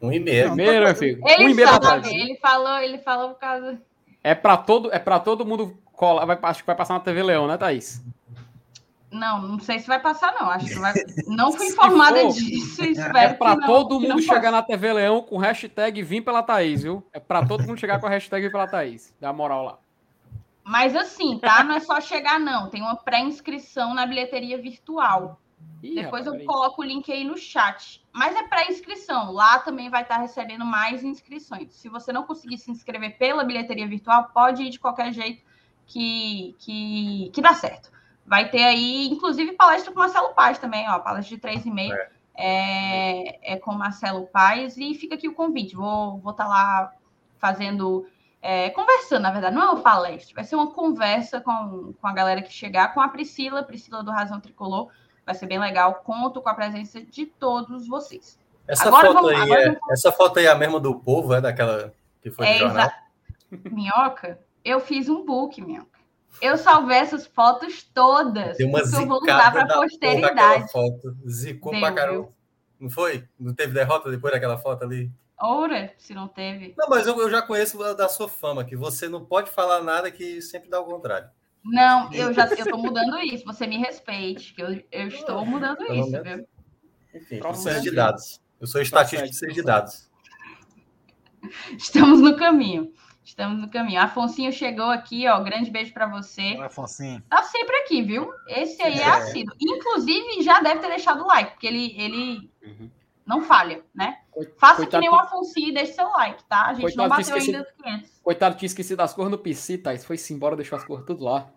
Um 0.00 0.12
e 0.12 0.20
meio. 0.20 0.46
Primeiro, 0.46 0.84
meu 0.84 0.94
filho. 0.94 1.20
um 1.20 1.28
Ele 1.28 1.50
e 1.50 1.54
meio 1.54 1.66
da 1.66 1.82
sabe, 1.82 2.14
ele 2.14 2.36
falou, 2.36 2.78
ele 2.78 2.98
falou 2.98 3.30
por 3.30 3.40
causa. 3.40 3.82
É 4.22 4.32
pra 4.32 4.56
todo, 4.56 4.92
é 4.92 4.98
pra 5.00 5.18
todo 5.18 5.44
mundo 5.44 5.76
colar. 5.92 6.24
Vai, 6.24 6.38
acho 6.42 6.60
que 6.60 6.66
vai 6.68 6.76
passar 6.76 6.94
na 6.94 7.00
TV 7.00 7.20
Leão, 7.20 7.48
né, 7.48 7.56
Thaís? 7.56 8.00
Não, 9.16 9.42
não 9.42 9.58
sei 9.58 9.78
se 9.78 9.86
vai 9.86 10.00
passar, 10.00 10.34
não. 10.34 10.50
Acho 10.50 10.66
que 10.66 10.78
vai. 10.78 10.92
Não 11.26 11.52
fui 11.52 11.66
informada 11.66 12.20
for, 12.20 12.32
disso. 12.32 12.82
É 12.82 13.36
não, 13.38 13.66
todo 13.66 14.00
mundo 14.00 14.20
chegar 14.22 14.50
na 14.50 14.62
TV 14.62 14.92
Leão 14.92 15.22
com 15.22 15.38
hashtag 15.38 16.02
Vim 16.02 16.22
pela 16.22 16.42
Thaís, 16.42 16.82
viu? 16.82 17.06
É 17.12 17.18
pra 17.18 17.44
todo 17.44 17.66
mundo 17.66 17.78
chegar 17.78 17.98
com 17.98 18.06
a 18.06 18.10
hashtag 18.10 18.46
Vim 18.46 18.52
pela 18.52 18.66
Thaís. 18.66 19.14
Dá 19.20 19.32
moral 19.32 19.64
lá. 19.64 19.78
Mas 20.62 20.96
assim, 20.96 21.38
tá? 21.38 21.62
Não 21.62 21.76
é 21.76 21.80
só 21.80 22.00
chegar, 22.00 22.40
não. 22.40 22.68
Tem 22.68 22.82
uma 22.82 22.96
pré-inscrição 22.96 23.94
na 23.94 24.04
bilheteria 24.04 24.60
virtual. 24.60 25.40
Ih, 25.82 25.94
Depois 25.94 26.26
rapaz, 26.26 26.40
eu 26.40 26.46
coloco 26.46 26.82
o 26.82 26.84
link 26.84 27.10
aí 27.10 27.24
no 27.24 27.36
chat. 27.36 28.04
Mas 28.12 28.34
é 28.34 28.42
pré-inscrição. 28.42 29.30
Lá 29.32 29.58
também 29.60 29.88
vai 29.88 30.02
estar 30.02 30.18
recebendo 30.18 30.64
mais 30.64 31.04
inscrições. 31.04 31.72
Se 31.72 31.88
você 31.88 32.12
não 32.12 32.24
conseguir 32.24 32.58
se 32.58 32.70
inscrever 32.70 33.16
pela 33.16 33.44
bilheteria 33.44 33.86
virtual, 33.86 34.30
pode 34.34 34.64
ir 34.64 34.70
de 34.70 34.80
qualquer 34.80 35.12
jeito 35.12 35.42
que, 35.86 36.56
que, 36.58 37.30
que 37.32 37.40
dá 37.40 37.54
certo. 37.54 37.95
Vai 38.26 38.48
ter 38.50 38.62
aí, 38.62 39.08
inclusive, 39.08 39.52
palestra 39.52 39.92
com 39.92 40.00
Marcelo 40.00 40.34
Paz 40.34 40.58
também, 40.58 40.88
ó. 40.88 40.98
Palestra 40.98 41.36
de 41.36 41.40
três 41.40 41.64
e 41.64 41.70
meio. 41.70 41.96
É, 42.34 43.54
é 43.54 43.56
com 43.56 43.72
Marcelo 43.72 44.26
Paz. 44.26 44.76
E 44.76 44.94
fica 44.94 45.14
aqui 45.14 45.28
o 45.28 45.34
convite. 45.34 45.76
Vou 45.76 46.18
estar 46.18 46.44
tá 46.44 46.48
lá 46.48 46.92
fazendo. 47.38 48.06
é, 48.42 48.70
conversando, 48.70 49.22
na 49.22 49.30
verdade, 49.30 49.54
não 49.54 49.62
é 49.62 49.70
uma 49.70 49.80
palestra, 49.80 50.34
vai 50.34 50.44
ser 50.44 50.56
uma 50.56 50.70
conversa 50.72 51.40
com, 51.40 51.94
com 52.00 52.06
a 52.06 52.12
galera 52.12 52.42
que 52.42 52.52
chegar, 52.52 52.94
com 52.94 53.00
a 53.00 53.08
Priscila, 53.08 53.62
Priscila 53.62 54.02
do 54.02 54.10
Razão 54.10 54.40
Tricolor, 54.40 54.90
Vai 55.26 55.34
ser 55.34 55.46
bem 55.46 55.58
legal. 55.58 55.96
Conto 56.04 56.40
com 56.40 56.48
a 56.48 56.54
presença 56.54 57.02
de 57.02 57.26
todos 57.26 57.88
vocês. 57.88 58.38
Essa 58.68 58.86
agora 58.86 59.08
foto 59.08 59.22
vamos, 59.22 59.40
aí, 59.40 59.52
é, 59.52 59.64
vamos... 59.66 59.80
essa 59.90 60.12
foto 60.12 60.38
aí 60.38 60.46
é 60.46 60.50
a 60.50 60.54
mesma 60.54 60.78
do 60.78 60.94
povo, 60.94 61.34
é 61.34 61.40
daquela 61.40 61.92
que 62.22 62.30
foi 62.30 62.46
é, 62.46 62.58
jornal? 62.58 62.90
Minhoca, 63.70 64.38
eu 64.64 64.78
fiz 64.78 65.08
um 65.08 65.24
book, 65.24 65.60
minhoca. 65.60 65.95
Eu 66.40 66.56
salvei 66.56 66.98
essas 66.98 67.26
fotos 67.26 67.82
todas. 67.82 68.56
Tem 68.56 68.66
uma 68.66 68.80
que 68.82 68.94
eu 68.94 69.06
vou 69.06 69.22
usar 69.22 69.52
para 69.52 69.66
posteridade. 69.66 70.70
Foto. 70.70 71.16
Zicou 71.28 71.72
Deu, 71.72 71.80
pra 71.80 71.92
caramba. 71.92 72.28
Não 72.78 72.90
foi? 72.90 73.24
Não 73.38 73.54
teve 73.54 73.72
derrota 73.72 74.10
depois 74.10 74.32
daquela 74.32 74.58
foto 74.58 74.84
ali? 74.84 75.10
Ora, 75.38 75.92
se 75.98 76.14
não 76.14 76.28
teve. 76.28 76.74
Não, 76.76 76.88
mas 76.88 77.06
eu, 77.06 77.18
eu 77.20 77.30
já 77.30 77.42
conheço 77.42 77.78
da 77.94 78.08
sua 78.08 78.28
fama, 78.28 78.64
que 78.64 78.76
você 78.76 79.08
não 79.08 79.24
pode 79.24 79.50
falar 79.50 79.82
nada 79.82 80.10
que 80.10 80.40
sempre 80.40 80.70
dá 80.70 80.80
o 80.80 80.84
contrário. 80.84 81.28
Não, 81.64 82.12
eu 82.12 82.32
já 82.32 82.46
eu 82.46 82.64
tô 82.64 82.78
mudando 82.78 83.18
isso. 83.18 83.44
Você 83.44 83.66
me 83.66 83.76
respeite, 83.78 84.54
que 84.54 84.62
eu, 84.62 84.82
eu 84.90 85.08
estou 85.08 85.44
mudando 85.44 85.82
isso, 85.92 86.22
viu? 86.22 86.46
Enfim, 87.14 87.38
processo 87.38 87.82
de 87.82 87.90
dados. 87.90 88.40
Eu 88.60 88.66
sou 88.66 88.80
estatístico 88.80 89.52
de 89.52 89.62
dados. 89.62 90.08
Estamos 91.76 92.20
no 92.20 92.36
caminho. 92.36 92.92
Estamos 93.26 93.60
no 93.60 93.68
caminho. 93.68 94.00
Afonsinho 94.00 94.52
chegou 94.52 94.88
aqui, 94.88 95.26
ó. 95.26 95.40
Grande 95.40 95.68
beijo 95.68 95.92
para 95.92 96.06
você. 96.06 96.56
Afonsinho. 96.60 97.20
Tá 97.28 97.42
sempre 97.42 97.74
aqui, 97.78 98.00
viu? 98.00 98.32
Esse 98.46 98.80
aí 98.80 98.94
é, 98.94 99.02
é 99.02 99.08
assíduo. 99.08 99.52
Inclusive, 99.60 100.42
já 100.42 100.60
deve 100.60 100.78
ter 100.78 100.86
deixado 100.86 101.24
o 101.24 101.26
like, 101.26 101.50
porque 101.50 101.66
ele, 101.66 101.92
ele 102.00 102.50
uhum. 102.62 102.88
não 103.26 103.42
falha, 103.42 103.82
né? 103.92 104.20
Faça 104.56 104.76
Coitado 104.76 104.90
que 104.90 104.98
nem 104.98 105.10
o 105.10 105.20
Afonsinho 105.20 105.70
e 105.70 105.74
deixe 105.74 105.94
seu 105.94 106.08
like, 106.08 106.44
tá? 106.44 106.66
A 106.66 106.74
gente 106.74 106.82
Coitado 106.82 107.08
não 107.08 107.16
bateu 107.16 107.34
ainda 107.34 107.62
os 107.62 107.70
500. 107.82 108.20
Coitado, 108.22 108.56
tinha 108.56 108.66
esquecido 108.66 109.00
as 109.00 109.12
cores 109.12 109.30
no 109.32 109.38
PC, 109.38 109.78
tá? 109.78 109.92
Isso 109.92 110.06
foi-se 110.06 110.32
embora, 110.32 110.54
deixou 110.54 110.78
as 110.78 110.84
cores 110.84 111.04
tudo 111.04 111.24
lá. 111.24 111.50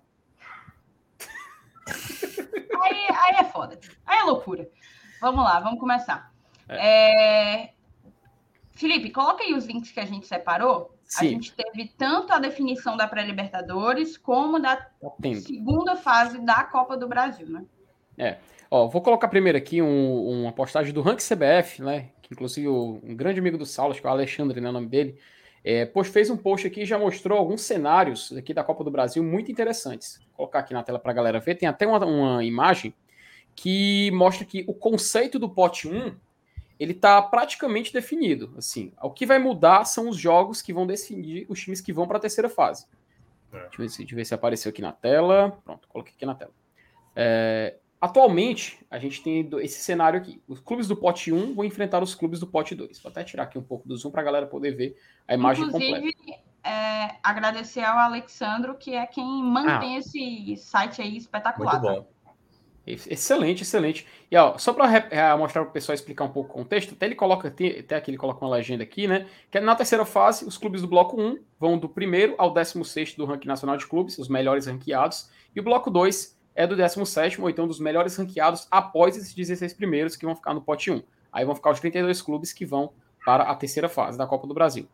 Aí, 2.81 3.07
aí 3.09 3.35
é 3.41 3.43
foda. 3.43 3.77
Aí 4.05 4.19
é 4.19 4.23
loucura. 4.23 4.69
Vamos 5.19 5.43
lá, 5.43 5.59
vamos 5.59 5.81
começar. 5.81 6.31
É. 6.69 7.65
É... 7.65 7.73
Felipe, 8.71 9.11
coloca 9.11 9.43
aí 9.43 9.53
os 9.53 9.65
links 9.65 9.91
que 9.91 9.99
a 9.99 10.05
gente 10.05 10.25
separou. 10.25 10.97
Sim. 11.09 11.25
A 11.25 11.29
gente 11.31 11.53
teve 11.53 11.91
tanto 11.97 12.31
a 12.31 12.37
definição 12.37 12.95
da 12.95 13.07
pré-Libertadores 13.07 14.15
como 14.15 14.59
da 14.59 14.75
tá 14.77 14.91
segunda 15.43 15.95
fase 15.95 16.39
da 16.39 16.63
Copa 16.63 16.95
do 16.95 17.07
Brasil, 17.07 17.49
né? 17.49 17.65
É. 18.15 18.37
Ó, 18.69 18.87
vou 18.87 19.01
colocar 19.01 19.27
primeiro 19.27 19.57
aqui 19.57 19.81
um, 19.81 20.41
uma 20.43 20.51
postagem 20.51 20.93
do 20.93 21.01
Rank 21.01 21.19
CBF, 21.19 21.81
né? 21.81 22.09
Que 22.21 22.35
inclusive 22.35 22.67
um 22.67 23.15
grande 23.15 23.39
amigo 23.39 23.57
do 23.57 23.65
Saulo, 23.65 23.91
acho 23.91 24.01
que 24.01 24.05
é 24.05 24.09
o 24.09 24.13
Alexandre, 24.13 24.61
né? 24.61 24.69
O 24.69 24.73
nome 24.73 24.85
dele. 24.85 25.17
É, 25.63 25.83
post, 25.85 26.13
fez 26.13 26.29
um 26.29 26.37
post 26.37 26.67
aqui 26.67 26.81
e 26.81 26.85
já 26.85 26.99
mostrou 26.99 27.39
alguns 27.39 27.61
cenários 27.61 28.31
aqui 28.37 28.53
da 28.53 28.63
Copa 28.63 28.83
do 28.83 28.91
Brasil 28.91 29.23
muito 29.23 29.51
interessantes. 29.51 30.19
Vou 30.19 30.37
colocar 30.37 30.59
aqui 30.59 30.73
na 30.75 30.83
tela 30.83 30.99
para 30.99 31.11
a 31.11 31.15
galera 31.15 31.39
ver. 31.39 31.55
Tem 31.55 31.67
até 31.67 31.87
uma, 31.87 32.05
uma 32.05 32.43
imagem 32.43 32.93
que 33.55 34.11
mostra 34.11 34.45
que 34.45 34.63
o 34.67 34.75
conceito 34.75 35.39
do 35.39 35.49
pote 35.49 35.87
1 35.87 36.15
ele 36.79 36.93
está 36.93 37.21
praticamente 37.21 37.91
definido. 37.91 38.53
Assim, 38.57 38.93
o 39.01 39.11
que 39.11 39.25
vai 39.25 39.37
mudar 39.37 39.83
são 39.83 40.09
os 40.09 40.17
jogos 40.17 40.61
que 40.61 40.71
vão 40.71 40.87
decidir 40.87 41.45
os 41.49 41.59
times 41.59 41.81
que 41.81 41.91
vão 41.91 42.07
para 42.07 42.17
a 42.17 42.21
terceira 42.21 42.49
fase. 42.49 42.87
É. 43.51 43.59
Deixa, 43.59 43.75
eu 43.75 43.79
ver 43.79 43.89
se, 43.89 43.97
deixa 43.97 44.13
eu 44.13 44.15
ver 44.15 44.25
se 44.25 44.33
apareceu 44.33 44.69
aqui 44.69 44.81
na 44.81 44.93
tela. 44.93 45.59
Pronto, 45.65 45.87
coloquei 45.89 46.13
aqui 46.15 46.25
na 46.25 46.35
tela. 46.35 46.51
É, 47.15 47.75
atualmente, 47.99 48.85
a 48.89 48.97
gente 48.97 49.21
tem 49.21 49.49
esse 49.61 49.81
cenário 49.81 50.19
aqui. 50.19 50.41
Os 50.47 50.59
clubes 50.59 50.87
do 50.87 50.95
pote 50.95 51.33
1 51.33 51.53
vão 51.53 51.65
enfrentar 51.65 52.01
os 52.01 52.15
clubes 52.15 52.39
do 52.39 52.47
pote 52.47 52.73
2. 52.73 52.99
Vou 53.01 53.09
até 53.11 53.23
tirar 53.25 53.43
aqui 53.43 53.57
um 53.57 53.63
pouco 53.63 53.87
do 53.87 53.97
zoom 53.97 54.11
para 54.11 54.21
a 54.21 54.25
galera 54.25 54.47
poder 54.47 54.71
ver 54.71 54.95
a 55.27 55.33
imagem 55.33 55.65
Inclusive, 55.65 56.13
completa. 56.13 56.49
É, 56.63 57.15
agradecer 57.23 57.83
ao 57.83 57.97
Alexandro, 57.97 58.75
que 58.75 58.93
é 58.93 59.05
quem 59.05 59.43
mantém 59.43 59.95
ah. 59.95 59.99
esse 59.99 60.55
site 60.57 61.01
aí 61.01 61.17
espetacular. 61.17 61.81
Muito 61.81 62.01
bom. 62.01 62.07
Excelente, 62.93 63.63
excelente. 63.63 64.07
E 64.31 64.37
ó, 64.37 64.57
só 64.57 64.73
para 64.73 64.87
mostrar 65.37 65.61
para 65.63 65.69
o 65.69 65.73
pessoal 65.73 65.93
explicar 65.93 66.23
um 66.23 66.29
pouco 66.29 66.49
o 66.49 66.53
contexto, 66.53 66.93
até 66.93 67.05
ele 67.05 67.15
coloca, 67.15 67.47
até 67.47 67.95
aqui 67.95 68.11
ele 68.11 68.17
coloca 68.17 68.43
uma 68.43 68.55
legenda 68.55 68.83
aqui, 68.83 69.07
né? 69.07 69.27
Que 69.51 69.57
é 69.57 69.61
na 69.61 69.75
terceira 69.75 70.05
fase, 70.05 70.45
os 70.45 70.57
clubes 70.57 70.81
do 70.81 70.87
bloco 70.87 71.19
1 71.21 71.39
vão 71.59 71.77
do 71.77 71.87
primeiro 71.87 72.35
ao 72.37 72.53
16 72.53 73.15
do 73.15 73.25
ranking 73.25 73.47
nacional 73.47 73.77
de 73.77 73.85
clubes, 73.87 74.17
os 74.17 74.27
melhores 74.27 74.65
ranqueados, 74.65 75.29
e 75.55 75.59
o 75.59 75.63
bloco 75.63 75.89
2 75.89 76.37
é 76.55 76.67
do 76.67 76.75
17 76.75 77.41
ou 77.41 77.49
então 77.49 77.67
dos 77.67 77.79
melhores 77.79 78.15
ranqueados 78.17 78.67
após 78.69 79.15
esses 79.15 79.33
16 79.33 79.73
primeiros 79.73 80.15
que 80.15 80.25
vão 80.25 80.35
ficar 80.35 80.53
no 80.53 80.61
pote 80.61 80.91
1. 80.91 81.01
Aí 81.31 81.45
vão 81.45 81.55
ficar 81.55 81.71
os 81.71 81.79
32 81.79 82.21
clubes 82.21 82.51
que 82.51 82.65
vão 82.65 82.91
para 83.25 83.43
a 83.43 83.55
terceira 83.55 83.87
fase 83.87 84.17
da 84.17 84.25
Copa 84.25 84.47
do 84.47 84.53
Brasil. 84.53 84.87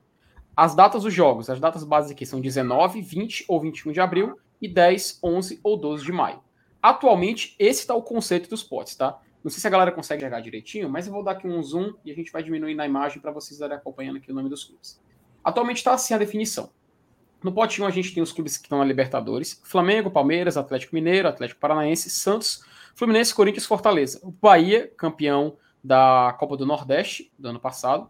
As 0.55 0.76
datas 0.76 1.03
dos 1.03 1.13
jogos, 1.13 1.49
as 1.49 1.59
datas 1.59 1.84
básicas 1.84 2.11
aqui 2.11 2.26
são 2.26 2.39
19, 2.39 3.01
20 3.01 3.45
ou 3.47 3.59
21 3.59 3.91
de 3.91 3.99
abril 3.99 4.38
e 4.61 4.67
10, 4.67 5.19
11 5.23 5.59
ou 5.63 5.76
12 5.76 6.05
de 6.05 6.11
maio. 6.11 6.44
Atualmente, 6.85 7.55
esse 7.57 7.79
está 7.79 7.95
o 7.95 8.01
conceito 8.03 8.47
dos 8.47 8.61
potes, 8.61 8.95
tá? 8.95 9.19
Não 9.43 9.49
sei 9.49 9.59
se 9.59 9.65
a 9.65 9.71
galera 9.71 9.91
consegue 9.91 10.21
chegar 10.21 10.39
direitinho, 10.39 10.87
mas 10.87 11.07
eu 11.07 11.13
vou 11.13 11.23
dar 11.23 11.31
aqui 11.31 11.47
um 11.47 11.59
zoom 11.63 11.95
e 12.05 12.11
a 12.11 12.13
gente 12.13 12.31
vai 12.31 12.43
diminuir 12.43 12.75
na 12.75 12.85
imagem 12.85 13.19
para 13.19 13.31
vocês 13.31 13.53
estarem 13.53 13.75
acompanhando 13.75 14.17
aqui 14.17 14.31
o 14.31 14.35
nome 14.35 14.49
dos 14.49 14.65
clubes. 14.65 15.01
Atualmente 15.43 15.77
está 15.77 15.95
assim 15.95 16.13
a 16.13 16.19
definição. 16.19 16.69
No 17.43 17.51
pote 17.51 17.81
1 17.81 17.87
a 17.87 17.89
gente 17.89 18.13
tem 18.13 18.21
os 18.21 18.31
clubes 18.31 18.55
que 18.55 18.67
estão 18.67 18.77
na 18.77 18.85
Libertadores: 18.85 19.59
Flamengo, 19.63 20.11
Palmeiras, 20.11 20.57
Atlético 20.57 20.93
Mineiro, 20.93 21.27
Atlético 21.27 21.59
Paranaense, 21.59 22.07
Santos, 22.07 22.63
Fluminense, 22.93 23.33
Corinthians, 23.33 23.65
Fortaleza. 23.65 24.19
O 24.21 24.29
Bahia, 24.29 24.93
campeão 24.95 25.57
da 25.83 26.35
Copa 26.37 26.55
do 26.55 26.67
Nordeste 26.67 27.31
do 27.35 27.49
ano 27.49 27.59
passado. 27.59 28.07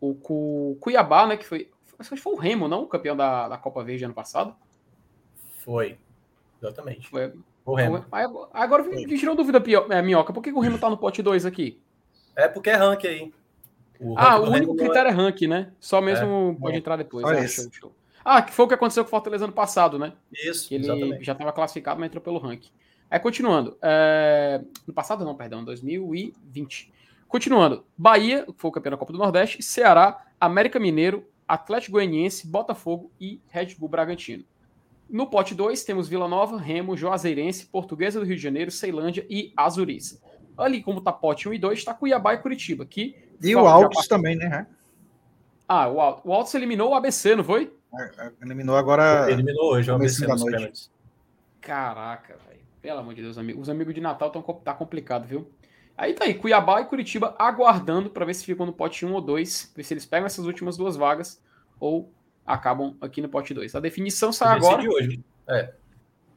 O 0.00 0.76
Cuiabá, 0.80 1.26
né, 1.26 1.36
que 1.36 1.44
foi. 1.44 1.72
Acho 1.98 2.10
que 2.10 2.16
foi 2.16 2.34
o 2.34 2.36
Remo, 2.36 2.68
não? 2.68 2.84
O 2.84 2.86
campeão 2.86 3.16
da, 3.16 3.48
da 3.48 3.58
Copa 3.58 3.82
Verde 3.82 4.04
ano 4.04 4.14
passado. 4.14 4.54
Foi. 5.64 5.98
Exatamente. 6.60 7.08
Foi, 7.08 7.32
o 7.64 7.74
Remo. 7.74 8.04
Agora 8.52 8.82
me 8.82 9.06
tirou 9.06 9.34
dúvida, 9.34 9.62
é, 9.90 10.02
Minhoca. 10.02 10.32
Por 10.32 10.42
que 10.42 10.52
o 10.52 10.60
Remo 10.60 10.78
tá 10.78 10.90
no 10.90 10.96
pote 10.96 11.22
2 11.22 11.46
aqui? 11.46 11.80
É 12.36 12.48
porque 12.48 12.70
é 12.70 12.74
rank 12.74 13.04
aí. 13.04 13.32
O 14.00 14.18
ah, 14.18 14.40
o 14.40 14.50
único 14.50 14.74
critério 14.74 15.08
é... 15.08 15.12
é 15.12 15.14
rank, 15.14 15.42
né? 15.42 15.70
Só 15.78 16.00
mesmo 16.00 16.56
é. 16.56 16.60
pode 16.60 16.76
entrar 16.76 16.96
depois. 16.96 17.24
Ah, 17.24 17.46
show, 17.46 17.70
show. 17.70 17.92
ah, 18.24 18.42
que 18.42 18.52
foi 18.52 18.64
o 18.64 18.68
que 18.68 18.74
aconteceu 18.74 19.04
com 19.04 19.08
o 19.08 19.10
Fortaleza 19.10 19.44
ano 19.44 19.52
passado, 19.52 19.98
né? 19.98 20.12
Isso, 20.32 20.68
que 20.68 20.74
ele 20.74 20.84
exatamente. 20.84 21.24
já 21.24 21.32
estava 21.32 21.52
classificado, 21.52 22.00
mas 22.00 22.08
entrou 22.08 22.22
pelo 22.22 22.38
rank. 22.38 22.64
É, 23.08 23.18
continuando. 23.18 23.76
É... 23.80 24.60
No 24.86 24.92
passado 24.92 25.24
não, 25.24 25.36
perdão, 25.36 25.62
2020. 25.64 26.92
Continuando. 27.28 27.84
Bahia, 27.96 28.44
que 28.44 28.54
foi 28.56 28.70
o 28.70 28.72
campeão 28.72 28.90
da 28.90 28.96
Copa 28.96 29.12
do 29.12 29.18
Nordeste, 29.18 29.62
Ceará, 29.62 30.26
América 30.40 30.80
Mineiro, 30.80 31.24
Atlético 31.46 31.92
Goianiense, 31.92 32.46
Botafogo 32.46 33.12
e 33.20 33.40
Red 33.48 33.74
Bull 33.78 33.88
Bragantino. 33.88 34.44
No 35.12 35.26
pote 35.26 35.54
2 35.54 35.84
temos 35.84 36.08
Vila 36.08 36.26
Nova, 36.26 36.56
Remo, 36.56 36.96
Juazeirense, 36.96 37.66
Portuguesa 37.66 38.18
do 38.18 38.24
Rio 38.24 38.34
de 38.34 38.42
Janeiro, 38.42 38.70
Ceilândia 38.70 39.26
e 39.28 39.52
Azuriça. 39.54 40.18
Ali, 40.56 40.82
como 40.82 41.02
tá 41.02 41.12
pote 41.12 41.46
1 41.46 41.50
um 41.50 41.54
e 41.54 41.58
2, 41.58 41.78
está 41.78 41.92
Cuiabá 41.92 42.32
e 42.32 42.38
Curitiba. 42.38 42.86
Que 42.86 43.14
e 43.42 43.54
o 43.54 43.66
Altos 43.66 44.08
também, 44.08 44.36
né? 44.36 44.66
Ah, 45.68 45.86
o 45.86 46.00
Altos. 46.00 46.22
O 46.24 46.32
Altos 46.32 46.54
eliminou 46.54 46.92
o 46.92 46.94
ABC, 46.94 47.36
não 47.36 47.44
foi? 47.44 47.70
É, 47.94 48.26
é, 48.26 48.32
eliminou 48.40 48.74
agora. 48.74 49.30
Eliminou 49.30 49.72
hoje 49.72 49.90
o 49.90 49.94
ABC 49.94 50.26
nos 50.26 50.42
pênaltis. 50.44 50.90
Caraca, 51.60 52.38
velho. 52.48 52.60
Pelo 52.80 53.00
amor 53.00 53.12
de 53.12 53.20
Deus, 53.20 53.36
amigos. 53.36 53.62
Os 53.62 53.68
amigos 53.68 53.94
de 53.94 54.00
Natal 54.00 54.28
estão 54.28 54.42
tá 54.42 54.72
complicado, 54.72 55.26
viu? 55.26 55.46
Aí 55.94 56.14
tá 56.14 56.24
aí, 56.24 56.32
Cuiabá 56.32 56.80
e 56.80 56.86
Curitiba 56.86 57.34
aguardando 57.38 58.08
para 58.08 58.24
ver 58.24 58.32
se 58.32 58.46
ficam 58.46 58.64
no 58.64 58.72
pote 58.72 59.04
1 59.04 59.10
um 59.10 59.12
ou 59.12 59.20
2, 59.20 59.74
ver 59.76 59.82
se 59.82 59.92
eles 59.92 60.06
pegam 60.06 60.24
essas 60.24 60.46
últimas 60.46 60.74
duas 60.74 60.96
vagas 60.96 61.38
ou 61.78 62.10
acabam 62.46 62.96
aqui 63.00 63.20
no 63.20 63.28
pote 63.28 63.54
2. 63.54 63.74
A 63.74 63.80
definição 63.80 64.32
sai 64.32 64.56
agora. 64.56 64.82
hoje. 64.82 65.20
É. 65.48 65.72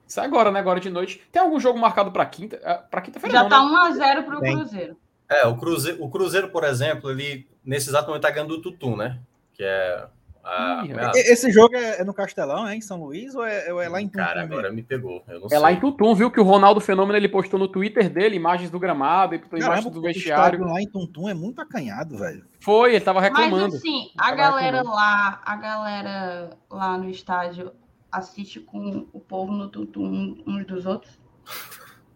Sai 0.08 0.26
agora, 0.26 0.52
né? 0.52 0.60
Agora 0.60 0.80
de 0.80 0.90
noite. 0.90 1.22
Tem 1.32 1.42
algum 1.42 1.60
jogo 1.60 1.80
marcado 1.80 2.12
para 2.12 2.26
quinta? 2.26 2.60
É, 2.64 2.74
para 2.76 3.02
quinta-feira? 3.02 3.38
Já 3.38 3.44
não, 3.44 3.50
tá 3.50 3.90
né? 3.90 4.22
1x0 4.22 4.24
pro 4.24 4.40
Cruzeiro. 4.40 4.98
É, 5.28 5.48
o 5.48 5.58
Cruzeiro, 5.58 6.04
o 6.04 6.10
Cruzeiro, 6.10 6.50
por 6.50 6.64
exemplo, 6.64 7.10
ele 7.10 7.48
nesse 7.64 7.90
exato 7.90 8.08
momento 8.08 8.22
tá 8.22 8.30
ganhando 8.30 8.52
o 8.56 8.62
Tutum, 8.62 8.96
né? 8.96 9.20
Que 9.54 9.64
é 9.64 10.08
a, 10.46 11.12
Esse 11.16 11.52
jogo 11.52 11.76
é, 11.76 12.02
é, 12.02 12.04
no 12.04 12.14
Castelão, 12.14 12.68
é 12.68 12.76
em 12.76 12.82
São 12.82 13.04
Luís 13.04 13.34
ou 13.34 13.44
é, 13.44 13.68
é 13.68 13.90
lá 13.90 14.00
em 14.00 14.08
Tutum? 14.08 14.24
Cara, 14.24 14.44
agora 14.44 14.72
me 14.72 14.84
pegou. 14.84 15.24
é 15.28 15.50
sei. 15.50 15.58
lá 15.58 15.72
em 15.72 15.80
Tutum, 15.80 16.14
viu? 16.14 16.30
Que 16.30 16.40
o 16.40 16.44
Ronaldo 16.44 16.80
Fenômeno 16.80 17.18
ele 17.18 17.28
postou 17.28 17.60
no 17.60 17.68
Twitter 17.68 18.10
dele 18.10 18.36
imagens 18.36 18.70
do 18.70 18.80
gramado 18.80 19.34
e 19.34 19.42
imagens 19.58 19.92
do 19.92 20.02
vestiário. 20.02 20.64
lá 20.64 20.80
em 20.80 20.88
Tutum 20.88 21.28
é 21.28 21.34
muito 21.34 21.60
acanhado, 21.62 22.18
velho. 22.18 22.46
Foi, 22.60 22.92
ele 22.92 23.04
tava 23.04 23.20
reclamando. 23.20 23.74
Mas 23.74 23.76
assim, 23.76 24.12
a 24.18 24.36
galera 24.36 24.78
reclamando. 24.78 24.96
lá, 24.96 25.42
a 25.44 25.56
galera 25.56 26.50
lá 26.70 26.98
no 26.98 27.10
estádio 27.10 27.72
assiste 28.12 28.60
com 28.60 29.08
o 29.12 29.20
povo 29.20 29.52
no 29.52 29.68
Tutum 29.68 30.38
uns 30.46 30.66
dos 30.66 30.86
outros? 30.86 31.20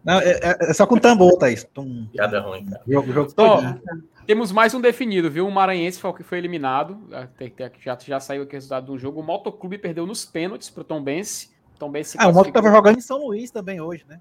Não, 0.04 0.18
é, 0.20 0.30
é, 0.30 0.56
é 0.70 0.72
só 0.72 0.86
com 0.86 0.96
tambor, 0.98 1.36
Thaís. 1.38 1.64
Tum. 1.64 2.06
Piada 2.12 2.40
ruim, 2.40 2.64
cara. 2.64 2.82
Jogo, 2.86 3.12
jogo 3.12 3.32
todo. 3.32 3.80
Temos 4.26 4.52
mais 4.52 4.72
um 4.74 4.80
definido, 4.80 5.30
viu? 5.30 5.46
O 5.46 5.50
Maranhense 5.50 6.00
foi 6.00 6.10
o 6.10 6.14
que 6.14 6.22
foi 6.22 6.38
eliminado. 6.38 6.98
Já, 7.80 7.98
já 7.98 8.20
saiu 8.20 8.42
aqui 8.44 8.52
o 8.52 8.56
resultado 8.56 8.86
do 8.86 8.98
jogo. 8.98 9.20
O 9.20 9.22
Motoclube 9.22 9.76
perdeu 9.76 10.06
nos 10.06 10.24
pênaltis 10.24 10.70
pro 10.70 10.84
Tom 10.84 11.02
Bense. 11.02 11.50
Tom 11.78 11.90
Bense 11.90 12.16
ah, 12.20 12.28
o 12.28 12.32
Moto 12.32 12.48
estava 12.48 12.70
jogando 12.70 12.98
em 12.98 13.00
São 13.00 13.18
Luís 13.18 13.50
também 13.50 13.80
hoje, 13.80 14.04
né? 14.08 14.20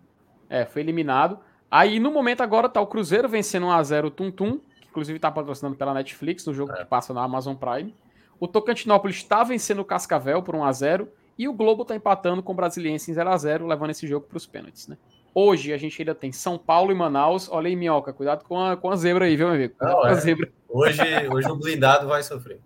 É, 0.49 0.65
foi 0.65 0.81
eliminado. 0.81 1.39
Aí, 1.69 1.99
no 1.99 2.11
momento 2.11 2.41
agora, 2.41 2.68
tá 2.68 2.81
o 2.81 2.88
Cruzeiro 2.88 3.30
vencendo 3.30 3.68
1x0 3.68 4.06
o 4.06 4.10
Tum 4.10 4.31
Tum, 4.31 4.57
que 4.81 4.88
inclusive 4.89 5.19
tá 5.19 5.30
patrocinando 5.30 5.76
pela 5.76 5.93
Netflix, 5.93 6.45
no 6.45 6.53
jogo 6.53 6.72
é. 6.72 6.77
que 6.77 6.85
passa 6.85 7.14
na 7.14 7.22
Amazon 7.22 7.56
Prime. 7.56 7.93
O 8.39 8.47
Tocantinópolis 8.47 9.18
está 9.18 9.43
vencendo 9.43 9.80
o 9.80 9.85
Cascavel 9.85 10.41
por 10.41 10.56
1x0. 10.56 11.07
E 11.38 11.47
o 11.47 11.53
Globo 11.53 11.85
tá 11.85 11.95
empatando 11.95 12.41
com 12.41 12.51
o 12.51 12.56
Brasiliense 12.56 13.11
em 13.11 13.14
0x0, 13.14 13.65
levando 13.65 13.91
esse 13.91 14.07
jogo 14.07 14.26
para 14.27 14.38
os 14.38 14.45
pênaltis, 14.45 14.88
né? 14.88 14.97
Hoje 15.41 15.72
a 15.72 15.78
gente 15.78 16.02
ainda 16.02 16.14
tem 16.14 16.34
São 16.34 16.57
Paulo 16.57 16.91
e 16.91 16.95
Manaus. 16.95 17.48
Olha 17.49 17.70
aí, 17.70 17.76
Minhoca, 17.76 18.11
cuidado 18.11 18.44
com 18.44 18.60
a, 18.60 18.76
com 18.76 18.90
a 18.90 18.95
zebra 18.98 19.24
aí, 19.24 19.38
viu, 19.38 19.48
meu 19.48 19.56
amigo? 19.56 19.74
Não, 19.80 20.02
com 20.02 20.07
a 20.07 20.11
é. 20.11 20.16
zebra. 20.16 20.52
Hoje, 20.68 21.02
hoje 21.32 21.49
o 21.49 21.56
blindado 21.56 22.10
vai 22.10 22.22
sofrer. 22.24 22.60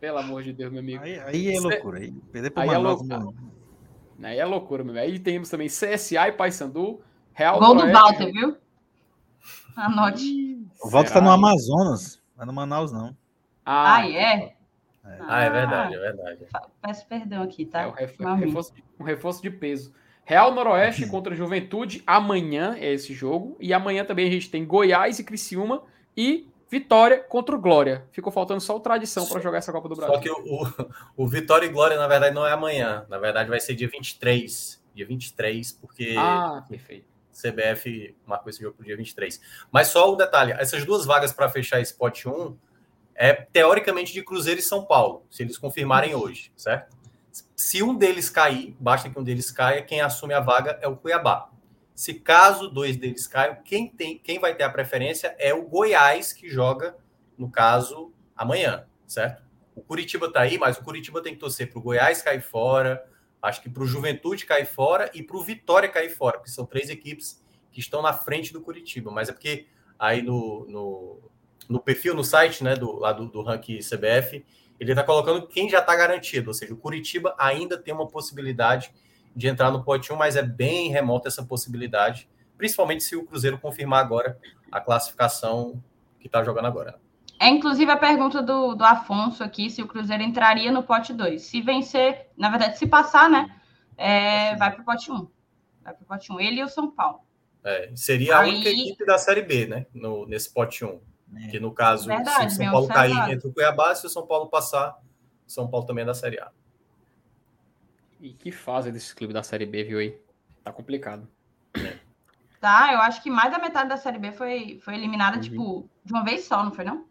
Pelo 0.00 0.16
amor 0.16 0.42
de 0.42 0.54
Deus, 0.54 0.72
meu 0.72 0.80
amigo. 0.80 1.04
Aí, 1.04 1.20
aí 1.20 1.54
é 1.54 1.60
loucura. 1.60 1.98
Aí, 1.98 2.10
perder 2.32 2.48
pro 2.50 2.62
Aí 2.62 2.68
é 2.70 2.72
Manaus, 2.78 3.00
loucura. 3.00 3.18
não. 3.18 4.26
Aí 4.26 4.38
é 4.38 4.44
loucura, 4.46 4.84
meu. 4.84 4.96
Aí 4.96 5.18
temos 5.18 5.50
também 5.50 5.68
CSA 5.68 6.28
e 6.28 6.32
Paysandu, 6.32 7.02
Real 7.34 7.58
Gol 7.58 7.74
do. 7.74 7.92
Walter, 7.92 8.32
viu? 8.32 8.56
Anote. 9.76 10.66
O 10.82 10.88
Walter 10.88 11.08
tá 11.12 11.14
Será, 11.20 11.26
no? 11.26 11.32
Amazonas, 11.32 12.22
não 12.34 12.42
é 12.42 12.46
no 12.46 12.52
Manaus, 12.54 12.90
não. 12.90 13.14
Ah, 13.66 14.08
é? 14.08 14.54
Ah, 15.04 15.42
é 15.42 15.50
verdade, 15.50 15.94
é 15.94 15.98
verdade. 15.98 16.46
Fa- 16.50 16.68
Peço 16.80 17.06
perdão 17.06 17.42
aqui, 17.42 17.66
tá? 17.66 17.92
É 17.98 18.10
minha. 18.18 18.34
reforço, 18.34 18.72
um 18.98 19.04
reforço 19.04 19.42
de 19.42 19.50
peso. 19.50 19.92
Real 20.28 20.54
Noroeste 20.54 21.06
contra 21.06 21.34
Juventude, 21.34 22.02
amanhã 22.06 22.76
é 22.78 22.92
esse 22.92 23.14
jogo. 23.14 23.56
E 23.58 23.72
amanhã 23.72 24.04
também 24.04 24.28
a 24.28 24.30
gente 24.30 24.50
tem 24.50 24.62
Goiás 24.62 25.18
e 25.18 25.24
Criciúma 25.24 25.82
e 26.14 26.46
Vitória 26.70 27.18
contra 27.18 27.56
o 27.56 27.58
Glória. 27.58 28.04
Ficou 28.12 28.30
faltando 28.30 28.60
só 28.60 28.76
o 28.76 28.80
Tradição 28.80 29.26
para 29.26 29.40
jogar 29.40 29.56
essa 29.56 29.72
Copa 29.72 29.88
do 29.88 29.96
Brasil. 29.96 30.14
Só 30.14 30.20
que 30.20 30.30
o, 30.30 30.34
o, 31.16 31.24
o 31.24 31.26
Vitória 31.26 31.64
e 31.64 31.70
Glória, 31.70 31.96
na 31.96 32.06
verdade, 32.06 32.34
não 32.34 32.46
é 32.46 32.52
amanhã. 32.52 33.06
Na 33.08 33.16
verdade, 33.16 33.48
vai 33.48 33.58
ser 33.58 33.74
dia 33.74 33.88
23. 33.88 34.84
Dia 34.94 35.06
23, 35.06 35.72
porque 35.72 36.14
Ah, 36.18 36.62
perfeito. 36.68 37.06
CBF 37.32 38.14
marcou 38.26 38.50
esse 38.50 38.60
jogo 38.60 38.76
pro 38.76 38.84
dia 38.84 38.98
23. 38.98 39.40
Mas 39.72 39.88
só 39.88 40.12
um 40.12 40.16
detalhe: 40.18 40.52
essas 40.52 40.84
duas 40.84 41.06
vagas 41.06 41.32
para 41.32 41.48
fechar 41.48 41.80
esse 41.80 41.94
pote 41.94 42.28
1 42.28 42.54
é 43.14 43.32
teoricamente 43.32 44.12
de 44.12 44.22
Cruzeiro 44.22 44.60
e 44.60 44.62
São 44.62 44.84
Paulo, 44.84 45.24
se 45.30 45.42
eles 45.42 45.56
confirmarem 45.56 46.14
hoje, 46.14 46.52
certo? 46.54 46.97
Se 47.56 47.82
um 47.82 47.94
deles 47.94 48.30
cair, 48.30 48.76
basta 48.78 49.10
que 49.10 49.18
um 49.18 49.22
deles 49.22 49.50
caia, 49.50 49.82
quem 49.82 50.00
assume 50.00 50.34
a 50.34 50.40
vaga 50.40 50.78
é 50.80 50.88
o 50.88 50.96
Cuiabá. 50.96 51.50
Se 51.94 52.14
caso 52.14 52.68
dois 52.68 52.96
deles 52.96 53.26
caiam, 53.26 53.56
quem, 53.64 53.88
tem, 53.88 54.18
quem 54.18 54.38
vai 54.38 54.54
ter 54.54 54.62
a 54.62 54.70
preferência 54.70 55.34
é 55.38 55.52
o 55.52 55.66
Goiás, 55.66 56.32
que 56.32 56.48
joga, 56.48 56.96
no 57.36 57.50
caso, 57.50 58.12
amanhã, 58.36 58.86
certo? 59.06 59.42
O 59.74 59.80
Curitiba 59.80 60.30
tá 60.32 60.40
aí, 60.40 60.58
mas 60.58 60.78
o 60.78 60.82
Curitiba 60.84 61.20
tem 61.20 61.34
que 61.34 61.40
torcer 61.40 61.68
para 61.70 61.78
o 61.78 61.82
Goiás 61.82 62.22
cair 62.22 62.40
fora, 62.40 63.04
acho 63.42 63.60
que 63.60 63.68
para 63.68 63.82
o 63.82 63.86
Juventude 63.86 64.46
cair 64.46 64.66
fora 64.66 65.10
e 65.14 65.22
para 65.22 65.36
o 65.36 65.42
Vitória 65.42 65.88
cair 65.88 66.10
fora, 66.10 66.38
porque 66.38 66.50
são 66.50 66.64
três 66.64 66.88
equipes 66.88 67.42
que 67.72 67.80
estão 67.80 68.02
na 68.02 68.12
frente 68.12 68.52
do 68.52 68.60
Curitiba. 68.60 69.10
Mas 69.10 69.28
é 69.28 69.32
porque 69.32 69.66
aí 69.98 70.22
no, 70.22 70.66
no, 70.68 71.18
no 71.68 71.80
perfil, 71.80 72.14
no 72.14 72.24
site 72.24 72.62
né, 72.62 72.74
do, 72.74 72.98
lá 72.98 73.12
do, 73.12 73.26
do 73.26 73.42
ranking 73.42 73.78
CBF, 73.78 74.44
ele 74.78 74.92
está 74.92 75.02
colocando 75.02 75.46
quem 75.46 75.68
já 75.68 75.80
está 75.80 75.94
garantido, 75.96 76.48
ou 76.50 76.54
seja, 76.54 76.72
o 76.72 76.76
Curitiba 76.76 77.34
ainda 77.38 77.76
tem 77.76 77.92
uma 77.92 78.06
possibilidade 78.06 78.92
de 79.34 79.46
entrar 79.48 79.70
no 79.70 79.82
pote 79.84 80.12
1, 80.12 80.16
mas 80.16 80.36
é 80.36 80.42
bem 80.42 80.90
remota 80.90 81.28
essa 81.28 81.44
possibilidade, 81.44 82.28
principalmente 82.56 83.04
se 83.04 83.14
o 83.16 83.24
Cruzeiro 83.24 83.58
confirmar 83.58 84.00
agora 84.00 84.38
a 84.70 84.80
classificação 84.80 85.82
que 86.20 86.26
está 86.26 86.42
jogando 86.42 86.66
agora. 86.66 86.98
É 87.40 87.48
inclusive 87.48 87.90
a 87.90 87.96
pergunta 87.96 88.42
do, 88.42 88.74
do 88.74 88.84
Afonso 88.84 89.44
aqui, 89.44 89.70
se 89.70 89.80
o 89.80 89.86
Cruzeiro 89.86 90.22
entraria 90.22 90.72
no 90.72 90.82
pote 90.82 91.12
2. 91.12 91.40
Se 91.40 91.62
vencer, 91.62 92.28
na 92.36 92.50
verdade, 92.50 92.78
se 92.78 92.86
passar, 92.86 93.30
né? 93.30 93.54
é, 93.98 94.54
vai 94.56 94.72
pro 94.72 94.84
pote 94.84 95.10
1. 95.10 95.28
Vai 95.82 95.92
pro 95.94 96.06
pote 96.06 96.32
1. 96.32 96.40
Ele 96.40 96.60
e 96.60 96.64
o 96.64 96.68
São 96.68 96.90
Paulo. 96.90 97.20
É, 97.64 97.90
seria 97.94 98.36
a 98.36 98.40
Aí- 98.40 98.50
única 98.54 98.70
equipe 98.70 99.04
da 99.04 99.18
Série 99.18 99.42
B, 99.42 99.66
né? 99.66 99.86
No, 99.92 100.24
nesse 100.26 100.54
pote 100.54 100.84
1. 100.84 101.00
É. 101.36 101.48
Que 101.48 101.60
no 101.60 101.72
caso, 101.72 102.06
Verdade, 102.08 102.52
se 102.52 102.60
o 102.60 102.64
São 102.64 102.72
Paulo 102.72 102.88
cair 102.88 103.10
observado. 103.10 103.32
entre 103.32 103.48
o 103.48 103.52
Cuiabá, 103.52 103.94
se 103.94 104.06
o 104.06 104.10
São 104.10 104.26
Paulo 104.26 104.48
passar, 104.48 104.98
o 105.46 105.50
São 105.50 105.68
Paulo 105.68 105.86
também 105.86 106.02
é 106.02 106.06
da 106.06 106.14
Série 106.14 106.38
A. 106.40 106.50
E 108.20 108.32
que 108.32 108.50
fase 108.50 108.90
desse 108.90 109.14
clube 109.14 109.32
da 109.32 109.42
Série 109.42 109.66
B, 109.66 109.84
viu 109.84 109.98
aí? 109.98 110.18
Tá 110.64 110.72
complicado. 110.72 111.28
Tá? 112.60 112.92
Eu 112.92 112.98
acho 113.00 113.22
que 113.22 113.30
mais 113.30 113.52
da 113.52 113.58
metade 113.58 113.88
da 113.88 113.96
Série 113.96 114.18
B 114.18 114.32
foi, 114.32 114.80
foi 114.82 114.94
eliminada, 114.94 115.36
Uhum. 115.36 115.42
tipo, 115.42 115.90
de 116.04 116.12
uma 116.12 116.24
vez 116.24 116.44
só, 116.44 116.64
não 116.64 116.72
foi, 116.72 116.84
não? 116.84 117.04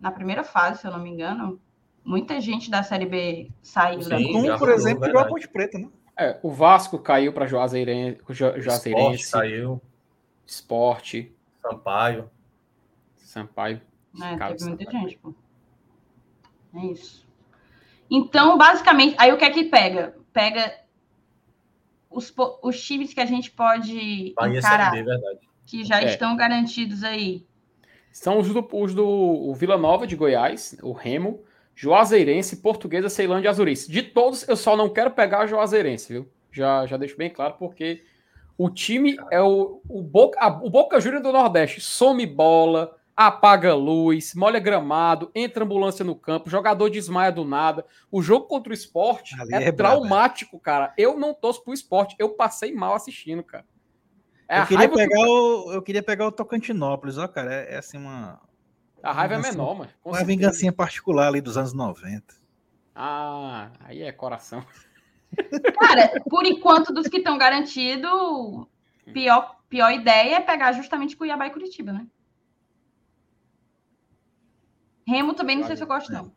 Na 0.00 0.10
primeira 0.10 0.42
fase, 0.42 0.80
se 0.80 0.86
eu 0.86 0.90
não 0.92 0.98
me 0.98 1.10
engano. 1.10 1.60
Muita 2.04 2.40
gente 2.40 2.70
da 2.70 2.82
Série 2.82 3.06
B 3.06 3.50
saiu 3.62 4.08
da 4.08 4.16
Sim, 4.16 4.36
Um, 4.36 4.46
já 4.46 4.58
por 4.58 4.70
exemplo, 4.70 5.04
tirou 5.04 5.20
a. 5.20 5.26
Ponte 5.26 5.46
Preta, 5.48 5.78
né? 5.78 5.88
É, 6.18 6.38
o 6.42 6.50
Vasco 6.50 6.98
caiu 6.98 7.32
para 7.32 7.46
Juazeirense, 7.46 8.18
Esporte 8.18 8.60
Juazeirense, 8.60 9.24
saiu, 9.24 9.80
Esporte, 10.46 11.32
Sampaio. 11.60 12.28
Sampaio. 13.32 13.80
É, 14.20 14.36
teve 14.48 14.64
muita 14.64 14.84
Sampaio. 14.84 14.90
gente, 15.08 15.18
pô. 15.18 15.34
É 16.74 16.86
isso. 16.86 17.26
Então, 18.10 18.58
basicamente, 18.58 19.14
aí 19.18 19.32
o 19.32 19.38
que 19.38 19.44
é 19.44 19.50
que 19.50 19.64
pega? 19.64 20.14
Pega 20.32 20.74
os, 22.10 22.32
os 22.62 22.80
times 22.84 23.14
que 23.14 23.20
a 23.20 23.24
gente 23.26 23.50
pode 23.50 24.34
Bahia 24.36 24.58
encarar, 24.58 24.90
Série 24.90 25.02
B, 25.02 25.10
verdade. 25.10 25.38
que 25.66 25.84
já 25.84 26.02
É. 26.02 26.06
estão 26.06 26.36
garantidos 26.36 27.02
aí. 27.02 27.46
São 28.12 28.38
os 28.38 28.48
do, 28.52 28.68
os 28.70 28.94
do 28.94 29.06
o 29.08 29.54
Vila 29.54 29.78
Nova 29.78 30.06
de 30.06 30.14
Goiás, 30.14 30.76
o 30.82 30.92
Remo, 30.92 31.42
Juazeirense, 31.74 32.56
Portuguesa, 32.56 33.08
Ceilândia 33.08 33.48
e 33.48 33.50
Azurice. 33.50 33.90
De 33.90 34.02
todos, 34.02 34.46
eu 34.46 34.56
só 34.56 34.76
não 34.76 34.90
quero 34.90 35.10
pegar 35.12 35.40
a 35.40 35.46
Juazeirense, 35.46 36.12
viu? 36.12 36.28
Já, 36.50 36.84
já 36.86 36.98
deixo 36.98 37.16
bem 37.16 37.30
claro, 37.30 37.54
porque 37.58 38.04
o 38.58 38.68
time 38.68 39.16
é 39.30 39.40
o, 39.40 39.80
o, 39.88 40.02
Boca, 40.02 40.38
a- 40.38 40.48
o 40.62 40.68
Boca 40.68 41.00
Júnior 41.00 41.22
do 41.22 41.32
Nordeste. 41.32 41.80
Some 41.80 42.26
bola, 42.26 42.94
apaga 43.16 43.74
luz, 43.74 44.34
molha 44.34 44.58
gramado, 44.58 45.30
entra 45.34 45.64
ambulância 45.64 46.04
no 46.04 46.14
campo, 46.16 46.48
jogador 46.50 46.88
desmaia 46.88 47.30
do 47.30 47.44
nada. 47.44 47.84
O 48.10 48.22
jogo 48.22 48.46
contra 48.46 48.70
o 48.70 48.74
esporte 48.74 49.38
Ali 49.40 49.54
é, 49.54 49.68
é 49.68 49.72
traumático, 49.72 50.58
cara. 50.58 50.92
Eu 50.96 51.18
não 51.18 51.34
torço 51.34 51.62
pro 51.62 51.74
esporte, 51.74 52.16
eu 52.18 52.30
passei 52.30 52.72
mal 52.74 52.94
assistindo, 52.94 53.42
cara. 53.42 53.64
É 54.48 54.56
a 54.58 54.60
eu, 54.62 54.66
queria 54.66 54.78
raiva, 54.88 54.94
que- 54.96 55.08
pegar 55.08 55.20
o, 55.28 55.72
eu 55.72 55.82
queria 55.82 56.02
pegar 56.02 56.26
o 56.26 56.32
Tocantinópolis, 56.32 57.18
ó, 57.18 57.28
cara. 57.28 57.52
É, 57.54 57.74
é 57.74 57.78
assim 57.78 57.98
uma, 57.98 58.40
a 59.02 59.12
raiva 59.12 59.34
é 59.34 59.36
Vingança- 59.38 59.52
menor, 59.58 59.74
mano. 59.76 59.90
uma 60.04 60.16
certeza. 60.16 60.24
vingancinha 60.26 60.72
particular 60.72 61.28
ali 61.28 61.40
dos 61.40 61.56
anos 61.56 61.72
90. 61.72 62.34
Ah, 62.94 63.70
aí 63.80 64.02
é 64.02 64.12
coração. 64.12 64.64
Cara, 65.80 66.20
por 66.28 66.44
enquanto, 66.44 66.92
dos 66.92 67.08
que 67.08 67.16
estão 67.18 67.38
garantidos, 67.38 68.10
pior, 69.14 69.56
pior 69.68 69.90
ideia 69.90 70.36
é 70.36 70.40
pegar 70.40 70.72
justamente 70.72 71.16
Cuiabá 71.16 71.46
e 71.46 71.50
Curitiba, 71.50 71.92
né? 71.92 72.06
Remo 75.06 75.34
também 75.34 75.56
não 75.56 75.66
sei 75.66 75.76
se 75.76 75.82
eu 75.82 75.86
gosto, 75.86 76.12
não. 76.12 76.32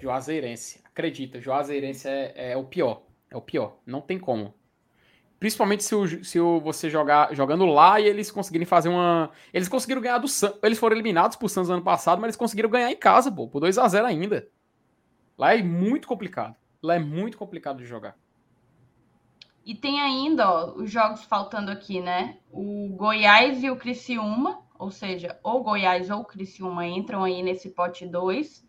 Juazeirense. 0.00 0.80
Acredita, 0.84 1.40
Juazeirense 1.40 2.08
é, 2.08 2.52
é 2.52 2.56
o 2.56 2.64
pior. 2.64 3.02
É 3.30 3.36
o 3.36 3.40
pior. 3.40 3.78
Não 3.86 4.00
tem 4.00 4.18
como. 4.18 4.54
Principalmente 5.38 5.82
se, 5.82 5.94
o, 5.94 6.24
se 6.24 6.38
o, 6.38 6.60
você 6.60 6.88
jogar 6.88 7.34
jogando 7.34 7.66
lá 7.66 7.98
e 7.98 8.06
eles 8.06 8.30
conseguirem 8.30 8.66
fazer 8.66 8.88
uma. 8.88 9.30
Eles 9.52 9.68
conseguiram 9.68 10.00
ganhar 10.00 10.18
do 10.18 10.28
Santos. 10.28 10.60
Eles 10.62 10.78
foram 10.78 10.94
eliminados 10.94 11.36
por 11.36 11.48
Santos 11.48 11.68
ano 11.68 11.82
passado, 11.82 12.20
mas 12.20 12.28
eles 12.28 12.36
conseguiram 12.36 12.70
ganhar 12.70 12.92
em 12.92 12.96
casa, 12.96 13.30
pô, 13.30 13.48
por 13.48 13.58
2 13.58 13.76
a 13.76 13.88
0 13.88 14.06
ainda. 14.06 14.48
Lá 15.36 15.54
é 15.54 15.62
muito 15.62 16.06
complicado. 16.06 16.54
Lá 16.80 16.94
é 16.94 17.00
muito 17.00 17.36
complicado 17.36 17.78
de 17.78 17.86
jogar. 17.86 18.16
E 19.64 19.74
tem 19.74 20.00
ainda, 20.00 20.48
ó, 20.48 20.74
os 20.74 20.90
jogos 20.90 21.24
faltando 21.24 21.70
aqui, 21.70 22.00
né? 22.00 22.38
O 22.50 22.90
Goiás 22.96 23.62
e 23.62 23.70
o 23.70 23.76
Criciúma, 23.76 24.61
ou 24.82 24.90
seja, 24.90 25.38
ou 25.44 25.62
Goiás 25.62 26.10
ou 26.10 26.24
Criciúma 26.24 26.84
entram 26.84 27.22
aí 27.22 27.40
nesse 27.40 27.70
pote 27.70 28.04
2. 28.04 28.66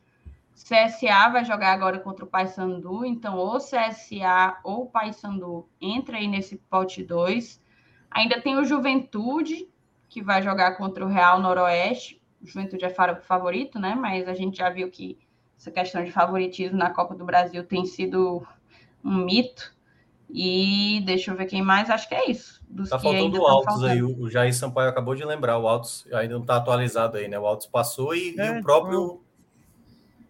CSA 0.53 1.29
vai 1.29 1.43
jogar 1.43 1.73
agora 1.73 1.97
contra 1.99 2.23
o 2.23 2.27
Paysandu, 2.27 3.03
então 3.03 3.35
ou 3.35 3.59
CSA 3.59 4.59
ou 4.63 4.85
Paysandu 4.85 5.67
entra 5.81 6.17
aí 6.17 6.27
nesse 6.27 6.57
pote 6.69 7.03
2. 7.03 7.59
Ainda 8.11 8.39
tem 8.39 8.55
o 8.57 8.63
Juventude, 8.63 9.67
que 10.07 10.21
vai 10.21 10.43
jogar 10.43 10.77
contra 10.77 11.03
o 11.03 11.07
Real 11.09 11.41
Noroeste. 11.41 12.21
O 12.39 12.45
Juventude 12.45 12.85
é 12.85 12.89
fa- 12.89 13.15
favorito, 13.15 13.79
né? 13.79 13.95
Mas 13.95 14.27
a 14.27 14.35
gente 14.35 14.57
já 14.57 14.69
viu 14.69 14.91
que 14.91 15.17
essa 15.57 15.71
questão 15.71 16.05
de 16.05 16.11
favoritismo 16.11 16.77
na 16.77 16.91
Copa 16.91 17.15
do 17.15 17.25
Brasil 17.25 17.63
tem 17.65 17.87
sido 17.87 18.45
um 19.03 19.25
mito. 19.25 19.75
E 20.29 21.01
deixa 21.07 21.31
eu 21.31 21.35
ver 21.35 21.47
quem 21.47 21.63
mais, 21.63 21.89
acho 21.89 22.07
que 22.07 22.13
é 22.13 22.29
isso. 22.29 22.62
Dos 22.73 22.89
Tá 22.89 22.97
que 22.97 23.07
ainda 23.07 23.19
faltando 23.19 23.37
o 23.37 23.45
tão 23.45 23.47
Altos 23.51 23.83
aí. 23.83 23.99
faltando. 23.99 24.21
O 24.21 24.25
o 24.25 24.29
Jair 24.31 24.53
Sampaio 24.55 24.89
acabou 24.89 25.13
de 25.15 25.23
lembrar. 25.23 25.59
O 25.59 25.67
Altos 25.67 26.07
ainda 26.11 26.33
não 26.37 26.43
tá 26.45 26.55
atualizado 26.57 27.17
aí, 27.17 27.27
né? 27.27 27.37
O 27.37 27.45
Altos 27.45 27.67
passou 27.67 28.15
e, 28.15 28.35
e 28.35 28.39
É, 28.39 28.59
o 28.59 28.63
próprio. 28.63 29.21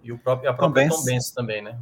E 0.04 0.12
o 0.12 0.18
próprio, 0.18 0.50
a 0.50 0.54
própria 0.54 0.84
Tombense. 0.90 1.06
Tombense 1.06 1.34
também, 1.34 1.62
né? 1.62 1.80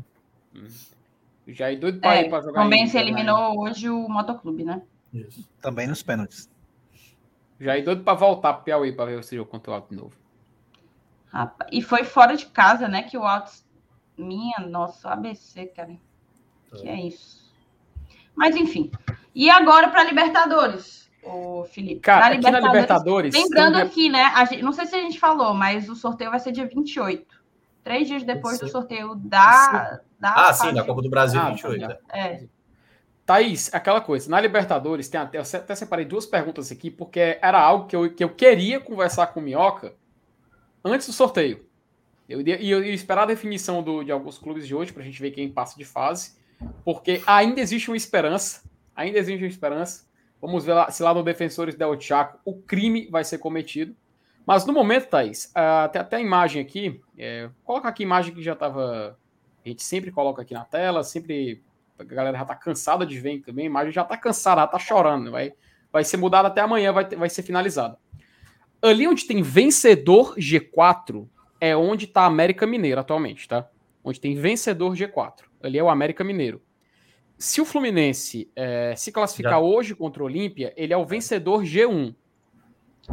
Já 1.47 1.71
é 1.71 1.75
doido 1.75 1.99
pra 1.99 2.15
É, 2.15 2.25
ir 2.25 2.29
pra 2.29 2.41
jogar. 2.41 2.61
também 2.61 2.83
em- 2.83 2.87
se 2.87 2.97
eliminou 2.97 3.59
hoje 3.59 3.89
o 3.89 4.07
Motoclube, 4.07 4.63
né? 4.63 4.83
Isso. 5.11 5.49
Também 5.59 5.87
nos 5.87 6.03
pênaltis. 6.03 6.49
É 7.59 7.81
doido 7.81 8.03
pra 8.03 8.13
voltar 8.13 8.53
pro 8.53 8.63
Piauí 8.63 8.91
pra 8.91 9.05
ver 9.05 9.19
esse 9.19 9.35
jogo 9.35 9.49
contra 9.49 9.71
o 9.71 9.75
Alto 9.75 9.89
de 9.89 9.95
novo. 9.95 10.13
Rapaz, 11.27 11.69
E 11.73 11.81
foi 11.81 12.03
fora 12.03 12.35
de 12.35 12.45
casa, 12.47 12.87
né? 12.87 13.03
Que 13.03 13.17
o 13.17 13.23
Altos. 13.23 13.65
Minha 14.17 14.59
nossa, 14.59 15.09
ABC, 15.09 15.65
cara. 15.67 15.95
Que 16.75 16.87
é 16.87 17.07
isso. 17.07 17.51
Mas 18.35 18.55
enfim. 18.55 18.91
E 19.33 19.49
agora 19.49 19.89
para 19.89 20.03
Libertadores, 20.03 21.09
o 21.23 21.63
Felipe. 21.65 22.01
Cara, 22.01 22.27
Pra 22.27 22.35
aqui 22.35 22.51
na 22.51 22.59
Libertadores. 22.59 23.33
Lembrando 23.33 23.75
tem 23.75 23.81
aqui, 23.83 24.09
né? 24.09 24.23
a 24.35 24.45
gente- 24.45 24.61
não 24.63 24.73
sei 24.73 24.85
se 24.85 24.95
a 24.95 24.99
gente 24.99 25.19
falou, 25.19 25.53
mas 25.53 25.87
o 25.89 25.95
sorteio 25.95 26.29
vai 26.31 26.39
ser 26.39 26.51
dia 26.51 26.65
28. 26.67 27.39
Três 27.83 28.07
dias 28.07 28.23
depois 28.23 28.59
do 28.59 28.65
Sim. 28.67 28.71
sorteio 28.71 29.15
da. 29.15 29.99
da 30.19 30.33
Ah, 30.49 30.53
sim, 30.53 30.73
de- 30.73 30.83
Copa 30.83 31.01
do 31.01 31.09
Brasil 31.09 31.39
Ah, 31.41 31.49
28. 31.49 31.87
tá. 31.87 31.97
é. 32.13 32.43
Thaís, 33.25 33.73
aquela 33.73 34.01
coisa, 34.01 34.29
na 34.29 34.41
Libertadores, 34.41 35.07
tem 35.07 35.19
até, 35.21 35.37
eu 35.37 35.41
até 35.43 35.75
separei 35.75 36.05
duas 36.05 36.25
perguntas 36.25 36.71
aqui, 36.71 36.91
porque 36.91 37.37
era 37.41 37.59
algo 37.61 37.87
que 37.87 37.95
eu, 37.95 38.13
que 38.13 38.23
eu 38.23 38.29
queria 38.29 38.79
conversar 38.79 39.27
com 39.27 39.39
o 39.39 39.43
Minhoca 39.43 39.93
antes 40.83 41.07
do 41.07 41.13
sorteio. 41.13 41.65
Eu 42.27 42.41
ia, 42.41 42.61
eu 42.61 42.83
ia 42.83 42.93
esperar 42.93 43.23
a 43.23 43.27
definição 43.27 43.81
do, 43.81 44.03
de 44.03 44.11
alguns 44.11 44.37
clubes 44.37 44.67
de 44.67 44.75
hoje, 44.75 44.91
para 44.91 45.01
a 45.01 45.05
gente 45.05 45.21
ver 45.21 45.31
quem 45.31 45.49
passa 45.49 45.77
de 45.77 45.85
fase, 45.85 46.35
porque 46.83 47.21
ainda 47.25 47.61
existe 47.61 47.89
uma 47.89 47.97
esperança, 47.97 48.61
ainda 48.95 49.17
existe 49.17 49.45
esperança. 49.45 50.09
Vamos 50.41 50.65
ver 50.65 50.73
lá, 50.73 50.89
se 50.89 51.03
lá 51.03 51.13
no 51.13 51.23
Defensores 51.23 51.75
del 51.75 51.99
Chaco 51.99 52.39
o 52.43 52.55
crime 52.55 53.07
vai 53.09 53.23
ser 53.23 53.37
cometido. 53.37 53.95
Mas 54.45 54.65
no 54.65 54.73
momento, 54.73 55.07
Thaís, 55.07 55.53
uh, 55.55 55.89
tem 55.91 56.01
até 56.01 56.15
a 56.17 56.19
imagem 56.19 56.61
aqui, 56.61 56.99
é, 57.17 57.49
coloca 57.63 57.87
aqui 57.87 58.03
a 58.03 58.05
imagem 58.05 58.33
que 58.33 58.41
já 58.41 58.53
estava. 58.53 59.17
A 59.63 59.69
gente 59.69 59.83
sempre 59.83 60.11
coloca 60.11 60.41
aqui 60.41 60.53
na 60.53 60.65
tela, 60.65 61.03
sempre 61.03 61.61
a 61.99 62.03
galera 62.03 62.37
já 62.37 62.45
tá 62.45 62.55
cansada 62.55 63.05
de 63.05 63.19
ver 63.19 63.41
também, 63.41 63.65
a 63.65 63.69
imagem 63.69 63.91
já 63.91 64.03
tá 64.03 64.17
cansada, 64.17 64.61
já 64.61 64.67
tá 64.67 64.79
chorando. 64.79 65.29
Vai, 65.29 65.53
vai 65.91 66.03
ser 66.03 66.17
mudada 66.17 66.47
até 66.47 66.61
amanhã, 66.61 66.91
vai, 66.91 67.05
vai 67.05 67.29
ser 67.29 67.43
finalizada. 67.43 67.97
Ali 68.81 69.07
onde 69.07 69.25
tem 69.25 69.43
vencedor 69.43 70.35
G4 70.35 71.27
é 71.59 71.77
onde 71.77 72.07
tá 72.07 72.21
a 72.21 72.25
América 72.25 72.65
Mineiro 72.65 72.99
atualmente, 72.99 73.47
tá? 73.47 73.69
Onde 74.03 74.19
tem 74.19 74.35
vencedor 74.35 74.95
G4. 74.95 75.43
Ali 75.61 75.77
é 75.77 75.83
o 75.83 75.89
América 75.89 76.23
Mineiro. 76.23 76.59
Se 77.41 77.59
o 77.59 77.65
Fluminense 77.65 78.51
é, 78.55 78.93
se 78.95 79.11
classificar 79.11 79.53
já. 79.53 79.59
hoje 79.59 79.95
contra 79.95 80.21
o 80.21 80.27
Olímpia, 80.27 80.71
ele 80.77 80.93
é 80.93 80.97
o 80.97 81.03
vencedor 81.03 81.63
G1. 81.63 82.13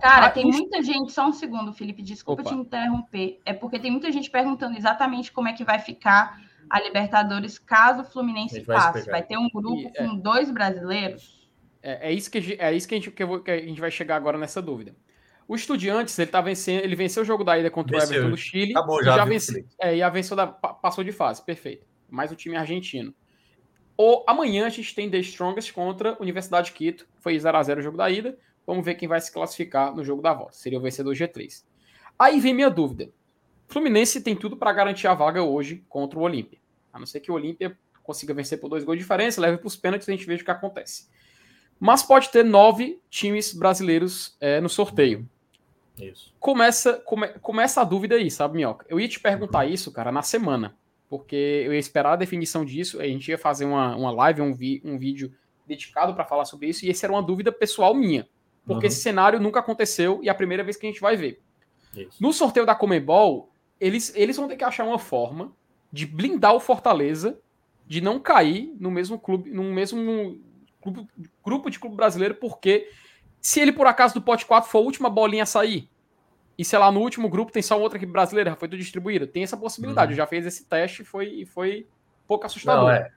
Cara, 0.03 0.27
ah, 0.27 0.31
tem 0.31 0.45
muita 0.45 0.83
gente, 0.83 1.11
só 1.13 1.27
um 1.27 1.33
segundo, 1.33 1.73
Felipe, 1.73 2.03
desculpa 2.03 2.43
Opa. 2.43 2.51
te 2.51 2.57
interromper. 2.57 3.41
É 3.47 3.55
porque 3.55 3.79
tem 3.79 3.91
muita 3.91 4.13
gente 4.13 4.31
perguntando 4.31 4.77
exatamente 4.77 5.33
como 5.33 5.49
é 5.49 5.55
que 5.55 5.65
vai 5.65 5.79
ficar 5.79 6.43
a 6.69 6.79
Libertadores 6.79 7.59
caso 7.59 8.03
o 8.03 8.05
Fluminense 8.05 8.61
passe. 8.61 9.11
Vai 9.11 9.23
ter 9.23 9.39
um 9.39 9.49
grupo 9.49 9.89
e, 9.89 9.93
com 9.95 10.17
é, 10.17 10.21
dois 10.21 10.51
brasileiros? 10.51 11.49
É, 11.83 12.11
é, 12.11 12.13
isso 12.13 12.31
que, 12.31 12.55
é 12.59 12.75
isso 12.75 12.87
que 12.87 12.95
a, 12.95 12.99
gente, 12.99 13.11
que, 13.11 13.25
vou, 13.25 13.41
que 13.41 13.51
a 13.51 13.59
gente 13.59 13.81
vai 13.81 13.91
chegar 13.91 14.17
agora 14.17 14.37
nessa 14.37 14.61
dúvida. 14.61 14.95
O 15.49 15.57
Estudiantes, 15.57 16.19
ele 16.19 16.31
tá 16.31 16.43
vencendo, 16.43 16.85
ele 16.85 16.95
venceu 16.95 17.23
o 17.23 17.27
jogo 17.27 17.45
da 17.45 17.59
ida 17.59 17.71
contra 17.71 17.99
venceu. 17.99 18.11
o 18.11 18.19
Everton 18.19 18.31
do 18.31 18.37
Chile. 18.37 18.73
Acabou 18.73 19.03
já, 19.03 19.17
já 19.17 19.25
venceu, 19.25 19.65
é, 19.81 19.97
e 19.97 20.03
a 20.03 20.11
venceu 20.11 20.37
da, 20.37 20.47
passou 20.47 21.03
de 21.03 21.13
fase, 21.13 21.43
perfeito. 21.43 21.87
Mais 22.11 22.31
o 22.31 22.37
time 22.37 22.57
argentino. 22.57 23.15
O, 24.01 24.23
amanhã 24.29 24.65
a 24.65 24.69
gente 24.69 24.95
tem 24.95 25.11
The 25.11 25.19
Strongest 25.19 25.73
contra 25.73 26.17
Universidade 26.21 26.69
de 26.69 26.73
Quito. 26.73 27.09
Foi 27.19 27.37
0x0 27.37 27.79
o 27.79 27.83
jogo 27.83 27.97
da 27.97 28.09
ida. 28.09 28.39
Vamos 28.65 28.85
ver 28.85 28.95
quem 28.95 29.09
vai 29.09 29.21
se 29.21 29.33
classificar 29.33 29.93
no 29.93 30.05
jogo 30.05 30.23
da 30.23 30.33
volta. 30.33 30.53
Seria 30.53 30.79
o 30.79 30.81
vencedor 30.81 31.13
G3. 31.15 31.65
Aí 32.17 32.39
vem 32.39 32.55
minha 32.55 32.71
dúvida. 32.71 33.11
Fluminense 33.67 34.21
tem 34.21 34.37
tudo 34.37 34.57
para 34.57 34.73
garantir 34.73 35.09
a 35.09 35.15
vaga 35.15 35.43
hoje 35.43 35.85
contra 35.89 36.17
o 36.17 36.23
Olímpia. 36.23 36.61
A 36.93 36.99
não 36.99 37.07
ser 37.07 37.19
que 37.19 37.33
o 37.33 37.35
Olímpia 37.35 37.77
consiga 38.05 38.33
vencer 38.33 38.61
por 38.61 38.69
dois 38.69 38.85
gols 38.85 38.99
de 38.99 39.03
diferença, 39.03 39.41
leve 39.41 39.59
para 39.59 39.67
os 39.67 39.77
pênaltis 39.77 40.07
e 40.07 40.13
a 40.13 40.15
gente 40.15 40.27
veja 40.27 40.43
o 40.43 40.45
que 40.45 40.51
acontece. 40.51 41.09
Mas 41.81 42.01
pode 42.03 42.31
ter 42.31 42.45
nove 42.45 43.01
times 43.11 43.53
brasileiros 43.53 44.37
é, 44.41 44.61
no 44.61 44.69
sorteio. 44.69 45.29
Isso. 45.99 46.33
Começa, 46.39 46.95
come, 47.05 47.29
começa 47.41 47.81
a 47.81 47.85
dúvida 47.85 48.15
aí, 48.15 48.31
sabe, 48.31 48.57
Minhoca? 48.57 48.87
Eu 48.89 49.01
ia 49.01 49.09
te 49.09 49.19
perguntar 49.19 49.67
uhum. 49.67 49.73
isso, 49.73 49.91
cara, 49.91 50.13
na 50.13 50.23
semana. 50.23 50.77
Porque 51.09 51.63
eu 51.65 51.73
ia 51.73 51.79
esperar 51.79 52.13
a 52.13 52.17
definição 52.17 52.65
disso, 52.65 53.01
a 53.01 53.07
gente 53.07 53.29
ia 53.29 53.39
fazer 53.39 53.65
uma, 53.65 53.97
uma 53.97 54.11
live, 54.11 54.43
um, 54.43 54.55
vi, 54.55 54.83
um 54.85 54.99
vídeo 54.99 55.33
dedicado 55.67 56.15
para 56.15 56.25
falar 56.25 56.45
sobre 56.45 56.69
isso, 56.69 56.85
e 56.85 56.91
essa 56.91 57.07
era 57.07 57.13
uma 57.13 57.23
dúvida 57.23 57.51
pessoal 57.51 57.95
minha. 57.95 58.29
Porque 58.67 58.87
uhum. 58.87 58.89
esse 58.89 59.01
cenário 59.01 59.41
nunca 59.41 59.61
aconteceu 59.61 60.21
e 60.23 60.29
é 60.29 60.31
a 60.31 60.35
primeira 60.35 60.63
vez 60.63 60.77
que 60.77 60.87
a 60.87 60.91
gente 60.91 61.01
vai 61.01 61.17
ver. 61.17 61.41
Isso. 61.97 62.21
No 62.21 62.33
sorteio 62.33 62.67
da 62.67 62.75
Comebol, 62.75 63.51
eles, 63.81 64.13
eles 64.15 64.37
vão 64.37 64.49
ter 64.49 64.57
que 64.57 64.65
achar 64.65 64.85
uma 64.85 64.99
forma 64.99 65.53
de 65.91 66.07
blindar 66.07 66.55
o 66.55 66.61
Fortaleza 66.61 67.39
de 67.87 68.03
não 68.03 68.21
cair 68.21 68.75
no 68.79 68.91
mesmo 68.91 69.19
clube, 69.19 69.51
no 69.51 69.65
mesmo 69.65 70.39
grupo, 70.83 71.09
grupo 71.43 71.71
de 71.71 71.79
clube 71.79 71.97
brasileiro, 71.97 72.35
porque 72.35 72.91
se 73.41 73.61
ele 73.61 73.73
por 73.73 73.87
acaso 73.87 74.15
do 74.15 74.21
pote 74.21 74.45
4 74.45 74.69
for 74.69 74.79
a 74.79 74.83
última 74.83 75.09
bolinha 75.09 75.45
a 75.45 75.47
sair, 75.47 75.89
e 76.59 76.65
sei 76.65 76.77
lá, 76.77 76.91
no 76.91 77.01
último 77.01 77.29
grupo 77.29 77.53
tem 77.53 77.63
só 77.63 77.81
outra 77.81 77.97
equipe 77.97 78.11
brasileira, 78.11 78.57
foi 78.57 78.67
tudo 78.67 78.81
distribuída, 78.81 79.29
tem 79.29 79.45
essa 79.45 79.57
possibilidade. 79.57 80.13
Uhum. 80.13 80.17
Já 80.17 80.27
fez 80.27 80.45
esse 80.45 80.65
teste 80.65 81.03
e 81.03 81.05
foi, 81.05 81.47
foi 81.47 81.87
pouco 82.27 82.45
assustador. 82.45 82.87
Não, 82.87 82.91
é. 82.91 83.13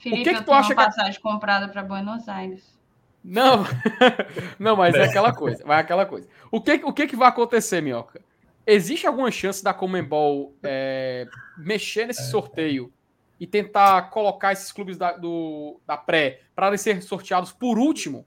Felipe, 0.00 0.22
o 0.22 0.24
que, 0.24 0.38
que 0.38 0.44
tu 0.44 0.52
acha 0.52 0.72
uma 0.72 0.86
passagem 0.86 1.12
que... 1.12 1.20
comprada 1.20 1.68
para 1.68 1.84
Buenos 1.84 2.28
Aires. 2.28 2.76
Não, 3.22 3.64
não, 4.58 4.74
mas 4.74 4.94
é 4.94 5.04
aquela 5.04 5.32
coisa, 5.32 5.62
vai 5.64 5.78
aquela 5.78 6.04
coisa. 6.04 6.26
O 6.50 6.60
que, 6.60 6.72
o 6.84 6.92
que, 6.92 7.06
que 7.06 7.14
vai 7.14 7.28
acontecer, 7.28 7.80
Minhoca? 7.80 8.20
Existe 8.66 9.06
alguma 9.06 9.30
chance 9.30 9.62
da 9.62 9.72
Comembol 9.72 10.54
é, 10.62 11.28
mexer 11.58 12.06
nesse 12.06 12.30
sorteio 12.30 12.92
e 13.38 13.46
tentar 13.46 14.10
colocar 14.10 14.52
esses 14.52 14.72
clubes 14.72 14.96
da, 14.96 15.12
do, 15.12 15.80
da 15.86 15.96
pré 15.96 16.40
para 16.56 16.68
eles 16.68 16.80
serem 16.80 17.00
sorteados 17.00 17.52
por 17.52 17.78
último, 17.78 18.26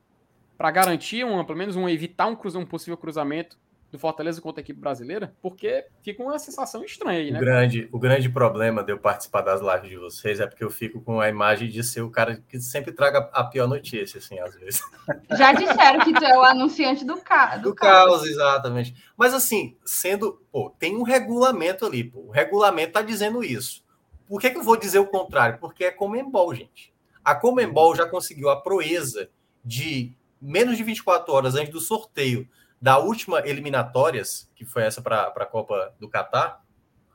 para 0.58 0.72
garantir 0.72 1.26
uma, 1.26 1.44
pelo 1.44 1.58
menos 1.58 1.76
um 1.76 1.90
evitar 1.90 2.28
um, 2.28 2.38
um 2.56 2.66
possível 2.66 2.98
cruzamento 2.98 3.58
do 3.94 4.00
Fortaleza 4.00 4.42
contra 4.42 4.60
a 4.60 4.64
equipe 4.64 4.80
brasileira? 4.80 5.36
Porque 5.40 5.86
fica 6.02 6.24
uma 6.24 6.40
sensação 6.40 6.84
estranha 6.84 7.20
aí, 7.20 7.32
né? 7.32 7.38
O 7.38 7.42
grande, 7.42 7.90
o 7.92 8.00
grande 8.00 8.28
problema 8.28 8.84
de 8.84 8.92
eu 8.92 8.98
participar 8.98 9.42
das 9.42 9.62
lives 9.62 9.90
de 9.90 9.98
vocês 9.98 10.40
é 10.40 10.48
porque 10.48 10.64
eu 10.64 10.72
fico 10.72 11.00
com 11.00 11.22
a 11.22 11.30
imagem 11.30 11.70
de 11.70 11.84
ser 11.84 12.02
o 12.02 12.10
cara 12.10 12.44
que 12.50 12.60
sempre 12.60 12.92
traga 12.92 13.30
a 13.32 13.44
pior 13.44 13.68
notícia, 13.68 14.18
assim, 14.18 14.40
às 14.40 14.56
vezes. 14.56 14.82
Já 15.38 15.54
disseram 15.54 16.00
que 16.00 16.12
tu 16.12 16.26
é 16.26 16.36
o 16.36 16.42
anunciante 16.42 17.06
do, 17.06 17.18
ca 17.18 17.58
do, 17.58 17.70
do 17.70 17.76
caos. 17.76 18.22
caos. 18.22 18.28
exatamente. 18.28 18.96
Mas 19.16 19.32
assim, 19.32 19.78
sendo, 19.86 20.42
pô, 20.52 20.72
tem 20.72 20.96
um 20.96 21.04
regulamento 21.04 21.86
ali, 21.86 22.04
pô. 22.04 22.22
O 22.22 22.32
regulamento 22.32 22.94
tá 22.94 23.04
dizendo 23.04 23.44
isso. 23.44 23.84
Por 24.28 24.42
que, 24.42 24.50
que 24.50 24.58
eu 24.58 24.64
vou 24.64 24.76
dizer 24.76 24.98
o 24.98 25.06
contrário? 25.06 25.60
Porque 25.60 25.86
é 25.86 25.92
Comembol, 25.92 26.56
gente. 26.56 26.92
A 27.24 27.36
Comembol 27.36 27.96
já 27.96 28.08
conseguiu 28.08 28.50
a 28.50 28.60
proeza 28.60 29.30
de 29.64 30.12
menos 30.42 30.78
de 30.78 30.84
24 30.84 31.32
horas 31.32 31.54
antes 31.54 31.72
do 31.72 31.80
sorteio 31.80 32.50
da 32.84 32.98
última 32.98 33.40
eliminatórias, 33.48 34.52
que 34.54 34.66
foi 34.66 34.84
essa 34.84 35.02
para 35.02 35.28
a 35.28 35.46
Copa 35.46 35.96
do 36.02 36.10
Catar, 36.10 36.62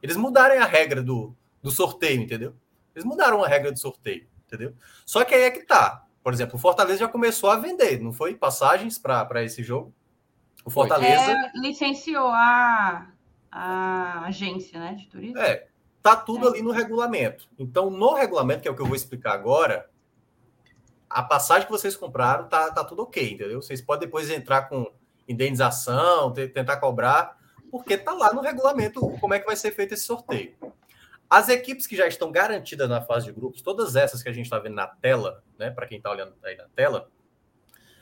eles 0.03 0.16
mudaram 0.16 0.59
a 0.62 0.65
regra 0.65 1.03
do, 1.03 1.36
do 1.62 1.70
sorteio, 1.70 2.23
entendeu? 2.23 2.55
Eles 2.95 3.05
mudaram 3.05 3.45
a 3.45 3.47
regra 3.47 3.70
do 3.70 3.78
sorteio, 3.78 4.27
entendeu? 4.47 4.74
Só 5.05 5.23
que 5.27 5.35
aí 5.35 5.43
é 5.43 5.51
que 5.51 5.66
tá. 5.66 6.07
Por 6.23 6.32
exemplo, 6.32 6.57
o 6.57 6.59
Fortaleza 6.59 7.01
já 7.01 7.07
começou 7.09 7.51
a 7.51 7.57
vender, 7.57 8.01
não 8.01 8.15
foi? 8.15 8.35
Passagens 8.35 8.99
para 8.99 9.45
esse 9.45 9.62
jogo. 9.62 9.95
O 10.65 10.70
Fortaleza. 10.70 11.32
É, 11.32 11.53
licenciou 11.57 12.28
a, 12.28 13.12
a 13.53 14.24
agência 14.24 14.81
né, 14.81 14.95
de 14.95 15.07
turismo. 15.07 15.36
É, 15.36 15.66
tá 16.03 16.16
tudo 16.16 16.47
é. 16.47 16.51
ali 16.51 16.62
no 16.62 16.70
regulamento. 16.70 17.47
Então, 17.59 17.90
no 17.90 18.15
regulamento, 18.15 18.62
que 18.62 18.69
é 18.69 18.70
o 18.70 18.74
que 18.74 18.81
eu 18.81 18.86
vou 18.86 18.97
explicar 18.97 19.35
agora, 19.35 19.90
a 21.11 21.23
passagem 21.23 21.66
que 21.66 21.73
vocês 21.73 21.95
compraram 21.95 22.49
tá, 22.49 22.73
tá 22.73 22.82
tudo 22.82 23.03
ok, 23.03 23.35
entendeu? 23.35 23.61
Vocês 23.61 23.82
podem 23.82 24.09
depois 24.09 24.31
entrar 24.31 24.62
com 24.62 24.90
indenização, 25.29 26.33
tentar 26.33 26.79
cobrar, 26.79 27.37
porque 27.71 27.95
está 27.95 28.13
lá 28.13 28.33
no 28.33 28.41
regulamento 28.41 29.01
como 29.21 29.35
é 29.35 29.39
que 29.39 29.47
vai 29.47 29.57
ser 29.57 29.73
feito 29.73 29.95
esse 29.95 30.05
sorteio. 30.05 30.57
As 31.29 31.49
equipes 31.51 31.87
que 31.87 31.95
já 31.95 32.07
estão 32.07 32.33
garantidas 32.33 32.89
na 32.89 33.03
fase 33.03 33.27
de 33.27 33.33
grupos, 33.33 33.61
todas 33.61 33.97
essas 33.97 34.23
que 34.23 34.29
a 34.29 34.33
gente 34.33 34.47
está 34.47 34.59
vendo 34.59 34.77
na 34.77 34.87
tela, 34.87 35.45
né, 35.59 35.71
para 35.71 35.87
quem 35.87 35.99
está 35.99 36.11
olhando 36.11 36.35
aí 36.43 36.57
na 36.57 36.65
tela, 36.75 37.11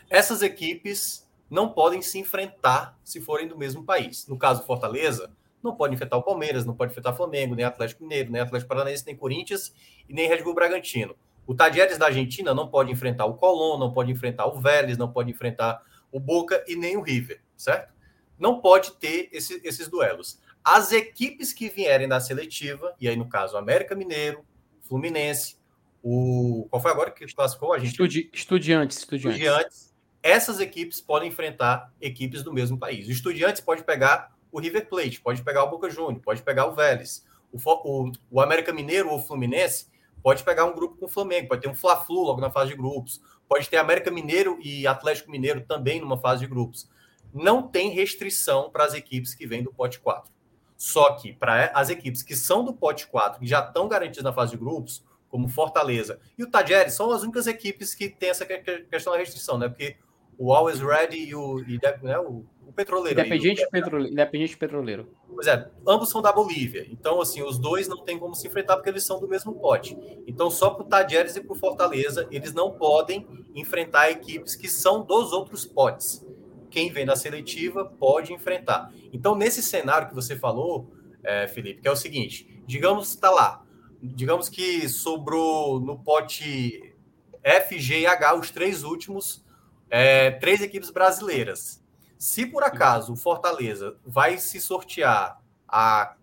essas 0.09 0.43
equipes 0.43 1.29
não 1.51 1.73
podem 1.73 2.01
se 2.03 2.19
enfrentar 2.19 2.97
se 3.03 3.21
forem 3.21 3.49
do 3.49 3.59
mesmo 3.59 3.85
país. 3.85 4.27
No 4.29 4.39
caso 4.39 4.63
Fortaleza, 4.65 5.33
não 5.63 5.75
pode 5.75 5.95
enfrentar 5.95 6.17
o 6.17 6.23
Palmeiras, 6.23 6.65
não 6.65 6.75
pode 6.75 6.93
enfrentar 6.93 7.15
Flamengo, 7.15 7.57
nem 7.57 7.65
Atlético 7.65 8.03
Mineiro, 8.03 8.31
nem 8.31 8.41
Atlético 8.41 8.69
Paranaense, 8.69 9.05
nem 9.05 9.17
Corinthians 9.17 9.75
e 10.09 10.15
nem 10.15 10.29
Red 10.29 10.43
Bull 10.43 10.55
Bragantino. 10.55 11.17
O 11.47 11.55
Tadieres 11.55 11.99
da 11.99 12.07
Argentina 12.07 12.55
não 12.55 12.69
pode 12.69 12.93
enfrentar 12.93 13.25
o 13.27 13.35
Colón, 13.35 13.79
não 13.79 13.93
pode 13.93 14.11
enfrentar 14.11 14.47
o 14.47 14.61
Vélez, 14.61 14.99
não 14.99 15.11
pode 15.11 15.31
enfrentar 15.31 15.81
o 16.17 16.21
Boca 16.21 16.65
e 16.67 16.75
nem 16.75 16.97
o 16.97 17.03
River, 17.03 17.43
certo? 17.55 17.93
Não 18.39 18.59
pode 18.61 18.93
ter 18.97 19.29
esse, 19.33 19.61
esses 19.63 19.87
duelos. 19.87 20.41
As 20.65 20.91
equipes 20.91 21.53
que 21.53 21.69
vierem 21.69 22.09
da 22.09 22.19
seletiva, 22.21 22.95
e 22.99 23.07
aí 23.07 23.17
no 23.17 23.29
caso 23.29 23.57
América 23.57 23.95
Mineiro, 23.95 24.43
Fluminense, 24.81 25.57
o 26.03 26.67
qual 26.71 26.81
foi 26.81 26.91
agora 26.91 27.11
que 27.11 27.27
classificou 27.35 27.75
a 27.75 27.79
gente? 27.79 27.91
Estudi 27.91 28.31
estudiantes, 28.33 28.97
estudiantes. 28.99 29.39
Estudiantes. 29.39 29.95
Essas 30.23 30.59
equipes 30.59 31.01
podem 31.01 31.29
enfrentar 31.29 31.93
equipes 32.01 32.43
do 32.43 32.53
mesmo 32.53 32.79
país. 32.79 33.07
O 33.07 33.11
Estudiantes 33.11 33.61
pode 33.61 33.85
pegar 33.85 34.35
o 34.51 34.59
River 34.59 34.89
Plate, 34.89 35.21
pode 35.21 35.43
pegar 35.43 35.65
o 35.65 35.71
Boca 35.71 35.91
Juniors, 35.91 36.25
pode 36.25 36.43
pegar 36.43 36.67
o 36.67 36.75
Vélez. 36.75 37.27
O, 37.53 37.59
o, 37.59 38.13
o 38.31 38.41
América 38.41 38.73
Mineiro 38.73 39.11
ou 39.11 39.19
o 39.19 39.23
Fluminense 39.23 39.89
pode 40.23 40.43
pegar 40.43 40.65
um 40.65 40.75
grupo 40.75 40.97
com 40.97 41.07
o 41.07 41.09
Flamengo, 41.09 41.49
pode 41.49 41.61
ter 41.61 41.69
um 41.69 41.75
Fla-Flu 41.75 42.23
logo 42.23 42.41
na 42.41 42.51
fase 42.51 42.71
de 42.71 42.77
grupos. 42.77 43.21
Pode 43.49 43.69
ter 43.69 43.77
América 43.77 44.11
Mineiro 44.11 44.59
e 44.63 44.87
Atlético 44.87 45.31
Mineiro 45.31 45.61
também 45.61 46.01
numa 46.01 46.19
fase 46.19 46.41
de 46.41 46.47
grupos. 46.47 46.89
Não 47.33 47.63
tem 47.63 47.91
restrição 47.91 48.71
para 48.71 48.85
as 48.85 48.95
equipes 48.95 49.35
que 49.35 49.47
vêm 49.47 49.63
do 49.63 49.73
pote 49.73 50.01
4. 50.01 50.33
Só 50.77 51.15
que 51.15 51.33
para 51.33 51.71
as 51.75 51.89
equipes 51.89 52.23
que 52.23 52.37
são 52.37 52.65
do 52.65 52.75
pote 52.75 53.07
4, 53.07 53.41
que 53.41 53.47
já 53.47 53.61
estão 53.61 53.89
garantidas 53.89 54.25
na 54.25 54.33
fase 54.33 54.53
de 54.53 54.59
grupos, 54.59 55.05
como 55.29 55.49
Fortaleza 55.49 56.21
e 56.39 56.43
o 56.43 56.51
Tajeres, 56.51 56.95
são 56.95 57.11
as 57.11 57.23
únicas 57.23 57.47
equipes 57.47 57.95
que 57.95 58.09
têm 58.09 58.31
essa 58.31 58.47
questão 58.47 59.13
da 59.13 59.19
restrição, 59.19 59.59
né? 59.59 59.69
Porque 59.69 59.97
o 60.39 60.53
Always 60.53 60.81
Ready 60.81 61.17
e 61.17 61.35
o, 61.35 61.61
e, 61.61 61.79
né, 62.03 62.19
o, 62.19 62.45
petroleiro. 62.73 63.21
Independente, 63.21 63.63
aí, 63.63 63.71
petroleiro, 63.71 64.13
independente 64.13 64.57
petroleiro. 64.57 65.09
Pois 65.35 65.47
é, 65.47 65.71
ambos 65.87 66.09
são 66.09 66.23
da 66.23 66.33
Bolívia. 66.33 66.87
Então, 66.91 67.21
assim, 67.21 67.43
os 67.43 67.59
dois 67.59 67.89
não 67.89 68.03
tem 68.05 68.19
como 68.19 68.35
se 68.35 68.47
enfrentar 68.47 68.77
porque 68.77 68.91
eles 68.91 69.05
são 69.05 69.21
do 69.21 69.29
mesmo 69.29 69.55
pote. 69.55 69.97
Então, 70.27 70.51
só 70.51 70.71
para 70.71 70.85
o 70.85 70.89
Tadieres 70.89 71.37
e 71.37 71.41
para 71.41 71.53
o 71.53 71.59
Fortaleza, 71.59 72.27
eles 72.31 72.53
não 72.53 72.73
podem 72.73 73.27
enfrentar 73.55 74.11
equipes 74.11 74.55
que 74.55 74.69
são 74.69 75.05
dos 75.05 75.33
outros 75.33 75.65
potes. 75.65 76.27
Quem 76.71 76.91
vem 76.91 77.07
da 77.07 77.17
seletiva 77.17 77.85
pode 77.85 78.33
enfrentar. 78.33 78.93
Então, 79.13 79.35
nesse 79.35 79.63
cenário 79.63 80.09
que 80.09 80.15
você 80.15 80.37
falou, 80.37 80.91
é, 81.23 81.47
Felipe, 81.47 81.83
que 81.83 81.89
é 81.89 81.91
o 81.91 81.97
seguinte: 81.97 82.63
digamos 82.67 83.09
que 83.09 83.15
está 83.15 83.31
lá, 83.31 83.65
digamos 84.03 84.49
que 84.49 84.89
sobrou 84.89 85.81
no 85.81 85.99
pote 85.99 86.95
F, 87.43 87.79
G 87.79 88.01
e 88.01 88.07
H, 88.07 88.35
os 88.35 88.51
três 88.51 88.85
últimos, 88.85 89.45
é, 89.89 90.31
três 90.33 90.61
equipes 90.61 90.91
brasileiras. 90.91 91.85
Se 92.19 92.47
por 92.47 92.63
acaso 92.63 93.13
o 93.13 93.17
Fortaleza 93.17 93.97
vai 94.05 94.39
se 94.39 94.61
sortear 94.61 95.41
a 95.69 96.15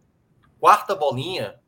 quarta 0.60 0.96
bolinha 0.96 1.60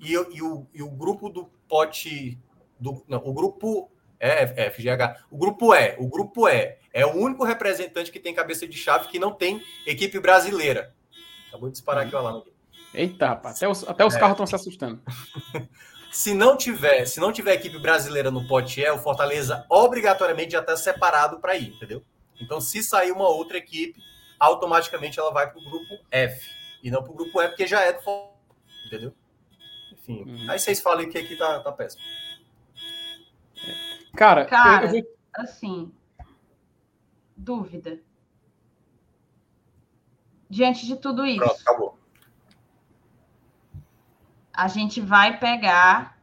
e, 0.00 0.12
e, 0.12 0.42
o, 0.42 0.66
e 0.72 0.82
o 0.82 0.90
grupo 0.90 1.28
do 1.28 1.46
pote 1.68 2.38
do 2.78 3.02
não, 3.08 3.22
o 3.24 3.32
grupo 3.32 3.90
é, 4.20 4.66
é 4.66 4.70
FGH, 4.70 5.24
o 5.30 5.36
grupo 5.36 5.74
E, 5.74 5.96
o 5.98 6.08
grupo 6.08 6.48
E 6.48 6.76
é 6.92 7.04
o 7.04 7.16
único 7.16 7.44
representante 7.44 8.12
que 8.12 8.20
tem 8.20 8.34
cabeça 8.34 8.66
de 8.68 8.76
chave 8.76 9.08
que 9.08 9.18
não 9.18 9.32
tem 9.32 9.62
equipe 9.86 10.20
brasileira. 10.20 10.94
Acabou 11.48 11.68
de 11.68 11.72
disparar 11.72 12.06
aqui 12.06 12.14
o 12.14 12.18
alarme. 12.18 12.52
Eita, 12.94 13.28
rapaz, 13.28 13.56
até 13.56 13.68
os, 13.68 13.88
até 13.88 14.04
os 14.04 14.14
é. 14.14 14.18
carros 14.18 14.34
estão 14.34 14.46
se 14.46 14.54
assustando. 14.54 15.02
se 16.12 16.34
não 16.34 16.56
tiver, 16.56 17.06
se 17.06 17.18
não 17.18 17.32
tiver 17.32 17.54
equipe 17.54 17.78
brasileira 17.78 18.30
no 18.30 18.46
pote 18.46 18.80
E, 18.80 18.90
o 18.90 18.98
Fortaleza 18.98 19.64
obrigatoriamente 19.68 20.52
já 20.52 20.60
está 20.60 20.76
separado 20.76 21.40
para 21.40 21.56
ir, 21.56 21.74
entendeu? 21.74 22.02
Então, 22.42 22.60
se 22.60 22.82
sair 22.82 23.12
uma 23.12 23.28
outra 23.28 23.56
equipe, 23.56 24.02
automaticamente 24.38 25.18
ela 25.18 25.32
vai 25.32 25.50
para 25.50 25.60
o 25.60 25.64
grupo 25.64 25.98
F. 26.10 26.50
E 26.82 26.90
não 26.90 27.02
para 27.02 27.12
o 27.12 27.14
grupo 27.14 27.40
E, 27.40 27.48
porque 27.48 27.66
já 27.66 27.80
é 27.80 27.92
do 27.92 28.32
Entendeu? 28.86 29.14
Enfim. 29.92 30.24
Uhum. 30.24 30.50
Aí 30.50 30.58
vocês 30.58 30.80
falam 30.80 31.08
que 31.08 31.16
aqui 31.16 31.36
tá, 31.36 31.60
tá 31.60 31.70
péssimo. 31.70 32.02
Cara, 34.16 34.44
Cara 34.44 34.86
eu, 34.86 34.96
eu... 34.96 35.06
assim. 35.34 35.92
Dúvida. 37.36 38.00
Diante 40.50 40.86
de 40.86 40.96
tudo 40.96 41.24
isso. 41.24 41.38
Pronto, 41.38 41.60
acabou. 41.60 41.98
A 44.52 44.68
gente 44.68 45.00
vai 45.00 45.38
pegar 45.38 46.20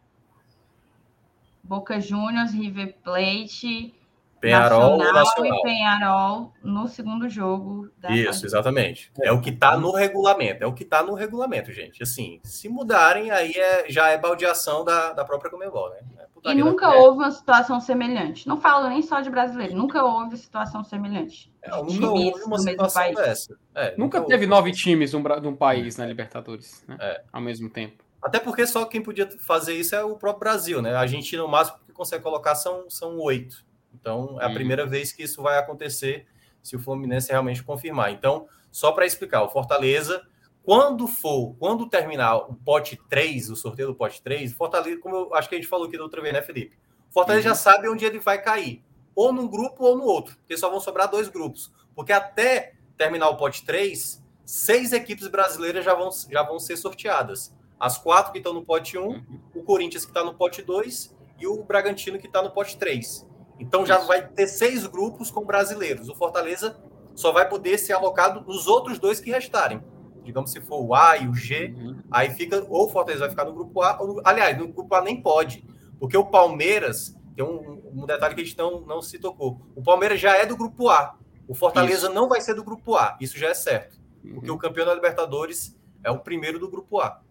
Boca 1.63 1.99
Juniors, 1.99 2.51
River 2.51 2.97
Plate, 3.03 3.95
Penharol 4.39 4.97
Nacional, 4.97 5.13
Nacional. 5.13 5.59
e 5.59 5.61
Penharol 5.63 6.53
no 6.63 6.87
segundo 6.87 7.29
jogo. 7.29 7.89
Isso, 8.09 8.45
exatamente. 8.45 9.11
É 9.21 9.31
o 9.31 9.41
que 9.41 9.49
está 9.49 9.77
no 9.77 9.91
regulamento. 9.91 10.63
É 10.63 10.67
o 10.67 10.73
que 10.73 10.83
está 10.83 11.03
no 11.03 11.13
regulamento, 11.13 11.71
gente. 11.71 12.01
Assim, 12.01 12.39
se 12.43 12.69
mudarem, 12.69 13.31
aí 13.31 13.51
é, 13.51 13.85
já 13.89 14.09
é 14.09 14.17
baldeação 14.17 14.83
da, 14.85 15.13
da 15.13 15.25
própria 15.25 15.51
Comebol, 15.51 15.89
né? 15.89 15.97
É 16.17 16.29
e 16.51 16.55
nunca 16.55 16.89
houve 16.95 17.17
uma 17.17 17.31
situação 17.31 17.81
semelhante. 17.81 18.47
Não 18.47 18.59
falo 18.59 18.87
nem 18.87 19.01
só 19.01 19.19
de 19.19 19.29
brasileiro. 19.29 19.75
Nunca 19.75 20.03
houve 20.03 20.37
situação 20.37 20.83
semelhante. 20.83 21.51
É, 21.61 21.69
nunca 21.69 22.09
houve 22.09 22.43
uma 22.43 22.59
situação 22.59 23.13
dessa. 23.13 23.57
É, 23.75 23.95
nunca, 23.97 24.19
nunca 24.19 24.29
teve 24.29 24.47
nove 24.47 24.71
times 24.71 25.11
de 25.11 25.17
um, 25.17 25.23
um 25.47 25.55
país 25.55 25.97
na 25.97 26.05
Libertadores, 26.05 26.83
né? 26.87 26.97
É. 26.99 27.23
Ao 27.31 27.41
mesmo 27.41 27.69
tempo. 27.69 28.03
Até 28.21 28.39
porque 28.39 28.65
só 28.67 28.85
quem 28.85 29.01
podia 29.01 29.29
fazer 29.39 29.73
isso 29.73 29.95
é 29.95 30.03
o 30.03 30.15
próprio 30.15 30.39
Brasil, 30.39 30.81
né? 30.81 30.93
A 30.93 31.01
Argentina, 31.01 31.43
o 31.43 31.47
máximo 31.47 31.77
que 31.85 31.93
consegue 31.93 32.23
colocar 32.23 32.55
são, 32.55 32.89
são 32.89 33.17
oito. 33.19 33.65
Então, 33.99 34.39
é 34.41 34.45
a 34.45 34.49
primeira 34.49 34.85
vez 34.85 35.11
que 35.11 35.23
isso 35.23 35.41
vai 35.41 35.57
acontecer 35.57 36.25
se 36.61 36.75
o 36.75 36.79
Fluminense 36.79 37.29
realmente 37.29 37.63
confirmar. 37.63 38.11
Então, 38.11 38.47
só 38.71 38.91
para 38.91 39.05
explicar, 39.05 39.43
o 39.43 39.49
Fortaleza, 39.49 40.21
quando 40.63 41.07
for, 41.07 41.55
quando 41.57 41.87
terminar 41.87 42.37
o 42.37 42.53
pote 42.53 42.99
3, 43.09 43.49
o 43.49 43.55
sorteio 43.55 43.89
do 43.89 43.95
pote 43.95 44.21
3, 44.21 44.53
Fortaleza, 44.53 44.99
como 44.99 45.15
eu 45.15 45.35
acho 45.35 45.49
que 45.49 45.55
a 45.55 45.57
gente 45.57 45.67
falou 45.67 45.87
aqui 45.87 45.97
da 45.97 46.03
outra 46.03 46.21
vez, 46.21 46.33
né, 46.33 46.41
Felipe? 46.41 46.77
Fortaleza 47.09 47.49
uhum. 47.49 47.55
já 47.55 47.59
sabe 47.59 47.89
onde 47.89 48.05
ele 48.05 48.19
vai 48.19 48.41
cair, 48.41 48.83
ou 49.15 49.33
num 49.33 49.47
grupo 49.47 49.83
ou 49.83 49.97
no 49.97 50.03
outro, 50.03 50.35
porque 50.37 50.57
só 50.57 50.69
vão 50.69 50.79
sobrar 50.79 51.09
dois 51.09 51.27
grupos. 51.27 51.71
Porque 51.95 52.13
até 52.13 52.75
terminar 52.97 53.29
o 53.29 53.37
pote 53.37 53.65
3, 53.65 54.23
seis 54.45 54.93
equipes 54.93 55.27
brasileiras 55.27 55.83
já 55.83 55.93
vão, 55.93 56.09
já 56.29 56.43
vão 56.43 56.59
ser 56.59 56.77
sorteadas. 56.77 57.55
As 57.79 57.97
quatro 57.97 58.31
que 58.31 58.39
estão 58.39 58.53
no 58.53 58.63
pote 58.63 58.97
1, 58.97 59.01
uhum. 59.01 59.23
o 59.55 59.63
Corinthians 59.63 60.05
que 60.05 60.11
está 60.11 60.23
no 60.23 60.33
pote 60.33 60.61
2 60.61 61.15
e 61.39 61.47
o 61.47 61.63
Bragantino 61.63 62.19
que 62.19 62.27
está 62.27 62.41
no 62.41 62.51
pote 62.51 62.77
3. 62.77 63.25
Então 63.59 63.85
já 63.85 63.99
vai 63.99 64.27
ter 64.27 64.47
seis 64.47 64.87
grupos 64.87 65.29
com 65.29 65.45
brasileiros. 65.45 66.07
O 66.09 66.15
Fortaleza 66.15 66.79
só 67.13 67.31
vai 67.31 67.47
poder 67.47 67.77
ser 67.77 67.93
alocado 67.93 68.41
nos 68.47 68.67
outros 68.67 68.97
dois 68.97 69.19
que 69.19 69.29
restarem. 69.29 69.83
Digamos 70.23 70.51
se 70.51 70.61
for 70.61 70.81
o 70.81 70.93
A 70.95 71.17
e 71.17 71.27
o 71.27 71.33
G, 71.33 71.75
uhum. 71.75 71.99
aí 72.09 72.29
fica 72.29 72.65
ou 72.69 72.85
o 72.85 72.89
Fortaleza 72.89 73.21
vai 73.21 73.29
ficar 73.29 73.45
no 73.45 73.53
grupo 73.53 73.81
A, 73.81 74.01
ou, 74.01 74.21
aliás, 74.23 74.57
no 74.57 74.67
grupo 74.67 74.93
A 74.95 75.01
nem 75.01 75.21
pode, 75.21 75.65
porque 75.99 76.15
o 76.15 76.25
Palmeiras 76.25 77.15
tem 77.35 77.43
um, 77.43 77.81
um 77.93 78.05
detalhe 78.05 78.35
que 78.35 78.41
a 78.41 78.43
gente 78.43 78.57
não, 78.57 78.81
não 78.81 79.01
se 79.01 79.19
tocou. 79.19 79.61
O 79.75 79.81
Palmeiras 79.81 80.19
já 80.19 80.37
é 80.37 80.45
do 80.45 80.55
grupo 80.55 80.89
A. 80.89 81.17
O 81.47 81.55
Fortaleza 81.55 82.07
Isso. 82.07 82.13
não 82.13 82.29
vai 82.29 82.41
ser 82.41 82.53
do 82.53 82.63
grupo 82.63 82.95
A. 82.95 83.17
Isso 83.19 83.37
já 83.37 83.49
é 83.49 83.53
certo. 83.53 83.99
Uhum. 84.23 84.35
Porque 84.35 84.51
o 84.51 84.57
campeão 84.57 84.85
da 84.85 84.93
Libertadores 84.93 85.75
é 86.03 86.11
o 86.11 86.19
primeiro 86.19 86.59
do 86.59 86.69
grupo 86.69 86.99
A. 86.99 87.21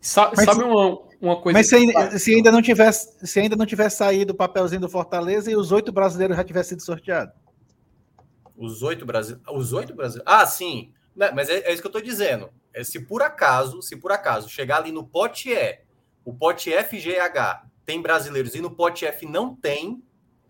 Sa 0.00 0.32
mas, 0.36 0.44
sabe 0.44 0.62
uma, 0.62 0.98
uma 1.20 1.40
coisa. 1.40 1.58
Mas 1.58 1.68
se 1.68 1.76
ainda, 1.76 2.18
se 2.18 2.34
ainda, 2.34 2.52
não 2.52 2.62
tivesse, 2.62 3.26
se 3.26 3.40
ainda 3.40 3.56
não 3.56 3.66
tivesse 3.66 3.96
saído 3.96 4.32
o 4.32 4.36
papelzinho 4.36 4.80
do 4.80 4.88
Fortaleza 4.88 5.50
e 5.50 5.56
os 5.56 5.72
oito 5.72 5.92
brasileiros 5.92 6.36
já 6.36 6.44
tivessem 6.44 6.70
sido 6.70 6.84
sorteados? 6.84 7.34
Os 8.56 8.82
oito 8.82 9.04
brasileiros. 9.04 9.46
Os 9.52 9.72
oito 9.72 9.94
brasileiros. 9.94 10.32
Ah, 10.32 10.46
sim. 10.46 10.92
Não, 11.14 11.34
mas 11.34 11.48
é, 11.48 11.58
é, 11.60 11.72
isso 11.72 11.80
que 11.80 11.86
eu 11.86 11.90
estou 11.90 12.02
dizendo. 12.02 12.50
É, 12.72 12.84
se 12.84 13.00
por 13.00 13.22
acaso, 13.22 13.80
se 13.80 13.96
por 13.96 14.12
acaso 14.12 14.48
chegar 14.48 14.78
ali 14.78 14.92
no 14.92 15.04
pote 15.04 15.50
E, 15.50 15.78
o 16.24 16.32
pote 16.34 16.72
F, 16.72 16.98
G, 16.98 17.18
H 17.18 17.64
tem 17.86 18.02
brasileiros 18.02 18.54
e 18.54 18.60
no 18.60 18.70
pote 18.70 19.06
F 19.06 19.24
não 19.24 19.54
tem, 19.54 20.02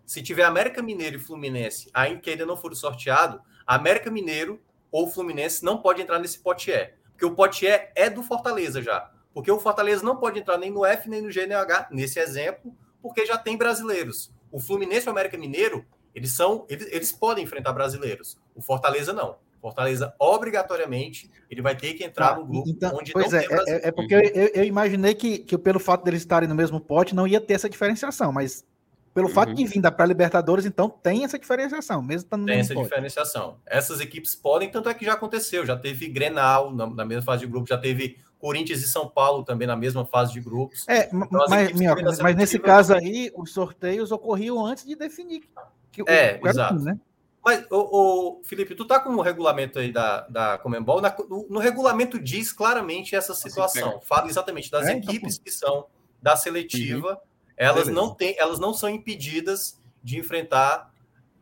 se 0.05 0.21
tiver 0.21 0.43
América 0.43 0.81
Mineiro 0.81 1.17
e 1.17 1.19
Fluminense, 1.19 1.89
ainda 1.93 2.19
que 2.19 2.29
ainda 2.29 2.45
não 2.45 2.57
for 2.57 2.75
sorteado, 2.75 3.39
América 3.65 4.09
Mineiro 4.09 4.59
ou 4.91 5.07
Fluminense 5.07 5.63
não 5.63 5.77
pode 5.77 6.01
entrar 6.01 6.19
nesse 6.19 6.39
pote 6.39 6.71
E. 6.71 6.93
Porque 7.11 7.25
o 7.25 7.35
pote 7.35 7.65
E 7.65 7.91
é 7.95 8.09
do 8.09 8.23
Fortaleza 8.23 8.81
já. 8.81 9.11
Porque 9.37 9.51
o 9.51 9.59
Fortaleza 9.59 10.03
não 10.03 10.15
pode 10.15 10.39
entrar 10.39 10.57
nem 10.57 10.71
no 10.71 10.83
F, 10.83 11.07
nem 11.07 11.21
no 11.21 11.29
G, 11.29 11.41
nem 11.41 11.55
no 11.55 11.61
H, 11.61 11.89
nesse 11.91 12.19
exemplo, 12.19 12.75
porque 12.99 13.23
já 13.23 13.37
tem 13.37 13.55
brasileiros. 13.55 14.33
O 14.51 14.59
Fluminense 14.59 15.05
e 15.05 15.09
o 15.09 15.11
América 15.11 15.37
Mineiro, 15.37 15.85
eles 16.15 16.31
são, 16.31 16.65
eles, 16.67 16.91
eles 16.91 17.11
podem 17.11 17.43
enfrentar 17.43 17.71
brasileiros. 17.71 18.35
O 18.55 18.63
Fortaleza 18.63 19.13
não. 19.13 19.35
Fortaleza, 19.61 20.11
obrigatoriamente, 20.17 21.29
ele 21.51 21.61
vai 21.61 21.77
ter 21.77 21.93
que 21.93 22.03
entrar 22.03 22.29
ah, 22.29 22.35
no 22.37 22.47
grupo 22.47 22.67
então, 22.67 22.97
onde 22.97 23.13
pois 23.13 23.31
não 23.31 23.37
é, 23.37 23.47
tem 23.47 23.57
é, 23.75 23.87
é, 23.89 23.91
porque 23.91 24.15
eu, 24.15 24.21
eu, 24.55 24.63
imaginei 24.63 25.13
que, 25.13 25.37
que 25.37 25.55
pelo 25.55 25.79
fato 25.79 26.03
deles 26.03 26.21
estarem 26.21 26.49
no 26.49 26.55
mesmo 26.55 26.79
pote 26.79 27.13
não 27.13 27.27
ia 27.27 27.39
ter 27.39 27.53
essa 27.53 27.69
diferenciação, 27.69 28.31
mas 28.31 28.65
pelo 29.13 29.27
uhum. 29.27 29.33
fato 29.35 29.53
de 29.53 29.65
vir 29.65 29.81
da 29.81 29.91
pré-Libertadores, 29.91 30.65
então 30.65 30.89
tem 30.89 31.23
essa 31.23 31.37
diferenciação, 31.37 32.01
mesmo 32.01 32.25
estando 32.25 32.45
Tem 32.45 32.59
essa 32.59 32.73
pote. 32.73 32.89
diferenciação. 32.89 33.57
Essas 33.67 33.99
equipes 33.99 34.35
podem, 34.35 34.71
tanto 34.71 34.89
é 34.89 34.95
que 34.95 35.05
já 35.05 35.13
aconteceu, 35.13 35.63
já 35.63 35.77
teve 35.77 36.07
Grenal 36.07 36.73
na, 36.73 36.87
na 36.87 37.05
mesma 37.05 37.23
fase 37.23 37.45
de 37.45 37.51
grupo, 37.51 37.67
já 37.67 37.77
teve 37.77 38.17
Corinthians 38.39 38.81
e 38.81 38.87
São 38.87 39.07
Paulo 39.07 39.43
também 39.43 39.67
na 39.67 39.75
mesma 39.75 40.05
fase 40.05 40.31
de 40.31 40.39
grupos. 40.39 40.87
É, 40.87 41.07
então, 41.07 41.45
mas, 41.49 41.71
minhoca, 41.73 42.03
mas 42.21 42.35
nesse 42.35 42.59
caso 42.59 42.93
aí, 42.93 43.31
os 43.35 43.51
sorteios 43.51 44.11
ocorriam 44.11 44.63
antes 44.65 44.85
de 44.85 44.95
definir. 44.95 45.43
Que 45.91 46.03
é, 46.07 46.39
o, 46.41 46.47
exato. 46.47 46.75
né? 46.75 46.99
Mas, 47.43 47.65
o, 47.71 48.39
o, 48.39 48.43
Felipe, 48.43 48.75
tu 48.75 48.85
tá 48.85 48.99
com 48.99 49.09
o 49.09 49.21
regulamento 49.21 49.79
aí 49.79 49.91
da, 49.91 50.27
da 50.27 50.57
Comembol, 50.57 51.01
na, 51.01 51.15
no, 51.29 51.47
no, 51.49 51.59
regulamento 51.59 52.19
diz 52.19 52.51
claramente 52.51 53.15
essa 53.15 53.33
situação, 53.33 54.01
fala 54.01 54.27
exatamente 54.27 54.69
das 54.69 54.85
é, 54.85 54.93
então, 54.93 55.09
equipes 55.09 55.35
então, 55.35 55.43
que 55.43 55.51
são 55.51 55.85
da 56.21 56.35
seletiva, 56.35 57.13
uhum. 57.13 57.17
elas 57.55 57.87
não 57.87 58.13
têm, 58.13 58.35
elas 58.37 58.59
não 58.59 58.73
são 58.73 58.89
impedidas 58.89 59.79
de 60.03 60.19
enfrentar, 60.19 60.91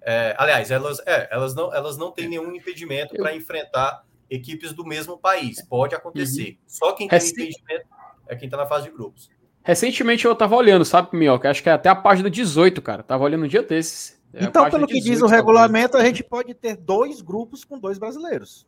é, 0.02 0.36
aliás, 0.38 0.70
elas, 0.70 1.00
é, 1.08 1.28
elas 1.32 1.56
não, 1.56 1.74
elas 1.74 1.98
não 1.98 2.12
têm 2.12 2.30
nenhum 2.30 2.56
impedimento 2.56 3.16
para 3.16 3.36
enfrentar 3.36 4.06
equipes 4.30 4.74
do 4.74 4.86
mesmo 4.86 5.18
país. 5.18 5.62
Pode 5.62 5.96
acontecer. 5.96 6.52
Uhum. 6.52 6.58
Só 6.68 6.92
quem 6.94 7.08
tem 7.08 7.20
Recent... 7.20 7.38
impedimento 7.38 7.88
é 8.28 8.36
quem 8.36 8.48
está 8.48 8.58
na 8.58 8.66
fase 8.66 8.86
de 8.86 8.92
grupos. 8.92 9.30
Recentemente 9.64 10.26
eu 10.26 10.34
estava 10.34 10.56
olhando, 10.56 10.86
sabe, 10.86 11.10
Minhoca? 11.14 11.50
Acho 11.50 11.64
que 11.64 11.70
é 11.70 11.72
até 11.72 11.90
a 11.90 11.96
página 11.96 12.30
18, 12.30 12.82
cara. 12.82 13.02
Tava 13.02 13.24
olhando 13.24 13.46
um 13.46 13.48
dia 13.48 13.64
desses. 13.64 14.22
É 14.32 14.44
então, 14.44 14.70
pelo 14.70 14.86
que 14.86 15.00
diz 15.00 15.22
o 15.22 15.28
regulamento, 15.28 15.98
a 15.98 16.04
gente 16.06 16.24
pode 16.24 16.54
ter 16.54 16.76
dois 16.76 17.22
grupos 17.22 17.64
com 17.64 17.80
dois 17.80 17.98
brasileiros. 17.98 18.68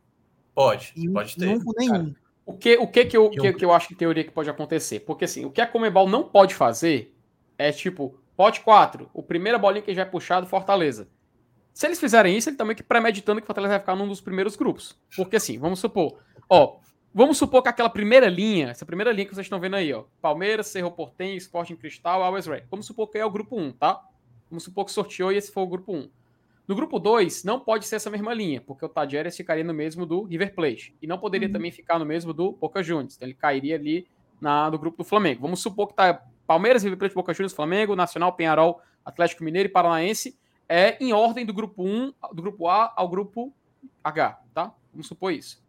Pode, 0.56 0.94
e 0.96 1.08
pode 1.10 1.36
ter. 1.36 1.46
Não 1.46 1.60
nenhum. 1.78 2.16
O 2.46 2.54
que, 2.54 2.78
o 2.78 2.88
que, 2.88 3.06
que, 3.06 3.18
eu, 3.18 3.30
que, 3.30 3.54
que 3.54 3.66
eu 3.66 3.74
acho 3.74 3.90
que 3.90 3.96
teoria 3.96 4.24
que 4.24 4.32
pode 4.32 4.50
acontecer? 4.50 5.02
Porque 5.02 5.26
assim, 5.26 5.44
o 5.44 5.52
que 5.52 5.60
a 5.60 5.68
Comebol 5.68 6.08
não 6.08 6.24
pode 6.24 6.56
fazer 6.56 7.14
é 7.58 7.72
tipo, 7.72 8.20
pote 8.36 8.62
4, 8.62 9.10
o 9.14 9.22
primeira 9.22 9.60
bolinha 9.60 9.82
que 9.82 9.94
já 9.94 10.04
é 10.04 10.06
puxado, 10.06 10.48
Fortaleza. 10.48 11.10
Se 11.78 11.86
eles 11.86 12.00
fizerem 12.00 12.36
isso, 12.36 12.50
ele 12.50 12.58
também 12.58 12.76
que 12.76 12.82
premeditando 12.82 13.40
que 13.40 13.46
o 13.46 13.46
Fortaleza 13.46 13.74
vai 13.74 13.80
ficar 13.80 13.96
num 13.96 14.08
dos 14.08 14.20
primeiros 14.20 14.56
grupos. 14.56 15.00
Porque 15.16 15.36
assim, 15.36 15.60
vamos 15.60 15.78
supor, 15.78 16.18
ó, 16.50 16.78
vamos 17.14 17.38
supor 17.38 17.62
que 17.62 17.70
aquela 17.70 17.88
primeira 17.88 18.28
linha, 18.28 18.70
essa 18.70 18.84
primeira 18.84 19.12
linha 19.12 19.28
que 19.28 19.36
vocês 19.36 19.46
estão 19.46 19.60
vendo 19.60 19.76
aí, 19.76 19.94
ó, 19.94 20.06
Palmeiras, 20.20 20.66
Cerro 20.66 20.90
Portem, 20.90 21.38
Sporting 21.38 21.76
Cristal, 21.76 22.24
Always 22.24 22.48
Red. 22.48 22.64
Vamos 22.72 22.88
supor 22.88 23.08
que 23.12 23.20
é 23.20 23.24
o 23.24 23.30
grupo 23.30 23.56
1, 23.56 23.74
tá? 23.74 24.04
Vamos 24.50 24.64
supor 24.64 24.86
que 24.86 24.92
sorteou 24.92 25.32
e 25.32 25.38
esse 25.38 25.52
foi 25.52 25.62
o 25.62 25.68
grupo 25.68 25.94
1. 25.94 26.10
No 26.68 26.74
grupo 26.74 26.98
2, 26.98 27.44
não 27.44 27.60
pode 27.60 27.86
ser 27.86 27.98
essa 27.98 28.10
mesma 28.10 28.34
linha, 28.34 28.60
porque 28.60 28.84
o 28.84 28.90
Tajeres 28.90 29.38
ficaria 29.38 29.64
no 29.64 29.72
mesmo 29.72 30.04
do 30.04 30.24
River 30.24 30.56
Plate. 30.56 30.96
E 31.00 31.06
não 31.06 31.20
poderia 31.20 31.48
uhum. 31.48 31.54
também 31.54 31.72
ficar 31.72 32.00
no 32.00 32.08
mesmo 32.08 32.34
do 32.34 32.54
Boca 32.54 32.82
Juniors. 32.82 33.18
Então 33.18 33.28
ele 33.28 33.36
cairia 33.36 33.76
ali 33.76 34.08
na, 34.42 34.72
no 34.72 34.80
grupo 34.80 34.98
do 34.98 35.04
Flamengo. 35.04 35.44
Vamos 35.44 35.60
supor 35.60 35.90
que 35.90 35.94
tá 35.94 36.24
Palmeiras, 36.48 36.82
River 36.82 36.98
Plate, 36.98 37.14
Boca 37.14 37.36
Juniors, 37.36 37.54
Flamengo, 37.54 37.96
Nacional, 37.96 38.34
Penharol, 38.34 38.82
Atlético 39.06 39.44
Mineiro 39.44 39.70
e 39.70 39.72
Paranaense. 39.72 40.36
É 40.70 41.02
em 41.04 41.14
ordem 41.14 41.46
do 41.46 41.54
grupo 41.54 41.84
1, 41.84 42.14
do 42.34 42.42
grupo 42.42 42.68
A 42.68 42.94
ao 42.96 43.08
grupo 43.08 43.54
H, 44.04 44.42
tá? 44.54 44.74
Vamos 44.92 45.08
supor 45.08 45.32
isso. 45.32 45.64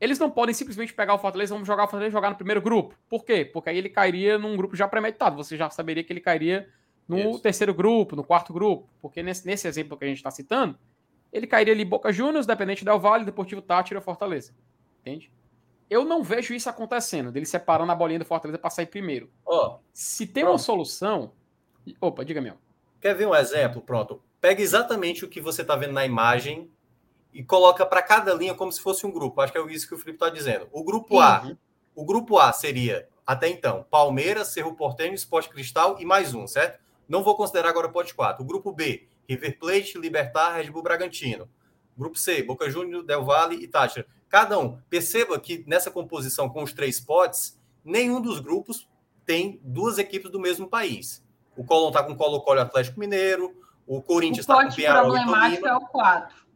Eles 0.00 0.18
não 0.18 0.30
podem 0.30 0.54
simplesmente 0.54 0.94
pegar 0.94 1.14
o 1.14 1.18
Fortaleza, 1.18 1.52
vamos 1.52 1.66
jogar 1.66 1.84
o 1.84 1.86
Fortaleza 1.88 2.10
e 2.10 2.12
jogar 2.12 2.30
no 2.30 2.36
primeiro 2.36 2.62
grupo. 2.62 2.94
Por 3.08 3.24
quê? 3.24 3.44
Porque 3.44 3.68
aí 3.70 3.76
ele 3.78 3.88
cairia 3.88 4.38
num 4.38 4.56
grupo 4.56 4.76
já 4.76 4.86
premeditado. 4.86 5.36
Você 5.36 5.56
já 5.56 5.68
saberia 5.70 6.04
que 6.04 6.12
ele 6.12 6.20
cairia 6.20 6.68
no 7.08 7.18
Isso. 7.18 7.40
terceiro 7.40 7.74
grupo, 7.74 8.14
no 8.14 8.22
quarto 8.22 8.52
grupo. 8.52 8.88
Porque 9.02 9.22
nesse, 9.24 9.44
nesse 9.44 9.66
exemplo 9.66 9.96
que 9.98 10.04
a 10.04 10.08
gente 10.08 10.18
está 10.18 10.30
citando, 10.30 10.78
ele 11.32 11.48
cairia 11.48 11.74
ali 11.74 11.84
Boca 11.84 12.12
Juniors, 12.12 12.46
Dependente 12.46 12.84
Del 12.84 13.00
Vale, 13.00 13.24
Deportivo 13.24 13.60
Tátira 13.60 13.98
e 13.98 14.02
Fortaleza. 14.02 14.52
Entende? 15.00 15.32
Eu 15.90 16.04
não 16.04 16.22
vejo 16.22 16.54
isso 16.54 16.68
acontecendo, 16.70 17.32
dele 17.32 17.46
separando 17.46 17.90
a 17.90 17.94
bolinha 17.94 18.18
do 18.20 18.24
Fortaleza 18.24 18.58
para 18.58 18.70
sair 18.70 18.86
primeiro. 18.86 19.28
Oh, 19.44 19.78
Se 19.92 20.26
tem 20.26 20.44
pronto. 20.44 20.52
uma 20.52 20.58
solução. 20.58 21.32
Opa, 22.00 22.24
diga 22.24 22.40
meu. 22.40 22.54
Quer 23.00 23.14
ver 23.14 23.26
um 23.26 23.34
exemplo? 23.34 23.80
Pronto. 23.80 24.22
Pega 24.40 24.62
exatamente 24.62 25.24
o 25.24 25.28
que 25.28 25.40
você 25.40 25.62
está 25.62 25.76
vendo 25.76 25.92
na 25.92 26.04
imagem 26.04 26.70
e 27.32 27.42
coloca 27.42 27.84
para 27.84 28.02
cada 28.02 28.32
linha 28.34 28.54
como 28.54 28.72
se 28.72 28.80
fosse 28.80 29.06
um 29.06 29.10
grupo. 29.10 29.40
Acho 29.40 29.52
que 29.52 29.58
é 29.58 29.66
isso 29.66 29.88
que 29.88 29.94
o 29.94 29.98
Felipe 29.98 30.16
está 30.16 30.30
dizendo. 30.30 30.68
O 30.72 30.82
grupo 30.82 31.16
uhum. 31.16 31.20
A, 31.20 31.56
o 31.94 32.04
grupo 32.04 32.38
A 32.38 32.52
seria 32.52 33.08
até 33.26 33.48
então 33.48 33.84
Palmeiras, 33.90 34.48
Cerro 34.48 34.74
Porteño, 34.74 35.14
Esporte 35.14 35.48
Cristal 35.48 36.00
e 36.00 36.04
mais 36.04 36.34
um, 36.34 36.46
certo? 36.46 36.80
Não 37.08 37.22
vou 37.22 37.36
considerar 37.36 37.70
agora 37.70 37.86
o 37.86 37.92
pote 37.92 38.14
4. 38.14 38.42
O 38.42 38.46
grupo 38.46 38.72
B, 38.72 39.06
River 39.28 39.58
Plate, 39.58 39.98
Libertar, 39.98 40.56
Red 40.56 40.70
Bull 40.70 40.82
Bragantino. 40.82 41.48
Grupo 41.96 42.18
C, 42.18 42.42
Boca 42.42 42.70
Juniors, 42.70 43.04
Del 43.04 43.24
Valle 43.24 43.56
e 43.56 43.66
Táchira. 43.66 44.06
Cada 44.28 44.58
um. 44.58 44.78
Perceba 44.88 45.38
que 45.40 45.64
nessa 45.66 45.90
composição 45.90 46.48
com 46.48 46.62
os 46.62 46.72
três 46.72 47.00
potes, 47.00 47.58
nenhum 47.84 48.20
dos 48.20 48.40
grupos 48.40 48.88
tem 49.24 49.60
duas 49.62 49.98
equipes 49.98 50.30
do 50.30 50.38
mesmo 50.38 50.68
país. 50.68 51.24
O 51.58 51.64
Colón 51.64 51.88
está 51.88 52.02
com 52.04 52.12
o 52.12 52.16
Colo-Colo 52.16 52.60
Atlético 52.60 53.00
Mineiro, 53.00 53.54
o 53.86 54.00
Corinthians 54.00 54.44
está 54.44 54.62
com 54.62 54.70
o 54.70 54.74
Penharol 54.74 55.16
e 55.16 55.24
problemático 55.24 55.66
é 55.66 55.76
o 55.76 55.80
4 55.80 56.48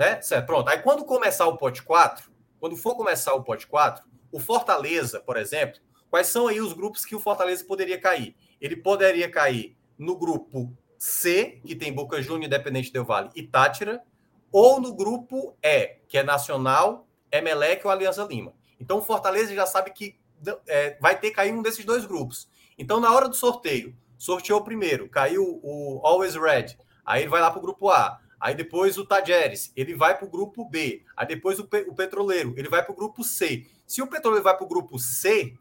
né? 0.00 0.18
Certo, 0.22 0.46
pronto. 0.46 0.70
Aí 0.70 0.78
quando 0.78 1.04
começar 1.04 1.46
o 1.46 1.58
pote 1.58 1.82
4, 1.82 2.32
quando 2.58 2.74
for 2.74 2.96
começar 2.96 3.34
o 3.34 3.44
pote 3.44 3.66
4, 3.66 4.02
o 4.32 4.40
Fortaleza, 4.40 5.20
por 5.20 5.36
exemplo, 5.36 5.78
quais 6.08 6.26
são 6.26 6.48
aí 6.48 6.58
os 6.58 6.72
grupos 6.72 7.04
que 7.04 7.14
o 7.14 7.20
Fortaleza 7.20 7.62
poderia 7.66 8.00
cair? 8.00 8.34
Ele 8.58 8.76
poderia 8.76 9.30
cair 9.30 9.76
no 9.98 10.16
grupo 10.16 10.74
C, 10.96 11.60
que 11.66 11.76
tem 11.76 11.92
Boca 11.92 12.22
Juniors, 12.22 12.46
Independente 12.46 12.90
Del 12.90 13.04
Vale 13.04 13.28
e 13.36 13.42
Tátira, 13.42 14.02
ou 14.50 14.80
no 14.80 14.94
grupo 14.94 15.54
E, 15.62 15.98
que 16.08 16.16
é 16.16 16.22
Nacional, 16.22 17.06
Emelec 17.30 17.86
ou 17.86 17.92
Aliança 17.92 18.24
Lima. 18.24 18.54
Então 18.80 18.98
o 18.98 19.02
Fortaleza 19.02 19.54
já 19.54 19.66
sabe 19.66 19.90
que 19.90 20.18
é, 20.66 20.96
vai 20.98 21.20
ter 21.20 21.28
que 21.28 21.36
cair 21.36 21.52
um 21.52 21.60
desses 21.60 21.84
dois 21.84 22.06
grupos. 22.06 22.48
Então, 22.78 22.98
na 22.98 23.12
hora 23.12 23.28
do 23.28 23.36
sorteio, 23.36 23.94
sorteou 24.20 24.60
o 24.60 24.64
primeiro, 24.64 25.08
caiu 25.08 25.60
o 25.62 26.00
Always 26.04 26.34
Red, 26.34 26.76
aí 27.04 27.22
ele 27.22 27.30
vai 27.30 27.40
lá 27.40 27.50
para 27.50 27.58
o 27.58 27.62
grupo 27.62 27.88
A. 27.88 28.20
Aí 28.38 28.54
depois 28.54 28.96
o 28.98 29.04
Tajeres, 29.04 29.72
ele 29.74 29.94
vai 29.94 30.16
para 30.16 30.26
o 30.26 30.30
grupo 30.30 30.64
B. 30.64 31.02
Aí 31.16 31.26
depois 31.26 31.58
o, 31.58 31.62
o 31.88 31.94
Petroleiro, 31.94 32.54
ele 32.56 32.68
vai 32.68 32.82
para 32.82 32.92
o 32.92 32.96
grupo 32.96 33.24
C. 33.24 33.66
Se 33.86 34.00
o 34.00 34.06
Petroleiro 34.06 34.44
vai 34.44 34.54
para 34.54 34.64
o 34.64 34.68
grupo 34.68 34.98
C, 34.98 35.54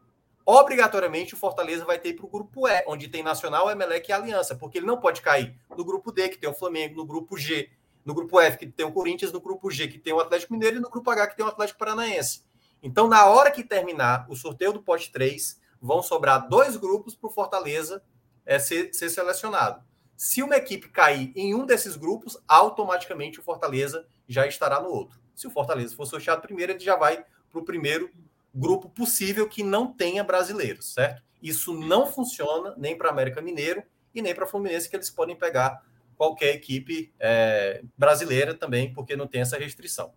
obrigatoriamente 0.45 1.34
o 1.34 1.38
Fortaleza 1.38 1.86
vai 1.86 1.99
ter 1.99 2.14
para 2.14 2.26
o 2.26 2.30
grupo 2.30 2.68
E, 2.68 2.84
onde 2.86 3.07
tem 3.07 3.23
Nacional, 3.23 3.69
Emelec 3.69 4.10
e 4.10 4.14
Aliança, 4.14 4.56
porque 4.56 4.77
ele 4.77 4.86
não 4.86 4.99
pode 4.99 5.22
cair 5.22 5.56
no 5.76 5.86
grupo 5.86 6.11
D, 6.11 6.27
que 6.30 6.38
tem 6.38 6.49
o 6.49 6.53
Flamengo, 6.53 6.95
no 6.95 7.06
grupo 7.06 7.38
G, 7.38 7.69
no 8.06 8.14
grupo 8.14 8.40
F, 8.40 8.57
que 8.57 8.68
tem 8.68 8.86
o 8.86 8.91
Corinthians, 8.91 9.31
no 9.31 9.40
grupo 9.40 9.72
G, 9.72 9.88
que 9.88 9.99
tem 9.99 10.14
o 10.14 10.19
Atlético 10.19 10.53
Mineiro, 10.53 10.77
e 10.77 10.80
no 10.81 10.90
grupo 10.90 11.10
H, 11.10 11.27
que 11.27 11.38
tem 11.38 11.45
o 11.45 11.49
Atlético 11.49 11.80
Paranaense. 11.80 12.44
Então, 12.84 13.07
na 13.07 13.26
hora 13.26 13.52
que 13.52 13.64
terminar 13.64 14.26
o 14.30 14.36
sorteio 14.36 14.73
do 14.73 14.81
pote 14.81 15.11
3, 15.11 15.60
vão 15.81 16.02
sobrar 16.02 16.48
dois 16.48 16.77
grupos 16.77 17.15
para 17.15 17.30
o 17.30 17.34
Fortaleza 17.34 18.02
é, 18.49 18.57
ser, 18.57 18.91
ser 18.95 19.09
selecionado. 19.09 19.84
Se 20.17 20.41
uma 20.41 20.55
equipe 20.55 20.89
cair 20.89 21.31
em 21.35 21.53
um 21.53 21.67
desses 21.67 21.95
grupos, 21.95 22.35
automaticamente 22.47 23.39
o 23.39 23.43
Fortaleza 23.43 24.07
já 24.27 24.47
estará 24.47 24.81
no 24.81 24.89
outro. 24.89 25.19
Se 25.35 25.45
o 25.45 25.51
Fortaleza 25.51 25.95
for 25.95 26.07
sorteado 26.07 26.41
primeiro, 26.41 26.71
ele 26.71 26.80
já 26.80 26.95
vai 26.95 27.23
para 27.49 27.59
o 27.59 27.63
primeiro 27.63 28.09
grupo 28.53 28.89
possível 28.89 29.47
que 29.47 29.61
não 29.61 29.93
tenha 29.93 30.23
brasileiros, 30.23 30.93
certo? 30.93 31.21
Isso 31.41 31.73
não 31.73 32.07
funciona 32.07 32.73
nem 32.76 32.97
para 32.97 33.11
América 33.11 33.39
Mineiro 33.39 33.84
e 34.13 34.21
nem 34.21 34.34
para 34.34 34.47
Fluminense, 34.47 34.89
que 34.89 34.95
eles 34.95 35.11
podem 35.11 35.35
pegar 35.35 35.85
qualquer 36.17 36.55
equipe 36.55 37.13
é, 37.19 37.84
brasileira 37.95 38.55
também, 38.55 38.91
porque 38.91 39.15
não 39.15 39.27
tem 39.27 39.41
essa 39.41 39.57
restrição. 39.59 40.11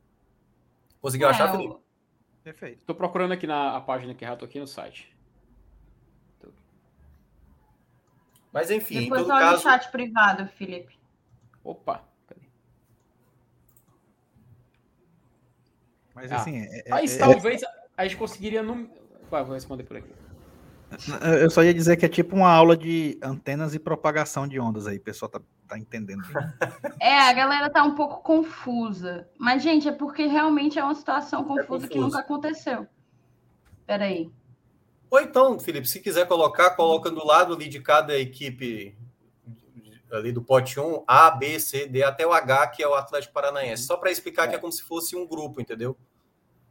Conseguiu 1.02 1.28
é, 1.28 1.30
achar, 1.30 1.52
Felipe? 1.52 1.76
Perfeito. 2.42 2.80
Estou 2.80 2.96
procurando 2.96 3.32
aqui 3.32 3.46
na 3.46 3.78
página 3.82 4.14
que 4.14 4.24
estou 4.24 4.46
aqui 4.46 4.59
no 4.59 4.66
site. 4.66 5.11
Mas 8.52 8.70
enfim, 8.70 9.04
Depois 9.04 9.22
em 9.22 9.24
todo 9.24 9.38
caso... 9.38 9.62
chat 9.62 9.90
privado, 9.90 10.46
Felipe. 10.46 10.98
Opa, 11.64 12.04
Mas 16.14 16.30
ah, 16.30 16.36
assim. 16.36 16.58
É, 16.58 16.84
mas 16.88 17.16
é, 17.16 17.18
talvez 17.18 17.62
é... 17.62 17.66
a 17.96 18.04
gente 18.04 18.16
conseguiria. 18.16 18.62
Num... 18.62 18.88
Vai, 19.30 19.44
vou 19.44 19.54
responder 19.54 19.84
por 19.84 19.96
aqui. 19.96 20.12
Eu 21.42 21.48
só 21.48 21.64
ia 21.64 21.72
dizer 21.72 21.96
que 21.96 22.04
é 22.04 22.08
tipo 22.08 22.36
uma 22.36 22.50
aula 22.50 22.76
de 22.76 23.18
antenas 23.22 23.74
e 23.74 23.78
propagação 23.78 24.46
de 24.46 24.60
ondas 24.60 24.86
aí, 24.86 24.98
o 24.98 25.00
pessoal 25.00 25.30
tá, 25.30 25.40
tá 25.66 25.78
entendendo. 25.78 26.22
É, 27.00 27.18
a 27.18 27.32
galera 27.32 27.70
tá 27.70 27.82
um 27.82 27.94
pouco 27.94 28.22
confusa. 28.22 29.26
Mas, 29.38 29.62
gente, 29.62 29.88
é 29.88 29.92
porque 29.92 30.26
realmente 30.26 30.78
é 30.78 30.84
uma 30.84 30.94
situação 30.94 31.40
é 31.40 31.44
confusa 31.44 31.86
é 31.86 31.88
que 31.88 31.98
nunca 31.98 32.18
aconteceu. 32.20 32.86
Peraí. 33.86 34.30
Ou 35.12 35.20
então, 35.20 35.60
Felipe, 35.60 35.86
se 35.86 36.01
quiser 36.01 36.26
colocar, 36.26 36.70
coloca 36.70 37.10
do 37.10 37.22
lado 37.22 37.52
ali 37.52 37.68
de 37.68 37.78
cada 37.80 38.18
equipe 38.18 38.97
ali 40.10 40.32
do 40.32 40.40
pote 40.40 40.80
1, 40.80 41.05
A, 41.06 41.30
B, 41.30 41.60
C, 41.60 41.86
D, 41.86 42.02
até 42.02 42.26
o 42.26 42.32
H, 42.32 42.68
que 42.68 42.82
é 42.82 42.89
o 42.89 42.94
Atlético 42.94 43.34
Paranaense. 43.34 43.82
Só 43.82 43.98
para 43.98 44.10
explicar 44.10 44.44
é. 44.44 44.48
que 44.48 44.55
é 44.55 44.59
como 44.59 44.72
se 44.72 44.82
fosse 44.82 45.14
um 45.14 45.26
grupo, 45.26 45.60
entendeu? 45.60 45.94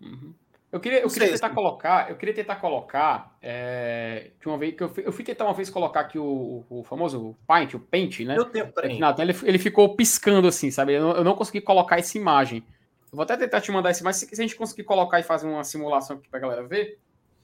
Uhum. 0.02 0.34
Eu 0.72 0.80
queria, 0.80 1.02
eu 1.02 1.10
queria 1.10 1.32
tentar 1.32 1.52
colocar, 1.52 2.10
eu 2.10 2.16
queria 2.16 2.34
tentar 2.34 2.56
colocar 2.56 3.38
é, 3.44 4.32
de 4.40 4.48
uma 4.48 4.58
vez 4.58 4.74
que 4.74 4.82
eu 4.82 4.90
fui, 4.90 5.06
eu 5.06 5.12
fui 5.12 5.24
tentar 5.24 5.46
uma 5.46 5.54
vez 5.54 5.70
colocar 5.70 6.00
aqui 6.00 6.18
o, 6.18 6.66
o 6.68 6.84
famoso 6.84 7.38
paint, 7.46 7.76
o 7.76 7.80
paint, 7.80 8.22
né? 8.22 8.34
Deu 8.34 8.46
tempo, 8.46 8.74
peraí. 8.74 9.00
ele, 9.20 9.36
ele 9.44 9.60
ficou 9.60 9.96
piscando 9.96 10.48
assim, 10.48 10.72
sabe? 10.72 10.94
Eu 10.94 11.04
não, 11.04 11.16
eu 11.18 11.24
não, 11.24 11.36
consegui 11.36 11.62
colocar 11.62 12.00
essa 12.00 12.18
imagem. 12.18 12.64
Eu 13.12 13.18
vou 13.18 13.22
até 13.22 13.38
tentar 13.38 13.62
te 13.62 13.72
mandar 13.72 13.92
esse, 13.92 14.04
mas 14.04 14.16
se, 14.16 14.26
se 14.26 14.42
a 14.42 14.44
gente 14.44 14.56
conseguir 14.56 14.84
colocar 14.84 15.20
e 15.20 15.24
fazer 15.24 15.46
uma 15.46 15.64
simulação 15.64 16.18
aqui 16.18 16.28
para 16.28 16.40
a 16.40 16.42
galera 16.42 16.68
ver, 16.68 16.98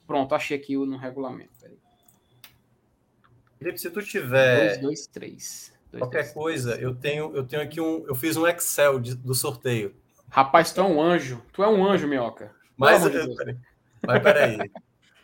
Pronto, 0.08 0.34
achei 0.34 0.56
aqui 0.56 0.74
no 0.74 0.96
regulamento. 0.96 1.52
Felipe, 3.58 3.78
se 3.78 3.90
tu 3.90 4.02
tiver. 4.02 4.78
2, 4.78 4.80
2, 4.80 5.06
3. 5.08 5.78
Qualquer 5.98 6.22
dois, 6.22 6.32
coisa, 6.32 6.72
três. 6.72 6.82
eu 6.82 6.94
tenho, 6.94 7.36
eu 7.36 7.46
tenho 7.46 7.62
aqui 7.62 7.78
um. 7.78 8.06
Eu 8.06 8.14
fiz 8.14 8.34
um 8.34 8.46
Excel 8.46 8.98
de, 9.00 9.14
do 9.14 9.34
sorteio. 9.34 9.94
Rapaz, 10.30 10.72
tu 10.72 10.80
é 10.80 10.84
um 10.84 11.00
anjo. 11.00 11.42
Tu 11.52 11.62
é 11.62 11.68
um 11.68 11.86
anjo, 11.86 12.08
minhoca. 12.08 12.54
Mas, 12.74 13.02
de 13.02 13.10
peraí, 13.10 13.58
mas 14.06 14.22
peraí. 14.22 14.70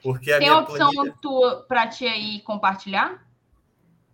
Porque 0.02 0.30
a 0.30 0.38
Tem 0.38 0.48
minha 0.48 0.60
opção 0.60 0.90
planilha... 0.90 1.14
tu, 1.22 1.64
pra 1.66 1.86
ti 1.88 2.06
aí 2.06 2.40
compartilhar? 2.40 3.26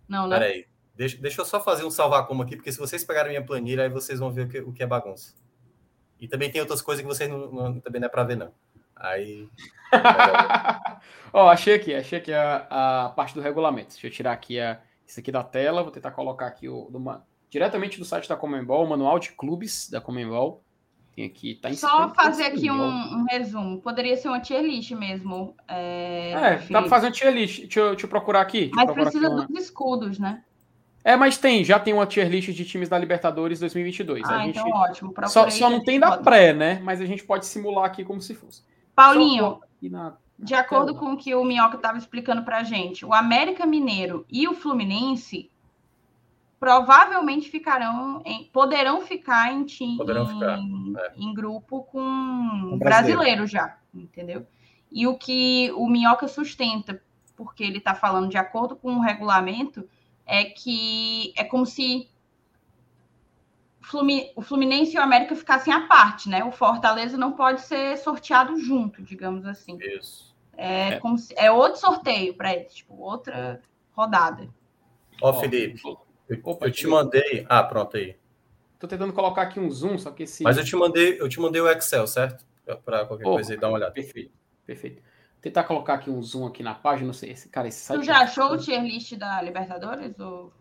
Não, 0.07 0.25
né? 0.25 0.39
Peraí. 0.39 0.67
Deixa, 0.95 1.17
deixa 1.17 1.41
eu 1.41 1.45
só 1.45 1.59
fazer 1.59 1.83
um 1.83 1.91
salvar 1.91 2.27
como 2.27 2.43
aqui, 2.43 2.55
porque 2.55 2.71
se 2.71 2.79
vocês 2.79 3.03
pegarem 3.03 3.31
minha 3.31 3.45
planilha, 3.45 3.83
aí 3.83 3.89
vocês 3.89 4.19
vão 4.19 4.31
ver 4.31 4.45
o 4.45 4.47
que, 4.47 4.59
o 4.59 4.71
que 4.71 4.83
é 4.83 4.87
bagunça. 4.87 5.33
E 6.19 6.29
também 6.29 6.49
tem 6.49 6.61
outras 6.61 6.81
coisas 6.81 7.01
que 7.01 7.07
vocês 7.07 7.29
não, 7.29 7.51
não, 7.51 7.79
também 7.81 7.99
não 7.99 8.05
é 8.05 8.09
para 8.09 8.23
ver, 8.23 8.37
não. 8.37 8.53
Aí. 9.01 9.47
Ó, 11.33 11.45
oh, 11.45 11.49
achei 11.49 11.75
aqui, 11.75 11.93
achei 11.93 12.19
aqui 12.19 12.33
a, 12.33 12.67
a 12.69 13.09
parte 13.09 13.33
do 13.33 13.41
regulamento. 13.41 13.89
Deixa 13.89 14.07
eu 14.07 14.11
tirar 14.11 14.33
aqui 14.33 14.59
a, 14.59 14.79
isso 15.05 15.19
aqui 15.19 15.31
da 15.31 15.43
tela, 15.43 15.83
vou 15.83 15.91
tentar 15.91 16.11
colocar 16.11 16.47
aqui 16.47 16.69
o 16.69 16.87
do, 16.89 17.21
diretamente 17.49 17.97
do 17.97 18.05
site 18.05 18.29
da 18.29 18.35
Comembol, 18.35 18.85
o 18.85 18.89
manual 18.89 19.19
de 19.19 19.31
clubes 19.31 19.89
da 19.89 19.99
Comembol. 19.99 20.63
Tem 21.15 21.25
aqui, 21.25 21.55
tá 21.55 21.73
Só 21.73 22.09
fazer 22.13 22.45
aqui 22.45 22.71
um, 22.71 22.81
um, 22.81 23.25
resumo. 23.29 23.81
Poderia 23.81 24.15
ser 24.15 24.29
uma 24.29 24.39
tier 24.39 24.63
list 24.63 24.91
mesmo. 24.91 25.53
É, 25.67 26.31
é 26.31 26.55
dá 26.69 26.79
para 26.79 26.89
fazer 26.89 27.07
uma 27.07 27.11
tier 27.11 27.33
list. 27.33 27.61
Deixa 27.61 27.79
eu, 27.81 27.89
deixa 27.89 28.05
eu 28.05 28.09
procurar 28.09 28.39
aqui. 28.39 28.71
Mas 28.73 28.85
procurar 28.85 29.03
precisa 29.03 29.27
aqui 29.27 29.35
uma... 29.35 29.47
dos 29.47 29.63
escudos, 29.63 30.19
né? 30.19 30.41
É, 31.03 31.17
mas 31.17 31.37
tem, 31.37 31.65
já 31.65 31.79
tem 31.79 31.93
uma 31.93 32.05
tier 32.05 32.29
list 32.29 32.51
de 32.51 32.63
times 32.63 32.87
da 32.87 32.97
Libertadores 32.97 33.59
2022. 33.59 34.23
Ah, 34.23 34.35
a 34.35 34.45
gente, 34.45 34.59
então 34.59 34.71
ótimo. 34.71 35.13
Só, 35.27 35.49
só 35.49 35.69
não 35.69 35.83
tem 35.83 35.99
da 35.99 36.17
pré, 36.17 36.53
né? 36.53 36.79
Mas 36.83 37.01
a 37.01 37.05
gente 37.05 37.23
pode 37.23 37.45
simular 37.45 37.85
aqui 37.85 38.05
como 38.05 38.21
se 38.21 38.33
fosse. 38.33 38.61
Paulinho, 39.01 39.59
na... 39.81 40.13
de 40.37 40.53
acordo 40.53 40.95
com 40.95 41.13
o 41.13 41.17
que 41.17 41.33
o 41.33 41.43
Minhoca 41.43 41.75
estava 41.75 41.97
explicando 41.97 42.43
para 42.43 42.59
a 42.59 42.63
gente, 42.63 43.05
o 43.05 43.13
América 43.13 43.65
Mineiro 43.65 44.25
e 44.29 44.47
o 44.47 44.53
Fluminense 44.53 45.49
provavelmente 46.59 47.49
ficarão 47.49 48.21
em, 48.23 48.43
poderão 48.43 49.01
ficar 49.01 49.51
em 49.51 49.63
time 49.63 49.97
em, 49.97 50.95
é. 50.95 51.11
em, 51.17 51.33
grupo 51.33 51.83
com 51.85 51.99
um 51.99 52.77
brasileiro. 52.77 52.79
brasileiro 52.79 53.47
já, 53.47 53.77
entendeu? 53.91 54.45
E 54.91 55.07
o 55.07 55.17
que 55.17 55.71
o 55.75 55.87
Minhoca 55.87 56.27
sustenta, 56.27 57.01
porque 57.35 57.63
ele 57.63 57.79
está 57.79 57.95
falando 57.95 58.29
de 58.29 58.37
acordo 58.37 58.75
com 58.75 58.93
o 58.93 59.01
regulamento, 59.01 59.89
é 60.23 60.43
que 60.43 61.33
é 61.35 61.43
como 61.43 61.65
se 61.65 62.07
o 64.35 64.41
Fluminense 64.41 64.95
e 64.95 64.99
o 64.99 65.01
América 65.01 65.35
ficassem 65.35 65.73
à 65.73 65.87
parte, 65.87 66.29
né? 66.29 66.43
O 66.43 66.51
Fortaleza 66.51 67.17
não 67.17 67.31
pode 67.33 67.61
ser 67.61 67.97
sorteado 67.97 68.57
junto, 68.59 69.01
digamos 69.01 69.45
assim. 69.45 69.77
Isso. 69.81 70.35
É, 70.57 70.89
É. 70.89 70.99
como 70.99 71.17
se- 71.17 71.33
é 71.37 71.51
outro 71.51 71.79
sorteio 71.79 72.33
para 72.35 72.53
eles, 72.53 72.73
tipo, 72.73 72.95
outra 73.01 73.61
rodada. 73.93 74.47
Ó, 75.21 75.33
Felipe, 75.33 75.81
eu, 75.83 76.39
Opa, 76.43 76.65
eu 76.67 76.71
te 76.71 76.81
Felipe. 76.83 76.87
mandei. 76.87 77.45
Ah, 77.49 77.63
pronto 77.63 77.97
aí. 77.97 78.15
Tô 78.79 78.87
tentando 78.87 79.13
colocar 79.13 79.43
aqui 79.43 79.59
um 79.59 79.69
zoom, 79.69 79.97
só 79.97 80.11
que 80.11 80.23
esse. 80.23 80.43
Mas 80.43 80.57
eu 80.57 80.63
te 80.65 80.75
mandei, 80.75 81.19
eu 81.21 81.29
te 81.29 81.39
mandei 81.39 81.61
o 81.61 81.69
Excel, 81.69 82.07
certo? 82.07 82.45
Para 82.85 83.05
qualquer 83.05 83.25
Opa, 83.25 83.35
coisa 83.35 83.53
aí, 83.53 83.59
dá 83.59 83.67
uma 83.67 83.75
olhada. 83.77 83.91
Perfeito, 83.91 84.31
perfeito. 84.65 85.01
Tentar 85.41 85.63
colocar 85.63 85.95
aqui 85.95 86.09
um 86.09 86.21
zoom 86.21 86.45
aqui 86.47 86.61
na 86.63 86.73
página, 86.75 87.07
não 87.07 87.13
sei, 87.13 87.31
esse 87.31 87.49
cara, 87.49 87.67
esse 87.67 87.79
site. 87.79 87.99
Tu 87.99 88.05
já 88.05 88.19
achou 88.21 88.51
o 88.53 88.57
tier 88.57 88.81
list 88.83 89.15
da 89.15 89.41
Libertadores? 89.41 90.19
Ou... 90.19 90.53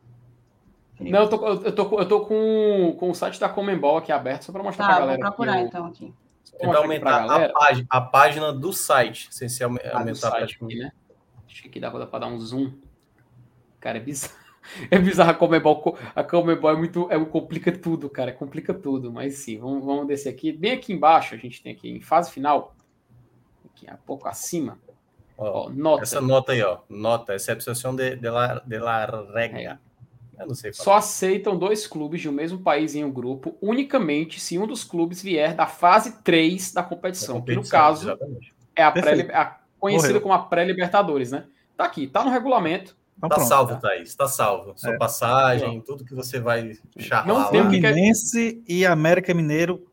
Não, 1.00 1.20
eu 1.22 1.28
tô, 1.28 1.48
eu 1.48 1.74
tô, 1.74 1.98
eu 2.00 2.08
tô 2.08 2.20
com, 2.26 2.96
com 2.98 3.10
o 3.10 3.14
site 3.14 3.40
da 3.40 3.48
Comembol 3.48 3.96
aqui 3.96 4.12
aberto, 4.12 4.44
só 4.44 4.52
para 4.52 4.62
mostrar 4.62 4.84
Tá, 4.86 4.90
pra 4.90 4.98
vou 4.98 5.06
galera. 5.08 5.26
procurar 5.28 5.52
aqui, 5.54 5.62
então 5.64 5.86
aqui. 5.86 6.14
Tentar 6.58 6.78
aumentar 6.78 7.24
a 7.24 7.48
página, 7.52 7.86
a 7.88 8.00
página 8.00 8.52
do 8.52 8.72
site, 8.72 9.28
sem 9.30 9.48
se 9.48 9.64
aume- 9.64 9.80
Ah, 9.84 9.90
do 9.90 9.96
aumentar 9.98 10.28
a 10.28 10.30
página. 10.32 10.66
aqui, 10.66 10.78
né? 10.78 10.92
Acho 11.48 11.62
que 11.62 11.68
aqui 11.68 11.80
dá 11.80 11.90
pra, 11.90 12.00
dá 12.00 12.06
pra 12.06 12.18
dar 12.18 12.26
um 12.26 12.38
zoom. 12.38 12.72
Cara, 13.80 13.96
é 13.98 14.00
bizarro. 14.00 14.34
É 14.90 14.98
bizarro 14.98 15.30
a 15.30 15.34
Comebol. 15.34 15.96
A 16.14 16.22
Comebol 16.22 16.70
é 16.70 16.76
muito. 16.76 17.10
É, 17.10 17.18
complica 17.24 17.72
tudo, 17.72 18.10
cara. 18.10 18.30
Complica 18.30 18.74
tudo. 18.74 19.10
Mas 19.10 19.36
sim, 19.36 19.58
vamos, 19.58 19.82
vamos 19.82 20.06
descer 20.06 20.28
aqui. 20.28 20.52
Bem 20.52 20.72
aqui 20.72 20.92
embaixo, 20.92 21.34
a 21.34 21.38
gente 21.38 21.62
tem 21.62 21.72
aqui 21.72 21.90
em 21.90 22.00
fase 22.02 22.30
final. 22.30 22.76
Aqui 23.64 23.90
um 23.90 23.96
pouco 24.06 24.28
acima. 24.28 24.78
Ó, 25.38 25.64
Ó, 25.66 25.70
nota. 25.70 26.02
Essa 26.02 26.20
nota 26.20 26.52
aí, 26.52 26.62
ó. 26.62 26.80
Nota, 26.90 27.34
excepção 27.34 27.96
de, 27.96 28.16
de, 28.16 28.28
la, 28.28 28.58
de 28.64 28.78
la 28.78 29.06
regra. 29.32 29.80
Eu 30.40 30.46
não 30.46 30.54
sei 30.54 30.72
falar. 30.72 30.84
Só 30.84 30.94
aceitam 30.94 31.56
dois 31.58 31.86
clubes 31.86 32.20
de 32.20 32.28
um 32.28 32.32
mesmo 32.32 32.58
país 32.60 32.94
em 32.94 33.04
um 33.04 33.10
grupo, 33.12 33.56
unicamente 33.60 34.40
se 34.40 34.58
um 34.58 34.66
dos 34.66 34.82
clubes 34.84 35.22
vier 35.22 35.54
da 35.54 35.66
fase 35.66 36.22
3 36.22 36.72
da 36.72 36.82
competição, 36.82 37.40
que 37.42 37.50
no 37.52 37.56
Competição, 37.56 37.78
caso 37.78 38.08
exatamente. 38.08 38.54
é 38.74 38.82
a, 38.82 38.90
pré, 38.90 39.34
a 39.34 39.56
conhecida 39.78 40.08
Morreu. 40.14 40.22
como 40.22 40.34
a 40.34 40.38
pré-Libertadores, 40.38 41.30
né? 41.30 41.44
Tá 41.76 41.84
aqui, 41.84 42.06
tá 42.06 42.24
no 42.24 42.30
regulamento. 42.30 42.96
Então, 43.18 43.28
Tá 43.28 43.34
pronto. 43.36 43.48
salvo, 43.48 43.76
Thaís. 43.78 44.14
Tá 44.14 44.26
salvo. 44.26 44.72
Sua 44.76 44.94
É. 44.94 44.96
passagem, 44.96 45.80
tudo 45.82 46.04
que 46.06 46.14
você 46.14 46.40
vai 46.40 46.78
charlar 46.98 47.26
Não 47.26 47.50
tem 47.50 47.60
que- 47.68 47.80
Fluminense 47.80 48.62
e 48.66 48.86
América 48.86 49.34
Mineiro 49.34 49.86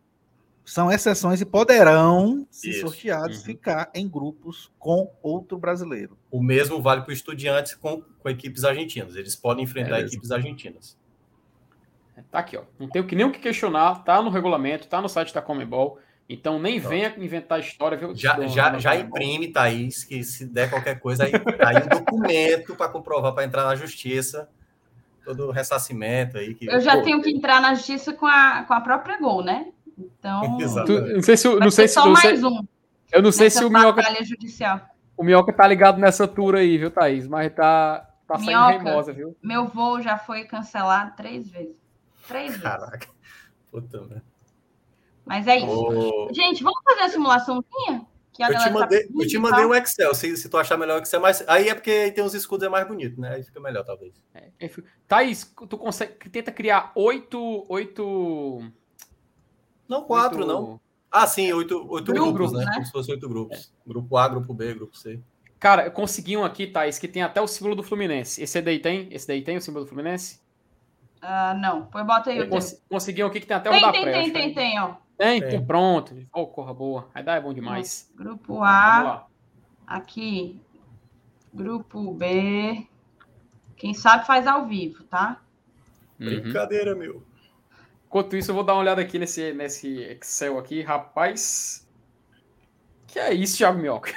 são 0.69 0.91
exceções 0.91 1.39
e 1.39 1.45
poderão, 1.45 2.45
se 2.51 2.71
Isso. 2.71 2.81
sorteados, 2.81 3.37
Uhum. 3.37 3.43
ficar 3.45 3.89
em 3.93 4.05
grupos 4.07 4.69
com 4.77 5.09
outro 5.23 5.57
brasileiro. 5.57 6.17
O 6.29 6.43
mesmo 6.43 6.81
vale 6.81 7.01
para 7.01 7.09
o 7.09 7.13
Estudiantes 7.13 7.73
com, 7.73 8.01
com 8.19 8.29
equipes 8.29 8.65
argentinas. 8.65 9.15
Eles 9.15 9.33
podem 9.33 9.63
enfrentar 9.63 9.91
Beleza. 9.91 10.07
equipes 10.13 10.29
argentinas. 10.29 10.97
Tá 12.29 12.39
aqui, 12.39 12.57
ó. 12.57 12.63
Não 12.77 12.89
tem 12.89 13.01
o 13.01 13.07
que 13.07 13.15
nem 13.15 13.25
o 13.25 13.31
que 13.31 13.39
questionar, 13.39 14.03
tá 14.03 14.21
no 14.21 14.29
regulamento, 14.29 14.87
tá 14.87 15.01
no 15.01 15.07
site 15.07 15.33
da 15.33 15.41
Comebol. 15.41 15.99
Então 16.27 16.59
nem 16.59 16.79
venha 16.79 17.13
inventar 17.17 17.61
história, 17.61 17.97
viu? 17.97 18.13
Já, 18.13 18.45
já, 18.47 18.77
já 18.77 18.95
imprime, 18.97 19.47
Thaís, 19.47 20.03
que 20.03 20.21
se 20.23 20.45
der 20.45 20.69
qualquer 20.69 20.99
coisa, 20.99 21.23
aí, 21.23 21.31
aí 21.65 21.77
um 21.83 21.87
documento 21.87 22.75
para 22.75 22.89
comprovar, 22.89 23.33
para 23.33 23.45
entrar 23.45 23.63
na 23.63 23.75
justiça, 23.75 24.49
todo 25.23 25.47
o 25.47 25.51
ressarcimento 25.51 26.37
aí. 26.37 26.53
Que, 26.53 26.69
Eu 26.69 26.81
já 26.81 26.97
Pô, 26.97 27.03
tenho 27.03 27.21
que 27.21 27.29
entrar 27.29 27.61
na 27.61 27.73
justiça 27.75 28.11
com 28.11 28.25
a, 28.25 28.63
com 28.63 28.73
a 28.73 28.81
própria 28.81 29.17
Gol, 29.17 29.41
né? 29.43 29.71
Então. 29.97 30.57
Tu- 30.85 31.01
não 31.13 31.21
sei 31.21 31.37
se, 31.37 31.47
não 31.55 31.71
sei 31.71 31.87
se, 31.87 31.93
só 31.95 32.05
não 32.05 32.15
sei- 32.15 32.31
mais 32.31 32.43
um 32.43 32.63
eu 33.11 33.21
não 33.21 33.31
sei 33.31 33.49
se 33.49 33.63
o 33.63 33.69
Minhoca, 33.69 34.03
judicial. 34.23 34.81
o 35.15 35.23
Minhoca 35.23 35.53
tá 35.53 35.65
ligado 35.65 35.97
nessa 35.97 36.27
tour 36.27 36.55
aí, 36.55 36.77
viu, 36.77 36.91
Thaís? 36.91 37.25
Mas 37.25 37.53
tá, 37.53 38.05
tá 38.27 38.35
saindo 38.35 38.47
Minhoca. 38.49 38.83
reimosa, 38.83 39.13
viu? 39.13 39.35
Meu 39.41 39.65
voo 39.65 40.01
já 40.01 40.17
foi 40.17 40.43
cancelado 40.43 41.15
três 41.15 41.49
vezes. 41.49 41.75
Três 42.27 42.47
vezes. 42.49 42.63
Caraca. 42.63 43.07
Puta, 43.71 44.01
merda. 44.01 44.23
Mas 45.25 45.47
é 45.47 45.57
isso. 45.57 45.67
Ô, 45.67 46.33
Gente, 46.33 46.63
vamos 46.63 46.81
fazer 46.83 47.01
a 47.01 47.09
simulaçãozinha? 47.09 48.05
Que 48.33 48.43
a 48.43 48.49
Eu 48.49 48.57
te 48.57 48.63
tá 48.65 48.69
mandei, 48.71 48.99
pedindo 48.99 49.21
eu 49.23 49.27
te 49.27 49.37
mandei 49.39 49.65
um 49.65 49.73
Excel, 49.73 50.13
se, 50.13 50.37
se 50.37 50.47
tu 50.49 50.57
achar 50.57 50.77
melhor 50.77 50.99
o 50.99 51.03
Excel, 51.03 51.19
mas 51.19 51.43
aí 51.47 51.69
é 51.69 51.73
porque 51.73 51.89
aí 51.89 52.11
tem 52.11 52.23
uns 52.23 52.33
escudos 52.33 52.65
é 52.67 52.69
mais 52.69 52.87
bonito, 52.87 53.19
né? 53.19 53.35
Aí 53.35 53.43
fica 53.43 53.59
melhor, 53.59 53.83
talvez. 53.83 54.13
É. 54.35 54.49
Thaís, 55.07 55.51
tu 55.69 55.77
consegue, 55.77 56.13
tenta 56.29 56.51
criar 56.51 56.91
oito, 56.93 57.65
oito, 57.67 58.61
Não, 59.89 60.03
quatro, 60.03 60.39
oito- 60.39 60.47
não. 60.47 60.79
Ah, 61.11 61.25
sim, 61.25 61.51
oito, 61.53 61.87
oito 61.89 62.11
Grupos, 62.11 62.33
grupos, 62.33 62.53
né? 62.59 62.65
né? 62.65 62.71
Como 62.73 62.85
se 62.85 62.91
fosse 62.91 63.11
oito 63.11 63.27
grupos. 63.29 63.71
Grupo 63.85 64.17
A, 64.17 64.27
grupo 64.27 64.53
B, 64.53 64.73
grupo 64.73 64.97
C. 64.97 65.19
Cara, 65.59 65.85
eu 65.85 65.91
consegui 65.91 66.37
um 66.37 66.43
aqui, 66.43 66.67
Thaís, 66.67 66.99
que 66.99 67.07
tem 67.07 67.23
até 67.23 67.41
o 67.41 67.47
símbolo 67.47 67.75
do 67.75 67.83
Fluminense. 67.83 68.41
Esse 68.43 68.61
daí 68.61 68.79
tem? 68.79 69.07
Esse 69.11 69.27
daí 69.27 69.41
tem 69.41 69.57
o 69.57 69.61
símbolo 69.61 69.85
do 69.85 69.89
Fluminense? 69.89 70.39
Ah, 71.21 71.53
não, 71.55 71.85
põe 71.85 72.03
bota 72.03 72.29
aí 72.29 72.37
Eu 72.37 72.43
o 72.43 72.45
teu. 72.45 72.53
cons- 72.53 72.81
consegui 72.89 73.23
um 73.23 73.27
aqui 73.27 73.39
que 73.39 73.47
tem 73.47 73.57
até 73.57 73.69
o 73.69 73.73
Tem, 73.73 73.81
da 73.81 73.91
tem, 73.91 74.01
pré. 74.03 74.11
tem, 74.13 74.25
que 74.25 74.31
tem, 74.31 74.53
tem, 74.53 74.79
ó. 74.79 74.93
Tem, 75.17 75.41
Tem. 75.41 75.65
pronto. 75.65 76.15
Oh, 76.31 76.45
corra 76.45 76.73
boa. 76.73 77.09
Aí 77.13 77.23
dá, 77.23 77.35
é 77.35 77.41
bom 77.41 77.53
demais. 77.53 78.07
Grupo 78.15 78.61
A, 78.63 79.25
aqui. 79.87 80.59
Grupo 81.53 82.13
B. 82.13 82.85
Quem 83.75 83.93
sabe 83.93 84.25
faz 84.27 84.45
ao 84.45 84.67
vivo, 84.67 85.03
tá? 85.05 85.41
Uhum. 86.19 86.25
Brincadeira, 86.25 86.95
meu. 86.95 87.23
Enquanto 88.17 88.35
isso, 88.35 88.49
eu 88.49 88.55
vou 88.55 88.63
dar 88.63 88.73
uma 88.73 88.81
olhada 88.81 88.99
aqui 88.99 89.19
nesse, 89.19 89.53
nesse 89.53 89.99
Excel 90.01 90.57
aqui, 90.57 90.81
rapaz. 90.81 91.87
Que 93.05 93.19
é 93.19 93.31
isso, 93.31 93.57
Thiago 93.57 93.77
Minhoca? 93.77 94.11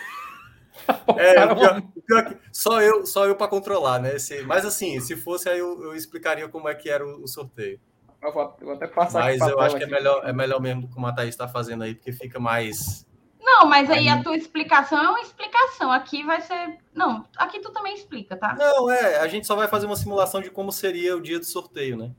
O 1.07 1.13
É, 1.21 1.45
o 1.45 1.55
pior, 1.55 1.83
o 1.95 2.01
pior 2.03 2.25
que 2.25 2.39
só 2.51 2.81
eu, 2.81 3.05
só 3.05 3.27
eu 3.27 3.37
para 3.37 3.47
controlar, 3.47 3.99
né? 3.99 4.19
Se, 4.19 4.41
mas 4.45 4.65
assim, 4.65 4.99
se 5.01 5.17
fosse 5.17 5.51
aí 5.51 5.59
eu, 5.59 5.83
eu 5.83 5.95
explicaria 5.95 6.49
como 6.49 6.67
é 6.67 6.75
que 6.75 6.89
era 6.89 7.07
o, 7.07 7.25
o 7.25 7.29
sorteio. 7.29 7.79
eu 8.23 8.33
vou, 8.33 8.57
eu 8.59 8.67
vou 8.69 8.75
até 8.77 8.87
passar 8.87 9.21
Mas 9.21 9.43
aqui 9.43 9.53
eu 9.53 9.61
acho 9.61 9.77
que 9.77 9.83
é 9.83 9.85
aqui. 9.85 9.95
melhor, 9.95 10.27
é 10.27 10.33
melhor 10.33 10.63
mesmo 10.63 10.89
como 10.89 11.07
a 11.07 11.13
Thaís 11.13 11.35
está 11.35 11.47
fazendo 11.47 11.85
aí, 11.85 11.95
porque 11.95 12.11
fica 12.11 12.41
mais. 12.41 13.07
Não, 13.39 13.67
mas 13.67 13.91
aí 13.91 14.09
Aí- 14.09 14.09
a 14.09 14.23
tua 14.23 14.35
explicação 14.35 14.99
é 14.99 15.11
uma 15.11 15.21
explicação. 15.21 15.93
Aqui 15.93 16.25
vai 16.25 16.41
ser. 16.41 16.79
Não, 16.95 17.27
aqui 17.37 17.61
tu 17.61 17.71
também 17.71 17.95
explica, 17.95 18.35
tá? 18.35 18.55
Não, 18.55 18.91
é, 18.91 19.19
a 19.19 19.29
gente 19.29 19.47
só 19.47 19.55
vai 19.55 19.69
fazer 19.69 19.85
uma 19.85 19.97
simulação 19.97 20.41
de 20.41 20.51
como 20.51 20.73
seria 20.73 21.15
o 21.15 21.21
dia 21.21 21.39
do 21.39 21.45
sorteio, 21.45 21.99
né? 21.99 22.13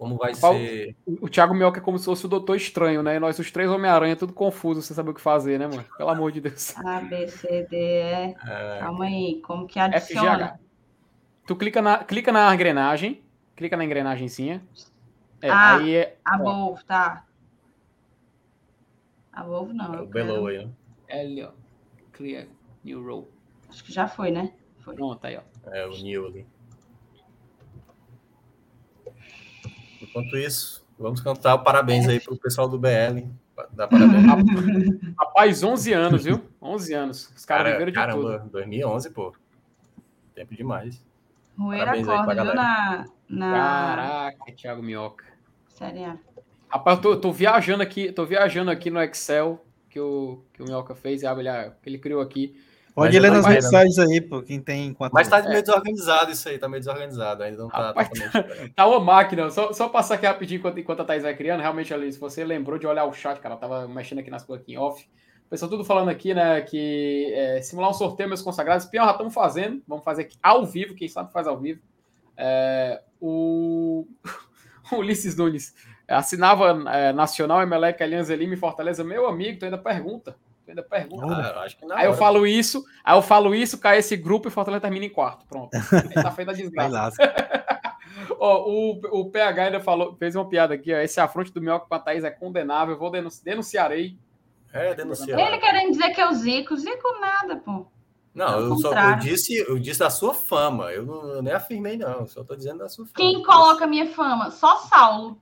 Como 0.00 0.16
vai 0.16 0.34
Paulo- 0.34 0.58
ser. 0.58 0.96
O 1.20 1.28
Thiago 1.28 1.52
Minhoca 1.52 1.78
é 1.78 1.82
como 1.82 1.98
se 1.98 2.06
fosse 2.06 2.24
o 2.24 2.28
Doutor 2.28 2.56
Estranho, 2.56 3.02
né? 3.02 3.16
E 3.16 3.20
nós, 3.20 3.38
os 3.38 3.50
três 3.50 3.68
Homem-Aranha, 3.70 4.16
tudo 4.16 4.32
confuso, 4.32 4.80
sem 4.80 4.94
saber 4.96 5.10
o 5.10 5.14
que 5.14 5.20
fazer, 5.20 5.58
né, 5.58 5.66
mano? 5.66 5.84
Pelo 5.98 6.08
amor 6.08 6.32
de 6.32 6.40
Deus. 6.40 6.74
A, 6.78 7.00
B, 7.02 7.28
C, 7.28 7.66
D, 7.68 7.76
E. 7.76 8.34
é, 8.48 8.78
Calma 8.80 9.04
aí, 9.04 9.42
como 9.42 9.66
que 9.66 9.78
adiciona? 9.78 10.54
FGH. 10.54 10.58
Tu 11.46 11.54
clica 11.56 11.82
na, 11.82 11.98
clica 12.02 12.32
na 12.32 12.54
engrenagem, 12.54 13.22
clica 13.54 13.76
na 13.76 13.84
engrenagemzinha. 13.84 14.62
É, 15.42 15.50
Ah. 15.50 15.76
aí 15.76 15.94
é, 15.94 16.16
Above, 16.24 16.82
tá. 16.84 17.26
Above 19.30 19.74
não. 19.74 19.94
é 19.94 20.00
o 20.00 20.06
below 20.06 20.46
aí, 20.46 20.64
né? 20.64 20.70
é 21.08 21.20
ali, 21.20 21.42
ó. 21.42 21.50
Clear 22.12 22.46
new 22.82 23.04
row. 23.06 23.28
Acho 23.68 23.84
que 23.84 23.92
já 23.92 24.08
foi, 24.08 24.30
né? 24.30 24.52
Foi. 24.80 24.94
Pronto, 24.94 25.22
aí, 25.26 25.36
ó. 25.36 25.42
É 25.70 25.86
o 25.86 25.90
new 25.90 26.26
ali. 26.26 26.46
Enquanto 30.10 30.36
isso, 30.36 30.84
vamos 30.98 31.20
cantar 31.20 31.54
o 31.54 31.62
parabéns 31.62 32.06
aí 32.08 32.20
pro 32.20 32.36
pessoal 32.36 32.68
do 32.68 32.78
BL. 32.78 33.28
Dar 33.72 33.88
parabéns. 33.88 34.26
Rapaz, 35.18 35.62
11 35.62 35.92
anos, 35.92 36.24
viu? 36.24 36.42
11 36.60 36.94
anos. 36.94 37.32
Os 37.36 37.44
caras 37.44 37.64
Cara, 37.64 37.72
viveram 37.72 37.92
de 37.92 37.94
caramba, 37.94 38.38
tudo. 38.40 38.50
2011, 38.50 39.10
pô. 39.10 39.32
Tempo 40.34 40.54
demais. 40.54 41.04
Parabéns 41.56 42.08
aí 42.08 42.14
pra 42.14 42.20
acorda, 42.22 42.44
viu? 42.44 42.54
Na, 42.54 43.06
na 43.28 43.52
Caraca, 43.52 44.52
Thiago 44.52 44.82
Minhoca. 44.82 45.24
Série 45.68 46.04
A. 46.04 46.18
Rapaz, 46.68 46.96
eu 46.96 47.02
tô, 47.02 47.16
tô 47.16 47.32
viajando 47.32 47.82
aqui, 47.82 48.12
tô 48.12 48.24
viajando 48.24 48.70
aqui 48.70 48.90
no 48.90 49.02
Excel 49.02 49.64
que 49.88 50.00
o, 50.00 50.42
que 50.52 50.62
o 50.62 50.64
Minhoca 50.64 50.94
fez, 50.94 51.22
ele, 51.22 51.48
ele 51.84 51.98
criou 51.98 52.20
aqui. 52.20 52.56
Pode 53.04 53.18
ler 53.18 53.28
eu 53.28 53.34
nas 53.34 53.46
mensagens 53.46 53.98
aí, 53.98 54.20
pô, 54.20 54.42
quem 54.42 54.60
tem 54.60 54.92
quanto. 54.92 55.12
Mas 55.12 55.28
tá 55.28 55.38
É. 55.38 55.48
meio 55.48 55.62
desorganizado 55.62 56.30
isso 56.30 56.48
aí, 56.48 56.58
tá 56.58 56.68
meio 56.68 56.80
desorganizado. 56.80 57.42
Ainda 57.42 57.58
não 57.58 57.68
tá 57.68 57.88
Rapaz, 57.88 58.08
totalmente. 58.08 58.72
Tá 58.76 58.86
uma 58.86 59.00
máquina, 59.00 59.50
só, 59.50 59.72
só 59.72 59.88
passar 59.88 60.14
aqui 60.14 60.26
rapidinho 60.26 60.58
enquanto, 60.58 60.78
enquanto 60.78 61.00
a 61.00 61.04
Thaís 61.04 61.22
vai 61.22 61.34
criando. 61.34 61.60
Realmente, 61.60 61.92
ali, 61.94 62.12
se 62.12 62.18
você 62.18 62.44
lembrou 62.44 62.78
de 62.78 62.86
olhar 62.86 63.04
o 63.04 63.12
chat, 63.12 63.40
cara, 63.40 63.54
eu 63.54 63.58
tava 63.58 63.88
mexendo 63.88 64.18
aqui 64.18 64.30
nas 64.30 64.44
coisas 64.44 64.62
aqui 64.62 64.74
em 64.74 64.78
off. 64.78 65.02
O 65.46 65.50
pessoal 65.50 65.70
tudo 65.70 65.84
falando 65.84 66.10
aqui, 66.10 66.32
né, 66.32 66.60
que 66.60 67.32
é, 67.34 67.60
simular 67.62 67.90
um 67.90 67.94
sorteio, 67.94 68.28
meus 68.28 68.42
consagrados. 68.42 68.86
Pior, 68.86 69.04
já 69.04 69.12
estamos 69.12 69.34
fazendo. 69.34 69.82
Vamos 69.88 70.04
fazer 70.04 70.22
aqui 70.22 70.36
ao 70.42 70.64
vivo, 70.64 70.94
quem 70.94 71.08
sabe 71.08 71.32
faz 71.32 71.46
ao 71.46 71.58
vivo. 71.58 71.80
É, 72.36 73.02
o... 73.20 74.06
o 74.92 74.96
Ulisses 74.96 75.36
Nunes 75.36 75.74
assinava 76.06 76.82
é, 76.92 77.12
Nacional, 77.12 77.62
Emelec, 77.62 78.02
Alianza 78.02 78.34
Lima 78.34 78.54
e 78.54 78.56
Fortaleza. 78.56 79.04
Meu 79.04 79.26
amigo, 79.26 79.58
tu 79.58 79.64
ainda 79.64 79.78
pergunta. 79.78 80.36
Ainda 80.70 80.82
pergunta. 80.82 81.26
Ah, 81.26 81.52
eu 81.54 81.60
acho 81.60 81.76
que 81.76 81.84
na 81.84 81.96
Aí 81.96 82.06
eu 82.06 82.14
falo 82.14 82.46
isso, 82.46 82.84
aí 83.04 83.16
eu 83.16 83.22
falo 83.22 83.54
isso, 83.54 83.78
cai 83.78 83.98
esse 83.98 84.16
grupo 84.16 84.48
e 84.48 84.50
Fortaleza 84.50 84.80
termina 84.80 85.04
em 85.04 85.10
quarto. 85.10 85.44
Pronto. 85.46 85.70
Aí 85.74 86.14
tá 86.14 86.30
feita 86.30 86.52
a 86.52 86.54
Vai 86.54 86.62
desgraça. 86.62 87.16
Ó, 88.38 88.70
o, 88.70 89.20
o 89.20 89.30
PH 89.30 89.64
ainda 89.64 89.80
falou, 89.80 90.16
fez 90.16 90.34
uma 90.34 90.48
piada 90.48 90.74
aqui, 90.74 90.92
ó. 90.94 90.98
Esse 90.98 91.20
afronte 91.20 91.52
do 91.52 91.60
Minhoca 91.60 91.86
com 91.86 91.94
a 91.94 91.98
Thaís 91.98 92.24
é 92.24 92.30
condenável, 92.30 92.94
eu 92.94 92.98
vou 92.98 93.10
denunci- 93.10 93.44
denunciarei. 93.44 94.18
É, 94.72 94.94
denunciar. 94.94 95.38
Ele 95.38 95.58
querendo 95.58 95.90
dizer 95.90 96.10
que 96.10 96.20
é 96.20 96.28
o 96.28 96.32
Zico. 96.32 96.76
Zico 96.76 97.20
nada, 97.20 97.56
pô. 97.56 97.86
Não, 98.32 98.60
eu, 98.60 98.76
só, 98.76 98.92
eu, 98.94 99.16
disse, 99.16 99.56
eu 99.56 99.78
disse 99.78 99.98
da 100.00 100.10
sua 100.10 100.32
fama. 100.32 100.92
Eu, 100.92 101.04
não, 101.04 101.28
eu 101.28 101.42
nem 101.42 101.52
afirmei, 101.52 101.96
não. 101.96 102.20
Eu 102.20 102.26
só 102.26 102.42
estou 102.42 102.56
dizendo 102.56 102.78
da 102.78 102.88
sua 102.88 103.04
fama. 103.04 103.16
Quem 103.16 103.42
coloca 103.42 103.86
minha 103.86 104.06
fama? 104.06 104.50
Só 104.50 104.76
Saulo. 104.76 105.40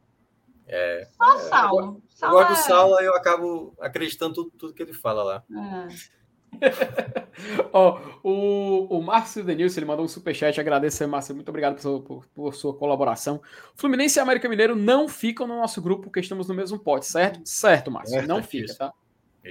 É. 0.66 1.06
Só 1.16 1.34
é, 1.34 1.38
Saulo. 1.40 2.02
Eu, 2.20 2.28
eu 2.28 2.34
gosto 2.34 2.48
do 2.48 2.54
é 2.54 2.62
Saulo, 2.62 2.96
aí 2.96 3.06
eu 3.06 3.14
acabo 3.14 3.74
acreditando 3.80 4.34
tudo, 4.34 4.50
tudo 4.56 4.74
que 4.74 4.82
ele 4.82 4.92
fala 4.92 5.22
lá. 5.22 5.44
É. 5.50 6.18
oh, 7.72 7.98
o, 8.22 8.98
o 8.98 9.02
Márcio 9.02 9.44
Denilson 9.44 9.80
ele 9.80 9.86
mandou 9.86 10.04
um 10.04 10.08
superchat. 10.08 10.58
Agradeço, 10.60 11.06
Márcio. 11.06 11.34
Muito 11.34 11.48
obrigado 11.48 11.74
por 11.74 11.82
sua, 11.82 12.00
por, 12.00 12.26
por 12.26 12.54
sua 12.54 12.74
colaboração. 12.74 13.40
Fluminense 13.74 14.18
e 14.18 14.20
América 14.20 14.48
Mineiro 14.48 14.74
não 14.74 15.08
ficam 15.08 15.46
no 15.46 15.56
nosso 15.56 15.80
grupo 15.80 16.04
porque 16.04 16.20
estamos 16.20 16.48
no 16.48 16.54
mesmo 16.54 16.78
pote, 16.78 17.06
certo? 17.06 17.40
Certo, 17.44 17.90
Márcio. 17.90 18.26
não 18.26 18.42
fica, 18.42 18.74
tá? 18.74 18.92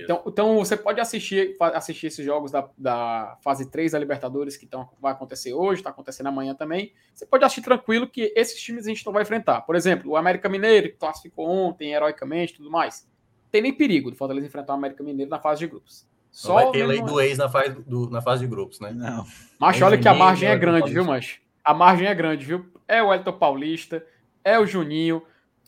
Então, 0.03 0.23
então 0.27 0.55
você 0.55 0.75
pode 0.75 0.99
assistir, 0.99 1.55
assistir 1.59 2.07
esses 2.07 2.25
jogos 2.25 2.51
da, 2.51 2.69
da 2.77 3.37
fase 3.43 3.69
3 3.69 3.91
da 3.91 3.99
Libertadores 3.99 4.57
que 4.57 4.65
tão, 4.65 4.89
vai 4.99 5.11
acontecer 5.11 5.53
hoje, 5.53 5.81
está 5.81 5.89
acontecendo 5.89 6.27
amanhã 6.27 6.53
também. 6.53 6.93
Você 7.13 7.25
pode 7.25 7.43
assistir 7.43 7.61
tranquilo 7.61 8.07
que 8.07 8.33
esses 8.35 8.61
times 8.61 8.85
a 8.85 8.89
gente 8.89 9.05
não 9.05 9.13
vai 9.13 9.23
enfrentar. 9.23 9.61
Por 9.61 9.75
exemplo, 9.75 10.11
o 10.11 10.17
América 10.17 10.49
Mineiro, 10.49 10.89
que 10.89 10.97
classificou 10.97 11.47
ontem, 11.47 11.93
heroicamente 11.93 12.55
tudo 12.55 12.69
mais. 12.69 13.09
Tem 13.51 13.61
nem 13.61 13.73
perigo 13.73 14.11
do 14.11 14.17
Fortaleza 14.17 14.45
enfrentar 14.45 14.73
o 14.73 14.75
América 14.75 15.03
Mineiro 15.03 15.31
na 15.31 15.39
fase 15.39 15.59
de 15.59 15.67
grupos. 15.67 16.07
Só 16.31 16.53
vai 16.53 16.71
ter 16.71 16.85
lei 16.85 17.01
do 17.01 17.19
ex 17.19 17.37
na 17.39 17.49
fase, 17.49 17.69
do, 17.81 18.09
na 18.09 18.21
fase 18.21 18.41
de 18.43 18.47
grupos, 18.47 18.79
né? 18.79 18.91
Não. 18.93 19.25
Mas 19.59 19.81
olha 19.81 19.97
que 19.97 20.07
a 20.07 20.13
margem 20.13 20.47
é 20.47 20.55
grande, 20.55 20.93
viu, 20.93 21.03
mas 21.03 21.39
A 21.63 21.73
margem 21.73 22.07
é 22.07 22.13
grande, 22.13 22.45
viu? 22.45 22.65
É 22.87 23.01
o 23.01 23.11
Elton 23.11 23.33
Paulista, 23.33 24.05
é 24.43 24.59
o 24.59 24.65
Juninho. 24.65 25.23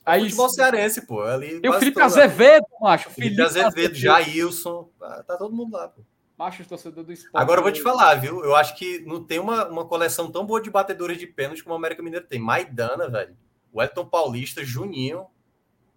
Aí, 0.10 0.24
futebol 0.24 0.50
cearense, 0.50 1.06
pô. 1.06 1.22
Ali 1.22 1.60
e 1.64 1.70
o 1.70 1.74
Felipe 1.74 2.02
Azevedo, 2.02 2.66
macho. 2.82 3.10
Felipe, 3.10 3.36
Felipe 3.36 3.42
Azevedo, 3.42 3.96
Jailson. 3.96 4.90
Tá, 5.00 5.24
tá 5.24 5.38
todo 5.38 5.56
mundo 5.56 5.74
lá, 5.74 5.88
pô. 5.88 6.02
Macho, 6.38 6.66
torcedor 6.66 7.04
do 7.04 7.12
esporte. 7.12 7.42
Agora 7.42 7.60
eu 7.60 7.64
vou 7.64 7.72
te 7.72 7.82
falar, 7.82 8.16
viu? 8.16 8.44
Eu 8.46 8.56
acho 8.56 8.76
que 8.78 9.00
não 9.06 9.22
tem 9.22 9.40
uma, 9.40 9.68
uma 9.68 9.86
coleção 9.86 10.32
tão 10.32 10.46
boa 10.46 10.62
de 10.62 10.70
batedores 10.70 11.18
de 11.18 11.28
pênalti 11.28 11.62
como 11.62 11.76
o 11.76 11.78
América 11.78 12.02
Mineiro 12.02 12.26
tem. 12.26 12.40
Maidana, 12.40 13.10
velho. 13.10 13.36
O 13.74 13.82
Elton 13.82 14.06
Paulista, 14.06 14.64
Juninho. 14.64 15.28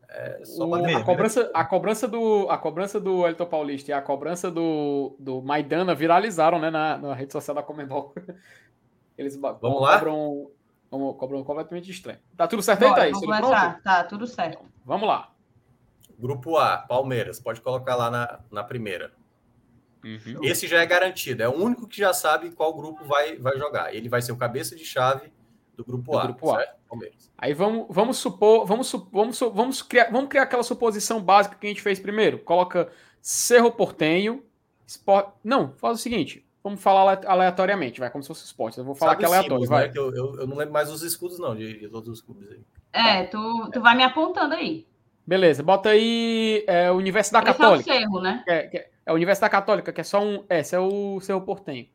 É 0.09 0.45
só 0.45 0.67
o, 0.67 0.75
a, 0.75 1.05
cobrança, 1.05 1.51
a, 1.55 1.65
cobrança 1.65 2.09
do, 2.09 2.47
a 2.51 2.59
cobrança 2.59 3.01
do 3.01 3.27
Elton 3.27 3.47
Paulista 3.47 3.93
e 3.93 3.95
a 3.95 4.03
cobrança 4.03 4.51
do, 4.51 5.17
do 5.19 5.41
Maidana 5.41 5.95
viralizaram 5.95 6.59
né, 6.59 6.71
na, 6.71 6.99
na 6.99 7.15
rede 7.15 7.33
social 7.33 7.55
da 7.55 7.63
Comembol. 7.63 8.13
Eles 9.17 9.37
Vamos 9.37 9.81
lá? 9.81 9.99
Vamos, 10.93 11.17
cobram 11.17 11.43
completamente 11.43 11.91
estranho. 11.91 12.19
Tá 12.37 12.47
tudo 12.47 12.63
certo 12.63 12.85
aí, 12.85 12.95
Thaís? 12.95 13.19
Pronto? 13.19 13.83
Tá, 13.83 14.05
tudo 14.05 14.27
certo. 14.27 14.59
Então, 14.59 14.67
vamos 14.85 15.09
lá. 15.09 15.33
Grupo 16.19 16.59
A, 16.59 16.77
Palmeiras. 16.77 17.41
Pode 17.41 17.63
colocar 17.63 17.97
lá 17.97 18.11
na, 18.11 18.41
na 18.51 18.63
primeira. 18.63 19.13
Uhum. 20.05 20.45
Esse 20.45 20.67
já 20.67 20.83
é 20.83 20.87
garantido. 20.87 21.43
É 21.43 21.49
o 21.49 21.55
único 21.55 21.89
que 21.89 21.97
já 21.97 22.13
sabe 22.13 22.51
qual 22.51 22.75
grupo 22.75 23.05
vai, 23.05 23.37
vai 23.37 23.57
jogar. 23.57 23.95
Ele 23.95 24.09
vai 24.09 24.21
ser 24.21 24.33
o 24.33 24.37
cabeça 24.37 24.77
de 24.77 24.85
chave 24.85 25.33
do 25.75 25.83
grupo 25.83 26.13
do 26.13 26.19
A. 26.19 26.23
Grupo 26.25 26.51
A. 26.51 26.63
Palmeiras. 26.89 27.33
Aí 27.39 27.55
vamos, 27.55 27.87
vamos 27.89 28.19
supor, 28.19 28.67
vamos, 28.67 28.93
vamos, 29.11 29.41
vamos, 29.41 29.81
criar, 29.81 30.11
vamos 30.11 30.29
criar 30.29 30.43
aquela 30.43 30.63
suposição 30.63 31.23
básica 31.23 31.57
que 31.57 31.67
a 31.67 31.71
gente 31.71 31.81
fez 31.81 31.99
primeiro. 31.99 32.39
Coloca 32.41 32.93
Cerro 33.23 33.73
Portenho, 33.73 34.45
Sport... 34.87 35.31
Não, 35.43 35.73
faz 35.79 35.99
o 35.99 36.03
seguinte. 36.03 36.47
Vamos 36.63 36.81
falar 36.81 37.21
aleatoriamente, 37.27 37.99
vai, 37.99 38.09
como 38.09 38.23
se 38.23 38.29
fosse 38.29 38.45
esporte. 38.45 38.79
Eu 38.79 38.85
vou 38.85 38.95
falar 38.95 39.13
Sabe 39.13 39.21
que 39.21 39.25
é 39.25 39.29
aleatório, 39.29 39.67
vai. 39.67 39.89
Né? 39.89 39.93
Eu, 39.97 40.15
eu, 40.15 40.41
eu, 40.41 40.47
não 40.47 40.57
lembro 40.57 40.73
mais 40.73 40.91
os 40.91 41.03
escudos, 41.03 41.39
não, 41.39 41.57
de, 41.57 41.81
de 41.81 41.89
todos 41.89 42.09
os 42.09 42.21
clubes 42.21 42.49
aí. 42.51 42.65
É, 42.93 43.25
tu, 43.25 43.71
tu 43.73 43.81
vai 43.81 43.97
me 43.97 44.05
apontando 44.05 44.55
aí. 44.55 44.87
Beleza, 45.27 45.63
bota 45.63 45.89
aí 45.89 46.65
é, 46.69 46.91
o 46.91 46.95
Universo 46.95 47.33
da 47.33 47.41
Esse 47.41 47.47
Católica. 47.47 47.91
É 47.91 47.95
o 47.95 47.99
Cerro, 47.99 48.21
né? 48.21 48.45
É, 48.47 48.77
é, 48.77 48.91
é, 49.07 49.13
o 49.13 49.15
Universo 49.17 49.41
da 49.41 49.49
Católica, 49.49 49.93
que 49.93 50.01
é 50.01 50.05
só 50.05 50.23
um. 50.23 50.45
Esse 50.49 50.77
é 50.77 50.79
o 50.79 51.21
Cerro 51.21 51.41
Portenho. 51.41 51.89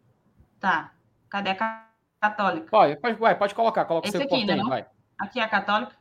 Tá. 0.60 0.92
Cadê 1.30 1.52
a 1.52 1.86
Católica? 2.20 2.68
Pode, 2.70 2.98
pode, 2.98 3.20
vai, 3.20 3.38
pode 3.38 3.56
colocar, 3.56 3.86
coloca 3.86 4.08
Esse 4.08 4.18
o 4.18 4.20
Cerro 4.20 4.34
aqui, 4.34 4.46
Portenho, 4.46 4.64
né, 4.64 4.70
vai. 4.70 4.86
Aqui 5.18 5.40
é 5.40 5.44
a 5.44 5.48
Católica? 5.48 5.94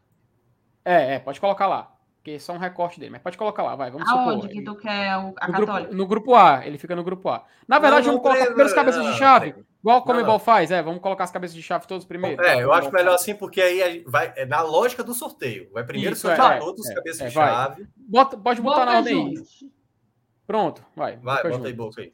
É, 0.85 1.15
é, 1.15 1.19
pode 1.21 1.41
colocar 1.41 1.69
lá. 1.69 1.96
Porque 2.27 2.35
é 2.35 2.39
só 2.41 2.53
um 2.53 2.59
recorte 2.59 2.99
dele, 2.99 3.13
mas 3.13 3.23
pode 3.23 3.39
colocar 3.39 3.63
lá, 3.63 3.77
vai. 3.77 3.89
Vamos 3.89 4.09
Aonde 4.09 4.43
supor. 4.43 4.49
que 4.49 4.65
tu 4.65 4.75
quer 4.75 5.11
a 5.11 5.21
no 5.21 5.33
Católica? 5.33 5.79
Grupo, 5.79 5.95
no 5.95 6.07
grupo 6.09 6.35
A, 6.35 6.67
ele 6.67 6.77
fica 6.77 6.97
no 6.97 7.05
grupo 7.05 7.29
A. 7.29 7.45
Na 7.69 7.79
verdade, 7.79 8.09
não, 8.09 8.15
não, 8.15 8.21
vamos 8.21 8.23
colocar 8.29 8.47
primeiro 8.47 8.69
as 8.69 8.75
cabeças 8.75 9.07
de 9.07 9.13
chave, 9.13 9.55
igual 9.79 9.99
o 9.99 10.03
Comebol 10.03 10.41
faz, 10.41 10.73
é, 10.73 10.83
vamos 10.83 11.01
colocar 11.01 11.23
as 11.23 11.31
cabeças 11.31 11.55
de 11.55 11.63
chave 11.63 11.87
todos 11.87 12.05
primeiro. 12.05 12.43
É, 12.43 12.61
eu 12.61 12.73
acho 12.73 12.91
melhor 12.91 13.15
assim, 13.15 13.33
porque 13.33 13.63
aí 13.63 14.03
vai, 14.09 14.33
é 14.35 14.45
na 14.45 14.61
lógica 14.61 15.05
do 15.05 15.15
sorteio. 15.15 15.71
Vai 15.73 15.85
primeiro 15.85 16.15
Isso, 16.15 16.23
sortear 16.23 16.57
é, 16.57 16.59
todos 16.59 16.85
os 16.85 16.91
é, 16.91 16.95
cabeças 16.97 17.21
é, 17.21 17.27
de 17.29 17.33
chave. 17.33 17.87
Bota, 17.97 18.37
pode 18.37 18.61
botar 18.61 18.81
Boca 18.81 18.91
na 18.91 18.99
ordem 18.99 19.29
aí. 19.29 19.71
Pronto, 20.49 20.85
vai. 20.97 21.19
Vai, 21.19 21.45
bota 21.45 21.55
junto. 21.55 21.67
aí, 21.69 21.73
boca 21.73 22.01
aí. 22.01 22.13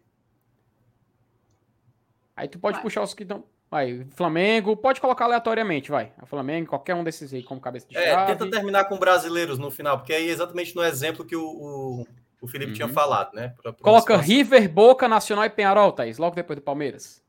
Aí 2.36 2.48
tu 2.48 2.58
pode 2.58 2.74
vai. 2.74 2.82
puxar 2.82 3.02
os 3.02 3.14
que 3.14 3.22
estão. 3.22 3.44
Vai, 3.72 4.06
Flamengo, 4.10 4.76
pode 4.76 5.00
colocar 5.00 5.24
aleatoriamente, 5.24 5.90
vai. 5.90 6.12
A 6.18 6.26
Flamengo, 6.26 6.68
qualquer 6.68 6.94
um 6.94 7.02
desses 7.02 7.32
aí 7.32 7.42
como 7.42 7.58
cabeça 7.58 7.88
de 7.88 7.96
é, 7.96 8.10
chave. 8.10 8.32
É, 8.32 8.34
tenta 8.34 8.50
terminar 8.50 8.84
com 8.84 8.98
brasileiros 8.98 9.58
no 9.58 9.70
final, 9.70 9.96
porque 9.96 10.12
aí 10.12 10.28
é 10.28 10.30
exatamente 10.30 10.76
no 10.76 10.84
exemplo 10.84 11.24
que 11.24 11.34
o, 11.34 11.42
o, 11.42 12.06
o 12.42 12.46
Felipe 12.46 12.72
uhum. 12.72 12.76
tinha 12.76 12.88
falado, 12.88 13.32
né? 13.32 13.54
Pra, 13.62 13.72
pra 13.72 13.82
Coloca 13.82 14.14
River, 14.18 14.68
Boca, 14.68 15.08
Nacional 15.08 15.46
e 15.46 15.48
Penharol, 15.48 15.90
Thaís, 15.90 16.18
logo 16.18 16.36
depois 16.36 16.58
do 16.58 16.62
Palmeiras. 16.62 17.24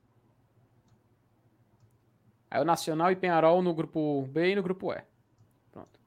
Aí 2.51 2.61
o 2.61 2.65
Nacional 2.65 3.09
e 3.09 3.15
Penharol 3.15 3.61
no 3.61 3.73
grupo 3.73 4.23
B 4.23 4.51
e 4.51 4.55
no 4.57 4.63
grupo 4.63 4.91
E. 4.91 5.01
Pronto. 5.71 5.97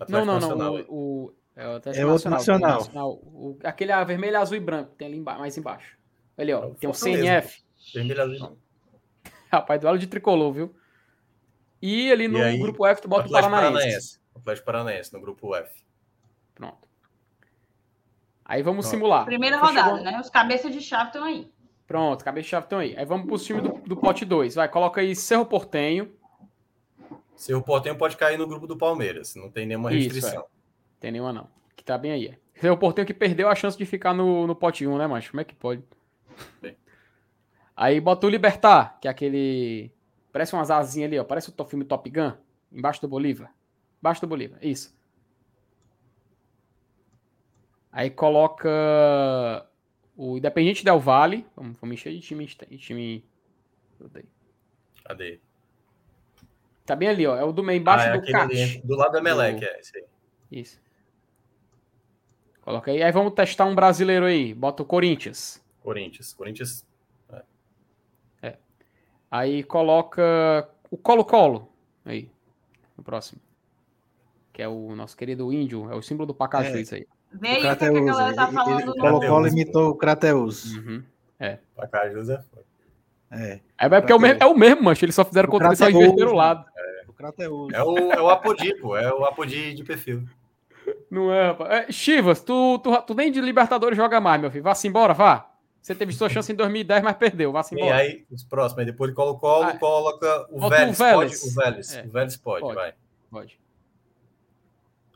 Atlético 0.00 0.26
não, 0.26 0.40
não, 0.40 0.56
não. 0.56 0.74
O, 0.88 1.24
o, 1.26 1.34
é 1.54 1.68
o 1.68 1.72
é 1.92 2.06
outro 2.06 2.30
Nacional. 2.30 2.78
nacional. 2.78 3.10
O, 3.10 3.58
aquele 3.62 3.92
vermelho, 4.06 4.38
azul 4.38 4.56
e 4.56 4.60
branco, 4.60 4.94
tem 4.96 5.08
ali 5.08 5.18
embaixo, 5.18 5.40
mais 5.40 5.58
embaixo. 5.58 5.99
Ali, 6.40 6.54
ó, 6.54 6.70
tem 6.70 6.88
um 6.88 6.94
CNF. 6.94 7.62
Vermelho 7.92 8.22
azul. 8.22 8.58
Rapaz, 9.52 9.78
duelo 9.80 9.98
de 9.98 10.06
tricolor, 10.06 10.52
viu? 10.52 10.74
E 11.82 12.10
ali 12.10 12.28
no 12.28 12.38
e 12.38 12.42
aí, 12.42 12.58
grupo 12.58 12.86
F, 12.86 13.02
tu 13.02 13.08
bota 13.08 13.28
o 13.28 13.30
Paranaense. 13.30 13.72
Paranaense. 13.72 14.20
O 14.34 14.38
Atlético 14.38 14.66
Paranaense, 14.66 15.12
no 15.12 15.20
grupo 15.20 15.54
F. 15.54 15.84
Pronto. 16.54 16.88
Aí 18.44 18.62
vamos 18.62 18.86
Pronto. 18.86 18.96
simular. 18.96 19.24
Primeira 19.26 19.58
rodada, 19.58 19.98
chegou... 19.98 20.04
né? 20.04 20.20
Os 20.20 20.30
cabeças 20.30 20.72
de 20.72 20.80
chave 20.80 21.08
estão 21.08 21.24
aí. 21.24 21.50
Pronto, 21.86 22.24
cabeças 22.24 22.46
de 22.46 22.50
chave 22.50 22.66
estão 22.66 22.78
aí. 22.78 22.96
Aí 22.96 23.04
vamos 23.04 23.26
pro 23.26 23.38
time 23.38 23.60
do, 23.60 23.72
do 23.86 23.96
pote 23.96 24.24
2. 24.24 24.54
Vai, 24.54 24.68
coloca 24.68 25.00
aí 25.00 25.14
Cerro 25.14 25.44
Portenho. 25.44 26.10
Cerro 27.36 27.62
Portenho 27.62 27.96
pode 27.96 28.16
cair 28.16 28.38
no 28.38 28.46
grupo 28.46 28.66
do 28.66 28.78
Palmeiras. 28.78 29.34
Não 29.34 29.50
tem 29.50 29.66
nenhuma 29.66 29.90
restrição. 29.90 30.30
Isso, 30.30 30.40
é. 30.40 30.44
Tem 31.00 31.12
nenhuma, 31.12 31.32
não. 31.32 31.48
Que 31.76 31.84
tá 31.84 31.98
bem 31.98 32.12
aí. 32.12 32.28
É. 32.28 32.38
Cerro 32.60 32.76
Portenho 32.76 33.06
que 33.06 33.14
perdeu 33.14 33.48
a 33.48 33.54
chance 33.54 33.76
de 33.76 33.84
ficar 33.84 34.14
no, 34.14 34.46
no 34.46 34.54
pote 34.54 34.86
1, 34.86 34.92
um, 34.92 34.98
né, 34.98 35.06
macho? 35.06 35.30
Como 35.30 35.40
é 35.40 35.44
que 35.44 35.54
pode? 35.54 35.82
Aí 37.76 38.00
bota 38.00 38.26
o 38.26 38.30
Libertar, 38.30 38.98
que 39.00 39.08
é 39.08 39.10
aquele. 39.10 39.92
Parece 40.32 40.54
umas 40.54 40.70
asinhas 40.70 41.08
ali, 41.08 41.18
ó. 41.18 41.24
Parece 41.24 41.52
o 41.56 41.64
filme 41.64 41.84
Top 41.84 42.08
Gun. 42.08 42.32
Embaixo 42.70 43.00
do 43.00 43.08
Bolívar. 43.08 43.52
Embaixo 44.00 44.20
do 44.20 44.26
Bolívar. 44.26 44.58
Isso. 44.62 44.94
Aí 47.90 48.10
coloca 48.10 49.66
o 50.16 50.36
Independente 50.36 50.84
Del 50.84 51.00
Vale. 51.00 51.46
Vamos, 51.56 51.76
vamos 51.80 51.94
encher 51.94 52.12
de 52.12 52.20
time. 52.20 52.46
De 52.46 52.78
time... 52.78 53.24
Cadê? 55.04 55.40
Tá 56.86 56.94
bem 56.94 57.08
ali, 57.08 57.26
ó. 57.26 57.36
É 57.36 57.44
o 57.44 57.52
do 57.52 57.62
meio, 57.62 57.80
embaixo 57.80 58.06
ah, 58.06 58.14
é 58.14 58.18
do 58.18 58.26
CAT. 58.26 58.82
Do 58.84 58.96
lado 58.96 59.12
da 59.12 59.22
Melec, 59.22 59.58
do... 59.58 59.64
é 59.64 59.80
esse 59.80 59.96
aí. 59.96 60.04
Isso. 60.52 60.80
Coloca 62.62 62.90
aí. 62.90 63.02
Aí 63.02 63.12
vamos 63.12 63.32
testar 63.32 63.64
um 63.64 63.74
brasileiro 63.74 64.26
aí. 64.26 64.52
Bota 64.54 64.82
o 64.82 64.86
Corinthians. 64.86 65.64
Corinthians. 65.82 66.32
Corinthians. 66.32 66.86
É. 67.32 67.42
é. 68.42 68.58
Aí 69.30 69.62
coloca 69.62 70.68
o 70.90 70.96
Colo-Colo. 70.96 71.72
Aí. 72.04 72.30
No 72.96 73.04
próximo. 73.04 73.40
Que 74.52 74.62
é 74.62 74.68
o 74.68 74.94
nosso 74.94 75.16
querido 75.16 75.52
índio. 75.52 75.90
É 75.90 75.94
o 75.94 76.02
símbolo 76.02 76.26
do 76.26 76.34
Pacaju, 76.34 76.76
é. 76.76 76.80
isso 76.80 76.94
aí. 76.94 77.06
Aí 77.42 77.58
o 77.58 77.76
que, 77.76 77.84
a 77.84 77.90
galera 77.90 78.34
tá 78.34 78.52
falando. 78.52 78.90
O 78.90 78.96
Colo-Colo 78.96 79.48
imitou 79.48 79.90
o 79.90 79.94
Crateus. 79.94 80.74
Uhum. 80.74 81.02
É. 81.38 81.58
Pacajus 81.74 82.28
é 82.28 82.42
é. 83.30 83.60
É, 83.78 83.86
é 83.86 83.88
porque 83.88 84.12
é 84.12 84.16
o 84.16 84.20
mesmo, 84.20 84.42
é 84.42 84.46
o 84.46 84.56
mesmo, 84.56 84.82
mancho. 84.82 85.04
Eles 85.04 85.14
só 85.14 85.24
fizeram 85.24 85.48
o 85.48 85.52
contra, 85.52 85.74
só 85.76 85.88
inverteram 85.88 86.32
o 86.32 86.34
lado. 86.34 86.64
É. 86.76 87.04
O 87.08 87.12
Crateus. 87.12 87.72
É 87.72 87.82
o, 87.82 88.12
é 88.12 88.20
o 88.20 88.28
Apodi, 88.28 88.74
pô. 88.80 88.96
É 88.96 89.12
o 89.12 89.24
Apodi 89.24 89.72
de 89.72 89.84
perfil. 89.84 90.24
Não 91.10 91.32
é, 91.32 91.48
rapaz. 91.48 91.70
É, 91.70 91.92
Chivas, 91.92 92.42
tu, 92.42 92.78
tu, 92.80 93.02
tu 93.02 93.14
nem 93.14 93.30
de 93.30 93.40
Libertadores 93.40 93.96
joga 93.96 94.20
mais, 94.20 94.40
meu 94.40 94.50
filho. 94.50 94.64
Vá-se 94.64 94.88
embora, 94.88 95.14
vá. 95.14 95.49
Você 95.80 95.94
teve 95.94 96.12
sua 96.12 96.28
chance 96.28 96.52
em 96.52 96.54
2010, 96.54 97.02
mas 97.02 97.16
perdeu. 97.16 97.52
Vá-se 97.52 97.74
embora. 97.74 97.90
E 97.90 97.92
aí, 97.92 98.26
os 98.30 98.44
próximos. 98.44 98.80
Aí 98.80 98.86
depois 98.86 99.10
de 99.10 99.16
Colo-Colo, 99.16 99.64
ah, 99.64 99.78
coloca 99.78 100.46
o 100.50 100.68
Vélez. 100.68 101.00
O 101.00 101.04
Vélez. 101.04 101.40
Pode, 101.40 101.52
o 101.52 101.54
Vélez. 101.54 101.94
É. 101.94 102.02
O 102.02 102.10
Vélez 102.10 102.36
pode, 102.36 102.60
pode, 102.60 102.74
vai. 102.74 102.94
Pode. 103.30 103.60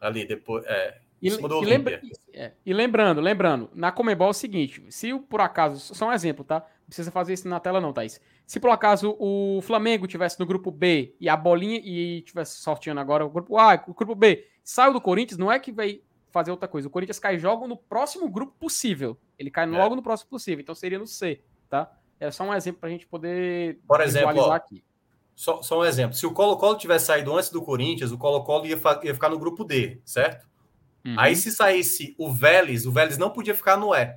Ali, 0.00 0.26
depois. 0.26 0.64
É. 0.66 0.98
E, 1.20 1.28
e, 1.28 1.64
lembra, 1.64 2.02
é, 2.34 2.52
e, 2.66 2.74
lembrando, 2.74 3.18
lembrando, 3.18 3.70
na 3.74 3.90
Comebol 3.90 4.28
é 4.28 4.30
o 4.30 4.34
seguinte: 4.34 4.84
se 4.90 5.18
por 5.20 5.40
acaso, 5.40 5.94
só 5.94 6.08
um 6.08 6.12
exemplo, 6.12 6.44
tá? 6.44 6.56
Não 6.60 6.86
precisa 6.86 7.10
fazer 7.10 7.32
isso 7.32 7.48
na 7.48 7.58
tela, 7.58 7.80
não, 7.80 7.94
Thaís. 7.94 8.20
Se 8.46 8.60
por 8.60 8.68
acaso 8.68 9.16
o 9.18 9.60
Flamengo 9.62 10.06
tivesse 10.06 10.38
no 10.38 10.44
grupo 10.44 10.70
B 10.70 11.14
e 11.18 11.30
a 11.30 11.36
bolinha 11.36 11.80
e 11.82 12.20
tivesse 12.20 12.58
sorteando 12.60 13.00
agora 13.00 13.24
o 13.24 13.30
grupo 13.30 13.56
A, 13.56 13.82
o 13.86 13.94
grupo 13.94 14.14
B 14.14 14.46
saiu 14.62 14.92
do 14.92 15.00
Corinthians, 15.00 15.38
não 15.38 15.50
é 15.50 15.58
que 15.58 15.72
vai 15.72 16.02
fazer 16.34 16.50
outra 16.50 16.68
coisa. 16.68 16.88
O 16.88 16.90
Corinthians 16.90 17.18
cai 17.20 17.38
jogo 17.38 17.66
no 17.68 17.76
próximo 17.76 18.28
grupo 18.28 18.52
possível. 18.58 19.16
Ele 19.38 19.50
cai 19.50 19.64
É. 19.64 19.68
logo 19.68 19.94
no 19.96 20.02
próximo 20.02 20.28
possível. 20.30 20.60
Então 20.60 20.74
seria 20.74 20.98
no 20.98 21.06
C, 21.06 21.40
tá? 21.70 21.90
É 22.18 22.30
só 22.30 22.44
um 22.44 22.52
exemplo 22.52 22.80
pra 22.80 22.90
gente 22.90 23.06
poder 23.06 23.78
Por 23.86 24.00
exemplo, 24.00 24.36
ó, 24.38 24.52
aqui. 24.52 24.84
Só, 25.34 25.62
só 25.62 25.80
um 25.80 25.84
exemplo. 25.84 26.16
Se 26.16 26.26
o 26.26 26.32
Colo-Colo 26.32 26.76
tivesse 26.76 27.06
saído 27.06 27.34
antes 27.34 27.50
do 27.50 27.62
Corinthians, 27.62 28.10
o 28.12 28.18
Colo-Colo 28.18 28.66
ia, 28.66 28.80
ia 29.02 29.14
ficar 29.14 29.28
no 29.28 29.38
grupo 29.38 29.64
D, 29.64 30.00
certo? 30.04 30.46
Uhum. 31.04 31.14
Aí 31.18 31.36
se 31.36 31.50
saísse 31.52 32.14
o 32.18 32.32
Vélez, 32.32 32.86
o 32.86 32.92
Vélez 32.92 33.16
não 33.18 33.30
podia 33.30 33.54
ficar 33.54 33.76
no 33.76 33.94
E. 33.94 34.16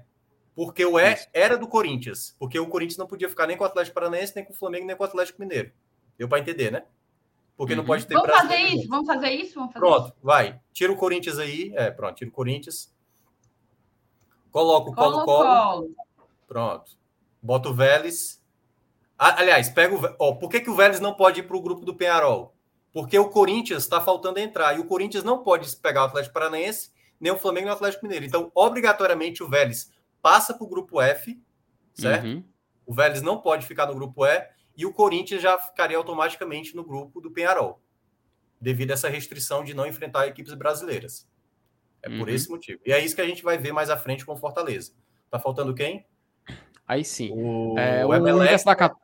Porque 0.56 0.84
o 0.86 1.00
E 1.00 1.14
Isso. 1.14 1.28
era 1.34 1.58
do 1.58 1.68
Corinthians. 1.68 2.36
Porque 2.40 2.58
o 2.60 2.68
Corinthians 2.68 2.98
não 2.98 3.06
podia 3.08 3.30
ficar 3.30 3.46
nem 3.46 3.56
com 3.58 3.64
o 3.64 3.68
Atlético 3.68 3.94
Paranaense, 3.96 4.34
nem 4.36 4.44
com 4.46 4.54
o 4.54 4.56
Flamengo, 4.56 4.86
nem 4.88 4.96
com 4.96 5.04
o 5.04 5.06
Atlético 5.06 5.40
Mineiro. 5.40 5.72
Deu 6.18 6.28
para 6.28 6.40
entender, 6.40 6.72
né? 6.72 6.84
Porque 7.58 7.74
não 7.76 7.82
Uhum. 7.82 7.88
pode 7.88 8.06
ter 8.06 8.14
Vamos 8.14 8.30
fazer 8.30 8.58
isso, 8.58 8.88
vamos 8.88 9.08
fazer 9.08 9.30
isso, 9.32 9.56
vamos 9.56 9.74
fazer 9.74 9.86
Pronto, 9.86 10.14
vai. 10.22 10.62
Tira 10.72 10.92
o 10.94 10.96
Corinthians 10.96 11.40
aí. 11.40 11.74
É, 11.76 11.90
pronto, 11.90 12.16
tira 12.16 12.30
o 12.30 12.34
Corinthians. 12.34 12.96
Coloca 14.52 14.90
o 14.90 14.94
isso. 14.94 14.96
Colo-Colo. 14.96 15.26
Colo-Colo. 15.26 15.96
Pronto. 16.48 16.92
Bota 17.42 17.70
o 17.70 17.74
Vélez. 17.74 18.44
Ah, 19.18 19.42
aliás, 19.42 19.70
pega 19.70 19.96
o. 19.96 20.16
Ó, 20.20 20.36
por 20.36 20.50
que, 20.50 20.60
que 20.60 20.70
o 20.70 20.76
Vélez 20.76 21.00
não 21.00 21.16
pode 21.16 21.40
ir 21.40 21.44
para 21.44 21.58
o 21.58 21.62
grupo 21.62 21.84
do 21.84 21.96
Penharol? 21.96 22.54
Porque 22.94 23.18
o 23.18 23.30
Corinthians 23.30 23.84
está 23.84 24.00
faltando 24.00 24.40
entrar. 24.40 24.78
E 24.78 24.80
o 24.80 24.86
Corinthians 24.86 25.24
não 25.24 25.44
pode 25.44 25.76
pegar 25.78 26.04
o 26.04 26.06
Atlético 26.06 26.34
Paranaense, 26.34 26.92
nem 27.20 27.32
o 27.32 27.38
Flamengo 27.38 27.66
nem 27.66 27.74
o 27.74 27.76
Atlético 27.76 28.04
Mineiro. 28.06 28.26
Então, 28.26 28.52
obrigatoriamente, 28.54 29.44
o 29.44 29.50
Vélez 29.50 29.92
passa 30.22 30.54
para 30.54 30.64
o 30.64 30.70
grupo 30.70 31.02
F, 31.02 31.40
certo? 31.94 32.26
Uhum. 32.26 32.44
O 32.86 32.94
Vélez 32.94 33.22
não 33.22 33.42
pode 33.42 33.66
ficar 33.66 33.88
no 33.88 33.96
grupo 33.96 34.26
E. 34.26 34.48
E 34.78 34.86
o 34.86 34.94
Corinthians 34.94 35.42
já 35.42 35.58
ficaria 35.58 35.98
automaticamente 35.98 36.76
no 36.76 36.84
grupo 36.84 37.20
do 37.20 37.32
Penharol. 37.32 37.82
Devido 38.62 38.92
a 38.92 38.94
essa 38.94 39.10
restrição 39.10 39.64
de 39.64 39.74
não 39.74 39.86
enfrentar 39.88 40.28
equipes 40.28 40.54
brasileiras. 40.54 41.28
É 42.02 42.10
por 42.10 42.28
Uhum. 42.28 42.30
esse 42.30 42.50
motivo. 42.50 42.80
E 42.86 42.92
é 42.94 43.04
isso 43.04 43.16
que 43.16 43.22
a 43.22 43.26
gente 43.28 43.44
vai 43.44 43.58
ver 43.58 43.72
mais 43.74 43.90
à 43.90 43.98
frente 43.98 44.24
com 44.26 44.34
o 44.34 44.38
Fortaleza. 44.38 44.94
Tá 45.32 45.40
faltando 45.40 45.74
quem? 45.74 46.06
Aí 46.88 47.04
sim. 47.04 47.32
O, 47.34 47.78
É, 47.78 48.06
o, 48.06 48.10
o 48.10 48.14
Emelec, 48.14 48.38
universo 48.40 48.66
da 48.66 48.76
Cat- 48.76 48.96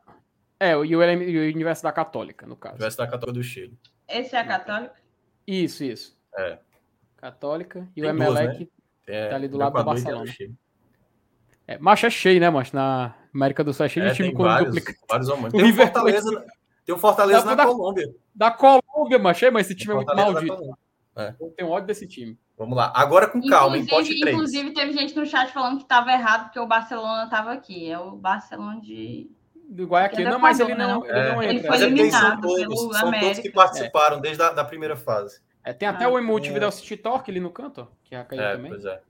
É, 0.60 0.78
o, 0.78 0.86
e 0.86 0.96
o, 0.96 1.00
o 1.00 1.04
universo 1.04 1.84
da 1.84 1.92
Católica, 1.92 2.46
no 2.46 2.56
caso. 2.56 2.76
Universidade 2.76 3.12
Católica 3.12 3.34
do 3.40 3.44
Chile. 3.44 3.78
Esse 4.08 4.36
é 4.36 4.40
a 4.40 4.46
Católica. 4.48 4.96
Isso, 5.46 5.84
isso. 5.84 6.18
É. 6.38 6.60
Católica 7.18 7.90
e 7.96 8.02
Tem 8.02 8.12
o 8.12 8.16
duas, 8.16 8.30
Emelec. 8.40 8.70
É, 9.08 9.30
Tá 9.30 9.36
ali 9.36 9.48
do 9.48 9.54
do 9.54 9.58
lado 9.58 9.74
do 9.76 9.84
Barcelona. 9.84 10.32
É, 11.68 11.78
macho 11.78 12.06
é 12.06 12.10
cheio, 12.10 12.40
né, 12.40 12.50
macho? 12.50 12.76
Na 12.76 13.16
América 13.34 13.64
do 13.64 13.74
Sul 13.74 13.86
é 13.86 13.90
cheio 13.90 14.06
É, 14.06 14.10
de 14.10 14.16
time 14.16 14.32
com 14.34 14.44
vários, 14.44 14.74
duplicado. 14.74 15.06
vários. 15.10 15.30
O 15.30 15.50
Tem 15.50 15.62
um 15.62 15.66
River 15.66 15.86
Fortaleza, 15.92 16.46
tem 16.86 16.96
um 16.96 16.98
Fortaleza 16.98 17.40
Dá 17.42 17.46
na 17.46 17.56
dar- 17.56 17.66
Colômbia. 17.68 18.16
Da 18.36 18.52
Colômbia, 18.52 19.20
macho. 19.20 19.46
É, 19.46 19.52
mas 19.52 19.66
esse 19.68 19.76
time 19.76 19.94
é 19.94 19.96
muito 19.96 20.16
maldito. 20.16 20.56
Colômbia. 20.56 21.36
Eu 21.40 21.50
tenho 21.56 21.70
ódio 21.70 21.88
desse 21.88 22.08
time. 22.08 22.38
Vamos 22.58 22.76
lá. 22.78 22.92
Agora 22.96 23.28
com 23.28 23.42
calma, 23.48 23.78
em 23.78 23.86
pote 23.86 24.14
Inclusive, 24.14 24.20
3. 24.22 24.36
inclusive, 24.36 24.74
teve 24.74 24.94
gente 24.94 25.16
no 25.16 25.26
chat 25.26 25.52
falando 25.52 25.78
que 25.78 25.84
estava 25.84 26.12
errado 26.12 26.46
porque 26.46 26.60
o 26.60 26.68
Barcelona 26.68 27.24
estava 27.26 27.52
aqui. 27.52 27.90
É 27.92 28.00
o 28.00 28.12
Barcelona 28.12 28.80
de. 28.82 29.30
Do 29.70 29.86
Guayaquil. 29.86 30.20
Ele 30.20 30.28
é 30.28 30.32
Não, 30.32 30.40
mas 30.40 30.60
ele 30.60 30.76
não, 30.76 31.02
né? 31.02 31.08
ele 31.10 31.30
não 31.34 31.42
É, 31.42 31.46
Ele 31.50 31.58
entra. 31.60 31.68
foi 31.74 31.78
é 31.84 31.88
porque 31.88 32.02
eles 32.02 32.12
são 32.14 32.22
eliminado 32.22 32.42
todos, 32.42 32.60
pelo 32.62 32.76
são 32.76 32.88
todos 32.90 33.04
América. 33.08 33.42
que 33.42 33.50
participaram 33.52 34.20
desde 34.22 34.44
a 34.44 34.52
da 34.52 34.64
primeira 34.64 34.96
fase. 34.96 35.42
É, 35.64 35.72
tem 35.74 35.88
até 35.88 36.04
Ah. 36.06 36.10
o 36.10 36.22
Multividal 36.22 36.72
City 36.72 36.98
Torque 36.98 37.32
ali 37.32 37.40
no 37.40 37.50
canto, 37.50 37.82
ó, 37.82 37.88
que 38.04 38.16
já 38.16 38.24
caiu 38.24 38.42
É, 38.42 38.56
também. 38.56 38.72
pois 38.72 38.86
é. 38.86 39.02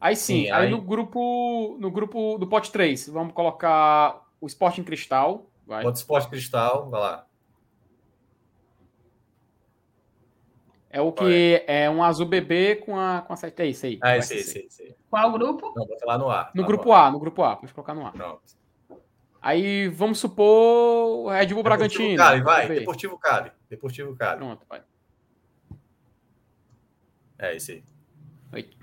Aí 0.00 0.16
sim, 0.16 0.44
Sim, 0.44 0.50
aí, 0.50 0.66
aí- 0.66 0.70
no 0.70 0.80
grupo 0.80 1.76
no 1.80 1.90
grupo 1.90 2.36
do 2.38 2.46
pote 2.46 2.70
3, 2.72 3.08
vamos 3.08 3.32
colocar 3.34 4.22
o 4.40 4.46
Sporting 4.46 4.84
Cristal. 4.84 5.50
Vai. 5.66 5.82
Bota 5.82 5.98
Esporte 5.98 6.28
Cristal, 6.28 6.88
vai 6.88 7.00
lá. 7.00 7.26
É 10.90 11.00
o 11.02 11.12
que 11.12 11.62
é 11.66 11.88
um 11.90 12.02
azul 12.02 12.26
bebê 12.26 12.76
com 12.76 12.98
a 12.98 13.20
com 13.20 13.32
a 13.32 13.36
sete. 13.36 13.60
É 13.60 13.66
isso 13.66 13.84
aí. 13.84 13.98
Ah, 14.00 14.16
esse, 14.16 14.36
esse, 14.36 14.58
esse. 14.60 14.96
Qual 15.10 15.30
grupo? 15.32 15.72
Não, 15.76 15.86
bota 15.86 16.06
lá 16.06 16.16
no 16.16 16.30
ar. 16.30 16.50
No 16.54 16.64
grupo 16.64 16.92
ar. 16.92 17.08
A, 17.08 17.10
no 17.10 17.18
grupo 17.20 17.42
A, 17.42 17.56
pode 17.56 17.74
colocar 17.74 17.94
no 17.94 18.06
A. 18.06 18.10
Pronto. 18.10 18.42
Aí 19.40 19.88
vamos 19.88 20.18
supor 20.18 21.26
o 21.26 21.28
Red 21.28 21.48
Bull 21.48 21.62
Bragantino. 21.62 22.16
Deportivo 22.16 22.16
Cali, 22.16 22.42
vai. 22.42 22.68
Deportivo 22.68 23.18
Cali. 23.18 23.52
Deportivo 23.68 24.16
Cali. 24.16 24.38
Pronto, 24.38 24.66
vai. 24.68 24.82
É 27.38 27.54
esse 27.54 27.72
aí. 27.72 27.84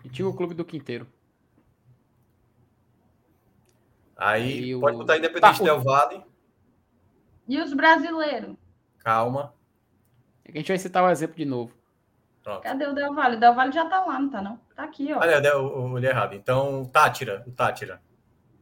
Antigo 0.05 0.33
Clube 0.35 0.53
do 0.53 0.63
Quinteiro. 0.65 1.07
Aí, 4.17 4.43
Aí 4.63 4.75
o- 4.75 4.79
pode 4.79 4.97
botar 4.97 5.17
Independente 5.17 5.57
Tá, 5.57 5.61
o- 5.61 5.65
Del 5.65 5.79
Vale. 5.81 6.23
E 7.47 7.59
os 7.61 7.73
brasileiros? 7.73 8.55
Calma. 8.99 9.53
A 10.47 10.57
gente 10.57 10.67
vai 10.69 10.77
citar 10.77 11.03
o 11.03 11.09
exemplo 11.09 11.35
de 11.35 11.45
novo. 11.45 11.73
Pronto. 12.43 12.61
Cadê 12.61 12.85
o 12.87 12.93
Del 12.93 13.13
Valle? 13.13 13.37
O 13.37 13.39
Del 13.39 13.53
Valle 13.55 13.71
já 13.71 13.89
tá 13.89 14.05
lá, 14.05 14.19
não 14.19 14.29
tá 14.29 14.41
não? 14.41 14.57
Tá 14.75 14.83
aqui, 14.83 15.11
ó. 15.11 15.19
Olha, 15.19 15.41
eu, 15.47 15.65
olhei 15.91 16.09
errado. 16.09 16.33
Então, 16.35 16.85
Tátira. 16.85 17.43
O 17.47 17.51
Tátira. 17.51 18.01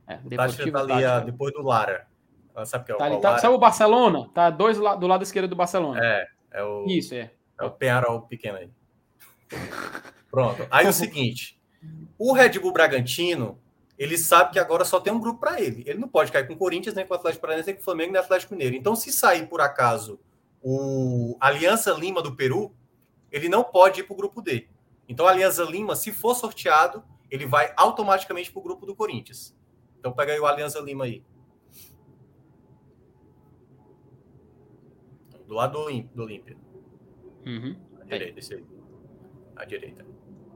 É, 0.07 0.15
O 0.23 0.29
Tátira 0.29 0.71
tá 0.71 0.79
ali 0.79 0.91
ah, 0.93 0.95
Táchira. 0.95 1.21
depois 1.31 1.53
do 1.53 1.61
Lara. 1.61 2.07
Ela 2.55 2.65
sabe 2.65 2.83
o 2.83 2.85
que 2.85 2.91
é 2.91 2.95
o 2.95 2.97
Tá 2.97 3.05
ali, 3.05 3.13
qual 3.15 3.21
tá, 3.21 3.29
Lara? 3.31 3.41
sabe 3.41 3.53
o 3.53 3.57
Barcelona? 3.57 4.29
Tá 4.33 4.49
dois 4.49 4.77
la- 4.77 4.95
do 4.95 5.05
lado 5.07 5.23
esquerdo 5.23 5.49
do 5.49 5.55
Barcelona. 5.55 5.99
É, 6.01 6.27
é 6.51 6.63
o, 6.63 6.85
Isso, 6.87 7.13
é. 7.13 7.31
é 7.59 7.65
o 7.65 7.71
Penharol 7.71 8.21
pequeno 8.21 8.57
aí. 8.57 8.69
Pronto. 10.33 10.65
Aí 10.71 10.87
o 10.87 10.91
seguinte: 10.91 11.61
o 12.17 12.33
Red 12.33 12.57
Bull 12.57 12.73
Bragantino, 12.73 13.61
ele 13.95 14.17
sabe 14.17 14.53
que 14.53 14.57
agora 14.57 14.83
só 14.83 14.99
tem 14.99 15.13
um 15.13 15.19
grupo 15.19 15.39
para 15.39 15.61
ele. 15.61 15.83
Ele 15.85 15.99
não 15.99 16.07
pode 16.07 16.31
cair 16.31 16.47
com 16.47 16.55
o 16.55 16.57
Corinthians, 16.57 16.95
nem 16.95 17.05
com 17.05 17.13
o 17.13 17.17
Atlético 17.17 17.41
Paranaense, 17.41 17.67
nem 17.67 17.75
com 17.75 17.81
o 17.81 17.83
Flamengo, 17.83 18.11
nem 18.11 18.19
com 18.19 18.23
o 18.23 18.25
Atlético 18.25 18.53
Mineiro. 18.55 18.75
Então, 18.75 18.95
se 18.95 19.13
sair 19.13 19.47
por 19.47 19.61
acaso 19.61 20.19
o 20.59 21.37
Aliança 21.39 21.91
Lima 21.91 22.19
do 22.19 22.35
Peru, 22.35 22.75
ele 23.31 23.47
não 23.47 23.63
pode 23.63 23.99
ir 23.99 24.05
para 24.05 24.13
o 24.15 24.17
grupo 24.17 24.41
D. 24.41 24.67
Então, 25.07 25.27
a 25.27 25.29
Aliança 25.29 25.63
Lima, 25.65 25.95
se 25.95 26.11
for 26.11 26.33
sorteado, 26.33 27.03
ele 27.29 27.45
vai 27.45 27.71
automaticamente 27.77 28.51
para 28.51 28.59
o 28.59 28.63
grupo 28.63 28.87
do 28.87 28.95
Corinthians. 28.95 29.55
Então, 29.99 30.13
pega 30.13 30.33
aí 30.33 30.39
o 30.39 30.47
Aliança 30.47 30.79
Lima 30.79 31.03
aí. 31.03 31.23
Do 35.47 35.53
lado 35.53 35.73
do 35.73 35.79
Olímpia. 35.79 36.11
Do 36.15 36.23
Olímpia. 36.23 36.57
Uhum. 37.45 37.75
À 38.01 38.03
direita, 38.05 38.39
esse 38.39 38.55
aí. 38.55 38.65
À 39.55 39.63
direita. 39.63 40.12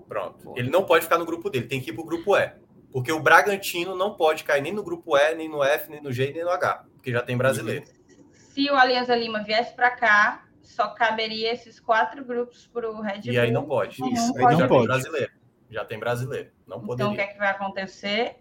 Pronto. 0.08 0.44
Boa. 0.44 0.60
Ele 0.60 0.70
não 0.70 0.84
pode 0.84 1.04
ficar 1.04 1.18
no 1.18 1.26
grupo 1.26 1.50
dele, 1.50 1.68
tem 1.68 1.82
que 1.82 1.90
ir 1.90 1.94
pro 1.94 2.04
grupo 2.04 2.36
E. 2.38 2.52
Porque 2.92 3.12
o 3.12 3.20
Bragantino 3.20 3.96
não 3.96 4.16
pode 4.16 4.44
cair 4.44 4.62
nem 4.62 4.72
no 4.74 4.82
grupo 4.84 5.18
E, 5.18 5.36
nem 5.36 5.50
no 5.50 5.64
F, 5.64 5.90
nem 5.92 6.02
no 6.02 6.12
G, 6.12 6.32
nem 6.34 6.44
no 6.44 6.50
H. 6.50 6.86
Porque 6.96 7.12
já 7.12 7.22
tem 7.22 7.38
brasileiro. 7.38 7.86
Se 8.34 8.70
o 8.72 8.76
Alianza 8.76 9.16
Lima 9.16 9.44
viesse 9.44 9.74
para 9.76 9.92
cá, 9.92 10.46
só 10.64 10.88
caberia 10.90 11.52
esses 11.54 11.80
quatro 11.80 12.24
grupos 12.26 12.66
pro 12.68 13.00
Red 13.02 13.22
Bull. 13.22 13.34
E 13.34 13.38
aí 13.40 13.52
não 13.52 13.66
pode. 13.66 14.00
Não 14.00 14.10
Isso, 14.12 14.34
aí 14.38 14.42
pode. 14.44 14.54
não 14.54 14.60
já 14.60 14.68
tem 14.68 14.68
pode. 14.78 14.88
brasileiro. 14.88 15.32
Já 15.70 15.86
tem 15.86 16.00
brasileiro. 16.00 16.50
Não 16.66 16.78
Então, 16.78 16.84
o 16.84 16.88
poderia. 16.88 17.16
que 17.16 17.22
é 17.22 17.28
que 17.28 17.38
vai 17.38 17.50
acontecer? 17.50 18.38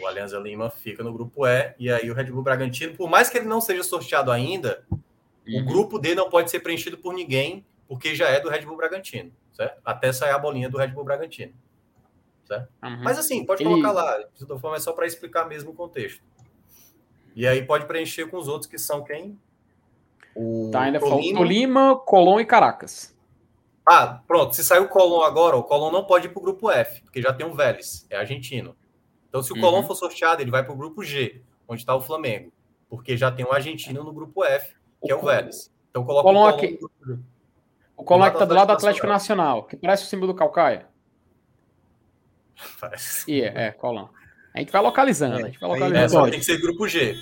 O 0.00 0.06
Alianza 0.06 0.38
Lima 0.38 0.70
fica 0.70 1.02
no 1.02 1.12
grupo 1.12 1.46
E. 1.46 1.74
E 1.78 1.90
aí 1.90 2.08
o 2.10 2.14
Red 2.14 2.24
Bull 2.30 2.42
Bragantino, 2.42 2.94
por 2.94 3.08
mais 3.10 3.28
que 3.28 3.38
ele 3.38 3.46
não 3.46 3.60
seja 3.60 3.82
sorteado 3.82 4.30
ainda, 4.30 4.84
o 4.90 4.96
Uhum. 5.58 5.64
grupo 5.64 5.98
D 5.98 6.14
não 6.14 6.28
pode 6.28 6.50
ser 6.50 6.60
preenchido 6.60 6.98
por 6.98 7.12
ninguém, 7.14 7.64
porque 7.88 8.14
já 8.14 8.28
é 8.28 8.38
do 8.38 8.48
Red 8.50 8.60
Bull 8.66 8.76
Bragantino. 8.76 9.32
Certo? 9.58 9.80
Até 9.84 10.12
sair 10.12 10.30
a 10.30 10.38
bolinha 10.38 10.70
do 10.70 10.78
Red 10.78 10.88
Bull 10.88 11.02
Bragantino. 11.04 11.52
Uhum. 12.50 13.02
Mas 13.02 13.18
assim, 13.18 13.44
pode 13.44 13.62
colocar 13.62 13.92
lá. 13.92 14.18
De 14.34 14.46
toda 14.46 14.58
forma, 14.58 14.76
é 14.76 14.80
só 14.80 14.92
para 14.92 15.04
explicar 15.06 15.46
mesmo 15.46 15.72
o 15.72 15.74
contexto. 15.74 16.22
E 17.34 17.46
aí 17.46 17.62
pode 17.66 17.84
preencher 17.86 18.26
com 18.28 18.38
os 18.38 18.48
outros 18.48 18.70
que 18.70 18.78
são 18.78 19.04
quem? 19.04 19.38
O 20.34 20.70
Tá, 20.72 20.82
ainda 20.82 20.98
Tolima. 20.98 21.38
Tolima, 21.40 21.96
Colón 21.96 22.40
e 22.40 22.46
Caracas. 22.46 23.14
Ah, 23.86 24.22
pronto. 24.26 24.54
Se 24.56 24.62
saiu 24.64 24.84
o 24.84 24.88
Colón 24.88 25.22
agora, 25.22 25.56
o 25.56 25.62
Colón 25.64 25.90
não 25.90 26.04
pode 26.04 26.26
ir 26.26 26.30
para 26.30 26.38
o 26.38 26.42
grupo 26.42 26.70
F, 26.70 27.02
porque 27.02 27.20
já 27.20 27.32
tem 27.32 27.44
um 27.46 27.54
Vélez, 27.54 28.06
é 28.08 28.16
argentino. 28.16 28.74
Então, 29.28 29.42
se 29.42 29.52
o 29.52 29.56
Uhum. 29.56 29.60
Colón 29.60 29.82
for 29.82 29.94
sorteado, 29.94 30.40
ele 30.40 30.50
vai 30.50 30.64
para 30.64 30.72
o 30.72 30.76
grupo 30.76 31.02
G, 31.04 31.42
onde 31.66 31.82
está 31.82 31.94
o 31.94 32.00
Flamengo, 32.00 32.50
porque 32.88 33.16
já 33.16 33.30
tem 33.30 33.44
um 33.44 33.52
argentino 33.52 34.02
no 34.02 34.12
grupo 34.12 34.42
F, 34.44 34.74
que 35.04 35.10
é 35.12 35.14
o 35.14 35.20
Vélez. 35.22 35.70
Então, 35.90 36.04
coloca 36.04 36.28
o 36.28 36.32
Colón 36.32 36.48
aqui. 36.48 36.72
no 36.72 36.78
grupo 36.78 36.94
G. 37.06 37.18
O 38.08 38.14
Colón 38.14 38.20
lado 38.22 38.32
que 38.32 38.38
tá 38.38 38.44
do 38.44 38.48
do 38.48 38.54
lado 38.54 38.66
do 38.68 38.72
Atlético 38.72 39.06
Atlético 39.06 39.06
Nacional, 39.06 39.64
que 39.64 39.76
parece 39.76 40.04
o 40.04 40.06
símbolo 40.06 40.32
do 40.32 40.38
Calcaia. 40.38 40.86
Parece. 42.80 43.30
E 43.30 43.42
é, 43.42 43.46
é. 43.46 43.76
A 44.54 44.58
gente 44.60 44.72
vai 44.72 44.82
localizando, 44.82 45.36
a 45.36 45.42
gente 45.46 45.60
vai 45.60 45.70
É, 45.70 45.72
localizando. 45.74 46.30
tem 46.30 46.40
que 46.40 46.44
ser 46.46 46.60
grupo 46.60 46.88
G. 46.88 47.16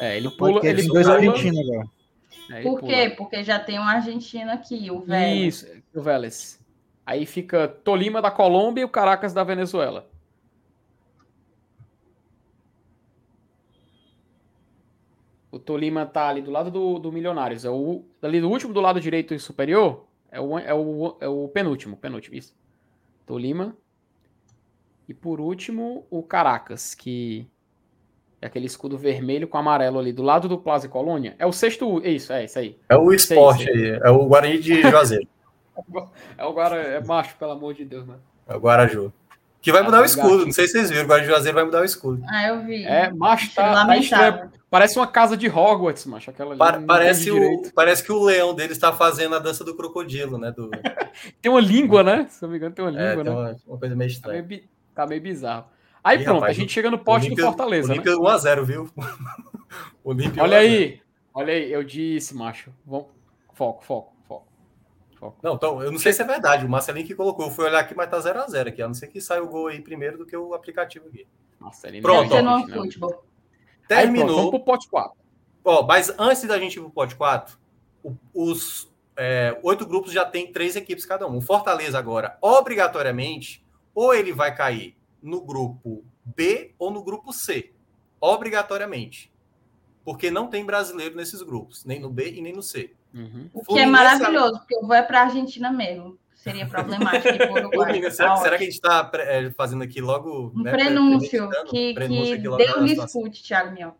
É, 0.00 0.16
ele 0.16 0.30
pula, 0.30 0.60
ele 0.66 0.82
dois 0.88 1.06
pula. 1.06 1.16
argentinos 1.18 1.60
agora. 1.60 1.88
é, 2.50 2.62
Por 2.62 2.80
pula. 2.80 2.92
quê? 2.92 3.14
Porque 3.16 3.44
já 3.44 3.58
tem 3.58 3.78
um 3.78 3.82
argentino 3.84 4.50
aqui, 4.50 4.90
o 4.90 5.00
velho. 5.00 5.46
Isso, 5.46 5.66
o 5.94 6.00
Vélez. 6.02 6.58
Aí 7.06 7.24
fica 7.24 7.68
Tolima 7.68 8.20
da 8.20 8.30
Colômbia 8.30 8.82
e 8.82 8.84
o 8.84 8.88
Caracas 8.88 9.32
da 9.32 9.42
Venezuela. 9.44 10.08
Tolima 15.68 16.06
tá 16.06 16.28
ali 16.28 16.40
do 16.40 16.50
lado 16.50 16.70
do, 16.70 16.98
do 16.98 17.12
Milionários. 17.12 17.62
É 17.62 17.68
o 17.68 18.02
ali 18.22 18.40
do 18.40 18.48
último 18.48 18.72
do 18.72 18.80
lado 18.80 18.98
direito 18.98 19.34
e 19.34 19.38
superior. 19.38 20.06
É 20.32 20.40
o, 20.40 20.58
é 20.58 20.72
o, 20.72 21.16
é 21.20 21.28
o 21.28 21.46
penúltimo, 21.48 21.94
penúltimo, 21.94 22.34
isso. 22.34 22.56
Tolima. 23.26 23.76
E 25.06 25.12
por 25.12 25.42
último, 25.42 26.06
o 26.08 26.22
Caracas, 26.22 26.94
que 26.94 27.46
é 28.40 28.46
aquele 28.46 28.64
escudo 28.64 28.96
vermelho 28.96 29.46
com 29.46 29.58
amarelo 29.58 29.98
ali 29.98 30.10
do 30.10 30.22
lado 30.22 30.48
do 30.48 30.56
Plaza 30.56 30.88
Colônia. 30.88 31.36
É 31.38 31.44
o 31.44 31.52
sexto. 31.52 32.00
Isso, 32.02 32.32
é 32.32 32.46
isso 32.46 32.58
aí. 32.58 32.78
É 32.88 32.96
o 32.96 33.12
esporte 33.12 33.68
aí, 33.68 34.00
é 34.02 34.08
o 34.08 34.24
Guarani 34.24 34.58
de 34.58 34.80
Juazeiro. 34.88 35.28
É 36.38 36.46
o 36.46 36.52
Guara, 36.54 36.76
é 36.76 37.04
macho, 37.04 37.36
pelo 37.36 37.52
amor 37.52 37.74
de 37.74 37.84
Deus, 37.84 38.06
né? 38.06 38.14
É 38.48 38.56
o 38.56 38.58
Guaraju. 38.58 39.12
Que 39.60 39.70
vai 39.70 39.82
mudar 39.82 40.00
o 40.00 40.04
escudo. 40.06 40.46
Não 40.46 40.52
sei 40.52 40.66
se 40.66 40.72
vocês 40.72 40.88
viram. 40.88 41.04
O 41.04 41.08
Guaraju 41.08 41.52
vai 41.52 41.64
mudar 41.64 41.82
o 41.82 41.84
escudo. 41.84 42.22
Ah, 42.26 42.48
eu 42.48 42.64
vi. 42.64 42.86
É, 42.86 43.12
macho, 43.12 43.54
tá, 43.54 43.64
tá 43.64 43.72
Lamentável. 43.72 44.44
estranho. 44.44 44.57
Parece 44.70 44.98
uma 44.98 45.06
casa 45.06 45.36
de 45.36 45.48
Hogwarts, 45.48 46.04
macho. 46.04 46.28
Aquela 46.30 46.50
ali, 46.50 46.58
Pa- 46.58 46.82
parece, 46.86 47.30
o, 47.30 47.72
parece 47.74 48.04
que 48.04 48.12
o 48.12 48.22
leão 48.22 48.54
dele 48.54 48.72
está 48.72 48.92
fazendo 48.92 49.34
a 49.34 49.38
dança 49.38 49.64
do 49.64 49.74
crocodilo, 49.74 50.36
né? 50.36 50.50
Do, 50.52 50.70
Tem 51.40 51.50
uma 51.50 51.60
língua, 51.60 52.02
né? 52.02 52.26
Se 52.28 52.42
não 52.42 52.50
me 52.50 52.56
engano, 52.58 52.74
tem 52.74 52.84
uma 52.84 52.90
é, 53.00 53.10
língua, 53.10 53.24
tem 53.24 53.32
né? 53.34 53.40
uma, 53.40 53.56
uma 53.66 53.78
coisa 53.78 53.96
meio 53.96 53.96
Tá 53.96 53.96
meio, 53.96 54.06
estranha. 54.08 54.42
bi- 54.42 54.68
tá 54.94 55.06
meio 55.06 55.22
bizarro. 55.22 55.64
Aí 56.04 56.18
Ih, 56.20 56.24
pronto, 56.24 56.40
rapaz, 56.40 56.56
a 56.56 56.60
gente 56.60 56.72
chega 56.72 56.90
no 56.90 56.98
pote 56.98 57.22
do 57.22 57.26
Olímpia- 57.28 57.44
Fortaleza, 57.46 57.88
né? 57.88 57.94
Olímpia 57.94 58.12
1x0, 58.16 58.62
viu? 58.64 58.90
Olímpia 60.04 60.42
Olha 60.42 60.56
1 60.58 60.60
a 60.60 60.62
0. 60.62 60.72
aí, 60.74 61.00
olha 61.34 61.52
aí, 61.54 61.72
eu 61.72 61.82
disse, 61.84 62.34
macho. 62.36 62.72
Vamos... 62.86 63.06
Foco, 63.54 63.84
foco, 63.84 64.12
foco. 64.28 64.46
foco. 65.18 65.38
Não, 65.42 65.54
então, 65.54 65.82
eu 65.82 65.90
não 65.90 65.98
sei 65.98 66.12
se 66.12 66.22
é 66.22 66.24
verdade. 66.24 66.64
O 66.64 66.68
Marcelinho 66.68 67.06
que 67.06 67.14
colocou. 67.14 67.46
Eu 67.46 67.50
fui 67.50 67.64
olhar 67.64 67.80
aqui, 67.80 67.94
mas 67.94 68.08
tá 68.08 68.18
0x0 68.20 68.68
aqui. 68.68 68.80
A 68.82 68.86
não 68.86 68.94
ser 68.94 69.08
que 69.08 69.20
saia 69.20 69.42
o 69.42 69.48
gol 69.48 69.66
aí 69.66 69.80
primeiro 69.80 70.16
do 70.18 70.24
que 70.24 70.36
o 70.36 70.54
aplicativo 70.54 71.08
aqui. 71.08 71.26
Marcelinho, 71.58 72.02
Pronto, 72.02 72.28
Deve 72.28 72.36
ser 72.36 72.42
não, 72.42 72.60
no 72.60 73.18
futebol. 73.88 73.98
Aí, 73.98 74.04
pronto, 74.06 74.14
Terminou. 74.16 74.36
vamos 74.36 74.50
pro 74.50 74.60
pote 74.60 74.88
4. 74.88 75.16
Ó, 75.64 75.82
mas 75.86 76.12
antes 76.18 76.42
da 76.44 76.58
gente 76.58 76.76
ir 76.76 76.80
pro 76.80 76.90
pote 76.90 77.14
4, 77.16 77.58
o- 78.02 78.14
os 78.34 78.88
é, 79.20 79.58
oito 79.64 79.84
grupos 79.84 80.12
já 80.12 80.24
tem 80.24 80.52
três 80.52 80.76
equipes 80.76 81.04
cada 81.04 81.26
um. 81.26 81.38
O 81.38 81.40
Fortaleza 81.40 81.98
agora, 81.98 82.38
obrigatoriamente, 82.40 83.64
ou 83.94 84.14
ele 84.14 84.32
vai 84.32 84.54
cair 84.54 84.96
no 85.20 85.40
grupo 85.40 86.04
B 86.24 86.72
ou 86.78 86.90
no 86.90 87.02
grupo 87.02 87.32
C. 87.32 87.72
Obrigatoriamente. 88.20 89.32
Porque 90.04 90.30
não 90.30 90.46
tem 90.46 90.64
brasileiro 90.64 91.16
nesses 91.16 91.42
grupos, 91.42 91.84
nem 91.84 91.98
no 92.00 92.08
B 92.08 92.30
e 92.30 92.40
nem 92.40 92.52
no 92.52 92.62
C. 92.62 92.92
Uhum. 93.12 93.50
O 93.52 93.64
que 93.64 93.78
é 93.80 93.86
maravilhoso, 93.86 94.58
porque 94.60 94.76
eu 94.76 94.82
vou 94.86 94.94
é 94.94 95.02
pra 95.02 95.22
Argentina 95.22 95.70
mesmo. 95.72 96.16
Seria 96.38 96.68
problemático 96.68 97.52
Uruguai. 97.52 97.90
Fluminense, 97.90 98.16
será, 98.16 98.36
será 98.36 98.56
que 98.56 98.62
a 98.62 98.66
gente 98.66 98.74
está 98.74 99.10
fazendo 99.56 99.82
aqui 99.82 100.00
logo. 100.00 100.52
Um 100.54 100.62
né, 100.62 100.70
prenúncio 100.70 101.50
que, 101.68 101.94
Prenúncio 101.94 102.26
que 102.26 102.32
aqui 102.34 102.48
logo 102.48 102.84
Deus 102.84 103.04
escute, 103.04 103.42
Thiago 103.42 103.72
Miel. 103.72 103.96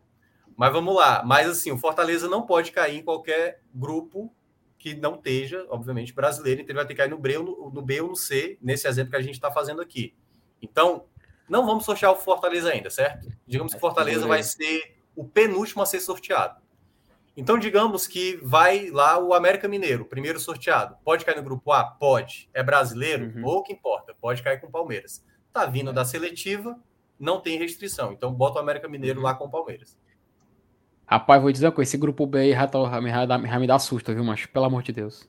Mas 0.55 0.71
vamos 0.71 0.95
lá. 0.95 1.21
Mas 1.25 1.49
assim, 1.49 1.69
o 1.69 1.77
Fortaleza 1.77 2.29
não 2.29 2.43
pode 2.45 2.71
cair 2.71 2.97
em 2.97 3.03
qualquer 3.03 3.61
grupo 3.75 4.33
que 4.77 4.95
não 4.95 5.15
esteja, 5.15 5.65
obviamente, 5.69 6.13
brasileiro. 6.13 6.61
Então 6.61 6.71
ele 6.71 6.79
vai 6.79 6.87
ter 6.87 6.93
que 6.93 6.99
cair 6.99 7.09
no 7.09 7.17
B 7.17 7.37
ou 7.37 7.43
no, 7.43 7.71
no, 7.71 7.81
B 7.81 7.99
ou 7.99 8.07
no 8.07 8.15
C, 8.15 8.57
nesse 8.61 8.87
exemplo 8.87 9.11
que 9.11 9.17
a 9.17 9.21
gente 9.21 9.33
está 9.33 9.51
fazendo 9.51 9.81
aqui. 9.81 10.15
Então, 10.61 11.03
não 11.49 11.65
vamos 11.65 11.83
sortear 11.83 12.13
o 12.13 12.15
Fortaleza 12.15 12.71
ainda, 12.71 12.89
certo? 12.89 13.27
Digamos 13.45 13.73
que 13.73 13.77
o 13.77 13.81
Fortaleza 13.81 14.25
vai 14.25 14.43
ser 14.43 14.95
o 15.13 15.25
penúltimo 15.25 15.83
a 15.83 15.85
ser 15.85 15.99
sorteado. 15.99 16.61
Então, 17.39 17.57
digamos 17.57 18.05
que 18.05 18.37
vai 18.43 18.89
lá 18.89 19.17
o 19.17 19.33
América 19.33 19.65
Mineiro, 19.67 20.03
primeiro 20.03 20.39
sorteado. 20.39 20.95
Pode 21.05 21.23
cair 21.23 21.37
no 21.37 21.43
grupo 21.43 21.71
A? 21.71 21.85
Pode. 21.85 22.49
É 22.53 22.61
brasileiro? 22.61 23.31
Uhum. 23.33 23.45
Ou 23.45 23.63
que 23.63 23.71
importa? 23.71 24.13
Pode 24.19 24.43
cair 24.43 24.59
com 24.59 24.67
o 24.67 24.71
Palmeiras. 24.71 25.23
Tá 25.53 25.65
vindo 25.65 25.93
da 25.93 26.03
seletiva, 26.03 26.77
não 27.17 27.39
tem 27.39 27.57
restrição. 27.57 28.11
Então, 28.11 28.33
bota 28.33 28.57
o 28.59 28.61
América 28.61 28.89
Mineiro 28.89 29.19
Uhum. 29.19 29.25
lá 29.25 29.33
com 29.33 29.45
o 29.45 29.49
Palmeiras. 29.49 29.97
Rapaz, 31.07 31.41
vou 31.41 31.49
dizer 31.51 31.65
uma 31.67 31.71
coisa, 31.71 31.89
esse 31.89 31.97
grupo 31.97 32.27
B 32.27 32.39
aí 32.39 32.51
já, 32.51 32.67
tá, 32.67 33.01
me, 33.01 33.09
já, 33.09 33.37
me- 33.37 33.47
já 33.47 33.59
me 33.59 33.67
dá 33.67 33.79
susto, 33.79 34.13
viu, 34.13 34.23
macho? 34.23 34.49
Pelo 34.49 34.65
amor 34.65 34.83
de 34.83 34.91
Deus. 34.91 35.27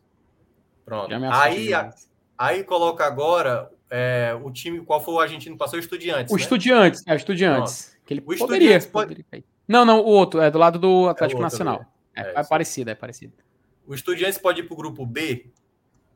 Pronto. 0.84 1.14
Aí, 1.32 1.72
a- 1.72 1.90
aí 2.36 2.64
coloca 2.64 3.04
agora 3.06 3.70
é, 3.88 4.36
o 4.42 4.50
time, 4.50 4.80
qual 4.84 5.00
foi 5.00 5.14
o 5.14 5.20
argentino 5.20 5.54
que 5.54 5.58
passou? 5.58 5.76
O 5.78 5.80
Estudiantes. 5.80 6.32
O 6.32 6.36
né? 6.36 6.42
Estudiantes, 6.42 7.02
é 7.06 7.12
o 7.12 7.16
Estudiantes. 7.16 7.96
Que 8.04 8.14
ele 8.14 8.20
O 8.20 8.36
poderia, 8.36 8.78
pode- 8.80 9.14
poderia. 9.14 9.44
Não, 9.66 9.84
não, 9.84 10.00
o 10.00 10.06
outro, 10.06 10.40
é 10.40 10.50
do 10.50 10.58
lado 10.58 10.78
do 10.78 11.08
Atlético 11.08 11.40
outro 11.40 11.52
Nacional. 11.52 11.76
ali. 11.76 11.86
É, 12.14 12.20
É, 12.22 12.40
é 12.40 12.44
parecido, 12.44 12.90
é 12.90 12.94
parecido. 12.94 13.32
O 13.86 13.94
Estudiantes 13.94 14.38
pode 14.38 14.60
ir 14.60 14.64
para 14.64 14.74
o 14.74 14.76
grupo 14.76 15.04
B? 15.04 15.46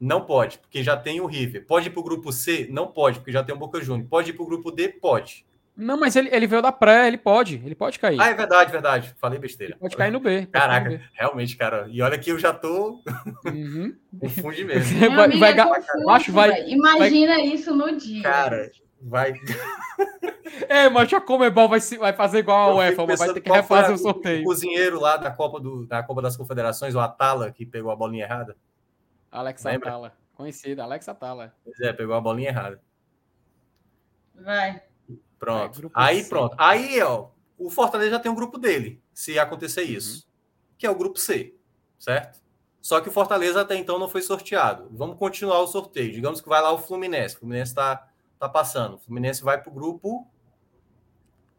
Não 0.00 0.20
pode, 0.20 0.58
porque 0.58 0.82
já 0.82 0.96
tem 0.96 1.20
o 1.20 1.26
River. 1.26 1.66
Pode 1.66 1.88
ir 1.88 1.90
para 1.90 2.00
o 2.00 2.04
grupo 2.04 2.32
C? 2.32 2.68
Não 2.70 2.86
pode, 2.88 3.18
porque 3.18 3.32
já 3.32 3.42
tem 3.42 3.54
o 3.54 3.58
Boca 3.58 3.80
Juniors. 3.80 4.08
Pode 4.08 4.30
ir 4.30 4.32
para 4.34 4.42
o 4.42 4.46
grupo 4.46 4.70
D? 4.70 4.88
Pode. 4.88 5.46
Não, 5.76 5.98
mas 5.98 6.14
ele, 6.14 6.28
ele 6.32 6.46
veio 6.46 6.62
da 6.62 6.70
pré, 6.70 7.08
ele 7.08 7.18
pode, 7.18 7.60
ele 7.64 7.74
pode 7.74 7.98
cair. 7.98 8.20
Ah, 8.20 8.28
é 8.28 8.34
verdade, 8.34 8.70
verdade. 8.70 9.14
Falei 9.18 9.40
besteira. 9.40 9.76
Pode 9.76 9.96
cair 9.96 10.12
no 10.12 10.20
B. 10.20 10.46
Caraca, 10.46 10.88
cair 10.88 11.10
realmente, 11.12 11.56
cara. 11.56 11.88
E 11.90 12.00
olha 12.00 12.16
que 12.16 12.30
eu 12.30 12.38
já 12.38 12.52
tô 12.54 13.02
no 13.26 13.42
B. 13.42 13.50
Uhum. 13.50 13.96
confunde 14.20 14.64
mesmo. 14.64 14.96
Meu 15.00 15.10
vai, 15.10 15.24
amigo 15.24 15.40
vai 15.40 15.52
é 15.52 15.64
confuso, 15.64 16.10
Acho 16.10 16.32
vai-. 16.32 16.70
Imagina 16.70 17.40
isso 17.42 17.74
no 17.74 17.96
dia. 17.96 18.22
Cara, 18.22 18.70
vai. 19.00 19.34
É, 20.68 20.88
mas 20.88 21.12
a 21.12 21.20
Comebol 21.20 21.68
vai, 21.68 21.80
se- 21.80 21.98
vai 21.98 22.12
fazer 22.12 22.38
igual 22.38 22.70
a 22.70 22.74
UEFA, 22.76 23.06
mas 23.06 23.18
vai 23.18 23.32
ter 23.32 23.40
que 23.40 23.50
refazer 23.50 23.94
o 23.94 23.98
sorteio. 23.98 24.44
cozinheiro 24.44 25.00
lá 25.00 25.16
da 25.16 25.30
Copa, 25.30 25.58
do, 25.60 25.84
da 25.86 26.02
Copa 26.02 26.22
das 26.22 26.36
Confederações, 26.36 26.94
o 26.94 27.00
Atala, 27.00 27.50
que 27.50 27.66
pegou 27.66 27.90
a 27.90 27.96
bolinha 27.96 28.24
errada. 28.24 28.56
Alex 29.30 29.64
Lembra? 29.64 29.88
Atala, 29.88 30.16
conhecido, 30.34 30.80
Alex 30.80 31.08
Atala. 31.08 31.54
Pois 31.64 31.78
é, 31.80 31.92
pegou 31.92 32.14
a 32.14 32.20
bolinha 32.20 32.50
errada. 32.50 32.80
Vai. 34.34 34.82
Pronto. 35.38 35.76
É, 35.76 35.80
grupo 35.80 35.94
aí, 35.98 36.22
C. 36.22 36.28
pronto. 36.28 36.56
Aí, 36.58 37.02
ó, 37.02 37.28
o 37.58 37.68
Fortaleza 37.70 38.12
já 38.12 38.20
tem 38.20 38.30
um 38.30 38.34
grupo 38.34 38.58
dele, 38.58 39.02
se 39.12 39.38
acontecer 39.38 39.82
isso, 39.82 40.26
que 40.78 40.86
é 40.86 40.90
o 40.90 40.94
grupo 40.94 41.18
C, 41.18 41.54
certo? 41.98 42.42
Só 42.80 43.00
que 43.00 43.08
o 43.08 43.12
Fortaleza 43.12 43.60
até 43.62 43.74
então 43.76 43.98
não 43.98 44.08
foi 44.08 44.22
sorteado. 44.22 44.88
Vamos 44.92 45.16
continuar 45.18 45.60
o 45.60 45.66
sorteio. 45.66 46.12
Digamos 46.12 46.40
que 46.40 46.48
vai 46.48 46.60
lá 46.60 46.70
o 46.70 46.78
Fluminense. 46.78 47.34
O 47.36 47.38
Fluminense 47.40 47.72
está 47.72 48.06
tá 48.46 48.52
passando. 48.52 48.94
O 48.94 48.98
Fluminense 48.98 49.42
vai 49.42 49.60
para 49.60 49.70
o 49.70 49.74
grupo. 49.74 50.26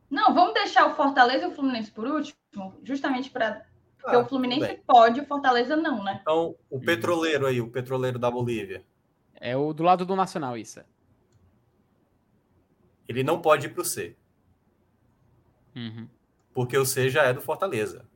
Não, 0.09 0.33
vamos 0.33 0.53
deixar 0.53 0.85
o 0.87 0.95
Fortaleza 0.95 1.45
e 1.45 1.47
o 1.47 1.51
Fluminense 1.51 1.91
por 1.91 2.07
último, 2.07 2.35
justamente 2.83 3.29
para. 3.29 3.65
Porque 3.97 4.15
Ah, 4.15 4.19
o 4.19 4.25
Fluminense 4.27 4.67
bem. 4.67 4.83
pode, 4.85 5.19
o 5.19 5.25
Fortaleza 5.25 5.75
não, 5.75 6.03
né? 6.03 6.19
Então, 6.21 6.55
o 6.69 6.79
petroleiro 6.79 7.47
aí, 7.47 7.59
o 7.59 7.69
petroleiro 7.69 8.19
da 8.19 8.29
Bolívia, 8.29 8.85
É 9.33 9.57
o 9.57 9.73
do 9.73 9.83
lado 9.83 10.05
do 10.05 10.15
Nacional, 10.15 10.55
isso. 10.57 10.79
ele 13.07 13.23
não 13.23 13.41
pode 13.41 13.67
ir 13.67 13.69
para 13.69 13.81
o 13.81 13.85
C, 13.85 14.15
Uhum. 15.75 16.07
porque 16.53 16.77
o 16.77 16.85
C 16.85 17.09
já 17.09 17.23
é 17.23 17.33
do 17.33 17.41
Fortaleza. 17.41 18.07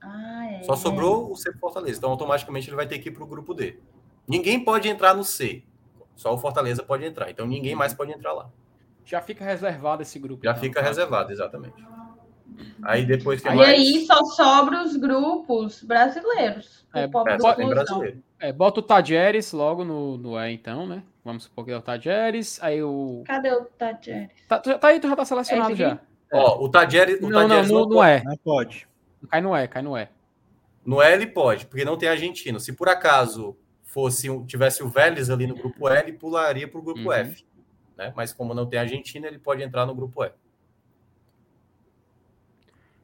Ah, 0.00 0.46
é. 0.52 0.62
Só 0.62 0.76
sobrou 0.76 1.30
o 1.30 1.36
C 1.36 1.52
Fortaleza. 1.58 1.98
Então, 1.98 2.10
automaticamente, 2.10 2.68
ele 2.68 2.76
vai 2.76 2.86
ter 2.86 2.98
que 2.98 3.08
ir 3.08 3.12
para 3.12 3.22
o 3.24 3.26
grupo 3.26 3.52
D. 3.52 3.78
Ninguém 4.26 4.62
pode 4.64 4.88
entrar 4.88 5.14
no 5.14 5.24
C. 5.24 5.62
Só 6.20 6.34
o 6.34 6.36
Fortaleza 6.36 6.82
pode 6.82 7.02
entrar. 7.02 7.30
Então, 7.30 7.46
ninguém 7.46 7.74
mais 7.74 7.94
pode 7.94 8.12
entrar 8.12 8.34
lá. 8.34 8.50
Já 9.06 9.22
fica 9.22 9.42
reservado 9.42 10.02
esse 10.02 10.18
grupo. 10.18 10.44
Já 10.44 10.50
então, 10.50 10.60
fica 10.62 10.78
tá? 10.82 10.86
reservado, 10.86 11.32
exatamente. 11.32 11.82
Aí, 12.82 13.06
depois 13.06 13.40
que 13.40 13.48
E 13.48 13.54
mais... 13.54 13.68
aí 13.70 14.04
só 14.04 14.22
sobra 14.26 14.82
os 14.82 14.96
grupos 14.96 15.82
brasileiros. 15.82 16.86
É, 16.94 17.04
É, 17.04 17.06
do 17.06 17.40
só 17.40 17.54
tem 17.54 17.66
brasileiro. 17.66 18.22
É, 18.38 18.52
bota 18.52 18.80
o 18.80 18.82
Tajeres 18.82 19.50
logo 19.52 19.82
no, 19.82 20.18
no 20.18 20.38
E, 20.38 20.52
então, 20.52 20.86
né? 20.86 21.02
Vamos 21.24 21.44
supor 21.44 21.64
que 21.64 21.70
é 21.70 21.76
o 21.78 21.80
Tajeres. 21.80 22.62
Aí 22.62 22.82
o. 22.82 23.22
Cadê 23.26 23.50
o 23.52 23.64
Tadjeri? 23.64 24.28
Tá, 24.46 24.58
tá 24.58 24.88
aí, 24.88 25.00
tu 25.00 25.08
já 25.08 25.16
tá 25.16 25.24
selecionado 25.24 25.72
Esse 25.72 25.80
já. 25.80 25.98
Ó, 26.30 26.62
o 26.62 26.68
Tadjeri, 26.68 27.14
o 27.14 27.30
Não, 27.30 27.48
não, 27.48 27.62
não 27.62 27.88
no 27.88 27.88
pode. 27.88 28.20
E. 28.20 28.24
Não 28.24 28.36
pode. 28.36 28.88
Cai 29.30 29.40
no 29.40 29.56
E, 29.56 29.66
cai 29.68 29.80
no 29.80 29.96
E. 29.96 30.06
No 30.84 31.00
L 31.00 31.26
pode, 31.28 31.64
porque 31.64 31.82
não 31.82 31.96
tem 31.96 32.10
argentino. 32.10 32.60
Se 32.60 32.74
por 32.74 32.90
acaso 32.90 33.56
fosse 33.90 34.28
tivesse 34.46 34.82
o 34.82 34.88
Vélez 34.88 35.30
ali 35.30 35.46
no 35.46 35.54
grupo 35.54 35.88
L, 35.88 35.98
ele 36.08 36.16
pularia 36.16 36.68
para 36.68 36.78
o 36.78 36.82
grupo 36.82 37.00
Uhum. 37.00 37.12
F. 37.12 37.44
Né? 37.96 38.12
Mas 38.16 38.32
como 38.32 38.54
não 38.54 38.66
tem 38.66 38.78
argentino, 38.78 39.26
ele 39.26 39.38
pode 39.38 39.62
entrar 39.62 39.84
no 39.84 39.94
grupo 39.94 40.24
E. 40.24 40.32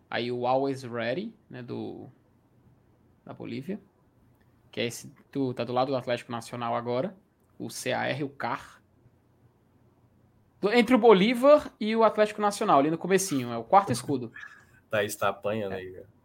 Aí 0.08 0.30
o 0.30 0.46
Always 0.46 0.82
Ready, 0.82 1.34
né? 1.50 1.62
Do. 1.62 2.08
Da 3.24 3.34
Bolívia. 3.34 3.80
Que 4.70 4.80
é 4.80 4.86
esse. 4.86 5.12
Do, 5.32 5.52
tá 5.52 5.64
do 5.64 5.72
lado 5.72 5.88
do 5.88 5.96
Atlético 5.96 6.30
Nacional 6.30 6.74
agora. 6.76 7.14
O 7.58 7.68
CAR, 7.68 8.22
o 8.22 8.28
CAR. 8.28 8.80
Do- 10.60 10.72
entre 10.72 10.94
o 10.94 10.98
Bolívar 10.98 11.72
e 11.80 11.94
o 11.96 12.04
Atlético 12.04 12.40
Nacional, 12.40 12.78
ali 12.78 12.90
no 12.90 12.98
comecinho. 12.98 13.52
É 13.52 13.58
o 13.58 13.64
quarto 13.64 13.90
escudo. 13.92 14.32
Thaís 14.88 15.12
está 15.12 15.28
apanhando 15.28 15.72
aí. 15.72 15.90
cara. 15.92 16.15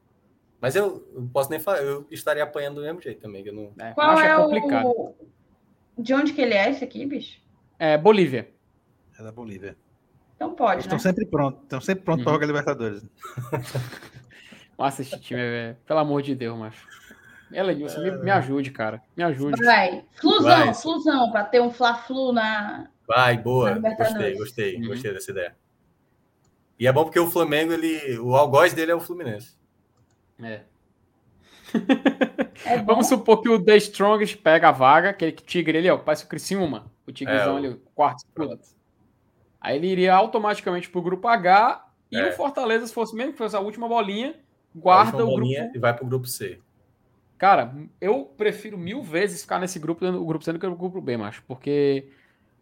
Mas 0.62 0.76
eu 0.76 1.06
não 1.14 1.28
posso 1.28 1.50
nem 1.50 1.60
falar, 1.60 1.82
eu 1.82 2.06
estaria 2.12 2.44
apanhando 2.44 2.76
do 2.76 2.82
mesmo 2.82 3.02
jeito 3.02 3.20
também. 3.20 3.42
que 3.44 3.50
Eu 3.50 3.54
não... 3.54 3.74
É, 3.80 3.92
Qual 3.94 4.12
acho 4.12 4.24
é 4.24 4.36
complicado. 4.36 4.86
o. 4.88 5.16
De 5.98 6.14
onde 6.14 6.34
que 6.34 6.42
ele 6.42 6.54
é 6.54 6.70
esse 6.70 6.84
aqui, 6.84 7.06
bicho? 7.06 7.42
É, 7.80 7.98
Bolívia. 7.98 8.50
É 9.20 9.24
da 9.24 9.32
Bolívia. 9.32 9.76
Então 10.36 10.54
pode, 10.56 10.82
Estão 10.82 10.98
né? 10.98 11.02
sempre 11.04 11.26
prontos. 11.26 11.64
Estão 11.64 11.82
sempre 11.82 12.04
prontos 12.06 12.24
para 12.24 12.32
Uhum. 12.32 12.36
jogar 12.36 12.48
Libertadores. 12.48 13.04
Nossa, 14.78 15.02
esse 15.02 15.20
time, 15.20 15.40
é... 15.40 15.76
pelo 15.86 16.00
amor 16.00 16.22
de 16.22 16.34
Deus, 16.36 16.58
macho. 16.58 16.88
Elenilson, 17.52 18.02
me, 18.02 18.12
me 18.12 18.32
ajude, 18.32 18.72
cara. 18.72 19.02
Me 19.16 19.24
ajude. 19.24 19.64
Vai. 19.64 20.06
Flusão, 20.20 20.44
Vai. 20.66 20.74
flusão, 20.74 21.32
para 21.32 21.44
ter 21.44 21.62
um 21.62 21.70
Fla-Flu 21.70 22.32
na. 22.32 22.90
Vai, 23.08 23.38
boa. 23.38 23.76
Na. 23.76 23.94
Gostei, 23.96 24.36
gostei, 24.38 24.76
Uhum. 24.78 24.88
gostei 24.88 25.14
dessa 25.14 25.32
ideia. 25.32 25.56
E 26.80 26.88
é 26.88 26.94
bom 26.94 27.04
porque 27.04 27.20
o 27.20 27.30
Flamengo, 27.30 27.74
ele, 27.74 28.18
o 28.20 28.36
algoz 28.36 28.74
dele 28.74 28.92
é 28.92 28.96
o 28.96 29.00
Fluminense. 29.02 29.56
É. 30.42 30.62
É. 32.66 32.78
Vamos 32.84 33.08
supor 33.08 33.42
que 33.42 33.50
o 33.50 33.64
The 33.64 33.76
Strongest 33.78 34.38
pega 34.38 34.70
a 34.70 34.72
vaga, 34.72 35.10
aquele 35.10 35.32
tigre 35.32 35.78
ali, 35.80 35.90
ó, 35.90 35.98
parece 35.98 36.26
o 36.26 36.28
Criciúma, 36.28 36.92
o 37.08 37.12
tigrezão 37.12 37.52
É, 37.52 37.54
o- 37.54 37.58
ali, 37.58 37.68
o 37.70 37.82
quarto 37.96 38.20
escudo. 38.20 38.60
Aí 39.60 39.78
ele 39.78 39.88
iria 39.88 40.14
automaticamente 40.14 40.90
pro 40.90 41.02
grupo 41.02 41.28
H 41.28 41.86
e 42.12 42.18
É. 42.18 42.30
o 42.30 42.34
Fortaleza, 42.34 42.86
se 42.86 42.94
fosse 42.94 43.16
mesmo 43.16 43.32
que 43.32 43.38
fosse 43.38 43.56
a 43.56 43.60
última 43.60 43.88
bolinha, 43.88 44.36
A 44.76 44.80
guarda 44.80 45.18
última 45.18 45.24
o 45.24 45.36
bolinha 45.36 45.62
grupo. 45.64 45.78
E 45.78 45.80
vai 45.80 45.94
pro 45.96 46.06
grupo 46.06 46.28
C. 46.28 46.60
Cara, 47.38 47.74
eu 48.00 48.26
prefiro 48.38 48.78
mil 48.78 49.02
vezes 49.02 49.42
ficar 49.42 49.58
nesse 49.60 49.80
grupo, 49.80 50.06
o 50.06 50.26
grupo 50.26 50.46
sendo 50.46 50.60
que 50.60 50.66
o 50.68 50.76
grupo 50.76 51.02
B, 51.02 51.18
macho. 51.18 51.42
Porque, 51.48 52.10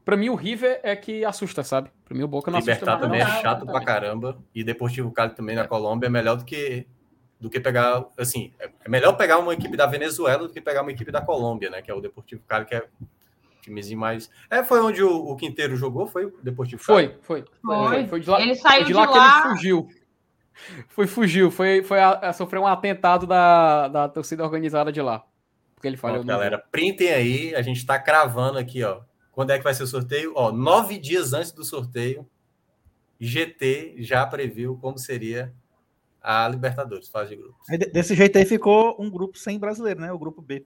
pra 0.05 0.15
mim, 0.15 0.29
o 0.29 0.35
River 0.35 0.79
é 0.83 0.95
que 0.95 1.25
assusta, 1.25 1.61
sabe? 1.63 1.89
Pra 2.05 2.15
mim, 2.15 2.23
o 2.23 2.27
Boca 2.27 2.49
não 2.49 2.59
Libertar 2.59 2.91
assusta. 2.93 3.05
também 3.05 3.21
é 3.21 3.25
não. 3.25 3.41
chato 3.41 3.65
pra 3.65 3.83
caramba. 3.83 4.37
E 4.55 4.63
Deportivo 4.63 5.11
Cali 5.11 5.33
também 5.35 5.55
na 5.57 5.67
Colômbia 5.67 6.07
é 6.07 6.09
melhor 6.09 6.37
do 6.37 6.45
que 6.45 6.87
do 7.39 7.49
que 7.49 7.59
pegar, 7.59 8.05
assim, 8.17 8.53
é 8.59 8.69
é 8.83 8.89
melhor 8.89 9.13
pegar 9.13 9.37
uma 9.39 9.53
equipe 9.53 9.77
da 9.77 9.85
Venezuela 9.85 10.47
do 10.47 10.53
que 10.53 10.59
pegar 10.59 10.81
uma 10.81 10.91
equipe 10.91 11.11
da 11.11 11.21
Colômbia, 11.21 11.69
né? 11.69 11.81
Que 11.81 11.89
é 11.89 11.93
o 11.93 12.01
Deportivo 12.01 12.41
Cali, 12.47 12.65
que 12.65 12.75
é 12.75 12.85
timezinho 13.61 13.99
mais. 13.99 14.29
É, 14.49 14.63
foi 14.63 14.81
onde 14.81 15.01
o, 15.03 15.09
o 15.29 15.35
Quinteiro 15.35 15.75
jogou, 15.75 16.05
foi 16.07 16.25
o 16.25 16.33
Deportivo 16.43 16.83
Cali. 16.83 17.15
Foi, 17.21 17.43
foi. 17.43 17.45
Foi. 17.61 18.07
Foi 18.07 18.19
de 18.19 18.29
lá, 18.29 18.41
Ele 18.41 18.55
saiu 18.55 18.75
foi 18.77 18.81
de 18.81 18.87
de 18.87 18.93
lá, 18.93 19.07
que 19.07 19.17
lá. 19.17 19.39
ele 19.45 19.49
fugiu. 19.55 19.87
Foi, 20.89 21.07
fugiu. 21.07 21.49
Foi, 21.51 21.81
foi 21.83 21.99
a, 22.01 22.11
a 22.11 22.33
sofrer 22.33 22.59
um 22.59 22.67
atentado 22.67 23.25
da, 23.25 23.87
da 23.87 24.09
torcida 24.09 24.43
organizada 24.43 24.91
de 24.91 25.01
lá. 25.01 25.23
Porque 25.75 25.87
ele 25.87 25.97
no- 26.03 26.23
galera, 26.25 26.57
printem 26.69 27.09
aí, 27.09 27.55
a 27.55 27.61
gente 27.61 27.85
tá 27.85 27.97
cravando 27.97 28.57
aqui, 28.57 28.83
ó. 28.83 28.99
Quando 29.31 29.51
é 29.51 29.57
que 29.57 29.63
vai 29.63 29.73
ser 29.73 29.83
o 29.83 29.87
sorteio? 29.87 30.33
Ó, 30.35 30.51
nove 30.51 30.97
dias 30.97 31.31
antes 31.31 31.53
do 31.53 31.63
sorteio, 31.63 32.27
GT 33.19 33.95
já 33.99 34.25
previu 34.25 34.77
como 34.81 34.97
seria 34.97 35.53
a 36.21 36.47
Libertadores, 36.47 37.07
fase 37.09 37.31
de 37.35 37.41
grupos. 37.41 37.65
Desse 37.91 38.15
jeito 38.15 38.37
aí 38.37 38.45
ficou 38.45 38.95
um 38.99 39.09
grupo 39.09 39.37
sem 39.37 39.57
brasileiro, 39.59 40.01
né? 40.01 40.11
O 40.11 40.19
grupo 40.19 40.41
B. 40.41 40.65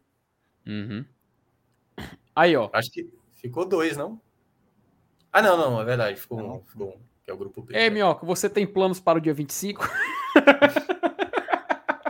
Uhum. 0.65 1.05
Aí, 2.35 2.55
ó. 2.55 2.69
Acho 2.73 2.89
que 2.91 3.07
ficou 3.35 3.65
dois, 3.65 3.95
não? 3.97 4.19
Ah, 5.31 5.41
não, 5.41 5.57
não, 5.57 5.81
é 5.81 5.85
verdade, 5.85 6.19
ficou 6.19 6.39
um, 6.39 6.61
ficou 6.63 6.89
um, 6.89 6.97
que 7.23 7.29
é 7.31 7.33
o 7.33 7.37
grupo 7.37 7.61
B. 7.61 7.75
Ei, 7.75 7.89
Minhoca, 7.89 8.25
você 8.25 8.49
tem 8.49 8.65
planos 8.67 8.99
para 8.99 9.17
o 9.17 9.21
dia 9.21 9.33
25? 9.33 9.87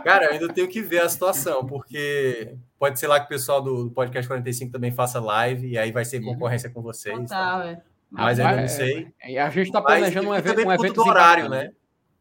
Cara, 0.04 0.26
eu 0.26 0.32
ainda 0.32 0.52
tenho 0.52 0.68
que 0.68 0.82
ver 0.82 1.00
a 1.00 1.08
situação, 1.08 1.64
porque 1.66 2.54
pode 2.78 3.00
ser 3.00 3.06
lá 3.06 3.18
que 3.18 3.24
o 3.26 3.28
pessoal 3.30 3.62
do 3.62 3.90
Podcast 3.90 4.28
45 4.28 4.70
também 4.70 4.92
faça 4.92 5.18
live, 5.18 5.66
e 5.68 5.78
aí 5.78 5.90
vai 5.90 6.04
ser 6.04 6.18
Uhum. 6.20 6.34
concorrência 6.34 6.68
com 6.68 6.82
vocês. 6.82 7.16
tá? 7.16 7.22
Total, 7.22 7.62
é. 7.62 7.82
Mas 8.10 8.38
Ah, 8.38 8.48
ainda 8.48 8.58
é, 8.58 8.62
não 8.62 8.68
sei. 8.68 9.08
é, 9.20 9.38
A 9.40 9.48
gente 9.50 9.72
tá 9.72 9.80
Mas 9.80 9.98
planejando 9.98 10.28
um 10.28 10.34
e 10.34 10.38
evento, 10.38 10.52
também 10.54 10.66
um 10.66 10.72
evento 10.74 10.94
do 10.94 11.06
horário, 11.08 11.48
né? 11.48 11.72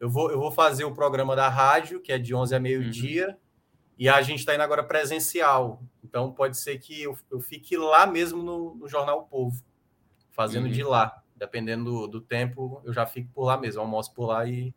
Eu 0.03 0.09
vou, 0.09 0.29
eu 0.29 0.37
vou 0.37 0.51
fazer 0.51 0.83
o 0.83 0.93
programa 0.93 1.33
da 1.33 1.47
rádio, 1.47 2.01
que 2.01 2.11
é 2.11 2.17
de 2.17 2.35
11 2.35 2.53
a 2.53 2.59
meio-dia, 2.59 3.37
e 3.97 4.09
a 4.09 4.21
gente 4.21 4.39
está 4.39 4.53
indo 4.53 4.59
agora 4.59 4.83
presencial. 4.83 5.81
Então 6.03 6.29
pode 6.29 6.59
ser 6.59 6.77
que 6.77 7.03
eu, 7.03 7.17
eu 7.31 7.39
fique 7.39 7.77
lá 7.77 8.05
mesmo 8.05 8.43
no, 8.43 8.75
no 8.75 8.85
Jornal 8.85 9.19
O 9.19 9.23
Povo, 9.23 9.63
fazendo 10.29 10.65
Uhum. 10.65 10.71
de 10.73 10.83
lá. 10.83 11.23
Dependendo 11.37 11.85
do, 11.85 12.07
do 12.09 12.21
tempo, 12.21 12.81
eu 12.83 12.91
já 12.91 13.05
fico 13.05 13.31
por 13.33 13.45
lá 13.45 13.55
mesmo, 13.55 13.79
almoço 13.79 14.13
por 14.13 14.25
lá 14.25 14.45
e. 14.45 14.75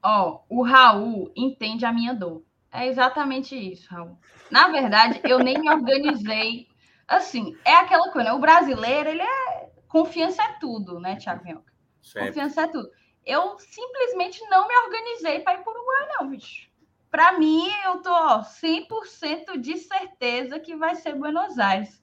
Ó, 0.00 0.42
o 0.48 0.62
Raul 0.62 1.32
entende 1.34 1.84
a 1.84 1.92
minha 1.92 2.14
dor. 2.14 2.44
É 2.70 2.86
exatamente 2.86 3.56
isso, 3.56 3.92
Raul. 3.92 4.16
Na 4.48 4.68
verdade, 4.68 5.20
eu 5.24 5.40
nem 5.40 5.58
me 5.58 5.68
organizei. 5.68 6.68
Assim, 7.08 7.56
é 7.64 7.74
aquela 7.74 8.12
coisa, 8.12 8.28
né? 8.28 8.32
O 8.32 8.38
brasileiro, 8.38 9.08
ele 9.08 9.22
é. 9.22 9.70
Confiança 9.88 10.40
é 10.40 10.52
tudo, 10.60 11.00
né, 11.00 11.18
Minhoca? 11.42 11.72
Sempre. 12.00 12.28
Confiança 12.28 12.62
é 12.62 12.68
tudo. 12.68 12.88
Eu 13.26 13.56
simplesmente 13.58 14.40
não 14.48 14.68
me 14.68 14.76
organizei 14.76 15.40
para 15.40 15.54
ir 15.58 15.64
para 15.64 15.72
o 15.72 15.76
Uruguai, 15.76 16.08
não, 16.18 16.30
bicho. 16.30 16.68
Para 17.10 17.38
mim, 17.38 17.68
eu 17.84 18.02
tô 18.02 18.10
ó, 18.10 18.42
100% 18.42 19.58
de 19.58 19.76
certeza 19.76 20.58
que 20.58 20.74
vai 20.74 20.96
ser 20.96 21.14
Buenos 21.14 21.58
Aires. 21.58 22.02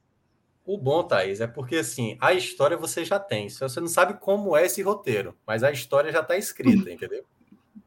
O 0.65 0.77
bom, 0.77 1.03
Thaís, 1.03 1.41
é 1.41 1.48
porque 1.48 1.77
assim, 1.77 2.18
a 2.22 2.34
história 2.34 2.77
você 2.77 3.03
já 3.03 3.19
tem. 3.19 3.49
Só 3.49 3.68
Você 3.68 3.80
não 3.80 3.88
sabe 3.88 4.14
como 4.14 4.56
é 4.56 4.65
esse 4.65 4.81
roteiro, 4.81 5.38
mas 5.45 5.64
a 5.64 5.72
história 5.72 6.11
já 6.11 6.22
está 6.22 6.38
escrita, 6.38 6.89
entendeu? 6.91 7.26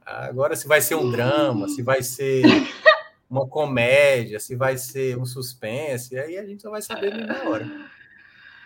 Agora, 0.05 0.55
se 0.55 0.69
vai 0.69 0.81
ser 0.81 0.97
um 0.97 1.11
drama, 1.11 1.66
se 1.69 1.82
vai 1.82 2.02
ser 2.02 2.43
uma 3.31 3.48
comédia, 3.48 4.39
se 4.39 4.55
vai 4.55 4.77
ser 4.77 5.16
um 5.16 5.24
suspense, 5.24 6.19
aí 6.19 6.36
a 6.36 6.44
gente 6.44 6.61
só 6.61 6.70
vai 6.70 6.82
saber 6.82 7.15
na 7.15 7.48
hora. 7.48 7.66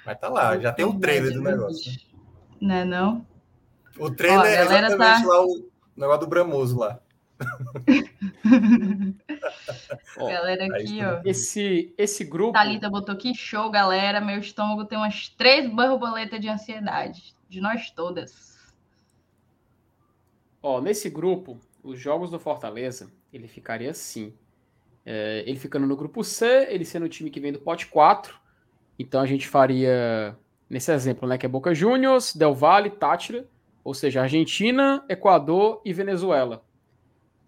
Mas 0.05 0.19
tá 0.19 0.28
lá, 0.28 0.59
já 0.59 0.73
tem 0.73 0.85
o 0.85 0.99
trailer 0.99 1.32
do 1.32 1.43
negócio. 1.43 1.93
né? 2.61 2.78
Né, 2.78 2.85
não? 2.85 3.24
O 3.97 4.10
trailer 4.10 4.40
Ó, 4.40 4.44
é 4.47 4.56
galera 4.56 4.86
exatamente 4.89 5.23
tá- 5.23 5.28
lá 5.28 5.44
o 5.44 5.69
negócio 5.97 6.20
do 6.20 6.27
Bramoso 6.27 6.78
lá. 6.78 7.01
Ó, 10.19 10.28
Galera 10.28 10.66
aqui, 10.66 10.98
ó. 11.05 11.20
esse, 11.24 11.93
esse 11.97 12.24
grupo. 12.24 12.52
Thalita 12.52 12.90
botou 12.90 13.16
que 13.16 13.35
show, 13.35 13.70
galera. 13.70 14.20
Meu 14.20 14.39
estômago 14.39 14.85
tem 14.85 14.98
umas 14.98 15.28
três 15.28 15.69
borboletas 15.70 16.40
de 16.40 16.48
ansiedade. 16.48 17.35
De 17.48 17.60
nós 17.60 17.90
todas. 17.90 18.59
Ó, 20.62 20.81
nesse 20.81 21.09
grupo, 21.09 21.59
os 21.82 21.98
jogos 22.01 22.31
do 22.31 22.39
Fortaleza, 22.40 23.10
ele 23.32 23.47
ficaria 23.47 23.90
assim. 23.90 24.35
É, 25.06 25.44
ele 25.47 25.59
ficando 25.59 25.86
no 25.86 25.97
grupo 25.97 26.23
C, 26.24 26.66
ele 26.69 26.85
sendo 26.85 27.06
o 27.06 27.09
time 27.09 27.31
que 27.31 27.40
vem 27.40 27.52
do 27.52 27.60
pote 27.60 27.86
4. 27.86 28.36
Então 28.98 29.20
a 29.20 29.27
gente 29.27 29.47
faria, 29.47 30.36
nesse 30.69 30.90
exemplo, 30.93 31.28
né, 31.28 31.39
que 31.39 31.47
é 31.47 31.48
Boca 31.48 31.73
Juniors, 31.74 32.35
Del 32.35 32.55
Valle, 32.55 32.90
Tátira, 32.90 33.47
ou 33.89 33.94
seja, 33.94 34.20
Argentina, 34.20 35.02
Equador 35.09 35.81
e 35.82 35.94
Venezuela. 35.94 36.62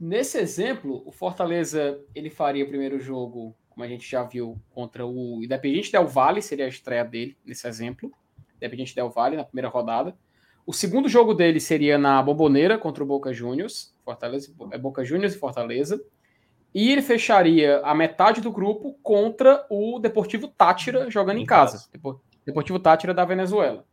Nesse 0.01 0.39
exemplo, 0.39 1.03
o 1.05 1.13
Fortaleza, 1.13 2.01
ele 2.15 2.31
faria 2.31 2.65
o 2.65 2.69
primeiro 2.69 2.99
jogo, 2.99 3.55
como 3.69 3.85
a 3.85 3.87
gente 3.89 4.11
já 4.11 4.23
viu, 4.23 4.59
contra 4.71 5.05
o 5.05 5.45
Independiente 5.45 5.93
Del 5.93 6.07
Valle, 6.07 6.41
seria 6.41 6.65
a 6.65 6.69
estreia 6.69 7.05
dele, 7.05 7.37
nesse 7.45 7.69
exemplo. 7.69 8.11
Independiente 8.57 8.95
Del 8.95 9.11
Valle, 9.11 9.37
na 9.37 9.45
primeira 9.45 9.69
rodada. 9.69 10.17
O 10.65 10.73
segundo 10.73 11.11
jogo 11.11 11.35
dele 11.35 11.61
seria 11.61 11.99
na 11.99 12.23
Bomboneira 12.23 12.79
contra 12.79 13.05
o 13.05 13.07
Boca 13.07 13.35
Juniors, 13.35 13.95
Fortaleza, 14.03 14.51
é 14.71 14.79
Boca 14.79 15.05
Juniors 15.05 15.35
e 15.35 15.39
Fortaleza. 15.39 16.03
E 16.75 16.91
ele 16.91 17.03
fecharia 17.03 17.81
a 17.85 17.95
metade 17.95 18.41
do 18.41 18.51
grupo 18.51 18.95
contra 19.03 19.67
o 19.69 19.99
Deportivo 19.99 20.49
Tátira 20.49 21.11
jogando 21.11 21.37
em 21.39 21.45
casa. 21.45 21.73
casa. 21.73 21.89
Depo- 21.93 22.23
Deportivo 22.47 22.79
Tátira 22.79 23.13
da 23.13 23.27
Venezuela. 23.27 23.85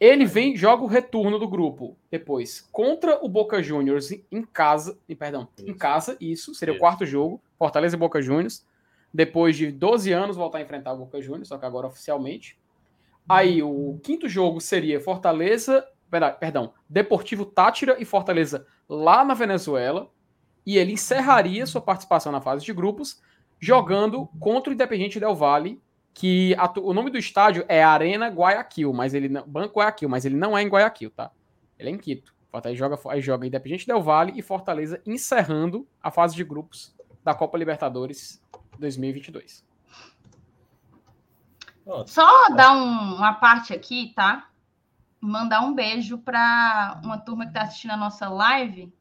Ele 0.00 0.24
vem, 0.24 0.56
joga 0.56 0.84
o 0.84 0.86
retorno 0.86 1.38
do 1.38 1.48
grupo 1.48 1.96
depois 2.10 2.60
contra 2.70 3.18
o 3.24 3.28
Boca 3.28 3.60
Juniors 3.62 4.12
em 4.12 4.42
casa, 4.52 4.96
em- 5.08 5.16
perdão, 5.16 5.48
em 5.58 5.70
Isso. 5.70 5.76
casa, 5.78 6.16
isso, 6.20 6.54
seria 6.54 6.72
o 6.72 6.76
Isso. 6.76 6.80
quarto 6.80 7.04
jogo, 7.04 7.40
Fortaleza 7.58 7.96
e 7.96 7.98
Boca 7.98 8.22
Juniors. 8.22 8.64
Depois 9.12 9.56
de 9.56 9.72
12 9.72 10.12
anos 10.12 10.36
voltar 10.36 10.58
a 10.58 10.62
enfrentar 10.62 10.92
o 10.92 10.98
Boca 10.98 11.20
Juniors, 11.20 11.48
só 11.48 11.58
que 11.58 11.66
agora 11.66 11.86
oficialmente. 11.88 12.56
Aí 13.28 13.62
o 13.62 13.98
quinto 14.02 14.28
jogo 14.28 14.60
seria 14.60 15.00
Fortaleza, 15.00 15.84
perdão, 16.38 16.72
Deportivo 16.88 17.44
Tátira 17.44 17.96
e 17.98 18.04
Fortaleza 18.04 18.66
lá 18.88 19.24
na 19.24 19.34
Venezuela. 19.34 20.10
E 20.64 20.76
ele 20.78 20.92
encerraria 20.92 21.66
sua 21.66 21.80
participação 21.80 22.30
na 22.30 22.40
fase 22.42 22.64
de 22.64 22.72
grupos 22.74 23.20
jogando 23.58 24.28
contra 24.38 24.70
o 24.70 24.74
Independiente 24.74 25.18
Del 25.18 25.34
Valle, 25.34 25.80
que 26.18 26.52
atu- 26.58 26.84
o 26.84 26.92
nome 26.92 27.10
do 27.10 27.18
estádio 27.18 27.64
é 27.68 27.82
Arena 27.82 28.26
Guayaquil, 28.28 28.92
mas 28.92 29.14
ele 29.14 29.28
não, 29.28 29.46
Banco 29.46 29.78
Guayaquil, 29.78 30.08
mas 30.08 30.24
ele 30.24 30.34
não 30.36 30.58
é 30.58 30.62
em 30.62 30.68
Guayaquil, 30.68 31.10
tá? 31.10 31.30
Ele 31.78 31.90
é 31.90 31.92
em 31.92 31.98
Quito. 31.98 32.34
Fortaleza 32.50 32.76
joga, 32.78 32.98
aí 33.10 33.20
joga 33.20 33.46
Independiente 33.46 33.86
Del 33.86 34.02
Valle 34.02 34.32
e 34.34 34.42
Fortaleza 34.42 35.00
encerrando 35.06 35.86
a 36.02 36.10
fase 36.10 36.34
de 36.34 36.42
grupos 36.42 36.92
da 37.22 37.34
Copa 37.34 37.56
Libertadores 37.56 38.42
2022. 38.80 39.64
Pronto. 41.84 42.10
Só 42.10 42.48
dar 42.54 42.72
um- 42.72 43.14
uma 43.16 43.34
parte 43.34 43.72
aqui, 43.72 44.12
tá? 44.16 44.48
Mandar 45.20 45.60
um 45.60 45.72
beijo 45.74 46.18
para 46.18 47.00
uma 47.04 47.18
turma 47.18 47.44
que 47.44 47.50
está 47.50 47.62
assistindo 47.62 47.92
a 47.92 47.96
nossa 47.96 48.28
live. 48.28 48.92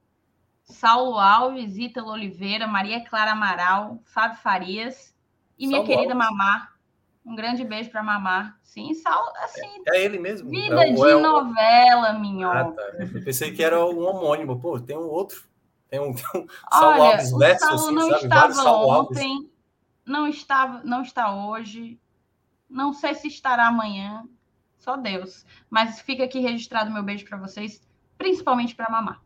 Saulo 0.63 1.17
Alves, 1.17 1.77
Ítalo 1.77 2.11
Oliveira, 2.11 2.67
Maria 2.67 3.03
Clara 3.03 3.31
Amaral, 3.31 3.99
Fábio 4.03 4.37
Farias 4.37 5.15
e 5.57 5.65
minha 5.65 5.79
Saulo 5.79 5.87
querida 5.87 6.13
Alves? 6.13 6.27
Mamá. 6.29 6.76
Um 7.27 7.35
grande 7.35 7.65
beijo 7.65 7.91
para 7.91 8.01
Mamá. 8.01 8.55
Sim, 8.63 8.93
Saulo, 8.93 9.33
assim, 9.43 9.83
É 9.89 10.01
ele 10.01 10.17
mesmo? 10.17 10.49
vida 10.49 10.81
é, 10.81 10.93
de 10.93 11.01
é 11.01 11.15
novela, 11.19 12.07
Ah, 12.11 12.13
minhoca. 12.13 12.71
tá. 12.71 12.81
Eu 12.99 13.21
pensei 13.23 13.51
que 13.51 13.61
era 13.61 13.85
um 13.85 13.99
homônimo. 13.99 14.57
Pô, 14.61 14.79
tem 14.79 14.97
um 14.97 15.09
outro. 15.09 15.43
Tem 15.89 15.99
um, 15.99 16.13
tem 16.15 16.41
um 16.41 16.47
Saulo 16.71 17.01
Olha, 17.01 17.03
Alves 17.11 17.29
Saulo 17.29 17.43
assim, 17.43 17.95
não 17.95 18.09
sabe? 18.11 18.23
estava 18.23 18.69
ontem, 18.71 19.51
não 20.05 20.27
estava, 20.27 20.81
não 20.85 21.01
está 21.01 21.35
hoje. 21.35 21.99
Não 22.69 22.93
sei 22.93 23.13
se 23.13 23.27
estará 23.27 23.67
amanhã. 23.67 24.23
Só 24.77 24.95
Deus. 24.95 25.45
Mas 25.69 25.99
fica 25.99 26.23
aqui 26.23 26.39
registrado 26.39 26.91
meu 26.91 27.03
beijo 27.03 27.25
para 27.25 27.37
vocês, 27.37 27.81
principalmente 28.17 28.73
para 28.73 28.89
mamar. 28.89 29.21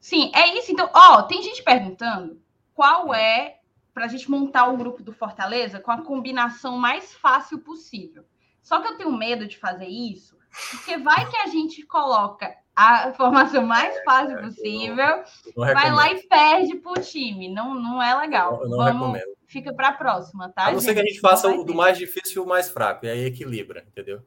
Sim, 0.00 0.32
é 0.34 0.58
isso. 0.58 0.72
Então, 0.72 0.90
ó, 0.92 1.22
tem 1.22 1.40
gente 1.40 1.62
perguntando 1.62 2.42
qual 2.74 3.14
é 3.14 3.60
para 3.94 4.06
a 4.06 4.08
gente 4.08 4.30
montar 4.30 4.68
o 4.68 4.76
grupo 4.76 5.02
do 5.02 5.12
Fortaleza 5.12 5.80
com 5.80 5.90
a 5.90 6.02
combinação 6.02 6.78
mais 6.78 7.14
fácil 7.14 7.58
possível. 7.58 8.24
Só 8.62 8.80
que 8.80 8.88
eu 8.88 8.96
tenho 8.96 9.12
medo 9.12 9.46
de 9.46 9.58
fazer 9.58 9.86
isso, 9.86 10.38
porque 10.70 10.96
vai 10.98 11.28
que 11.28 11.36
a 11.36 11.46
gente 11.46 11.84
coloca 11.84 12.54
a 12.74 13.12
formação 13.12 13.66
mais 13.66 14.02
fácil 14.02 14.40
possível 14.40 15.22
Não 15.54 15.66
vai 15.66 15.74
recomendo. 15.74 15.96
lá 15.96 16.12
e 16.12 16.22
perde 16.22 16.76
pro 16.76 16.94
time. 16.94 17.52
Não, 17.52 17.74
não 17.74 18.02
é 18.02 18.14
legal. 18.14 18.62
Não 18.66 18.78
Vamos, 18.78 18.92
recomendo. 18.92 19.36
fica 19.46 19.74
para 19.74 19.88
a 19.88 19.92
próxima, 19.92 20.50
tá? 20.50 20.68
A 20.68 20.72
não 20.72 20.80
ser 20.80 20.94
que 20.94 21.00
a 21.00 21.04
gente 21.04 21.22
Não 21.22 21.30
faça 21.30 21.48
vai 21.48 21.58
o 21.58 21.64
do 21.64 21.74
mais 21.74 21.98
difícil 21.98 22.42
e 22.42 22.46
o 22.46 22.48
mais 22.48 22.70
fraco, 22.70 23.04
e 23.04 23.10
aí 23.10 23.24
equilibra, 23.24 23.84
entendeu? 23.86 24.22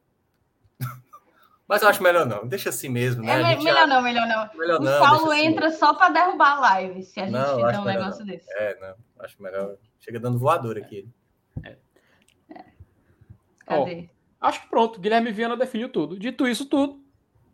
Mas 1.66 1.82
eu 1.82 1.88
acho 1.88 2.02
melhor 2.02 2.24
não, 2.24 2.46
deixa 2.46 2.68
assim 2.68 2.88
mesmo, 2.88 3.24
né? 3.24 3.52
É, 3.52 3.56
melhor 3.56 3.74
já... 3.74 3.86
não, 3.88 4.02
melhor 4.02 4.26
não. 4.28 4.48
Melhor 4.56 4.80
o 4.80 4.84
não, 4.84 4.98
Saulo 5.04 5.32
assim 5.32 5.46
entra 5.46 5.70
só 5.72 5.94
para 5.94 6.10
derrubar 6.10 6.58
a 6.58 6.60
live, 6.60 7.02
se 7.02 7.18
a 7.18 7.24
gente 7.24 7.32
não, 7.32 7.56
fizer 7.56 7.66
um 7.66 7.72
não. 7.72 7.84
negócio 7.84 8.24
desse. 8.24 8.46
É, 8.56 8.78
não, 8.78 8.94
acho 9.20 9.42
melhor. 9.42 9.76
Chega 9.98 10.20
dando 10.20 10.38
voador 10.38 10.76
aqui. 10.78 11.08
É. 11.64 11.76
Cadê? 13.66 14.08
Oh, 14.40 14.46
acho 14.46 14.62
que 14.62 14.68
pronto, 14.68 15.00
Guilherme 15.00 15.32
Viana 15.32 15.56
definiu 15.56 15.88
tudo. 15.88 16.18
Dito 16.18 16.46
isso 16.46 16.66
tudo, 16.66 17.02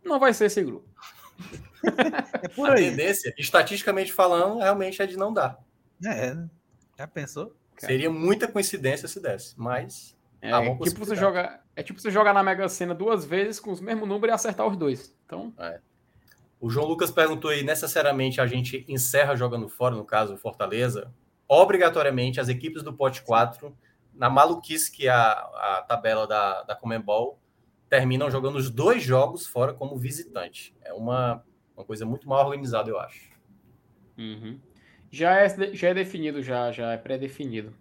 não 0.05 0.19
vai 0.19 0.35
ser 0.35 0.47
esse 0.47 0.63
grupo. 0.63 0.89
é 2.43 2.49
por 2.49 2.71
aí. 2.71 2.87
A 2.87 2.91
tendência, 2.91 3.35
estatisticamente 3.39 4.13
falando, 4.13 4.59
realmente 4.59 5.01
é 5.01 5.07
de 5.07 5.17
não 5.17 5.33
dar. 5.33 5.59
É, 6.05 6.37
já 6.99 7.07
pensou? 7.07 7.57
Seria 7.79 8.11
muita 8.11 8.47
coincidência 8.47 9.09
se 9.09 9.21
desse, 9.21 9.59
mas. 9.59 10.17
É, 10.41 10.51
tipo 10.85 11.05
você 11.05 11.17
joga, 11.17 11.61
é 11.75 11.83
tipo 11.83 12.01
você 12.01 12.11
jogar 12.11 12.35
na 12.35 12.43
Mega 12.43 12.69
Sena 12.69 12.95
duas 12.95 13.25
vezes 13.25 13.59
com 13.59 13.71
os 13.71 13.81
mesmos 13.81 14.09
números 14.09 14.33
e 14.33 14.35
acertar 14.35 14.67
os 14.67 14.77
dois. 14.77 15.17
Então. 15.25 15.53
É. 15.59 15.81
O 16.61 16.71
João 16.71 16.87
Lucas 16.87 17.11
perguntou 17.11 17.51
aí: 17.51 17.63
necessariamente 17.63 18.41
a 18.41 18.47
gente 18.47 18.85
encerra 18.89 19.35
jogando 19.35 19.69
fora, 19.69 19.95
no 19.97 20.05
caso, 20.05 20.37
Fortaleza? 20.37 21.13
Obrigatoriamente, 21.55 22.41
as 22.41 22.49
equipes 22.49 22.83
do 22.83 22.95
pote 22.95 23.21
4, 23.21 23.77
na 24.15 24.31
maluquice 24.31 24.91
que 24.91 25.07
é 25.07 25.11
a, 25.11 25.33
a 25.33 25.85
tabela 25.87 26.27
da, 26.27 26.63
da 26.63 26.75
Comembol, 26.75 27.39
terminam 27.91 28.31
jogando 28.31 28.57
os 28.57 28.71
dois 28.71 29.03
jogos 29.03 29.47
fora 29.47 29.75
como 29.75 29.99
visitante. 29.99 30.75
É 30.81 30.95
uma, 30.95 31.45
uma 31.77 31.85
coisa 31.85 32.07
muito 32.07 32.27
mal 32.27 32.43
organizada, 32.47 32.89
eu 32.89 32.99
acho. 32.99 33.31
Uhum. 34.17 34.59
Já, 35.11 35.41
é, 35.41 35.75
já 35.75 35.91
é 35.91 35.93
definido, 35.93 36.43
já, 36.43 36.73
já 36.73 36.93
é 36.93 36.97
pré-definido. 36.97 37.75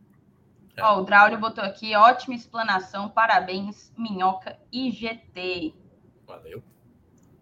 É. 0.75 0.83
Ó, 0.83 0.99
o 0.99 1.05
Draulio 1.05 1.39
botou 1.39 1.63
aqui, 1.63 1.95
ótima 1.95 2.35
explanação, 2.35 3.07
parabéns, 3.07 3.93
Minhoca 3.97 4.59
IGT. 4.69 5.73
Valeu. 6.27 6.61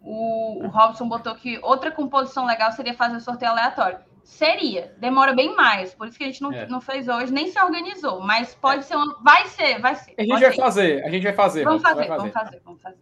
O, 0.04 0.64
o 0.64 0.68
Robson 0.68 1.10
botou 1.10 1.34
que 1.34 1.58
outra 1.64 1.90
composição 1.90 2.46
legal 2.46 2.72
seria 2.72 2.94
fazer 2.94 3.18
o 3.18 3.20
sorteio 3.20 3.50
aleatório. 3.50 4.08
Seria, 4.30 4.94
demora 5.00 5.34
bem 5.34 5.56
mais, 5.56 5.94
por 5.94 6.08
isso 6.08 6.18
que 6.18 6.24
a 6.24 6.28
gente 6.28 6.42
não, 6.42 6.54
é. 6.54 6.68
não 6.68 6.80
fez 6.80 7.08
hoje, 7.08 7.34
nem 7.34 7.52
se 7.52 7.60
organizou, 7.60 8.22
mas 8.22 8.54
pode 8.54 8.86
ser 8.86 8.96
uma. 8.96 9.20
Vai 9.24 9.48
ser, 9.48 9.82
vai 9.82 9.96
ser. 9.96 10.14
A 10.18 10.22
gente 10.22 10.40
vai 10.40 10.52
ser. 10.52 10.62
fazer, 10.62 11.04
a 11.04 11.10
gente 11.10 11.24
vai 11.24 11.34
fazer. 11.34 11.64
Vamos 11.64 11.82
fazer, 11.82 12.06
fazer, 12.06 12.18
vamos 12.18 12.34
fazer, 12.34 12.62
vamos 12.64 12.82
fazer. 12.82 12.98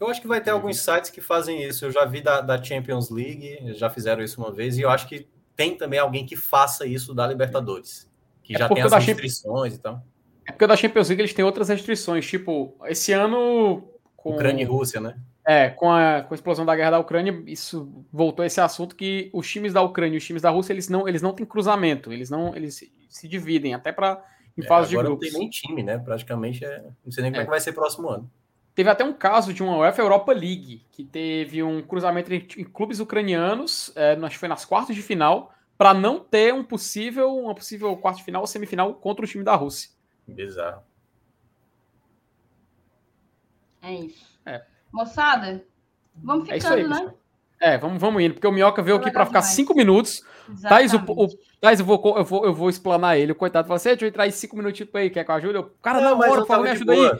Eu 0.00 0.08
acho 0.08 0.22
que 0.22 0.26
vai 0.26 0.40
ter 0.40 0.50
alguns 0.50 0.80
sites 0.80 1.10
que 1.10 1.20
fazem 1.20 1.62
isso. 1.62 1.84
Eu 1.84 1.92
já 1.92 2.06
vi 2.06 2.22
da, 2.22 2.40
da 2.40 2.60
Champions 2.60 3.10
League, 3.10 3.74
já 3.74 3.90
fizeram 3.90 4.24
isso 4.24 4.40
uma 4.40 4.50
vez, 4.50 4.78
e 4.78 4.80
eu 4.80 4.88
acho 4.88 5.06
que 5.06 5.28
tem 5.54 5.76
também 5.76 6.00
alguém 6.00 6.24
que 6.24 6.34
faça 6.34 6.86
isso 6.86 7.14
da 7.14 7.26
Libertadores, 7.26 8.10
que 8.42 8.56
é 8.56 8.58
já 8.58 8.66
tem 8.66 8.82
as 8.82 8.90
restrições 8.90 9.74
Champions... 9.74 9.74
e 9.74 9.78
tal. 9.78 10.02
É 10.48 10.52
porque 10.52 10.66
da 10.66 10.76
Champions 10.76 11.08
League 11.08 11.20
eles 11.20 11.34
têm 11.34 11.44
outras 11.44 11.68
restrições, 11.68 12.26
tipo, 12.26 12.74
esse 12.86 13.12
ano. 13.12 13.86
Com... 14.16 14.30
Ucrânia 14.30 14.62
e 14.62 14.66
Rússia, 14.66 14.98
né? 14.98 15.14
É, 15.46 15.68
com 15.68 15.90
a, 15.90 16.22
com 16.22 16.32
a 16.32 16.36
explosão 16.36 16.64
da 16.64 16.74
guerra 16.74 16.92
da 16.92 16.98
Ucrânia, 16.98 17.42
isso 17.46 18.06
voltou 18.10 18.42
a 18.42 18.46
esse 18.46 18.60
assunto 18.60 18.96
que 18.96 19.30
os 19.32 19.46
times 19.48 19.74
da 19.74 19.82
Ucrânia 19.82 20.14
e 20.14 20.18
os 20.18 20.24
times 20.24 20.40
da 20.40 20.48
Rússia, 20.48 20.72
eles 20.72 20.88
não, 20.88 21.06
eles 21.06 21.20
não 21.20 21.34
têm 21.34 21.44
cruzamento, 21.44 22.10
eles 22.10 22.30
não 22.30 22.56
eles 22.56 22.82
se 23.10 23.28
dividem, 23.28 23.74
até 23.74 23.92
para 23.92 24.24
em 24.56 24.62
é, 24.62 24.66
fase 24.66 24.90
de 24.90 24.96
grupos. 24.96 25.26
não 25.26 25.32
tem 25.32 25.40
nem 25.40 25.50
time, 25.50 25.82
né? 25.82 25.98
Praticamente, 25.98 26.64
é, 26.64 26.84
não 27.04 27.12
sei 27.12 27.22
nem 27.22 27.32
como 27.32 27.40
é. 27.40 27.42
é 27.42 27.44
que 27.44 27.50
vai 27.50 27.60
ser 27.60 27.72
próximo 27.72 28.08
ano. 28.08 28.30
Teve 28.74 28.88
até 28.88 29.04
um 29.04 29.12
caso 29.12 29.52
de 29.52 29.62
uma 29.62 29.76
UEFA 29.78 30.02
Europa 30.02 30.32
League, 30.32 30.84
que 30.90 31.04
teve 31.04 31.62
um 31.62 31.80
cruzamento 31.82 32.32
em 32.34 32.64
clubes 32.64 32.98
ucranianos, 32.98 33.92
é, 33.94 34.14
acho 34.14 34.30
que 34.30 34.38
foi 34.38 34.48
nas 34.48 34.64
quartas 34.64 34.96
de 34.96 35.02
final, 35.02 35.54
para 35.78 35.94
não 35.94 36.18
ter 36.20 36.52
um 36.52 36.64
possível, 36.64 37.36
uma 37.36 37.54
possível 37.54 37.96
quarto 37.96 38.18
de 38.18 38.24
final 38.24 38.40
ou 38.40 38.46
semifinal 38.46 38.94
contra 38.94 39.24
o 39.24 39.28
time 39.28 39.44
da 39.44 39.54
Rússia. 39.54 39.90
Bizarro. 40.26 40.82
É 43.82 43.92
isso. 43.92 44.33
Moçada, 44.94 45.64
vamos 46.14 46.48
ficando, 46.48 46.74
é 46.74 46.82
aí, 46.82 46.88
né? 46.88 47.12
É, 47.60 47.76
vamos, 47.76 48.00
vamos 48.00 48.22
indo, 48.22 48.34
porque 48.34 48.46
o 48.46 48.52
Minhoca 48.52 48.80
veio 48.80 48.96
aqui 48.96 49.10
para 49.10 49.26
ficar 49.26 49.42
cinco 49.42 49.74
minutos. 49.74 50.22
Thais, 50.62 50.92
o, 50.92 50.98
o, 50.98 51.28
Thais, 51.60 51.80
eu 51.80 51.86
vou, 51.86 52.00
eu, 52.16 52.24
vou, 52.24 52.44
eu 52.44 52.54
vou 52.54 52.70
explanar 52.70 53.18
ele. 53.18 53.32
O 53.32 53.34
coitado 53.34 53.66
fala 53.66 53.76
assim: 53.76 53.88
deixa 53.88 54.04
eu 54.04 54.08
entrar 54.08 54.24
aí 54.24 54.30
cinco 54.30 54.56
minutintos 54.56 54.94
aí, 54.94 55.10
quer 55.10 55.24
que 55.24 55.30
eu 55.30 55.34
ajude? 55.34 55.54
Eu, 55.54 55.64
cara, 55.82 56.00
não, 56.00 56.18
hora, 56.18 56.28
por 56.28 56.46
favor, 56.46 56.62
me 56.62 56.70
ajuda 56.70 56.92
aí. 56.92 57.10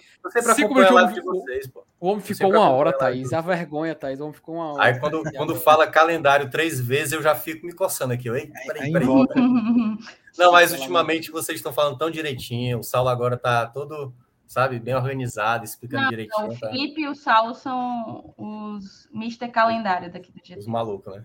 Cinco 0.54 0.74
minutos. 0.74 1.24
Vocês, 1.24 1.70
o 1.98 2.06
homem 2.06 2.20
ficou 2.20 2.50
uma 2.50 2.70
hora, 2.70 2.92
Thaís. 2.92 3.32
A 3.32 3.40
vergonha, 3.40 3.94
Thaís. 3.94 4.20
O 4.20 4.24
homem 4.24 4.34
ficou 4.34 4.54
uma 4.54 4.74
hora. 4.74 4.84
Aí 4.84 5.00
quando, 5.00 5.22
quando 5.32 5.56
fala 5.56 5.86
calendário 5.88 6.48
três 6.50 6.78
vezes, 6.78 7.14
eu 7.14 7.22
já 7.22 7.34
fico 7.34 7.66
me 7.66 7.72
coçando 7.72 8.12
aqui. 8.12 8.28
Ei, 8.28 8.52
peraí, 8.66 8.92
peraí. 8.92 9.08
Não, 10.38 10.52
mas 10.52 10.72
ultimamente 10.72 11.30
vocês 11.30 11.58
estão 11.58 11.72
falando 11.72 11.98
tão 11.98 12.10
direitinho. 12.10 12.80
O 12.80 12.84
Saulo 12.84 13.08
agora 13.08 13.36
tá 13.36 13.66
todo 13.66 14.12
sabe, 14.46 14.78
bem 14.78 14.94
organizado, 14.94 15.64
explicando 15.64 16.04
não, 16.04 16.10
direitinho. 16.10 16.48
o 16.48 16.58
tá? 16.58 16.68
Felipe 16.68 17.02
e 17.02 17.08
o 17.08 17.14
Saulo 17.14 17.54
são 17.54 18.34
os 18.36 19.08
Mr. 19.12 19.48
Calendário 19.48 20.12
daqui 20.12 20.32
do 20.32 20.40
dia. 20.40 20.58
Os 20.58 20.66
malucos, 20.66 21.14
né? 21.14 21.24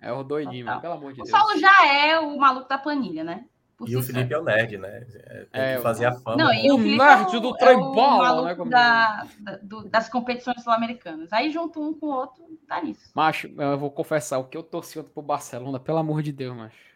É 0.00 0.12
o 0.12 0.22
doidinho, 0.22 0.66
mano, 0.66 0.80
pelo 0.80 0.94
amor 0.94 1.12
de 1.12 1.20
o 1.20 1.24
Deus. 1.24 1.28
O 1.28 1.38
Saulo 1.38 1.60
já 1.60 1.86
é 1.86 2.18
o 2.18 2.38
maluco 2.38 2.68
da 2.68 2.78
planilha, 2.78 3.22
né? 3.22 3.44
Por 3.76 3.88
e 3.88 3.92
si 3.92 3.96
o 3.96 4.02
Felipe 4.02 4.34
é 4.34 4.38
o 4.38 4.44
nerd, 4.44 4.76
né? 4.76 5.06
É, 5.14 5.46
tem 5.50 5.62
é, 5.62 5.76
que 5.76 5.82
fazer 5.82 6.04
a 6.04 6.12
fama. 6.12 6.36
Não, 6.36 6.52
e 6.52 6.70
o, 6.70 6.76
o 6.76 6.78
nerd 6.78 7.34
é 7.34 7.40
do 7.40 7.54
trem 7.54 7.78
é 7.78 8.54
né? 8.54 8.54
Da, 8.66 9.26
da, 9.38 9.56
do, 9.62 9.88
das 9.88 10.08
competições 10.08 10.62
sul-americanas. 10.62 11.32
Aí 11.32 11.50
junto 11.50 11.82
um 11.82 11.94
com 11.94 12.06
o 12.06 12.10
outro, 12.10 12.44
tá 12.68 12.82
nisso. 12.82 13.10
Macho, 13.14 13.50
eu 13.56 13.78
vou 13.78 13.90
confessar, 13.90 14.38
o 14.38 14.44
que 14.44 14.56
eu 14.56 14.62
torci 14.62 15.02
pro 15.02 15.22
Barcelona, 15.22 15.80
pelo 15.80 15.96
amor 15.98 16.22
de 16.22 16.30
Deus, 16.30 16.54
macho. 16.54 16.89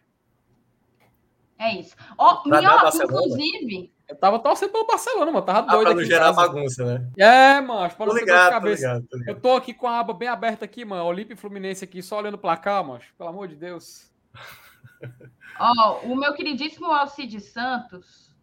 É 1.58 1.78
isso. 1.78 1.94
Ó, 2.18 2.42
oh, 2.44 2.48
Minhoca, 2.48 2.90
inclusive, 2.96 3.92
eu 4.08 4.16
tava 4.16 4.38
torcendo 4.38 4.72
pelo 4.72 4.86
Barcelona, 4.86 5.30
mano. 5.30 5.46
Tava 5.46 5.62
doido. 5.62 5.80
Ah, 5.80 5.84
pra 5.84 5.94
não 5.94 6.04
gerar 6.04 6.32
bagunça, 6.32 6.84
né? 6.84 7.10
É, 7.16 7.60
mano. 7.60 7.90
Pra 7.94 8.06
não 8.06 8.14
ligado, 8.14 8.50
cabeça. 8.50 8.82
Tô 8.82 8.88
ligado, 8.88 9.06
tô 9.08 9.16
ligado. 9.16 9.36
Eu 9.36 9.40
tô 9.40 9.56
aqui 9.56 9.72
com 9.72 9.86
a 9.86 10.00
aba 10.00 10.12
bem 10.12 10.28
aberta 10.28 10.64
aqui, 10.64 10.84
mano. 10.84 11.04
Olímpia 11.04 11.34
e 11.34 11.36
Fluminense 11.36 11.84
aqui, 11.84 12.02
só 12.02 12.18
olhando 12.18 12.36
pra 12.36 12.56
cá, 12.56 12.82
mano. 12.82 13.00
Pelo 13.16 13.30
amor 13.30 13.48
de 13.48 13.56
Deus. 13.56 14.12
Ó, 15.58 16.00
oh, 16.02 16.12
o 16.12 16.16
meu 16.16 16.34
queridíssimo 16.34 16.86
Alcide 16.86 17.40
Santos, 17.40 18.34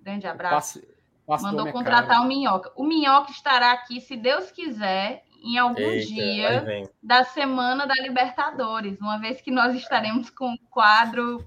grande 0.00 0.26
abraço, 0.26 0.80
passe, 0.80 0.88
passe 1.26 1.44
mandou 1.44 1.72
contratar 1.72 2.08
cara. 2.08 2.20
o 2.20 2.26
Minhoca. 2.26 2.72
O 2.76 2.84
Minhoca 2.84 3.30
estará 3.30 3.72
aqui, 3.72 4.00
se 4.00 4.16
Deus 4.16 4.50
quiser, 4.50 5.24
em 5.42 5.56
algum 5.56 5.80
Eita, 5.80 6.06
dia 6.06 6.84
da 7.02 7.24
semana 7.24 7.86
da 7.86 7.94
Libertadores, 7.94 9.00
uma 9.00 9.18
vez 9.18 9.40
que 9.40 9.50
nós 9.50 9.74
estaremos 9.74 10.28
com 10.28 10.52
o 10.52 10.58
quadro, 10.70 11.44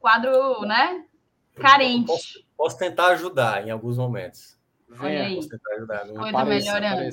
quadro, 0.00 0.62
né? 0.62 1.04
carente. 1.60 2.06
Posso, 2.06 2.44
posso, 2.56 2.78
tentar 2.78 3.08
ajudar 3.08 3.66
em 3.66 3.70
alguns 3.70 3.98
momentos. 3.98 4.58
Olha 4.98 5.24
aí. 5.24 5.36
Posso 5.36 5.48
tentar 5.48 5.74
ajudar. 5.74 6.06
Coisa 6.06 6.32
parece, 6.32 6.66
melhorando. 6.66 7.10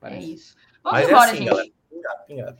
Parece. 0.00 0.26
É 0.26 0.32
isso. 0.32 0.56
Vamos 0.82 1.00
Mas 1.00 1.08
embora, 1.08 1.30
é 1.30 1.32
assim, 1.32 1.44
gente. 1.44 1.74
Galera. 2.28 2.58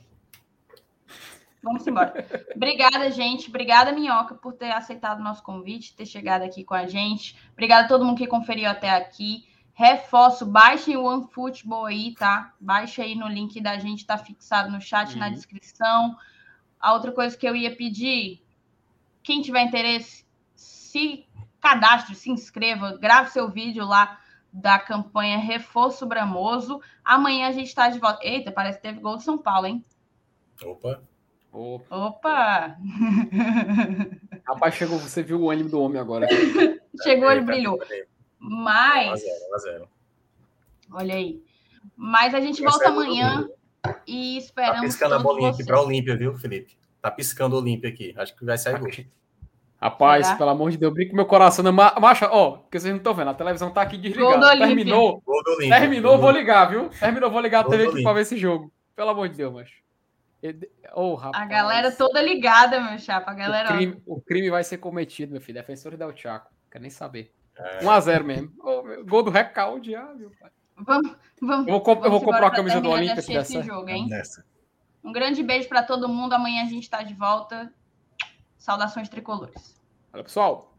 Vamos 1.63 1.87
embora. 1.87 2.27
Obrigada, 2.55 3.09
gente. 3.09 3.49
Obrigada, 3.49 3.91
Minhoca, 3.91 4.35
por 4.35 4.53
ter 4.53 4.71
aceitado 4.71 5.19
o 5.19 5.23
nosso 5.23 5.41
convite, 5.41 5.95
ter 5.95 6.05
chegado 6.05 6.43
aqui 6.43 6.63
com 6.63 6.75
a 6.75 6.85
gente. 6.85 7.35
Obrigada 7.53 7.85
a 7.85 7.87
todo 7.87 8.05
mundo 8.05 8.17
que 8.17 8.27
conferiu 8.27 8.69
até 8.69 8.91
aqui. 8.91 9.47
Reforço, 9.73 10.45
baixem 10.45 10.95
o 10.95 11.03
OneFootball 11.03 11.87
aí, 11.87 12.13
tá? 12.13 12.53
Baixa 12.59 13.01
aí 13.01 13.15
no 13.15 13.27
link 13.27 13.59
da 13.59 13.77
gente, 13.77 14.05
tá 14.05 14.17
fixado 14.17 14.71
no 14.71 14.79
chat, 14.79 15.13
uhum. 15.13 15.19
na 15.19 15.29
descrição. 15.29 16.15
A 16.79 16.93
outra 16.93 17.11
coisa 17.11 17.35
que 17.35 17.47
eu 17.47 17.55
ia 17.55 17.75
pedir, 17.75 18.44
quem 19.25 19.41
tiver 19.41 19.63
interesse, 19.63 20.23
se 20.55 21.27
cadastre, 21.59 22.13
se 22.13 22.29
inscreva, 22.29 22.95
grave 22.95 23.31
seu 23.31 23.49
vídeo 23.49 23.83
lá 23.83 24.19
da 24.53 24.77
campanha 24.77 25.39
Reforço 25.39 26.05
Bramoso. 26.05 26.79
Amanhã 27.03 27.47
a 27.47 27.51
gente 27.51 27.67
está 27.67 27.89
de 27.89 27.97
volta. 27.97 28.19
Eita, 28.23 28.51
parece 28.51 28.77
que 28.77 28.83
teve 28.83 28.99
gol 28.99 29.17
de 29.17 29.23
São 29.23 29.35
Paulo, 29.35 29.65
hein? 29.65 29.83
Opa! 30.63 31.01
Opa! 31.51 31.95
Opa. 31.97 32.77
Rapaz, 34.47 34.75
chegou, 34.75 34.99
você 34.99 35.23
viu 35.23 35.41
o 35.41 35.49
ânimo 35.49 35.69
do 35.69 35.81
homem 35.81 35.99
agora. 35.99 36.27
chegou, 37.01 37.31
ele 37.31 37.41
brilhou. 37.41 37.79
Mas. 38.37 39.23
Olha 40.91 41.15
aí. 41.15 41.43
Mas 41.95 42.35
a 42.35 42.39
gente 42.39 42.61
volta 42.61 42.89
amanhã 42.89 43.49
e 44.05 44.37
esperamos. 44.37 44.81
Tá 44.81 44.85
piscando 44.85 45.15
a 45.15 45.19
bolinha 45.19 45.51
vocês. 45.51 45.61
aqui 45.61 45.65
para 45.65 45.77
a 45.77 45.81
Olímpia, 45.81 46.15
viu, 46.15 46.37
Felipe? 46.37 46.77
Tá 47.05 47.11
piscando 47.11 47.55
o 47.55 47.59
Olímpia 47.59 47.87
aqui. 47.87 48.15
Acho 48.17 48.35
que 48.35 48.43
vai 48.43 48.57
sair 48.57 48.79
gol. 48.79 48.89
Rapaz, 49.79 50.25
Será? 50.25 50.39
pelo 50.39 50.49
amor 50.49 50.71
de 50.71 50.77
Deus, 50.79 50.91
brinco 50.91 51.15
meu 51.15 51.27
coração. 51.27 51.63
Não, 51.63 51.71
macha, 51.71 52.27
ó, 52.31 52.53
porque 52.53 52.79
vocês 52.79 52.91
não 52.91 52.97
estão 52.97 53.13
vendo, 53.13 53.29
a 53.29 53.33
televisão 53.35 53.69
tá 53.69 53.83
aqui 53.83 53.95
desligada. 53.95 54.57
Terminou. 54.57 55.21
Terminou, 55.59 56.17
vou 56.17 56.31
ligar, 56.31 56.65
viu? 56.65 56.89
Terminou, 56.89 57.29
vou 57.29 57.41
ligar 57.41 57.59
a 57.59 57.63
TV 57.65 57.89
aqui 57.89 58.01
pra 58.01 58.13
ver 58.13 58.21
esse 58.21 58.35
jogo. 58.37 58.73
Pelo 58.95 59.11
amor 59.11 59.29
de 59.29 59.37
Deus, 59.37 59.53
macho. 59.53 59.75
Oh, 60.95 61.15
a 61.31 61.45
galera 61.45 61.91
toda 61.91 62.19
ligada, 62.23 62.81
meu 62.81 62.97
chapa. 62.97 63.29
A 63.29 63.35
galera. 63.35 63.69
O 63.69 63.77
crime, 63.77 64.01
o 64.07 64.21
crime 64.21 64.49
vai 64.49 64.63
ser 64.63 64.79
cometido, 64.79 65.31
meu 65.31 65.41
filho. 65.41 65.59
Defensores 65.59 65.99
da 65.99 66.11
Chaco. 66.15 66.49
Quer 66.71 66.81
nem 66.81 66.89
saber. 66.89 67.31
É. 67.55 67.81
1x0 67.81 68.23
mesmo. 68.23 68.51
Oh, 68.63 68.81
gol 69.05 69.21
do 69.21 69.29
recalde, 69.29 69.93
ah, 69.93 70.11
meu 70.15 70.31
pai. 70.39 70.49
Vamos, 70.75 71.15
vamos. 71.39 71.67
Eu 71.67 71.73
vou, 71.73 71.81
comp 71.81 72.03
eu 72.03 72.09
vou 72.09 72.21
comprar 72.21 72.47
a 72.47 72.51
camisa 72.51 72.81
do 72.81 72.89
Olímpia 72.89 73.21
se 73.21 73.31
esse 73.31 73.61
jogo, 73.61 73.89
hein? 73.89 74.09
Um 75.05 75.11
grande 75.11 75.43
beijo 75.43 75.69
para 75.69 75.83
todo 75.83 76.09
mundo. 76.09 76.33
Amanhã 76.33 76.63
a 76.63 76.65
gente 76.65 76.83
está 76.83 77.03
de 77.03 77.13
volta. 77.13 77.71
Saudações 78.57 79.07
tricolores. 79.07 79.79
Olha, 80.11 80.23
pessoal. 80.23 80.74